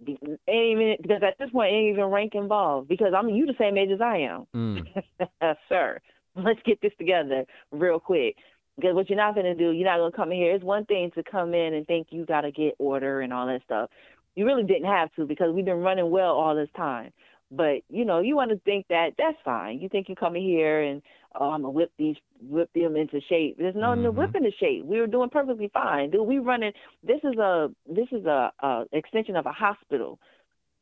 Ain't 0.06 0.40
even 0.48 0.96
because 1.00 1.22
at 1.22 1.38
this 1.38 1.50
point 1.50 1.72
ain't 1.72 1.94
even 1.94 2.06
rank 2.06 2.34
involved 2.34 2.88
because 2.88 3.12
I'm 3.16 3.28
you 3.28 3.46
the 3.46 3.54
same 3.58 3.78
age 3.78 3.90
as 3.90 4.00
I 4.00 4.18
am, 4.18 4.46
mm. 4.54 5.56
sir. 5.68 6.00
Let's 6.36 6.60
get 6.66 6.80
this 6.82 6.92
together 6.98 7.44
real 7.70 8.00
quick. 8.00 8.36
Because 8.76 8.96
what 8.96 9.08
you're 9.08 9.16
not 9.16 9.36
gonna 9.36 9.54
do, 9.54 9.70
you're 9.70 9.88
not 9.88 9.98
gonna 9.98 10.10
come 10.10 10.32
in 10.32 10.38
here. 10.38 10.52
It's 10.52 10.64
one 10.64 10.84
thing 10.86 11.12
to 11.14 11.22
come 11.22 11.54
in 11.54 11.74
and 11.74 11.86
think 11.86 12.08
you 12.10 12.26
gotta 12.26 12.50
get 12.50 12.74
order 12.78 13.20
and 13.20 13.32
all 13.32 13.46
that 13.46 13.62
stuff. 13.64 13.88
You 14.34 14.46
really 14.46 14.64
didn't 14.64 14.86
have 14.86 15.14
to 15.14 15.26
because 15.26 15.54
we've 15.54 15.64
been 15.64 15.78
running 15.78 16.10
well 16.10 16.32
all 16.32 16.56
this 16.56 16.68
time. 16.76 17.12
But 17.56 17.82
you 17.88 18.04
know, 18.04 18.20
you 18.20 18.36
want 18.36 18.50
to 18.50 18.58
think 18.58 18.86
that 18.88 19.10
that's 19.18 19.36
fine. 19.44 19.80
You 19.80 19.88
think 19.88 20.08
you 20.08 20.16
come 20.16 20.36
in 20.36 20.42
here 20.42 20.82
and 20.82 21.02
oh, 21.38 21.50
I'm 21.50 21.62
gonna 21.62 21.70
whip 21.70 21.92
these, 21.98 22.16
whip 22.40 22.70
them 22.74 22.96
into 22.96 23.20
shape. 23.28 23.56
There's 23.58 23.74
no, 23.74 23.88
mm-hmm. 23.88 24.04
no 24.04 24.10
whip 24.10 24.34
into 24.34 24.50
shape. 24.58 24.84
We 24.84 25.00
were 25.00 25.06
doing 25.06 25.30
perfectly 25.30 25.70
fine. 25.72 26.10
Dude, 26.10 26.26
we 26.26 26.38
running. 26.38 26.72
This 27.02 27.20
is 27.24 27.36
a, 27.38 27.70
this 27.88 28.08
is 28.12 28.24
a, 28.26 28.52
a 28.60 28.84
extension 28.92 29.36
of 29.36 29.46
a 29.46 29.52
hospital. 29.52 30.18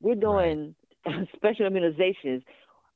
We're 0.01 0.15
doing 0.15 0.74
right. 1.07 1.28
special 1.36 1.69
immunizations. 1.69 2.43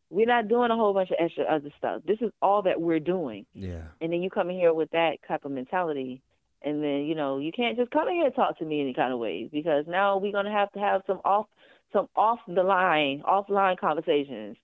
We're 0.08 0.26
not 0.26 0.48
doing 0.48 0.70
a 0.70 0.76
whole 0.76 0.94
bunch 0.94 1.10
of 1.10 1.16
extra 1.18 1.44
other 1.44 1.70
stuff. 1.78 2.02
This 2.06 2.18
is 2.20 2.30
all 2.40 2.62
that 2.62 2.80
we're 2.80 3.00
doing. 3.00 3.44
Yeah. 3.54 3.82
And 4.00 4.12
then 4.12 4.22
you 4.22 4.30
come 4.30 4.50
in 4.50 4.56
here 4.56 4.72
with 4.72 4.90
that 4.92 5.16
type 5.26 5.44
of 5.44 5.50
mentality, 5.50 6.22
and 6.62 6.82
then 6.82 7.06
you 7.06 7.14
know 7.14 7.38
you 7.38 7.52
can't 7.52 7.76
just 7.76 7.90
come 7.90 8.08
in 8.08 8.14
here 8.14 8.26
and 8.26 8.34
talk 8.34 8.58
to 8.58 8.64
me 8.64 8.80
any 8.80 8.94
kind 8.94 9.12
of 9.12 9.18
ways 9.18 9.48
because 9.52 9.84
now 9.88 10.18
we're 10.18 10.32
gonna 10.32 10.52
have 10.52 10.70
to 10.72 10.78
have 10.78 11.02
some 11.06 11.20
off 11.24 11.46
some 11.92 12.08
off 12.16 12.38
the 12.48 12.62
line, 12.62 13.22
offline 13.26 13.78
conversations. 13.78 14.56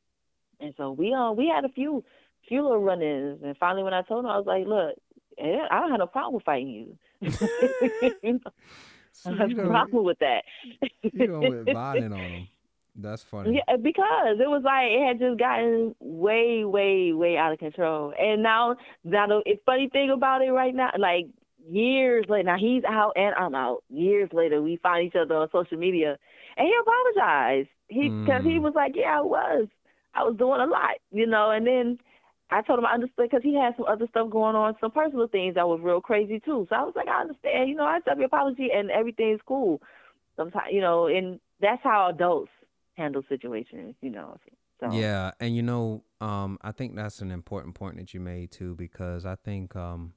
And 0.61 0.75
so 0.77 0.93
we 0.93 1.13
uh 1.13 1.33
we 1.33 1.49
had 1.49 1.65
a 1.65 1.69
few 1.69 2.05
few 2.49 2.63
little 2.63 2.83
run 2.83 3.03
ins 3.03 3.43
and 3.43 3.57
finally 3.57 3.83
when 3.83 3.95
I 3.95 4.03
told 4.03 4.25
him 4.25 4.31
I 4.31 4.39
was 4.39 4.47
like, 4.47 4.67
Look, 4.67 4.97
I 5.41 5.81
don't 5.81 5.91
have 5.91 5.99
no 5.99 6.07
problem 6.07 6.43
fighting 6.45 6.69
you. 6.69 7.31
so 9.13 9.31
I 9.31 9.37
have 9.37 9.51
no 9.51 9.67
problem 9.67 10.05
with 10.05 10.19
that. 10.19 10.43
you 11.03 11.29
know 11.29 11.41
with 11.41 11.73
violent 11.73 12.13
on 12.15 12.21
him. 12.21 12.49
That's 12.95 13.23
funny. 13.23 13.63
Yeah, 13.67 13.77
because 13.77 14.39
it 14.39 14.49
was 14.49 14.63
like 14.65 14.89
it 14.91 15.07
had 15.07 15.19
just 15.19 15.39
gotten 15.39 15.95
way, 15.99 16.65
way, 16.65 17.13
way 17.13 17.39
out 17.39 17.53
of 17.53 17.59
control. 17.59 18.13
And 18.19 18.43
now, 18.43 18.77
now 19.03 19.27
the 19.27 19.43
funny 19.65 19.89
thing 19.89 20.11
about 20.11 20.43
it 20.43 20.51
right 20.51 20.75
now, 20.75 20.91
like 20.99 21.27
years 21.67 22.27
later, 22.29 22.45
now 22.45 22.59
he's 22.59 22.85
out 22.85 23.13
and 23.17 23.35
I'm 23.35 23.55
out. 23.55 23.83
Years 23.89 24.29
later, 24.33 24.61
we 24.61 24.77
find 24.77 25.07
each 25.07 25.17
other 25.17 25.35
on 25.37 25.49
social 25.51 25.79
media, 25.79 26.19
and 26.57 26.67
he 26.67 26.75
apologized. 26.81 27.69
He 27.89 28.09
because 28.09 28.43
mm. 28.43 28.53
he 28.53 28.59
was 28.59 28.73
like, 28.75 28.93
yeah, 28.95 29.19
I 29.19 29.21
was, 29.21 29.69
I 30.15 30.23
was 30.25 30.37
doing 30.37 30.61
a 30.61 30.67
lot, 30.67 30.97
you 31.11 31.27
know. 31.27 31.51
And 31.51 31.67
then 31.67 31.99
I 32.51 32.63
told 32.63 32.79
him 32.79 32.87
I 32.87 32.95
understood 32.95 33.31
because 33.31 33.43
he 33.43 33.55
had 33.55 33.75
some 33.77 33.87
other 33.87 34.07
stuff 34.11 34.31
going 34.31 34.57
on, 34.57 34.77
some 34.81 34.91
personal 34.91 35.29
things 35.29 35.55
that 35.55 35.69
was 35.69 35.81
real 35.83 36.01
crazy 36.01 36.41
too. 36.41 36.67
So 36.69 36.77
I 36.77 36.83
was 36.83 36.95
like, 36.97 37.09
I 37.09 37.21
understand, 37.23 37.69
you 37.69 37.75
know. 37.75 37.85
I 37.85 37.99
accept 37.99 38.19
your 38.19 38.27
apology, 38.27 38.69
and 38.75 38.91
everything's 38.91 39.41
cool. 39.47 39.81
Sometimes, 40.37 40.69
you 40.71 40.81
know, 40.81 41.07
and 41.07 41.39
that's 41.61 41.83
how 41.83 42.09
adults 42.09 42.51
handle 42.95 43.23
situations, 43.29 43.95
you 44.01 44.11
know. 44.11 44.39
So. 44.81 44.91
Yeah, 44.91 45.31
and 45.39 45.55
you 45.55 45.63
know, 45.63 46.03
um, 46.21 46.59
I 46.63 46.73
think 46.73 46.97
that's 46.97 47.21
an 47.21 47.31
important 47.31 47.75
point 47.75 47.99
that 47.99 48.13
you 48.15 48.21
made 48.21 48.51
too, 48.51 48.75
because 48.75 49.25
I 49.25 49.37
think 49.37 49.77
um, 49.77 50.15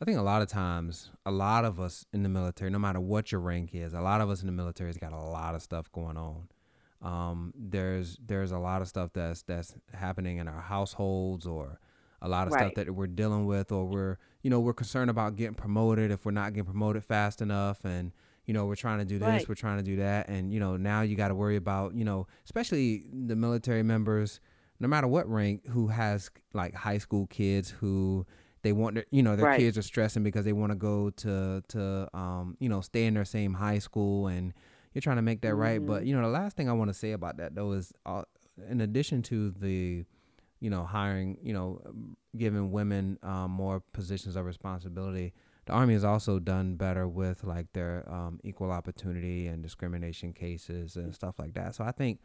I 0.00 0.04
think 0.04 0.18
a 0.18 0.22
lot 0.22 0.42
of 0.42 0.48
times, 0.48 1.10
a 1.24 1.30
lot 1.30 1.64
of 1.64 1.80
us 1.80 2.04
in 2.12 2.22
the 2.22 2.28
military, 2.28 2.70
no 2.70 2.78
matter 2.78 3.00
what 3.00 3.32
your 3.32 3.40
rank 3.40 3.74
is, 3.74 3.94
a 3.94 4.00
lot 4.00 4.20
of 4.20 4.28
us 4.28 4.40
in 4.40 4.46
the 4.46 4.52
military 4.52 4.88
has 4.88 4.98
got 4.98 5.12
a 5.12 5.20
lot 5.20 5.54
of 5.54 5.62
stuff 5.62 5.90
going 5.90 6.16
on. 6.16 6.48
Um, 7.02 7.54
there's 7.56 8.18
there's 8.24 8.52
a 8.52 8.58
lot 8.58 8.82
of 8.82 8.88
stuff 8.88 9.10
that's 9.12 9.42
that's 9.42 9.74
happening 9.94 10.38
in 10.38 10.48
our 10.48 10.60
households, 10.60 11.46
or 11.46 11.80
a 12.20 12.28
lot 12.28 12.46
of 12.46 12.52
right. 12.52 12.60
stuff 12.60 12.74
that 12.74 12.94
we're 12.94 13.06
dealing 13.06 13.46
with, 13.46 13.72
or 13.72 13.84
we're 13.86 14.18
you 14.42 14.50
know 14.50 14.60
we're 14.60 14.74
concerned 14.74 15.10
about 15.10 15.36
getting 15.36 15.54
promoted 15.54 16.10
if 16.10 16.24
we're 16.24 16.32
not 16.32 16.52
getting 16.52 16.66
promoted 16.66 17.04
fast 17.04 17.40
enough, 17.40 17.84
and 17.84 18.12
you 18.44 18.52
know 18.52 18.66
we're 18.66 18.76
trying 18.76 18.98
to 18.98 19.04
do 19.04 19.18
this, 19.18 19.28
right. 19.28 19.48
we're 19.48 19.54
trying 19.54 19.78
to 19.78 19.82
do 19.82 19.96
that, 19.96 20.28
and 20.28 20.52
you 20.52 20.60
know 20.60 20.76
now 20.76 21.02
you 21.02 21.16
got 21.16 21.28
to 21.28 21.34
worry 21.34 21.56
about 21.56 21.94
you 21.94 22.04
know 22.04 22.26
especially 22.44 23.04
the 23.12 23.36
military 23.36 23.82
members 23.82 24.40
no 24.78 24.88
matter 24.88 25.06
what 25.06 25.28
rank, 25.30 25.66
who 25.68 25.88
has 25.88 26.30
like 26.52 26.74
high 26.74 26.98
school 26.98 27.26
kids 27.28 27.70
who 27.70 28.26
they 28.66 28.72
want, 28.72 28.96
their, 28.96 29.04
you 29.10 29.22
know, 29.22 29.36
their 29.36 29.46
Right. 29.46 29.60
kids 29.60 29.78
are 29.78 29.82
stressing 29.82 30.22
because 30.24 30.44
they 30.44 30.52
want 30.52 30.72
to 30.72 30.76
go 30.76 31.10
to 31.10 31.62
to 31.68 32.08
um, 32.12 32.56
you 32.58 32.68
know, 32.68 32.80
stay 32.80 33.06
in 33.06 33.14
their 33.14 33.24
same 33.24 33.54
high 33.54 33.78
school, 33.78 34.26
and 34.26 34.52
you're 34.92 35.02
trying 35.02 35.16
to 35.16 35.22
make 35.22 35.40
that 35.42 35.54
right. 35.54 35.84
But 35.84 36.02
Mhm. 36.02 36.06
you 36.06 36.16
know, 36.16 36.22
the 36.22 36.28
last 36.40 36.56
thing 36.56 36.68
I 36.68 36.72
want 36.72 36.88
to 36.88 36.94
say 36.94 37.12
about 37.12 37.36
that 37.36 37.54
though 37.54 37.72
is, 37.72 37.92
uh, 38.04 38.24
in 38.68 38.80
addition 38.80 39.22
to 39.22 39.50
the, 39.50 40.04
you 40.60 40.70
know, 40.70 40.84
hiring, 40.84 41.38
you 41.42 41.52
know, 41.52 41.80
giving 42.36 42.72
women 42.72 43.18
um, 43.22 43.50
more 43.52 43.80
positions 43.92 44.34
of 44.36 44.44
responsibility. 44.44 45.32
The 45.66 45.72
army 45.72 45.94
has 45.94 46.04
also 46.04 46.38
done 46.38 46.76
better 46.76 47.06
with 47.08 47.44
like 47.44 47.72
their 47.72 48.04
um, 48.12 48.40
equal 48.44 48.70
opportunity 48.70 49.46
and 49.48 49.62
discrimination 49.62 50.32
cases 50.32 50.96
and 50.96 51.14
stuff 51.14 51.38
like 51.38 51.54
that. 51.54 51.74
So 51.74 51.84
I 51.84 51.92
think, 51.92 52.20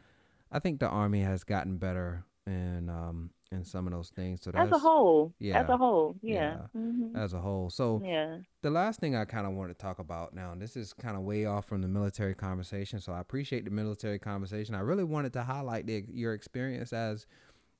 I 0.50 0.58
think 0.58 0.80
the 0.80 0.88
army 0.88 1.20
has 1.22 1.44
gotten 1.44 1.76
better 1.76 2.24
in 2.46 2.88
um, 2.88 3.30
and 3.50 3.66
some 3.66 3.86
of 3.86 3.92
those 3.92 4.10
things. 4.10 4.40
So 4.42 4.50
that's 4.50 4.66
As 4.66 4.72
a 4.72 4.78
whole, 4.78 5.32
yeah, 5.38 5.60
as 5.62 5.68
a 5.68 5.76
whole, 5.76 6.16
yeah. 6.22 6.54
yeah. 6.54 6.66
hmm 6.72 7.14
as 7.14 7.32
a 7.34 7.38
whole. 7.40 7.70
So 7.70 8.02
Yeah. 8.04 8.38
the 8.62 8.70
last 8.70 9.00
thing 9.00 9.16
I 9.16 9.24
kind 9.24 9.46
of 9.46 9.52
want 9.52 9.70
to 9.70 9.74
talk 9.74 9.98
about 9.98 10.34
now, 10.34 10.52
and 10.52 10.60
this 10.60 10.76
is 10.76 10.92
kind 10.92 11.16
of 11.16 11.22
way 11.22 11.44
off 11.46 11.66
from 11.66 11.82
the 11.82 11.88
military 11.88 12.34
conversation, 12.34 13.00
so 13.00 13.12
I 13.12 13.20
appreciate 13.20 13.64
the 13.64 13.70
military 13.70 14.18
conversation. 14.18 14.74
I 14.74 14.80
really 14.80 15.04
wanted 15.04 15.32
to 15.34 15.42
highlight 15.42 15.86
the, 15.86 16.04
your 16.12 16.34
experience 16.34 16.92
as 16.92 17.26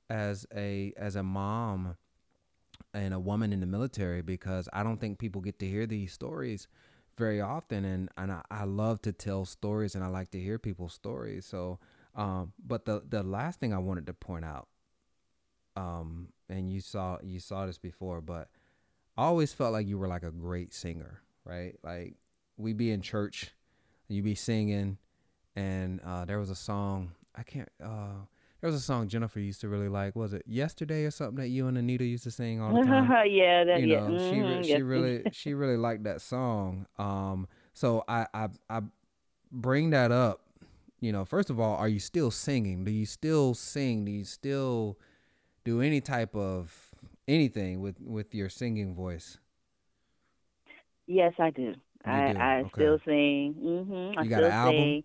as 0.09 0.45
a 0.55 0.93
as 0.97 1.15
a 1.15 1.23
mom 1.23 1.95
and 2.93 3.13
a 3.13 3.19
woman 3.19 3.53
in 3.53 3.59
the 3.59 3.65
military 3.65 4.21
because 4.21 4.69
I 4.73 4.83
don't 4.83 4.99
think 4.99 5.19
people 5.19 5.41
get 5.41 5.59
to 5.59 5.67
hear 5.67 5.85
these 5.85 6.13
stories 6.13 6.67
very 7.17 7.41
often, 7.41 7.85
and 7.85 8.09
and 8.17 8.31
I, 8.31 8.41
I 8.49 8.63
love 8.65 9.01
to 9.03 9.11
tell 9.11 9.45
stories 9.45 9.95
and 9.95 10.03
I 10.03 10.07
like 10.07 10.31
to 10.31 10.39
hear 10.39 10.57
people's 10.59 10.93
stories. 10.93 11.45
So, 11.45 11.79
um, 12.15 12.53
but 12.65 12.85
the 12.85 13.03
the 13.07 13.23
last 13.23 13.59
thing 13.59 13.73
I 13.73 13.79
wanted 13.79 14.05
to 14.07 14.13
point 14.13 14.45
out, 14.45 14.67
um, 15.75 16.29
and 16.49 16.71
you 16.71 16.81
saw 16.81 17.17
you 17.23 17.39
saw 17.39 17.65
this 17.65 17.77
before, 17.77 18.21
but 18.21 18.49
I 19.17 19.23
always 19.23 19.53
felt 19.53 19.73
like 19.73 19.87
you 19.87 19.97
were 19.97 20.07
like 20.07 20.23
a 20.23 20.31
great 20.31 20.73
singer, 20.73 21.21
right? 21.45 21.75
Like 21.83 22.15
we 22.57 22.73
be 22.73 22.91
in 22.91 23.01
church, 23.01 23.51
you 24.07 24.21
be 24.23 24.35
singing, 24.35 24.97
and 25.55 25.99
uh, 26.05 26.25
there 26.25 26.39
was 26.39 26.49
a 26.49 26.55
song 26.55 27.11
I 27.35 27.43
can't. 27.43 27.69
Uh, 27.83 28.25
there 28.61 28.69
was 28.69 28.75
a 28.75 28.83
song 28.83 29.07
Jennifer 29.09 29.39
used 29.39 29.61
to 29.61 29.69
really 29.69 29.89
like. 29.89 30.15
Was 30.15 30.33
it 30.33 30.43
yesterday 30.47 31.05
or 31.05 31.11
something 31.11 31.37
that 31.37 31.49
you 31.49 31.67
and 31.67 31.77
Anita 31.77 32.05
used 32.05 32.23
to 32.23 32.31
sing 32.31 32.61
all 32.61 32.73
the 32.73 32.79
time? 32.79 33.17
yeah, 33.25 33.63
that, 33.65 33.79
you 33.79 33.87
yeah. 33.87 33.99
know, 33.99 34.17
she 34.17 34.41
re- 34.41 34.61
mhm, 34.61 34.63
she 34.63 34.81
really 34.81 35.25
she 35.31 35.53
really 35.53 35.77
liked 35.77 36.03
that 36.05 36.21
song. 36.21 36.85
Um, 36.97 37.47
so 37.73 38.03
I 38.07 38.27
I 38.33 38.49
I 38.69 38.81
bring 39.51 39.91
that 39.91 40.11
up. 40.11 40.42
You 41.03 41.11
know, 41.11 41.25
first 41.25 41.49
of 41.49 41.59
all, 41.59 41.75
are 41.75 41.89
you 41.89 41.99
still 41.99 42.31
singing? 42.31 42.85
Do 42.85 42.91
you 42.91 43.05
still 43.05 43.53
sing? 43.55 44.05
Do 44.05 44.11
you 44.11 44.23
still 44.23 44.97
do 45.65 45.81
any 45.81 45.99
type 45.99 46.33
of 46.33 46.95
anything 47.27 47.81
with 47.81 47.99
with 47.99 48.33
your 48.33 48.47
singing 48.47 48.95
voice? 48.95 49.37
Yes, 51.05 51.33
I 51.39 51.49
do. 51.49 51.73
I 52.05 52.31
do? 52.31 52.39
I 52.39 52.61
Okay. 52.61 52.69
still 52.75 52.99
sing. 53.05 53.53
Mm-hmm. 53.61 54.17
I 54.17 54.23
You 54.23 54.29
got 54.29 54.37
still 54.37 54.45
an 54.45 54.51
album? 54.53 54.81
sing. 54.81 55.03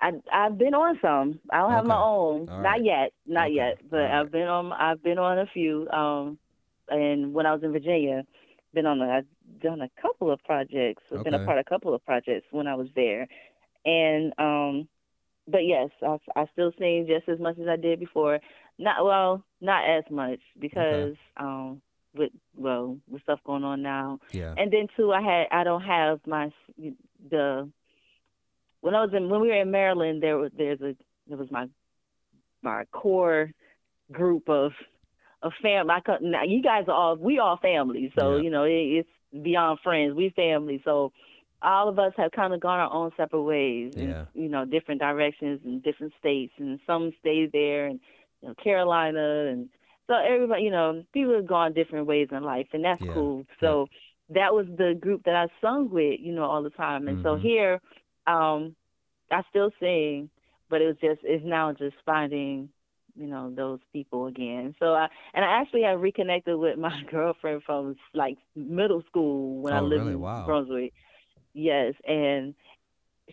I 0.00 0.12
I've 0.30 0.58
been 0.58 0.74
on 0.74 0.98
some. 1.00 1.40
I 1.50 1.60
don't 1.60 1.72
have 1.72 1.86
my 1.86 1.96
own, 1.98 2.44
not 2.44 2.84
yet, 2.84 3.12
not 3.26 3.46
Okay. 3.46 3.54
yet. 3.54 3.78
But 3.90 3.96
right. 3.96 4.20
I've 4.20 4.30
been 4.30 4.48
on. 4.48 4.72
I've 4.74 5.02
been 5.02 5.16
on 5.18 5.38
a 5.38 5.46
few. 5.46 5.88
Um, 5.88 6.38
and 6.90 7.32
when 7.32 7.46
I 7.46 7.54
was 7.54 7.62
in 7.62 7.72
Virginia, 7.72 8.22
been 8.74 8.84
on. 8.84 9.00
A, 9.00 9.08
I've 9.08 9.62
done 9.62 9.80
a 9.80 9.88
couple 10.02 10.30
of 10.30 10.44
projects. 10.44 11.04
I've 11.10 11.24
been 11.24 11.32
a 11.32 11.46
part 11.46 11.56
of 11.58 11.64
a 11.66 11.70
couple 11.70 11.94
of 11.94 12.04
projects 12.04 12.46
when 12.50 12.66
I 12.66 12.74
was 12.74 12.88
there, 12.94 13.26
and 13.84 14.32
um, 14.38 14.88
but 15.46 15.64
yes, 15.64 15.90
I 16.02 16.18
I 16.36 16.46
still 16.52 16.72
sing 16.78 17.06
just 17.08 17.28
as 17.28 17.38
much 17.40 17.58
as 17.58 17.68
I 17.68 17.76
did 17.76 18.00
before. 18.00 18.38
Not 18.78 19.04
well, 19.04 19.44
not 19.60 19.88
as 19.88 20.04
much 20.10 20.40
because 20.58 21.16
um, 21.36 21.80
with 22.14 22.32
well 22.56 22.98
with 23.08 23.22
stuff 23.22 23.40
going 23.44 23.64
on 23.64 23.82
now. 23.82 24.20
Yeah. 24.32 24.54
And 24.56 24.72
then 24.72 24.88
too, 24.96 25.12
I 25.12 25.20
had 25.20 25.46
I 25.50 25.64
don't 25.64 25.82
have 25.82 26.20
my 26.26 26.52
the 27.30 27.68
when 28.80 28.94
I 28.94 29.00
was 29.00 29.10
in 29.14 29.28
when 29.28 29.40
we 29.40 29.48
were 29.48 29.60
in 29.60 29.70
Maryland, 29.70 30.22
there 30.22 30.38
was 30.38 30.50
there's 30.56 30.80
a 30.80 30.94
there 31.26 31.38
was 31.38 31.50
my 31.50 31.66
my 32.62 32.84
core 32.92 33.50
group 34.12 34.48
of 34.48 34.72
of 35.42 35.52
family. 35.62 35.92
I 35.92 36.00
could, 36.00 36.22
now 36.22 36.42
you 36.44 36.62
guys 36.62 36.84
are 36.88 36.94
all 36.94 37.16
we 37.16 37.38
all 37.38 37.58
family, 37.58 38.12
so 38.18 38.36
Yeah. 38.36 38.42
you 38.42 38.50
know 38.50 38.64
it, 38.64 38.70
it's 38.72 39.42
beyond 39.42 39.80
friends. 39.82 40.14
We 40.14 40.30
family, 40.30 40.82
so 40.84 41.12
all 41.62 41.88
of 41.88 41.98
us 41.98 42.12
have 42.16 42.32
kind 42.32 42.52
of 42.54 42.60
gone 42.60 42.78
our 42.80 42.92
own 42.92 43.10
separate 43.16 43.42
ways, 43.42 43.92
Yeah. 43.94 44.00
and 44.00 44.16
you 44.34 44.48
know 44.48 44.64
different 44.64 45.00
directions 45.00 45.60
and 45.64 45.82
different 45.82 46.12
states, 46.18 46.52
and 46.58 46.78
some 46.86 47.12
stayed 47.20 47.52
there, 47.52 47.86
and 47.86 48.00
you 48.42 48.48
know 48.48 48.54
Carolina, 48.62 49.46
and 49.50 49.68
so 50.06 50.14
everybody, 50.16 50.62
you 50.62 50.70
know, 50.70 51.02
people 51.12 51.34
have 51.34 51.46
gone 51.46 51.72
different 51.74 52.06
ways 52.06 52.28
in 52.32 52.42
life, 52.42 52.66
and 52.72 52.84
that's 52.84 53.02
Yeah. 53.02 53.12
cool. 53.12 53.44
So 53.60 53.88
that 54.30 54.54
was 54.54 54.66
the 54.76 54.94
group 55.00 55.22
that 55.24 55.34
I 55.34 55.46
sung 55.60 55.90
with, 55.90 56.20
you 56.20 56.32
know, 56.32 56.44
all 56.44 56.62
the 56.62 56.70
time. 56.70 57.08
And 57.08 57.18
so 57.22 57.36
Mhm. 57.36 57.40
here, 57.40 57.80
um, 58.26 58.74
I 59.30 59.42
still 59.50 59.70
sing, 59.80 60.30
but 60.68 60.80
it 60.82 60.86
was 60.86 60.96
just 61.00 61.20
it's 61.24 61.44
now 61.44 61.72
just 61.72 61.96
finding, 62.04 62.68
you 63.16 63.26
know, 63.26 63.50
those 63.54 63.80
people 63.92 64.26
again. 64.26 64.74
So 64.78 64.94
I 64.94 65.08
and 65.34 65.44
I 65.44 65.60
actually 65.60 65.82
have 65.82 66.00
reconnected 66.00 66.56
with 66.58 66.78
my 66.78 67.02
girlfriend 67.10 67.62
from 67.64 67.96
like 68.14 68.36
middle 68.54 69.02
school 69.08 69.60
when 69.62 69.72
I 69.74 69.80
Oh, 69.80 69.82
lived 69.82 70.06
really? 70.06 70.06
in 70.06 70.26
Wow. 70.26 70.42
Brunswick. 70.44 70.92
Yes, 71.58 71.94
and 72.06 72.54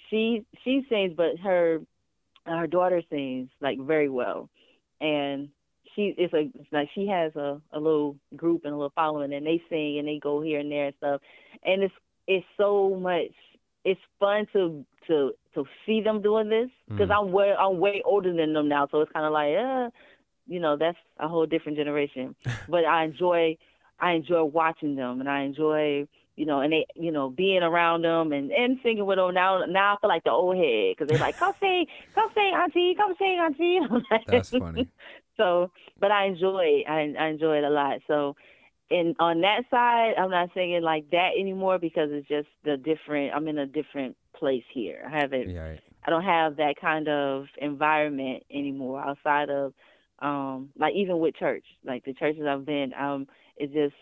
she 0.09 0.43
she 0.63 0.83
sings, 0.89 1.13
but 1.15 1.37
her 1.43 1.81
her 2.47 2.65
daughter 2.65 3.03
sings 3.07 3.49
like 3.61 3.79
very 3.79 4.09
well, 4.09 4.49
and 4.99 5.49
she 5.95 6.15
it's 6.17 6.33
a 6.33 6.49
it's 6.59 6.71
like 6.71 6.89
she 6.95 7.05
has 7.05 7.35
a 7.35 7.61
a 7.71 7.79
little 7.79 8.15
group 8.35 8.61
and 8.65 8.73
a 8.73 8.77
little 8.77 8.91
following, 8.95 9.31
and 9.31 9.45
they 9.45 9.61
sing 9.69 9.99
and 9.99 10.07
they 10.07 10.17
go 10.17 10.41
here 10.41 10.59
and 10.59 10.71
there 10.71 10.87
and 10.87 10.95
stuff, 10.97 11.21
and 11.63 11.83
it's 11.83 11.93
it's 12.27 12.45
so 12.57 12.95
much. 12.99 13.29
It's 13.83 14.01
fun 14.19 14.47
to 14.53 14.83
to 15.05 15.31
to 15.53 15.65
see 15.85 16.01
them 16.01 16.23
doing 16.23 16.49
this 16.49 16.69
because 16.89 17.09
Mm. 17.09 17.19
I'm 17.19 17.31
way 17.31 17.53
I'm 17.53 17.77
way 17.77 18.01
older 18.03 18.33
than 18.33 18.53
them 18.53 18.67
now, 18.67 18.87
so 18.89 19.01
it's 19.01 19.11
kind 19.11 19.27
of 19.27 19.33
like 19.33 19.55
uh, 19.55 19.91
you 20.47 20.59
know, 20.59 20.77
that's 20.77 20.97
a 21.19 21.27
whole 21.27 21.45
different 21.45 21.77
generation. 21.77 22.35
but 22.67 22.85
I 22.85 23.03
enjoy 23.05 23.57
I 23.99 24.13
enjoy 24.13 24.43
watching 24.45 24.95
them, 24.95 25.19
and 25.19 25.29
I 25.29 25.41
enjoy 25.43 26.07
you 26.35 26.45
know, 26.45 26.59
and 26.61 26.73
they, 26.73 26.85
you 26.95 27.11
know, 27.11 27.29
being 27.29 27.63
around 27.63 28.03
them 28.03 28.31
and, 28.33 28.51
and 28.51 28.77
singing 28.83 29.05
with 29.05 29.17
them. 29.17 29.33
Now, 29.33 29.63
now 29.67 29.93
I 29.95 29.97
feel 30.01 30.09
like 30.09 30.23
the 30.23 30.31
old 30.31 30.57
head 30.57 30.95
because 30.97 31.07
they're 31.09 31.17
like, 31.19 31.37
come 31.37 31.53
sing, 31.59 31.85
come 32.13 32.29
sing, 32.35 32.53
auntie, 32.55 32.95
come 32.95 33.13
sing, 33.17 33.39
auntie. 33.39 33.79
Like- 34.11 34.25
That's 34.27 34.49
funny. 34.49 34.87
so, 35.37 35.71
but 35.99 36.11
I 36.11 36.25
enjoy 36.25 36.83
it. 36.83 36.89
I, 36.89 37.13
I 37.17 37.27
enjoy 37.29 37.57
it 37.59 37.63
a 37.63 37.69
lot. 37.69 37.99
So, 38.07 38.35
and 38.91 39.15
on 39.19 39.41
that 39.41 39.61
side, 39.71 40.13
I'm 40.17 40.29
not 40.29 40.49
singing 40.53 40.83
like 40.83 41.09
that 41.11 41.31
anymore 41.39 41.79
because 41.79 42.09
it's 42.11 42.27
just 42.27 42.47
the 42.63 42.77
different. 42.77 43.33
I'm 43.33 43.47
in 43.47 43.57
a 43.57 43.65
different 43.65 44.15
place 44.37 44.63
here. 44.73 45.09
I 45.11 45.17
haven't. 45.17 45.49
Yeah. 45.49 45.61
Right. 45.69 45.79
I 46.05 46.11
don't 46.11 46.23
have 46.23 46.57
that 46.57 46.75
kind 46.79 47.07
of 47.07 47.45
environment 47.57 48.43
anymore 48.51 48.99
outside 49.01 49.49
of, 49.49 49.73
um, 50.19 50.69
like 50.77 50.93
even 50.95 51.17
with 51.19 51.35
church, 51.35 51.63
like 51.83 52.05
the 52.05 52.13
churches 52.13 52.43
I've 52.47 52.65
been, 52.65 52.93
um, 52.93 53.27
it's 53.57 53.73
just 53.73 53.95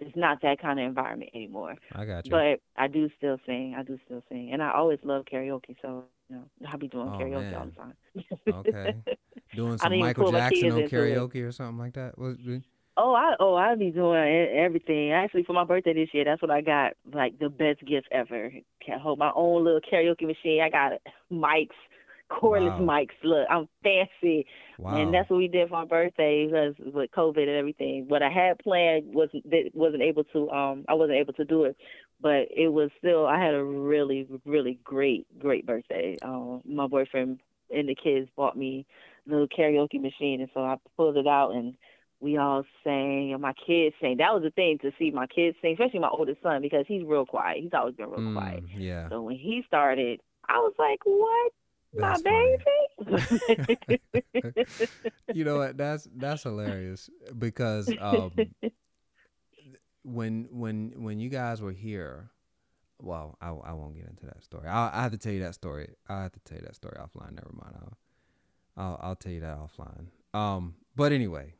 it's 0.00 0.16
not 0.16 0.42
that 0.42 0.60
kind 0.60 0.78
of 0.78 0.86
environment 0.86 1.30
anymore. 1.34 1.74
I 1.92 2.04
got 2.04 2.26
you. 2.26 2.30
But 2.32 2.60
I 2.76 2.88
do 2.88 3.08
still 3.16 3.38
sing. 3.46 3.74
I 3.78 3.82
do 3.82 3.98
still 4.04 4.22
sing, 4.28 4.50
and 4.52 4.62
I 4.62 4.72
always 4.72 4.98
love 5.02 5.24
karaoke. 5.30 5.76
So 5.82 6.04
you 6.28 6.36
know, 6.36 6.42
I'll 6.68 6.78
be 6.78 6.88
doing 6.88 7.08
Oh, 7.08 7.18
karaoke 7.18 7.50
man. 7.50 7.54
all 7.54 7.66
the 7.66 8.52
time. 8.52 8.66
okay. 8.66 8.94
Doing 9.54 9.74
I 9.74 9.76
some 9.78 9.98
Michael 9.98 10.30
Jackson 10.32 10.72
on 10.72 10.82
karaoke 10.82 11.46
or 11.46 11.52
something 11.52 11.78
like 11.78 11.94
that. 11.94 12.14
Oh, 12.98 13.14
I 13.14 13.34
oh 13.40 13.54
I 13.54 13.74
be 13.74 13.90
doing 13.90 14.48
everything. 14.56 15.12
Actually, 15.12 15.44
for 15.44 15.52
my 15.52 15.64
birthday 15.64 15.92
this 15.94 16.08
year, 16.12 16.24
that's 16.24 16.40
what 16.42 16.50
I 16.50 16.62
got. 16.62 16.94
Like 17.12 17.38
the 17.38 17.48
best 17.48 17.84
gift 17.86 18.08
ever. 18.10 18.50
Can 18.84 18.98
hold 18.98 19.18
my 19.18 19.30
own 19.34 19.64
little 19.64 19.80
karaoke 19.80 20.22
machine. 20.26 20.62
I 20.62 20.70
got 20.70 20.92
mics, 21.30 21.76
cordless 22.30 22.78
Wow. 22.78 22.98
mics. 23.00 23.14
Look, 23.22 23.46
I'm 23.50 23.68
fancy. 23.82 24.46
wow. 24.78 24.96
And 24.96 25.12
that's 25.14 25.28
what 25.30 25.36
we 25.38 25.48
did 25.48 25.68
for 25.68 25.74
my 25.74 25.84
birthday 25.84 26.46
because 26.46 26.74
with 26.78 27.10
COVID 27.12 27.38
and 27.48 27.56
everything. 27.56 28.06
What 28.08 28.22
I 28.22 28.30
had 28.30 28.58
planned 28.58 29.14
wasn't 29.14 29.48
that 29.50 29.70
wasn't 29.74 30.02
able 30.02 30.24
to 30.24 30.50
um 30.50 30.84
I 30.88 30.94
wasn't 30.94 31.18
able 31.18 31.32
to 31.34 31.44
do 31.44 31.64
it, 31.64 31.76
but 32.20 32.48
it 32.50 32.72
was 32.72 32.90
still 32.98 33.26
I 33.26 33.38
had 33.42 33.54
a 33.54 33.64
really 33.64 34.26
really 34.44 34.78
great 34.84 35.26
great 35.38 35.66
birthday. 35.66 36.16
Um, 36.22 36.62
my 36.64 36.86
boyfriend 36.86 37.40
and 37.70 37.88
the 37.88 37.94
kids 37.96 38.28
bought 38.36 38.56
me 38.56 38.86
a 39.26 39.30
little 39.30 39.48
karaoke 39.48 40.00
machine, 40.00 40.40
and 40.40 40.50
so 40.54 40.60
I 40.64 40.76
pulled 40.96 41.16
it 41.16 41.26
out 41.26 41.50
and 41.52 41.74
we 42.20 42.38
all 42.38 42.64
sang 42.82 43.32
and 43.32 43.42
my 43.42 43.52
kids 43.66 43.94
sang. 44.00 44.16
That 44.18 44.32
was 44.32 44.42
the 44.42 44.50
thing 44.50 44.78
to 44.82 44.90
see 44.98 45.10
my 45.10 45.26
kids 45.26 45.56
sing, 45.60 45.72
especially 45.72 46.00
my 46.00 46.08
oldest 46.08 46.42
son 46.42 46.62
because 46.62 46.86
he's 46.88 47.04
real 47.04 47.26
quiet. 47.26 47.58
He's 47.60 47.74
always 47.74 47.94
been 47.94 48.10
real 48.10 48.32
quiet. 48.32 48.64
Mm, 48.64 48.68
yeah. 48.78 49.08
So 49.10 49.20
when 49.22 49.36
he 49.36 49.62
started, 49.66 50.20
I 50.48 50.58
was 50.58 50.72
like, 50.78 51.00
"What, 51.04 51.52
That's 51.96 52.22
my 52.24 52.56
baby?" 52.58 52.66
you 55.34 55.44
know 55.44 55.56
what? 55.56 55.76
That's 55.76 56.08
that's 56.16 56.42
hilarious 56.42 57.10
because 57.38 57.92
um, 58.00 58.32
when 60.02 60.48
when 60.50 60.92
when 60.96 61.18
you 61.18 61.28
guys 61.28 61.60
were 61.60 61.72
here, 61.72 62.30
well, 63.00 63.36
I, 63.40 63.48
I 63.48 63.72
won't 63.72 63.94
get 63.94 64.06
into 64.06 64.26
that 64.26 64.42
story. 64.42 64.68
I 64.68 64.98
I 64.98 65.02
have 65.02 65.12
to 65.12 65.18
tell 65.18 65.32
you 65.32 65.42
that 65.42 65.54
story. 65.54 65.94
I 66.08 66.22
have 66.22 66.32
to 66.32 66.40
tell 66.40 66.58
you 66.58 66.64
that 66.64 66.76
story 66.76 66.96
offline. 66.98 67.32
Never 67.34 67.52
mind. 67.52 67.74
I'll 67.80 67.98
I'll, 68.76 69.00
I'll 69.02 69.16
tell 69.16 69.32
you 69.32 69.40
that 69.40 69.58
offline. 69.58 70.06
Um, 70.34 70.74
but 70.94 71.12
anyway, 71.12 71.54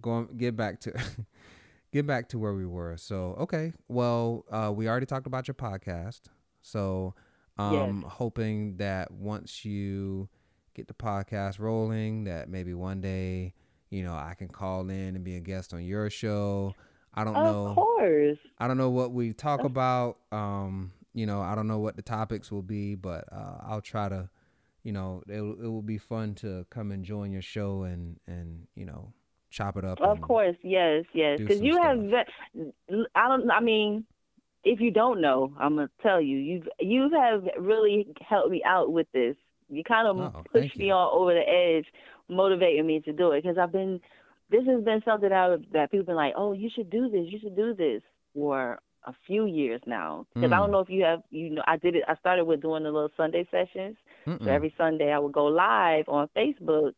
going 0.00 0.28
get 0.36 0.56
back 0.56 0.80
to 0.80 0.92
get 1.92 2.06
back 2.06 2.28
to 2.30 2.38
where 2.38 2.54
we 2.54 2.66
were. 2.66 2.96
So 2.96 3.36
okay, 3.40 3.72
well, 3.88 4.44
uh, 4.50 4.72
we 4.74 4.88
already 4.88 5.06
talked 5.06 5.26
about 5.26 5.48
your 5.48 5.54
podcast. 5.54 6.22
So 6.62 7.14
um, 7.60 8.02
Yes. 8.04 8.12
hoping 8.12 8.76
that 8.76 9.10
once 9.10 9.64
you 9.64 10.28
get 10.74 10.88
the 10.88 10.94
podcast 10.94 11.58
rolling, 11.58 12.24
that 12.24 12.48
maybe 12.48 12.74
one 12.74 13.00
day, 13.00 13.54
you 13.90 14.02
know, 14.02 14.14
I 14.14 14.34
can 14.38 14.48
call 14.48 14.88
in 14.88 15.16
and 15.16 15.24
be 15.24 15.36
a 15.36 15.40
guest 15.40 15.74
on 15.74 15.84
your 15.84 16.10
show. 16.10 16.74
I 17.14 17.24
don't 17.24 17.36
Of 17.36 17.44
know. 17.44 17.74
course. 17.74 18.38
I 18.58 18.68
don't 18.68 18.76
know 18.78 18.90
what 18.90 19.12
we 19.12 19.32
talk 19.32 19.64
about. 19.64 20.18
Um, 20.30 20.92
you 21.12 21.26
know, 21.26 21.40
I 21.40 21.54
don't 21.54 21.66
know 21.66 21.78
what 21.80 21.96
the 21.96 22.02
topics 22.02 22.52
will 22.52 22.62
be, 22.62 22.94
but 22.94 23.24
uh, 23.32 23.58
I'll 23.66 23.80
try 23.80 24.08
to, 24.08 24.28
you 24.84 24.92
know, 24.92 25.22
it 25.28 25.40
it 25.40 25.68
will 25.68 25.82
be 25.82 25.98
fun 25.98 26.34
to 26.36 26.64
come 26.70 26.92
and 26.92 27.04
join 27.04 27.32
your 27.32 27.42
show 27.42 27.82
and 27.82 28.18
and 28.28 28.68
you 28.76 28.84
know, 28.86 29.12
chop 29.50 29.76
it 29.76 29.84
up. 29.84 30.00
Of 30.00 30.20
course, 30.20 30.56
yes, 30.62 31.04
yes. 31.12 31.38
Because 31.38 31.60
you 31.60 31.76
have, 31.82 31.98
stuff. 32.08 32.26
ve- 32.88 33.04
I 33.16 33.28
don't. 33.28 33.50
I 33.50 33.60
mean, 33.60 34.04
if 34.64 34.80
you 34.80 34.90
don't 34.90 35.20
know, 35.20 35.52
I'm 35.58 35.76
gonna 35.76 35.90
tell 36.02 36.20
you. 36.20 36.36
You've 36.38 36.68
you 36.80 37.10
have 37.10 37.44
really 37.58 38.08
helped 38.28 38.50
me 38.50 38.62
out 38.64 38.92
with 38.92 39.06
this. 39.12 39.36
You 39.68 39.82
kind 39.84 40.06
of 40.08 40.16
Oh, 40.34 40.42
pushed 40.52 40.76
me 40.78 40.90
all 40.90 41.12
over 41.20 41.32
the 41.34 41.48
edge, 41.48 41.86
motivating 42.28 42.86
me 42.86 43.00
to 43.00 43.12
do 43.12 43.32
it. 43.32 43.42
Because 43.42 43.58
I've 43.58 43.72
been, 43.72 44.00
this 44.50 44.64
has 44.66 44.82
been 44.84 45.00
something 45.04 45.28
that 45.28 45.36
I, 45.36 45.56
that 45.72 45.90
people 45.90 46.06
been 46.06 46.16
like, 46.16 46.34
oh, 46.36 46.52
you 46.52 46.68
should 46.74 46.90
do 46.90 47.08
this. 47.08 47.26
You 47.28 47.38
should 47.40 47.56
do 47.56 47.74
this 47.74 48.02
for 48.34 48.78
a 49.06 49.14
few 49.26 49.46
years 49.46 49.80
now. 49.86 50.26
Because 50.34 50.52
I 50.52 50.56
Mm. 50.56 50.58
don't 50.58 50.70
know 50.72 50.80
if 50.80 50.90
you 50.90 51.04
have, 51.04 51.22
you 51.30 51.50
know, 51.50 51.62
I 51.66 51.76
did 51.76 51.94
it. 51.96 52.04
I 52.08 52.14
started 52.16 52.44
with 52.44 52.60
doing 52.62 52.82
the 52.84 52.90
little 52.90 53.10
Sunday 53.16 53.46
sessions. 53.50 53.96
Mm-mm. 54.26 54.44
So 54.44 54.50
every 54.50 54.74
Sunday 54.76 55.12
I 55.12 55.18
would 55.18 55.32
go 55.32 55.46
live 55.46 56.08
on 56.08 56.28
Facebook 56.36 56.92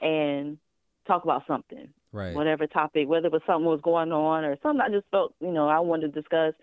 and 0.00 0.58
talk 1.06 1.24
about 1.24 1.46
something 1.46 1.88
right. 2.12 2.34
whatever 2.34 2.66
topic, 2.66 3.08
whether 3.08 3.26
it 3.26 3.32
was 3.32 3.42
something 3.46 3.64
was 3.66 3.80
going 3.82 4.12
on 4.12 4.44
or 4.44 4.56
something 4.62 4.80
I 4.80 4.88
just 4.90 5.06
felt, 5.10 5.34
you 5.40 5.52
know, 5.52 5.68
I 5.68 5.80
wanted 5.80 6.12
to 6.14 6.20
discuss, 6.20 6.54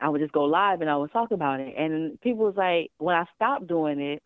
I 0.00 0.08
would 0.08 0.20
just 0.20 0.32
go 0.32 0.44
live 0.44 0.80
and 0.80 0.90
I 0.90 0.96
would 0.96 1.12
talk 1.12 1.30
about 1.30 1.60
it. 1.60 1.74
And 1.76 2.20
people 2.20 2.44
was 2.44 2.56
like, 2.56 2.90
when 2.98 3.14
I 3.16 3.24
stopped 3.36 3.66
doing 3.66 4.00
it, 4.00 4.22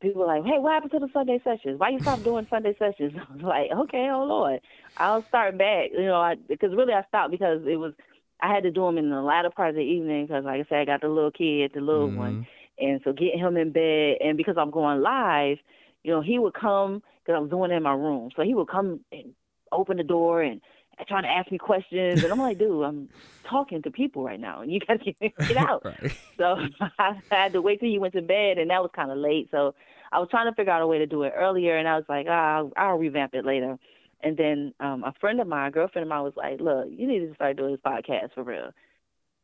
people 0.00 0.20
were 0.22 0.26
like, 0.26 0.44
hey, 0.44 0.58
what 0.58 0.72
happened 0.72 0.92
to 0.92 0.98
the 1.00 1.08
Sunday 1.12 1.40
sessions? 1.44 1.78
Why 1.78 1.90
you 1.90 2.00
stop 2.00 2.22
doing 2.22 2.46
Sunday 2.50 2.74
sessions? 2.78 3.12
I 3.30 3.32
was 3.34 3.42
like, 3.42 3.70
okay, 3.80 4.08
oh 4.12 4.24
Lord, 4.24 4.60
I'll 4.96 5.24
start 5.28 5.58
back. 5.58 5.90
You 5.92 6.06
know, 6.06 6.16
I 6.20 6.34
because 6.48 6.74
really 6.76 6.92
I 6.92 7.02
stopped 7.08 7.30
because 7.30 7.60
it 7.66 7.76
was 7.76 7.94
I 8.40 8.52
had 8.52 8.62
to 8.64 8.70
do 8.70 8.82
them 8.86 8.98
in 8.98 9.10
the 9.10 9.20
latter 9.20 9.50
part 9.50 9.70
of 9.70 9.74
the 9.76 9.82
evening 9.82 10.26
because, 10.26 10.44
like 10.44 10.60
I 10.60 10.68
said, 10.68 10.78
I 10.80 10.84
got 10.84 11.00
the 11.00 11.08
little 11.08 11.30
kid, 11.30 11.72
the 11.74 11.80
little 11.80 12.10
one, 12.12 12.38
Mhm. 12.40 12.46
and 12.78 13.00
so 13.04 13.12
getting 13.12 13.38
him 13.38 13.56
in 13.56 13.72
bed, 13.72 14.18
and 14.20 14.36
because 14.36 14.56
I'm 14.58 14.70
going 14.70 15.00
live, 15.00 15.58
you 16.04 16.12
know, 16.12 16.20
he 16.20 16.38
would 16.38 16.54
come 16.54 17.02
because 17.22 17.36
I 17.36 17.40
was 17.40 17.50
doing 17.50 17.70
it 17.70 17.76
in 17.76 17.82
my 17.82 17.92
room. 17.94 18.30
So 18.36 18.42
he 18.42 18.54
would 18.54 18.68
come 18.68 19.00
and 19.12 19.34
open 19.72 19.96
the 19.96 20.04
door 20.04 20.42
and 20.42 20.60
trying 21.06 21.22
to 21.22 21.30
ask 21.30 21.50
me 21.50 21.58
questions, 21.58 22.22
and 22.22 22.32
I'm 22.32 22.38
like, 22.38 22.58
dude, 22.58 22.84
I'm 22.84 23.08
talking 23.44 23.82
to 23.82 23.90
people 23.90 24.24
right 24.24 24.40
now, 24.40 24.60
and 24.62 24.72
you 24.72 24.80
gotta 24.80 24.98
get, 25.20 25.36
get 25.36 25.56
out. 25.56 25.84
right. 25.84 26.12
So 26.36 26.56
I 26.98 27.20
had 27.30 27.52
to 27.52 27.62
wait 27.62 27.80
till 27.80 27.88
you 27.88 28.00
went 28.00 28.14
to 28.14 28.22
bed, 28.22 28.58
and 28.58 28.70
that 28.70 28.82
was 28.82 28.90
kind 28.94 29.10
of 29.10 29.18
late. 29.18 29.48
So 29.50 29.74
I 30.12 30.18
was 30.18 30.28
trying 30.30 30.50
to 30.50 30.54
figure 30.54 30.72
out 30.72 30.82
a 30.82 30.86
way 30.86 30.98
to 30.98 31.06
do 31.06 31.22
it 31.22 31.32
earlier, 31.36 31.76
and 31.76 31.88
I 31.88 31.96
was 31.96 32.04
like, 32.08 32.26
ah, 32.28 32.56
I'll, 32.56 32.72
I'll 32.76 32.96
revamp 32.98 33.34
it 33.34 33.44
later. 33.44 33.78
And 34.20 34.36
then 34.36 34.74
um, 34.80 35.04
a 35.04 35.12
friend 35.20 35.40
of 35.40 35.46
mine, 35.46 35.68
a 35.68 35.70
girlfriend 35.70 36.04
of 36.04 36.08
mine, 36.08 36.24
was 36.24 36.36
like, 36.36 36.60
look, 36.60 36.88
you 36.90 37.06
need 37.06 37.20
to 37.20 37.34
start 37.34 37.56
doing 37.56 37.72
this 37.72 37.80
podcast 37.80 38.34
for 38.34 38.42
real. 38.42 38.72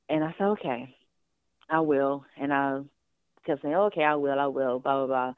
And 0.09 0.25
I 0.25 0.35
said, 0.37 0.47
okay, 0.49 0.95
I 1.71 1.81
will. 1.81 2.25
And 2.37 2.53
I 2.53 2.81
kept 3.47 3.63
saying, 3.63 3.75
okay, 3.75 4.03
I 4.03 4.17
will, 4.17 4.39
I 4.39 4.47
will, 4.47 4.81
blah, 4.81 5.07
blah, 5.07 5.07
blah. 5.07 5.35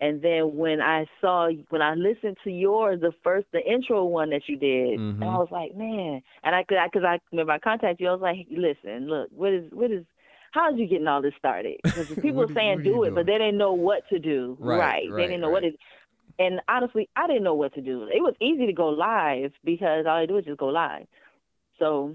And 0.00 0.22
then 0.22 0.56
when 0.56 0.80
I 0.80 1.06
saw, 1.20 1.50
when 1.70 1.82
I 1.82 1.94
listened 1.94 2.36
to 2.44 2.50
yours, 2.50 3.00
the 3.00 3.12
first, 3.24 3.46
the 3.52 3.60
intro 3.60 4.04
one 4.04 4.30
that 4.30 4.42
you 4.46 4.56
did, 4.56 5.00
and 5.00 5.24
I 5.24 5.36
was 5.38 5.48
like, 5.50 5.74
man. 5.74 6.22
And 6.44 6.54
I 6.54 6.62
could, 6.62 6.78
because 6.92 7.04
I, 7.04 7.18
remember 7.32 7.52
I 7.52 7.58
contacted 7.58 8.00
you, 8.00 8.08
I 8.08 8.12
was 8.12 8.20
like, 8.20 8.46
listen, 8.50 9.08
look, 9.08 9.28
what 9.34 9.52
is, 9.52 9.64
what 9.72 9.90
is, 9.90 10.04
how 10.52 10.70
did 10.70 10.78
you 10.78 10.86
getting 10.86 11.08
all 11.08 11.20
this 11.20 11.34
started? 11.36 11.78
Because 11.82 12.06
people 12.22 12.34
were 12.34 12.44
are- 12.44 12.54
saying 12.54 12.82
do 12.84 13.02
it, 13.04 13.14
but 13.14 13.26
they 13.26 13.32
didn't 13.32 13.58
know 13.58 13.72
what 13.72 14.08
to 14.10 14.20
do. 14.20 14.56
Right, 14.60 15.04
They 15.06 15.12
right, 15.12 15.22
didn't 15.26 15.40
know 15.40 15.50
what 15.50 15.64
right. 15.64 15.74
it. 15.74 15.80
And 16.38 16.60
honestly, 16.68 17.08
I 17.16 17.26
didn't 17.26 17.42
know 17.42 17.54
what 17.54 17.74
to 17.74 17.80
do. 17.80 18.04
It 18.04 18.22
was 18.22 18.34
easy 18.40 18.66
to 18.66 18.72
go 18.72 18.90
live 18.90 19.50
because 19.64 20.06
all 20.06 20.16
I 20.16 20.26
do 20.26 20.36
is 20.38 20.44
just 20.44 20.58
go 20.58 20.68
live. 20.68 21.06
So, 21.80 22.14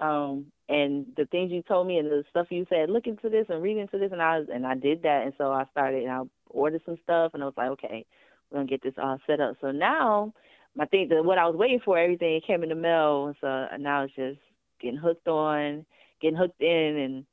um, 0.00 0.46
and 0.68 1.06
the 1.16 1.26
things 1.26 1.50
you 1.50 1.62
told 1.62 1.86
me 1.86 1.98
and 1.98 2.10
the 2.10 2.24
stuff 2.30 2.48
you 2.50 2.66
said, 2.68 2.90
look 2.90 3.06
into 3.06 3.28
this 3.28 3.46
and 3.48 3.62
read 3.62 3.78
into 3.78 3.98
this, 3.98 4.12
and 4.12 4.20
I 4.22 4.40
and 4.52 4.66
I 4.66 4.74
did 4.74 5.02
that, 5.02 5.22
and 5.24 5.32
so 5.38 5.52
I 5.52 5.64
started 5.70 6.02
and 6.02 6.12
I 6.12 6.22
ordered 6.52 6.82
some 6.86 6.98
stuff, 7.02 7.32
and 7.34 7.42
I 7.42 7.46
was 7.46 7.54
like, 7.56 7.70
okay, 7.70 8.04
we're 8.50 8.58
gonna 8.58 8.68
get 8.68 8.82
this 8.82 8.94
all 9.02 9.18
set 9.26 9.40
up. 9.40 9.56
So 9.60 9.70
now, 9.70 10.32
my 10.74 10.86
thing, 10.86 11.08
that 11.08 11.24
what 11.24 11.38
I 11.38 11.46
was 11.46 11.56
waiting 11.56 11.80
for, 11.84 11.98
everything 11.98 12.40
came 12.46 12.62
in 12.62 12.68
the 12.68 12.74
mail, 12.74 13.26
and 13.26 13.36
so 13.40 13.66
now 13.78 14.04
it's 14.04 14.14
just 14.14 14.38
getting 14.80 14.98
hooked 14.98 15.28
on, 15.28 15.84
getting 16.20 16.36
hooked 16.36 16.60
in, 16.60 16.96
and 16.96 17.26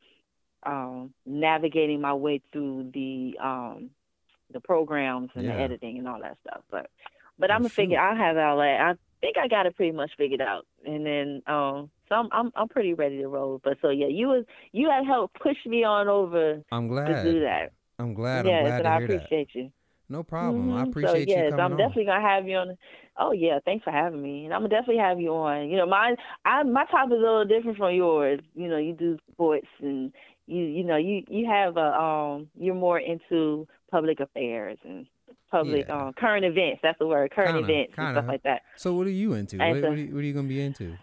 um, 0.64 1.14
navigating 1.26 2.02
my 2.02 2.14
way 2.14 2.41
through 2.52 2.91
the 2.94 3.36
um, 3.41 3.90
the 4.52 4.60
programs 4.60 5.30
and 5.36 5.46
Yeah. 5.46 5.56
the 5.56 5.62
editing 5.62 5.98
and 6.00 6.08
all 6.08 6.20
that 6.22 6.38
stuff. 6.48 6.64
But 6.70 6.90
but 7.38 7.52
I'm 7.52 7.60
gonna 7.60 7.70
figure. 7.70 8.00
I 8.00 8.16
have 8.16 8.38
all 8.38 8.58
that. 8.58 8.82
I 8.82 8.94
think 9.22 9.38
I 9.38 9.48
got 9.48 9.66
it 9.66 9.76
pretty 9.76 9.91
much 9.91 10.12
figured 10.18 10.41
out. 10.41 10.66
And 10.86 11.06
then 11.06 11.41
um, 11.48 11.90
so 12.10 12.16
I'm 12.16 12.28
I'm 12.32 12.52
I'm 12.56 12.68
pretty 12.68 12.94
ready 12.94 13.18
to 13.20 13.28
roll. 13.28 13.62
But 13.64 13.78
so 13.82 13.90
yeah, 13.90 14.08
you 14.08 14.28
was 14.28 14.46
you 14.72 14.90
had 14.90 15.06
helped 15.06 15.40
push 15.40 15.58
me 15.66 15.84
on 15.84 16.08
over 16.08 16.62
I'm 16.72 16.88
glad 16.88 17.08
to 17.08 17.34
do 17.34 17.40
that. 17.41 17.72
I'm 18.00 18.14
glad. 18.14 18.46
yes, 18.46 18.56
I'm 18.64 18.64
glad 18.70 18.80
and 18.80 18.88
I 18.88 18.98
hear 19.00 19.08
that. 19.08 19.16
appreciate 19.16 19.50
you. 19.54 19.72
No 20.12 20.24
problem. 20.24 20.72
I 20.72 20.84
Mhm. 20.86 20.90
appreciate 20.90 21.12
so, 21.30 21.36
yes, 21.36 21.44
you 21.46 21.50
coming 21.52 21.66
I'm 21.66 21.72
on. 21.74 21.78
definitely 21.78 22.06
gonna 22.06 22.22
have 22.28 22.48
you 22.48 22.56
on. 22.58 22.78
Oh 23.18 23.32
yeah, 23.32 23.60
thanks 23.66 23.84
for 23.84 23.92
having 23.92 24.22
me, 24.24 24.46
and 24.46 24.54
I'm 24.54 24.62
gonna 24.62 24.70
definitely 24.70 24.98
have 25.04 25.20
you 25.20 25.32
on. 25.36 25.70
You 25.70 25.78
know, 25.78 25.86
mine, 25.86 26.16
I 26.46 26.64
my 26.64 26.86
topic 26.86 27.14
is 27.14 27.20
a 27.20 27.22
little 27.22 27.46
different 27.46 27.78
from 27.78 27.94
yours. 27.94 28.40
You 28.56 28.70
know, 28.70 28.78
you 28.78 28.94
do 28.94 29.18
sports, 29.32 29.68
and 29.82 30.12
you 30.48 30.64
you 30.64 30.84
know 30.84 30.98
you 30.98 31.24
you 31.30 31.46
have 31.46 31.78
a 31.78 31.94
um 32.02 32.48
you're 32.58 32.74
more 32.74 33.00
into 33.00 33.68
public 33.92 34.20
affairs 34.20 34.80
and 34.84 35.06
public 35.52 35.86
Yeah. 35.88 36.08
um 36.08 36.14
current 36.14 36.44
events. 36.46 36.80
That's 36.82 36.98
the 36.98 37.06
word, 37.06 37.30
current 37.30 37.54
Kinda, 37.54 37.72
events 37.72 37.94
and 37.98 38.08
kinda. 38.08 38.22
stuff 38.22 38.28
like 38.28 38.44
that. 38.44 38.64
So 38.78 38.96
what 38.96 39.06
are 39.06 39.12
you 39.12 39.34
into? 39.34 39.58
What, 39.60 39.66
so- 39.76 39.90
what, 39.90 39.98
are 39.98 40.02
you, 40.02 40.16
what 40.16 40.20
are 40.22 40.26
you 40.26 40.34
gonna 40.34 40.48
be 40.48 40.62
into? 40.62 40.98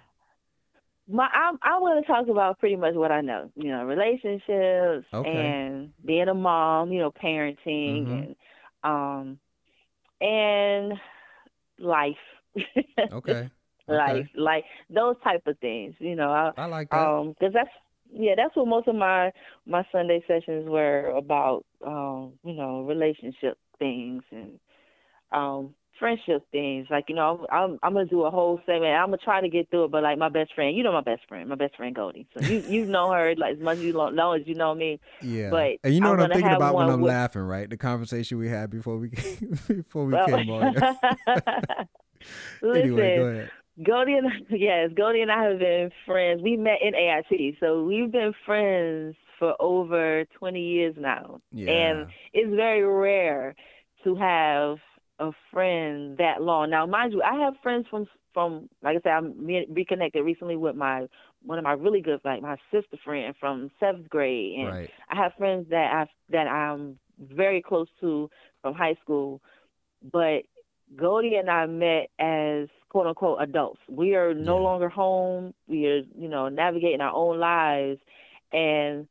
My 1.09 1.27
I'm 1.33 1.59
I 1.63 1.79
want 1.79 2.05
to 2.05 2.13
talk 2.13 2.29
about 2.29 2.59
pretty 2.59 2.77
much 2.77 2.95
what 2.95 3.11
I 3.13 3.21
know. 3.21 3.51
You 3.57 3.71
know, 3.71 3.85
relationships 3.85 5.07
Okay. 5.13 5.23
and 5.25 5.93
being 6.05 6.29
a 6.29 6.35
mom. 6.35 6.93
You 6.93 7.01
know, 7.01 7.13
parenting 7.13 8.11
Mhm. 8.11 8.13
and 8.13 8.37
um 8.83 9.39
and 10.21 10.95
life. 11.79 12.17
Okay. 13.11 13.51
like 13.89 14.25
Okay. 14.25 14.31
like 14.35 14.65
those 14.91 15.17
type 15.25 15.43
of 15.47 15.59
things 15.59 15.95
you 15.99 16.15
know 16.15 16.31
I, 16.31 16.53
I 16.57 16.67
like 16.67 16.91
that. 16.91 17.15
um 17.15 17.31
because 17.31 17.53
that's 17.53 17.71
yeah 18.13 18.35
that's 18.37 18.55
what 18.57 18.67
most 18.69 18.89
of 18.89 18.95
my 18.95 19.31
my 19.67 19.85
sunday 19.93 20.23
sessions 20.27 20.69
were 20.69 21.09
about 21.17 21.65
um 21.87 22.33
you 22.45 22.55
know 22.55 22.83
relationship 22.83 23.59
things 23.79 24.23
and 24.31 24.59
um 25.33 25.75
friendship 25.99 26.47
things 26.53 26.87
like 26.91 27.05
you 27.09 27.15
know 27.15 27.47
i'm 27.51 27.79
i'm 27.83 27.93
gonna 27.95 28.05
do 28.07 28.25
a 28.25 28.31
whole 28.31 28.61
segment 28.67 28.93
i'm 28.93 29.07
gonna 29.07 29.17
try 29.19 29.41
to 29.41 29.49
get 29.49 29.69
through 29.71 29.85
it 29.85 29.91
but 29.91 30.03
like 30.03 30.19
my 30.19 30.29
best 30.29 30.55
friend 30.55 30.77
you 30.77 30.83
know 30.83 30.93
my 30.93 31.01
best 31.01 31.23
friend 31.29 31.49
my 31.49 31.55
best 31.55 31.75
friend 31.77 31.95
goldie 31.95 32.27
so 32.39 32.45
you 32.47 32.59
you 32.69 32.85
know 32.87 33.11
her 33.13 33.35
like 33.37 33.55
as 33.55 33.61
much 33.61 33.79
as 33.79 33.85
you 33.85 33.93
lo- 33.93 34.11
know 34.11 34.33
as 34.33 34.43
you 34.47 34.55
know 34.55 34.75
me 34.75 35.01
yeah. 35.23 35.51
but 35.51 35.73
and 35.85 35.95
you 35.95 36.01
know 36.01 36.13
I'm 36.13 36.19
what 36.19 36.25
I'm 36.25 36.33
thinking 36.33 36.53
about 36.55 36.75
when 36.75 36.89
I'm 36.89 37.01
with- 37.01 37.09
laughing, 37.11 37.43
right? 37.43 37.69
The 37.69 37.77
conversation 37.77 38.39
we 38.39 38.49
had 38.49 38.71
before 38.71 38.97
we 38.99 39.09
before 39.69 40.05
we 40.05 40.13
Well, 40.13 40.27
came 40.27 40.51
on. 40.51 40.75
listen 40.75 40.97
anyway, 42.83 43.17
go 43.17 43.25
ahead. 43.27 43.51
Goldie 43.85 44.15
and 44.15 44.27
yes, 44.51 44.91
Goldie 44.97 45.21
and 45.21 45.31
I 45.31 45.45
have 45.45 45.59
been 45.59 45.91
friends. 46.07 46.41
We 46.43 46.57
met 46.57 46.79
in 46.83 46.95
AIT, 46.95 47.57
so 47.61 47.85
we've 47.85 48.11
been 48.11 48.33
friends 48.45 49.17
for 49.39 49.55
over 49.61 50.25
twenty 50.39 50.63
years 50.63 50.95
now. 50.99 51.41
Yeah. 51.53 51.71
And 51.71 52.07
it's 52.33 52.55
very 52.55 52.85
rare 52.85 53.55
to 54.05 54.15
have 54.17 54.79
a 55.19 55.31
friend 55.53 56.17
that 56.19 56.43
long. 56.43 56.71
Now, 56.71 56.87
mind 56.87 57.13
you, 57.13 57.23
I 57.23 57.37
have 57.45 57.55
friends 57.63 57.87
from 57.91 58.07
from 58.35 58.69
like 58.83 58.97
I 58.97 59.01
said, 59.01 59.13
I'm 59.13 59.47
re- 59.47 59.67
reconnected 59.71 60.25
recently 60.25 60.57
with 60.57 60.77
my 60.77 61.07
one 61.43 61.59
of 61.59 61.65
my 61.65 61.73
really 61.73 62.01
good 62.01 62.21
like 62.25 62.43
my 62.43 62.57
sister 62.71 62.97
friend 63.05 63.35
from 63.41 63.71
seventh 63.81 64.09
grade, 64.09 64.59
and 64.59 64.69
right. 64.69 64.91
I 65.11 65.17
have 65.17 65.33
friends 65.39 65.67
that 65.71 65.93
I 65.93 66.07
that 66.31 66.47
I'm 66.47 66.99
very 67.19 67.63
close 67.63 67.89
to 68.01 68.29
from 68.63 68.75
high 68.75 68.97
school, 69.03 69.41
but 70.13 70.43
Goldie 70.97 71.37
and 71.37 71.51
I 71.51 71.67
met 71.67 72.11
as 72.19 72.69
quote 72.91 73.07
unquote 73.07 73.41
adults. 73.41 73.81
We 73.89 74.15
are 74.15 74.35
no 74.35 74.57
Yeah. 74.57 74.63
longer 74.63 74.89
home. 74.89 75.55
We 75.67 75.87
are, 75.87 76.03
you 76.17 76.29
know, 76.29 76.49
navigating 76.49 77.01
our 77.01 77.13
own 77.15 77.39
lives, 77.39 78.01
and 78.53 79.09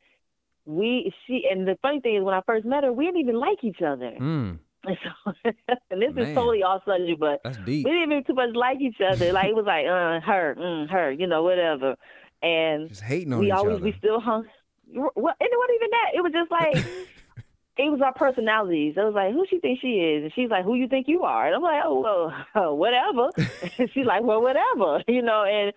we 0.66 1.14
she 1.26 1.48
and 1.50 1.68
the 1.68 1.78
funny 1.82 2.00
thing 2.00 2.16
is 2.18 2.24
when 2.24 2.36
I 2.36 2.42
first 2.42 2.66
met 2.66 2.84
her, 2.84 2.92
we 2.94 3.06
didn't 3.06 3.22
even 3.22 3.36
like 3.40 3.64
each 3.64 3.82
other. 3.82 4.12
Mm, 4.20 4.60
so, 4.86 5.34
and 5.90 6.02
this 6.02 6.14
Man. 6.14 6.26
is 6.26 6.36
totally 6.36 6.64
off 6.64 6.84
subject, 6.86 7.20
but 7.20 7.42
we 7.66 7.84
didn't 7.84 8.04
even 8.04 8.24
too 8.24 8.34
much 8.34 8.56
like 8.56 8.80
each 8.82 9.02
other. 9.02 9.32
Like 9.32 9.48
it 9.48 9.56
was 9.56 9.66
like 9.66 9.86
uh, 9.86 10.20
her, 10.26 10.56
mm, 10.58 10.90
her, 10.90 11.12
you 11.12 11.28
know, 11.28 11.44
whatever. 11.44 11.96
And 12.42 12.90
Just 12.90 13.02
hating 13.02 13.34
on 13.34 13.40
we 13.40 13.48
each 13.48 13.54
always 13.54 13.76
other. 13.78 13.86
we 13.86 13.96
still 13.98 14.20
hung. 14.20 14.46
Well, 14.94 15.12
and 15.16 15.50
it 15.52 15.58
wasn't 15.58 15.76
even 15.76 15.90
that. 15.92 16.12
It 16.14 16.22
was 16.22 16.32
just 16.32 16.52
like 16.52 16.76
it 17.78 17.92
was 17.92 18.02
our 18.02 18.14
personalities. 18.14 18.94
It 18.96 19.02
was 19.02 19.14
like, 19.14 19.34
who 19.34 19.46
she 19.50 19.60
think 19.60 19.80
she 19.82 19.96
is? 20.00 20.24
And 20.24 20.34
she's 20.34 20.50
like, 20.50 20.64
who 20.64 20.76
you 20.76 20.88
think 20.88 21.08
you 21.08 21.24
are? 21.24 21.48
And 21.48 21.56
I'm 21.56 21.62
like, 21.62 21.84
oh 21.84 22.34
well, 22.54 22.76
whatever. 22.78 23.30
and 23.78 23.90
she's 23.94 24.06
like, 24.06 24.24
well, 24.24 24.42
whatever, 24.42 25.04
you 25.08 25.22
know. 25.22 25.44
And 25.44 25.74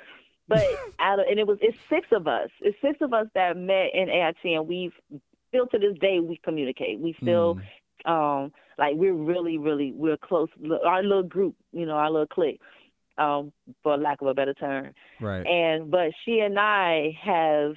but 0.47 0.65
out 0.99 1.21
of, 1.21 1.27
and 1.29 1.39
it 1.39 1.47
was 1.47 1.59
it's 1.61 1.79
six 1.89 2.09
of 2.13 2.27
us. 2.29 2.51
It's 2.61 2.79
six 2.81 2.99
of 3.01 3.13
us 3.13 3.27
that 3.35 3.57
met 3.57 3.91
in 3.95 4.09
AIT, 4.09 4.37
and 4.45 4.69
we've 4.69 4.93
still 5.49 5.67
to 5.67 5.79
this 5.79 5.99
day 6.01 6.21
we 6.21 6.41
communicate. 6.43 7.01
We 7.01 7.17
still 7.21 7.59
mm. 8.07 8.11
um 8.11 8.53
like 8.79 8.95
we're 8.95 9.13
really 9.13 9.59
really 9.59 9.93
we're 9.93 10.17
close. 10.17 10.49
Our 10.87 11.03
little 11.03 11.23
group, 11.23 11.55
you 11.73 11.87
know, 11.87 11.95
our 11.95 12.11
little 12.11 12.27
clique. 12.27 12.61
Um, 13.17 13.53
for 13.83 13.97
lack 13.97 14.21
of 14.21 14.29
a 14.29 14.35
better 14.35 14.55
term. 14.55 14.95
Right. 15.21 15.45
And 15.45 15.91
but 15.91 16.13
she 16.25 16.39
and 16.39 16.57
I 16.57 17.19
have 17.21 17.75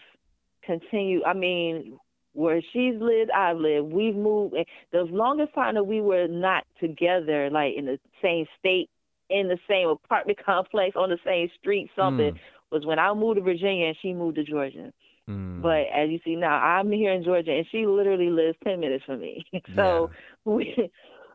continued. 0.63 1.23
I 1.23 1.33
mean, 1.33 1.97
where 2.33 2.61
she's 2.71 2.93
lived, 2.99 3.31
I've 3.31 3.57
lived. 3.57 3.91
We've 3.91 4.15
moved. 4.15 4.55
The 4.91 5.01
longest 5.01 5.55
time 5.55 5.73
that 5.73 5.85
we 5.85 5.99
were 5.99 6.27
not 6.27 6.65
together, 6.79 7.49
like 7.49 7.73
in 7.75 7.85
the 7.85 7.97
same 8.21 8.45
state, 8.59 8.91
in 9.31 9.47
the 9.47 9.57
same 9.67 9.89
apartment 9.89 10.37
complex, 10.45 10.95
on 10.95 11.09
the 11.09 11.17
same 11.25 11.49
street, 11.59 11.89
something, 11.95 12.33
mm 12.33 12.39
was 12.71 12.85
when 12.85 12.99
I 12.99 13.13
moved 13.13 13.37
to 13.37 13.43
Virginia 13.43 13.87
and 13.87 13.97
she 14.01 14.13
moved 14.13 14.37
to 14.37 14.43
Georgia. 14.43 14.91
Mm. 15.29 15.61
But 15.61 15.87
as 15.93 16.09
you 16.09 16.19
see 16.23 16.35
now, 16.35 16.55
I'm 16.55 16.91
here 16.91 17.11
in 17.11 17.23
Georgia 17.23 17.51
and 17.51 17.65
she 17.71 17.85
literally 17.85 18.29
lives 18.29 18.57
10 18.63 18.79
minutes 18.79 19.05
from 19.05 19.19
me. 19.21 19.45
so 19.75 20.09
yeah. 20.45 20.53
we, 20.53 20.91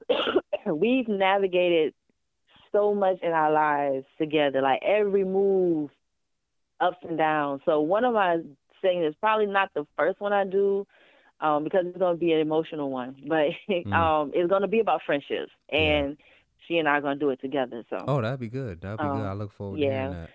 we've 0.66 1.08
navigated 1.08 1.94
so 2.72 2.94
much 2.94 3.18
in 3.22 3.32
our 3.32 3.52
lives 3.52 4.04
together, 4.18 4.60
like 4.60 4.82
every 4.84 5.24
move, 5.24 5.90
ups 6.80 6.98
and 7.08 7.16
downs. 7.16 7.62
So 7.64 7.80
one 7.80 8.04
of 8.04 8.14
my 8.14 8.38
things 8.82 9.06
is 9.06 9.14
probably 9.20 9.46
not 9.46 9.70
the 9.74 9.86
first 9.96 10.20
one 10.20 10.32
I 10.32 10.44
do, 10.44 10.86
um, 11.40 11.64
because 11.64 11.84
it's 11.86 11.98
going 11.98 12.16
to 12.16 12.20
be 12.20 12.32
an 12.32 12.40
emotional 12.40 12.90
one, 12.90 13.16
but 13.26 13.48
mm. 13.70 13.92
um, 13.92 14.30
it's 14.34 14.48
going 14.48 14.62
to 14.62 14.68
be 14.68 14.80
about 14.80 15.02
friendships, 15.04 15.52
and 15.70 16.16
yeah. 16.18 16.24
she 16.66 16.78
and 16.78 16.88
I 16.88 16.92
are 16.92 17.00
going 17.00 17.18
to 17.18 17.24
do 17.24 17.30
it 17.30 17.40
together. 17.40 17.84
So. 17.90 18.04
Oh, 18.06 18.22
that'd 18.22 18.40
be 18.40 18.48
good. 18.48 18.80
That'd 18.80 18.98
be 18.98 19.04
um, 19.04 19.18
good. 19.18 19.26
I 19.26 19.32
look 19.34 19.52
forward 19.52 19.80
yeah. 19.80 19.86
to 19.86 19.94
hearing 19.94 20.12
that. 20.12 20.30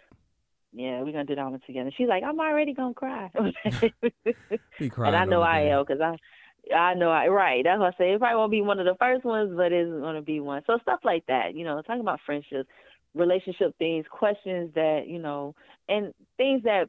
Yeah, 0.73 1.01
we're 1.01 1.11
gonna 1.11 1.25
do 1.25 1.35
that 1.35 1.49
one 1.49 1.59
together. 1.65 1.91
She's 1.97 2.07
like, 2.07 2.23
I'm 2.23 2.39
already 2.39 2.73
gonna 2.73 2.93
cry. 2.93 3.29
be 4.79 4.89
crying. 4.89 5.13
and 5.13 5.15
I 5.15 5.25
know 5.25 5.41
I 5.41 5.61
am 5.61 5.83
because 5.85 6.01
I, 6.01 6.73
I 6.73 6.93
know 6.93 7.09
I 7.09 7.27
right. 7.27 7.63
That's 7.63 7.79
what 7.79 7.93
I 7.95 7.97
say. 7.97 8.13
It 8.13 8.19
probably 8.19 8.37
won't 8.37 8.51
be 8.51 8.61
one 8.61 8.79
of 8.79 8.85
the 8.85 8.95
first 8.99 9.25
ones, 9.25 9.51
but 9.55 9.71
it's 9.71 9.91
gonna 9.91 10.21
be 10.21 10.39
one. 10.39 10.61
So 10.67 10.79
stuff 10.81 11.01
like 11.03 11.25
that, 11.27 11.55
you 11.55 11.65
know, 11.65 11.81
talking 11.81 12.01
about 12.01 12.19
friendships, 12.25 12.69
relationship 13.13 13.77
things, 13.77 14.05
questions 14.09 14.71
that 14.75 15.07
you 15.07 15.19
know, 15.19 15.55
and 15.89 16.13
things 16.37 16.63
that 16.63 16.87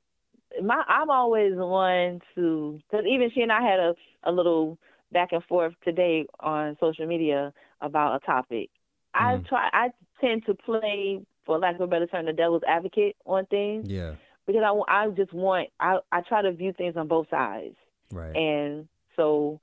my 0.63 0.83
I'm 0.87 1.11
always 1.11 1.55
one 1.57 2.21
to 2.35 2.81
because 2.91 3.07
even 3.07 3.31
she 3.35 3.41
and 3.41 3.53
I 3.53 3.63
had 3.63 3.81
a 3.81 3.95
a 4.25 4.33
little 4.33 4.79
back 5.13 5.33
and 5.33 5.45
forth 5.45 5.75
today 5.85 6.27
on 6.41 6.77
social 6.81 7.07
media 7.07 7.53
about 7.81 8.23
a 8.23 8.27
topic. 8.27 8.71
Mm. 9.17 9.21
I 9.21 9.49
try. 9.49 9.69
I 9.73 9.89
tend 10.21 10.47
to 10.47 10.55
play 10.55 11.21
for 11.45 11.59
lack 11.59 11.77
of 11.77 11.83
a 11.83 11.87
better 11.87 12.07
term, 12.07 12.27
the 12.27 12.33
devil's 12.33 12.63
advocate 12.67 13.17
on 13.27 13.47
things. 13.47 13.89
Yeah. 13.89 14.15
Because 14.47 14.63
I, 14.65 15.05
I 15.05 15.09
just 15.11 15.33
want 15.33 15.69
I 15.79 15.99
I 16.11 16.21
try 16.23 16.43
to 16.43 16.53
view 16.53 16.73
things 16.73 16.97
on 16.97 17.09
both 17.09 17.29
sides. 17.31 17.77
Right. 18.11 18.35
And 18.37 18.89
so, 19.17 19.61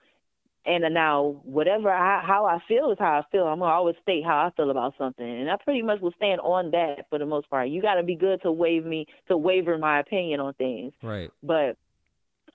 and 0.65 0.83
now 0.93 1.41
whatever 1.43 1.89
I, 1.89 2.23
how 2.25 2.45
I 2.45 2.59
feel 2.67 2.91
is 2.91 2.97
how 2.99 3.19
I 3.19 3.23
feel. 3.31 3.45
I'm 3.45 3.59
gonna 3.59 3.71
always 3.71 3.95
state 4.01 4.23
how 4.23 4.37
I 4.37 4.51
feel 4.55 4.69
about 4.69 4.93
something, 4.97 5.25
and 5.25 5.49
I 5.49 5.57
pretty 5.57 5.81
much 5.81 5.99
will 6.01 6.13
stand 6.15 6.39
on 6.41 6.71
that 6.71 7.07
for 7.09 7.19
the 7.19 7.25
most 7.25 7.49
part. 7.49 7.69
You 7.69 7.81
got 7.81 7.95
to 7.95 8.03
be 8.03 8.15
good 8.15 8.41
to 8.43 8.51
waive 8.51 8.85
me 8.85 9.05
to 9.27 9.37
waver 9.37 9.77
my 9.77 9.99
opinion 9.99 10.39
on 10.39 10.53
things. 10.53 10.93
Right. 11.03 11.29
But 11.43 11.77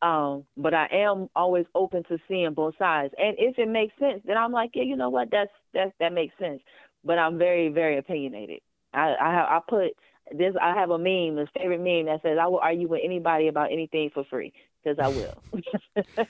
um, 0.03 0.45
but 0.57 0.75
I 0.75 0.87
am 0.93 1.29
always 1.35 1.65
open 1.75 2.05
to 2.05 2.19
seeing 2.29 2.53
both 2.53 2.75
sides. 2.79 3.15
And 3.17 3.37
if 3.39 3.59
it 3.59 3.69
makes 3.69 3.95
sense, 3.99 4.23
then 4.27 4.37
I'm 4.37 4.53
like, 4.53 4.71
yeah, 4.75 4.83
you 4.83 4.97
know 4.97 5.09
what, 5.09 5.31
that's 5.31 5.51
that's 5.73 5.93
that 6.01 6.13
makes 6.13 6.35
sense. 6.39 6.61
But 7.05 7.19
I'm 7.19 7.39
very, 7.39 7.69
very 7.69 7.99
opinionated. 7.99 8.61
I 8.95 9.15
I, 9.21 9.33
have, 9.33 9.47
I 9.49 9.61
put 9.69 9.93
this. 10.33 10.55
I 10.61 10.75
have 10.75 10.91
a 10.91 10.99
meme, 10.99 11.39
a 11.39 11.47
favorite 11.59 11.81
meme 11.81 12.07
that 12.07 12.23
says, 12.23 12.39
"I 12.41 12.47
will 12.47 12.61
argue 12.61 12.89
with 12.89 13.01
anybody 13.05 13.49
about 13.49 13.73
anything 13.73 14.11
for 14.13 14.25
free." 14.25 14.53
Because 14.83 14.99
I 14.99 15.09
will. 15.09 16.27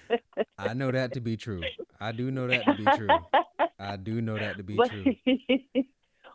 I 0.58 0.74
know 0.74 0.90
that 0.92 1.12
to 1.14 1.20
be 1.20 1.36
true. 1.36 1.62
I 2.00 2.12
do 2.12 2.30
know 2.30 2.46
that 2.46 2.66
to 2.66 2.74
be 2.74 2.84
true. 2.96 3.08
I 3.78 3.96
do 3.96 4.20
know 4.20 4.38
that 4.38 4.56
to 4.56 4.62
be 4.62 4.76
but, 4.76 4.90
true. 4.90 5.04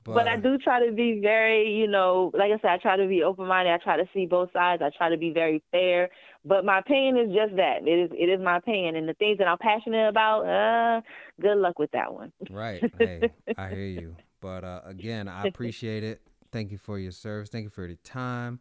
But, 0.04 0.14
but 0.14 0.28
I 0.28 0.36
do 0.38 0.58
try 0.58 0.86
to 0.86 0.92
be 0.92 1.20
very, 1.22 1.72
you 1.72 1.88
know, 1.88 2.32
like 2.34 2.52
I 2.52 2.60
said, 2.62 2.72
I 2.72 2.78
try 2.78 2.98
to 2.98 3.08
be 3.08 3.24
open 3.24 3.48
minded. 3.48 3.74
I 3.74 3.78
try 3.78 3.98
to 3.98 4.10
see 4.14 4.26
both 4.26 4.52
sides. 4.52 4.82
I 4.82 4.90
try 4.98 5.10
to 5.10 5.18
be 5.18 5.32
very 5.32 5.64
fair. 5.72 6.10
But 6.46 6.66
my 6.66 6.80
opinion 6.80 7.18
is 7.18 7.36
just 7.36 7.56
that. 7.56 7.88
It 7.88 8.12
is 8.12 8.12
it 8.12 8.30
is 8.30 8.40
my 8.44 8.58
opinion. 8.58 8.96
And 8.96 9.08
the 9.08 9.14
things 9.14 9.38
that 9.38 9.48
I'm 9.48 9.58
passionate 9.58 10.10
about, 10.10 10.46
uh, 10.46 11.02
good 11.42 11.58
luck 11.58 11.80
with 11.80 11.92
that 11.92 12.14
one. 12.14 12.32
right. 12.50 12.84
Hey, 12.98 13.30
I 13.58 13.70
hear 13.70 13.86
you. 13.86 14.16
But 14.42 14.64
uh, 14.64 14.82
again, 14.86 15.28
I 15.28 15.48
appreciate 15.48 16.04
it. 16.04 16.22
Thank 16.52 16.72
you 16.72 16.78
for 16.78 16.98
your 16.98 17.12
service. 17.12 17.50
Thank 17.50 17.64
you 17.64 17.70
for 17.70 17.88
the 17.88 17.96
time. 17.98 18.60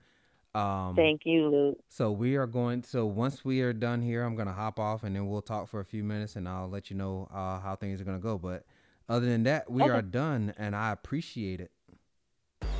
Um, 0.55 0.97
Thank 0.97 1.25
you, 1.25 1.49
Luke. 1.49 1.79
So 1.89 2.11
we 2.11 2.37
are 2.37 2.47
going. 2.47 2.83
So 2.83 3.07
once 3.07 3.45
we 3.45 3.61
are 3.61 3.73
done 3.73 4.03
here, 4.03 4.23
I'm 4.23 4.35
gonna 4.35 4.53
hop 4.53 4.81
off, 4.81 5.05
and 5.05 5.15
then 5.15 5.29
we'll 5.29 5.43
talk 5.43 5.69
for 5.69 5.81
a 5.81 5.85
few 5.85 6.03
minutes, 6.03 6.37
and 6.37 6.49
I'll 6.49 6.69
let 6.69 6.91
you 6.91 6.97
know 6.97 7.29
uh, 7.33 7.61
how 7.61 7.77
things 7.77 8.01
are 8.01 8.05
gonna 8.05 8.19
go. 8.19 8.39
But 8.39 8.65
other 9.09 9.27
than 9.27 9.45
that, 9.45 9.71
we 9.71 9.83
okay. 9.83 9.93
are 9.93 10.03
done, 10.03 10.55
and 10.59 10.75
I 10.75 10.93
appreciate 10.93 11.61
it. 11.61 11.71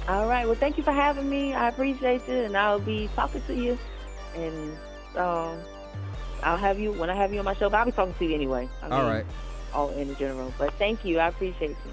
All 0.09 0.27
right. 0.27 0.47
Well, 0.47 0.57
thank 0.57 0.79
you 0.79 0.83
for 0.83 0.93
having 0.93 1.29
me. 1.29 1.53
I 1.53 1.69
appreciate 1.69 2.27
you, 2.27 2.35
and 2.35 2.57
I'll 2.57 2.81
be 2.81 3.11
talking 3.15 3.43
to 3.47 3.55
you, 3.55 3.79
and 4.35 4.73
um, 5.17 5.61
I'll 6.43 6.57
have 6.57 6.79
you 6.79 6.93
when 6.93 7.11
I 7.11 7.15
have 7.15 7.33
you 7.33 7.39
on 7.39 7.45
my 7.45 7.55
show. 7.55 7.69
But 7.69 7.79
I'll 7.79 7.87
be 7.87 7.93
talking 7.93 8.15
to 8.15 8.25
you 8.25 8.35
anyway. 8.35 8.69
I 8.83 8.85
mean, 8.85 8.93
all 8.93 9.05
right. 9.05 9.27
All 9.75 9.91
in 9.91 10.17
general. 10.17 10.53
But 10.57 10.73
thank 10.75 11.05
you. 11.05 11.19
I 11.19 11.29
appreciate 11.29 11.77
you. 11.85 11.93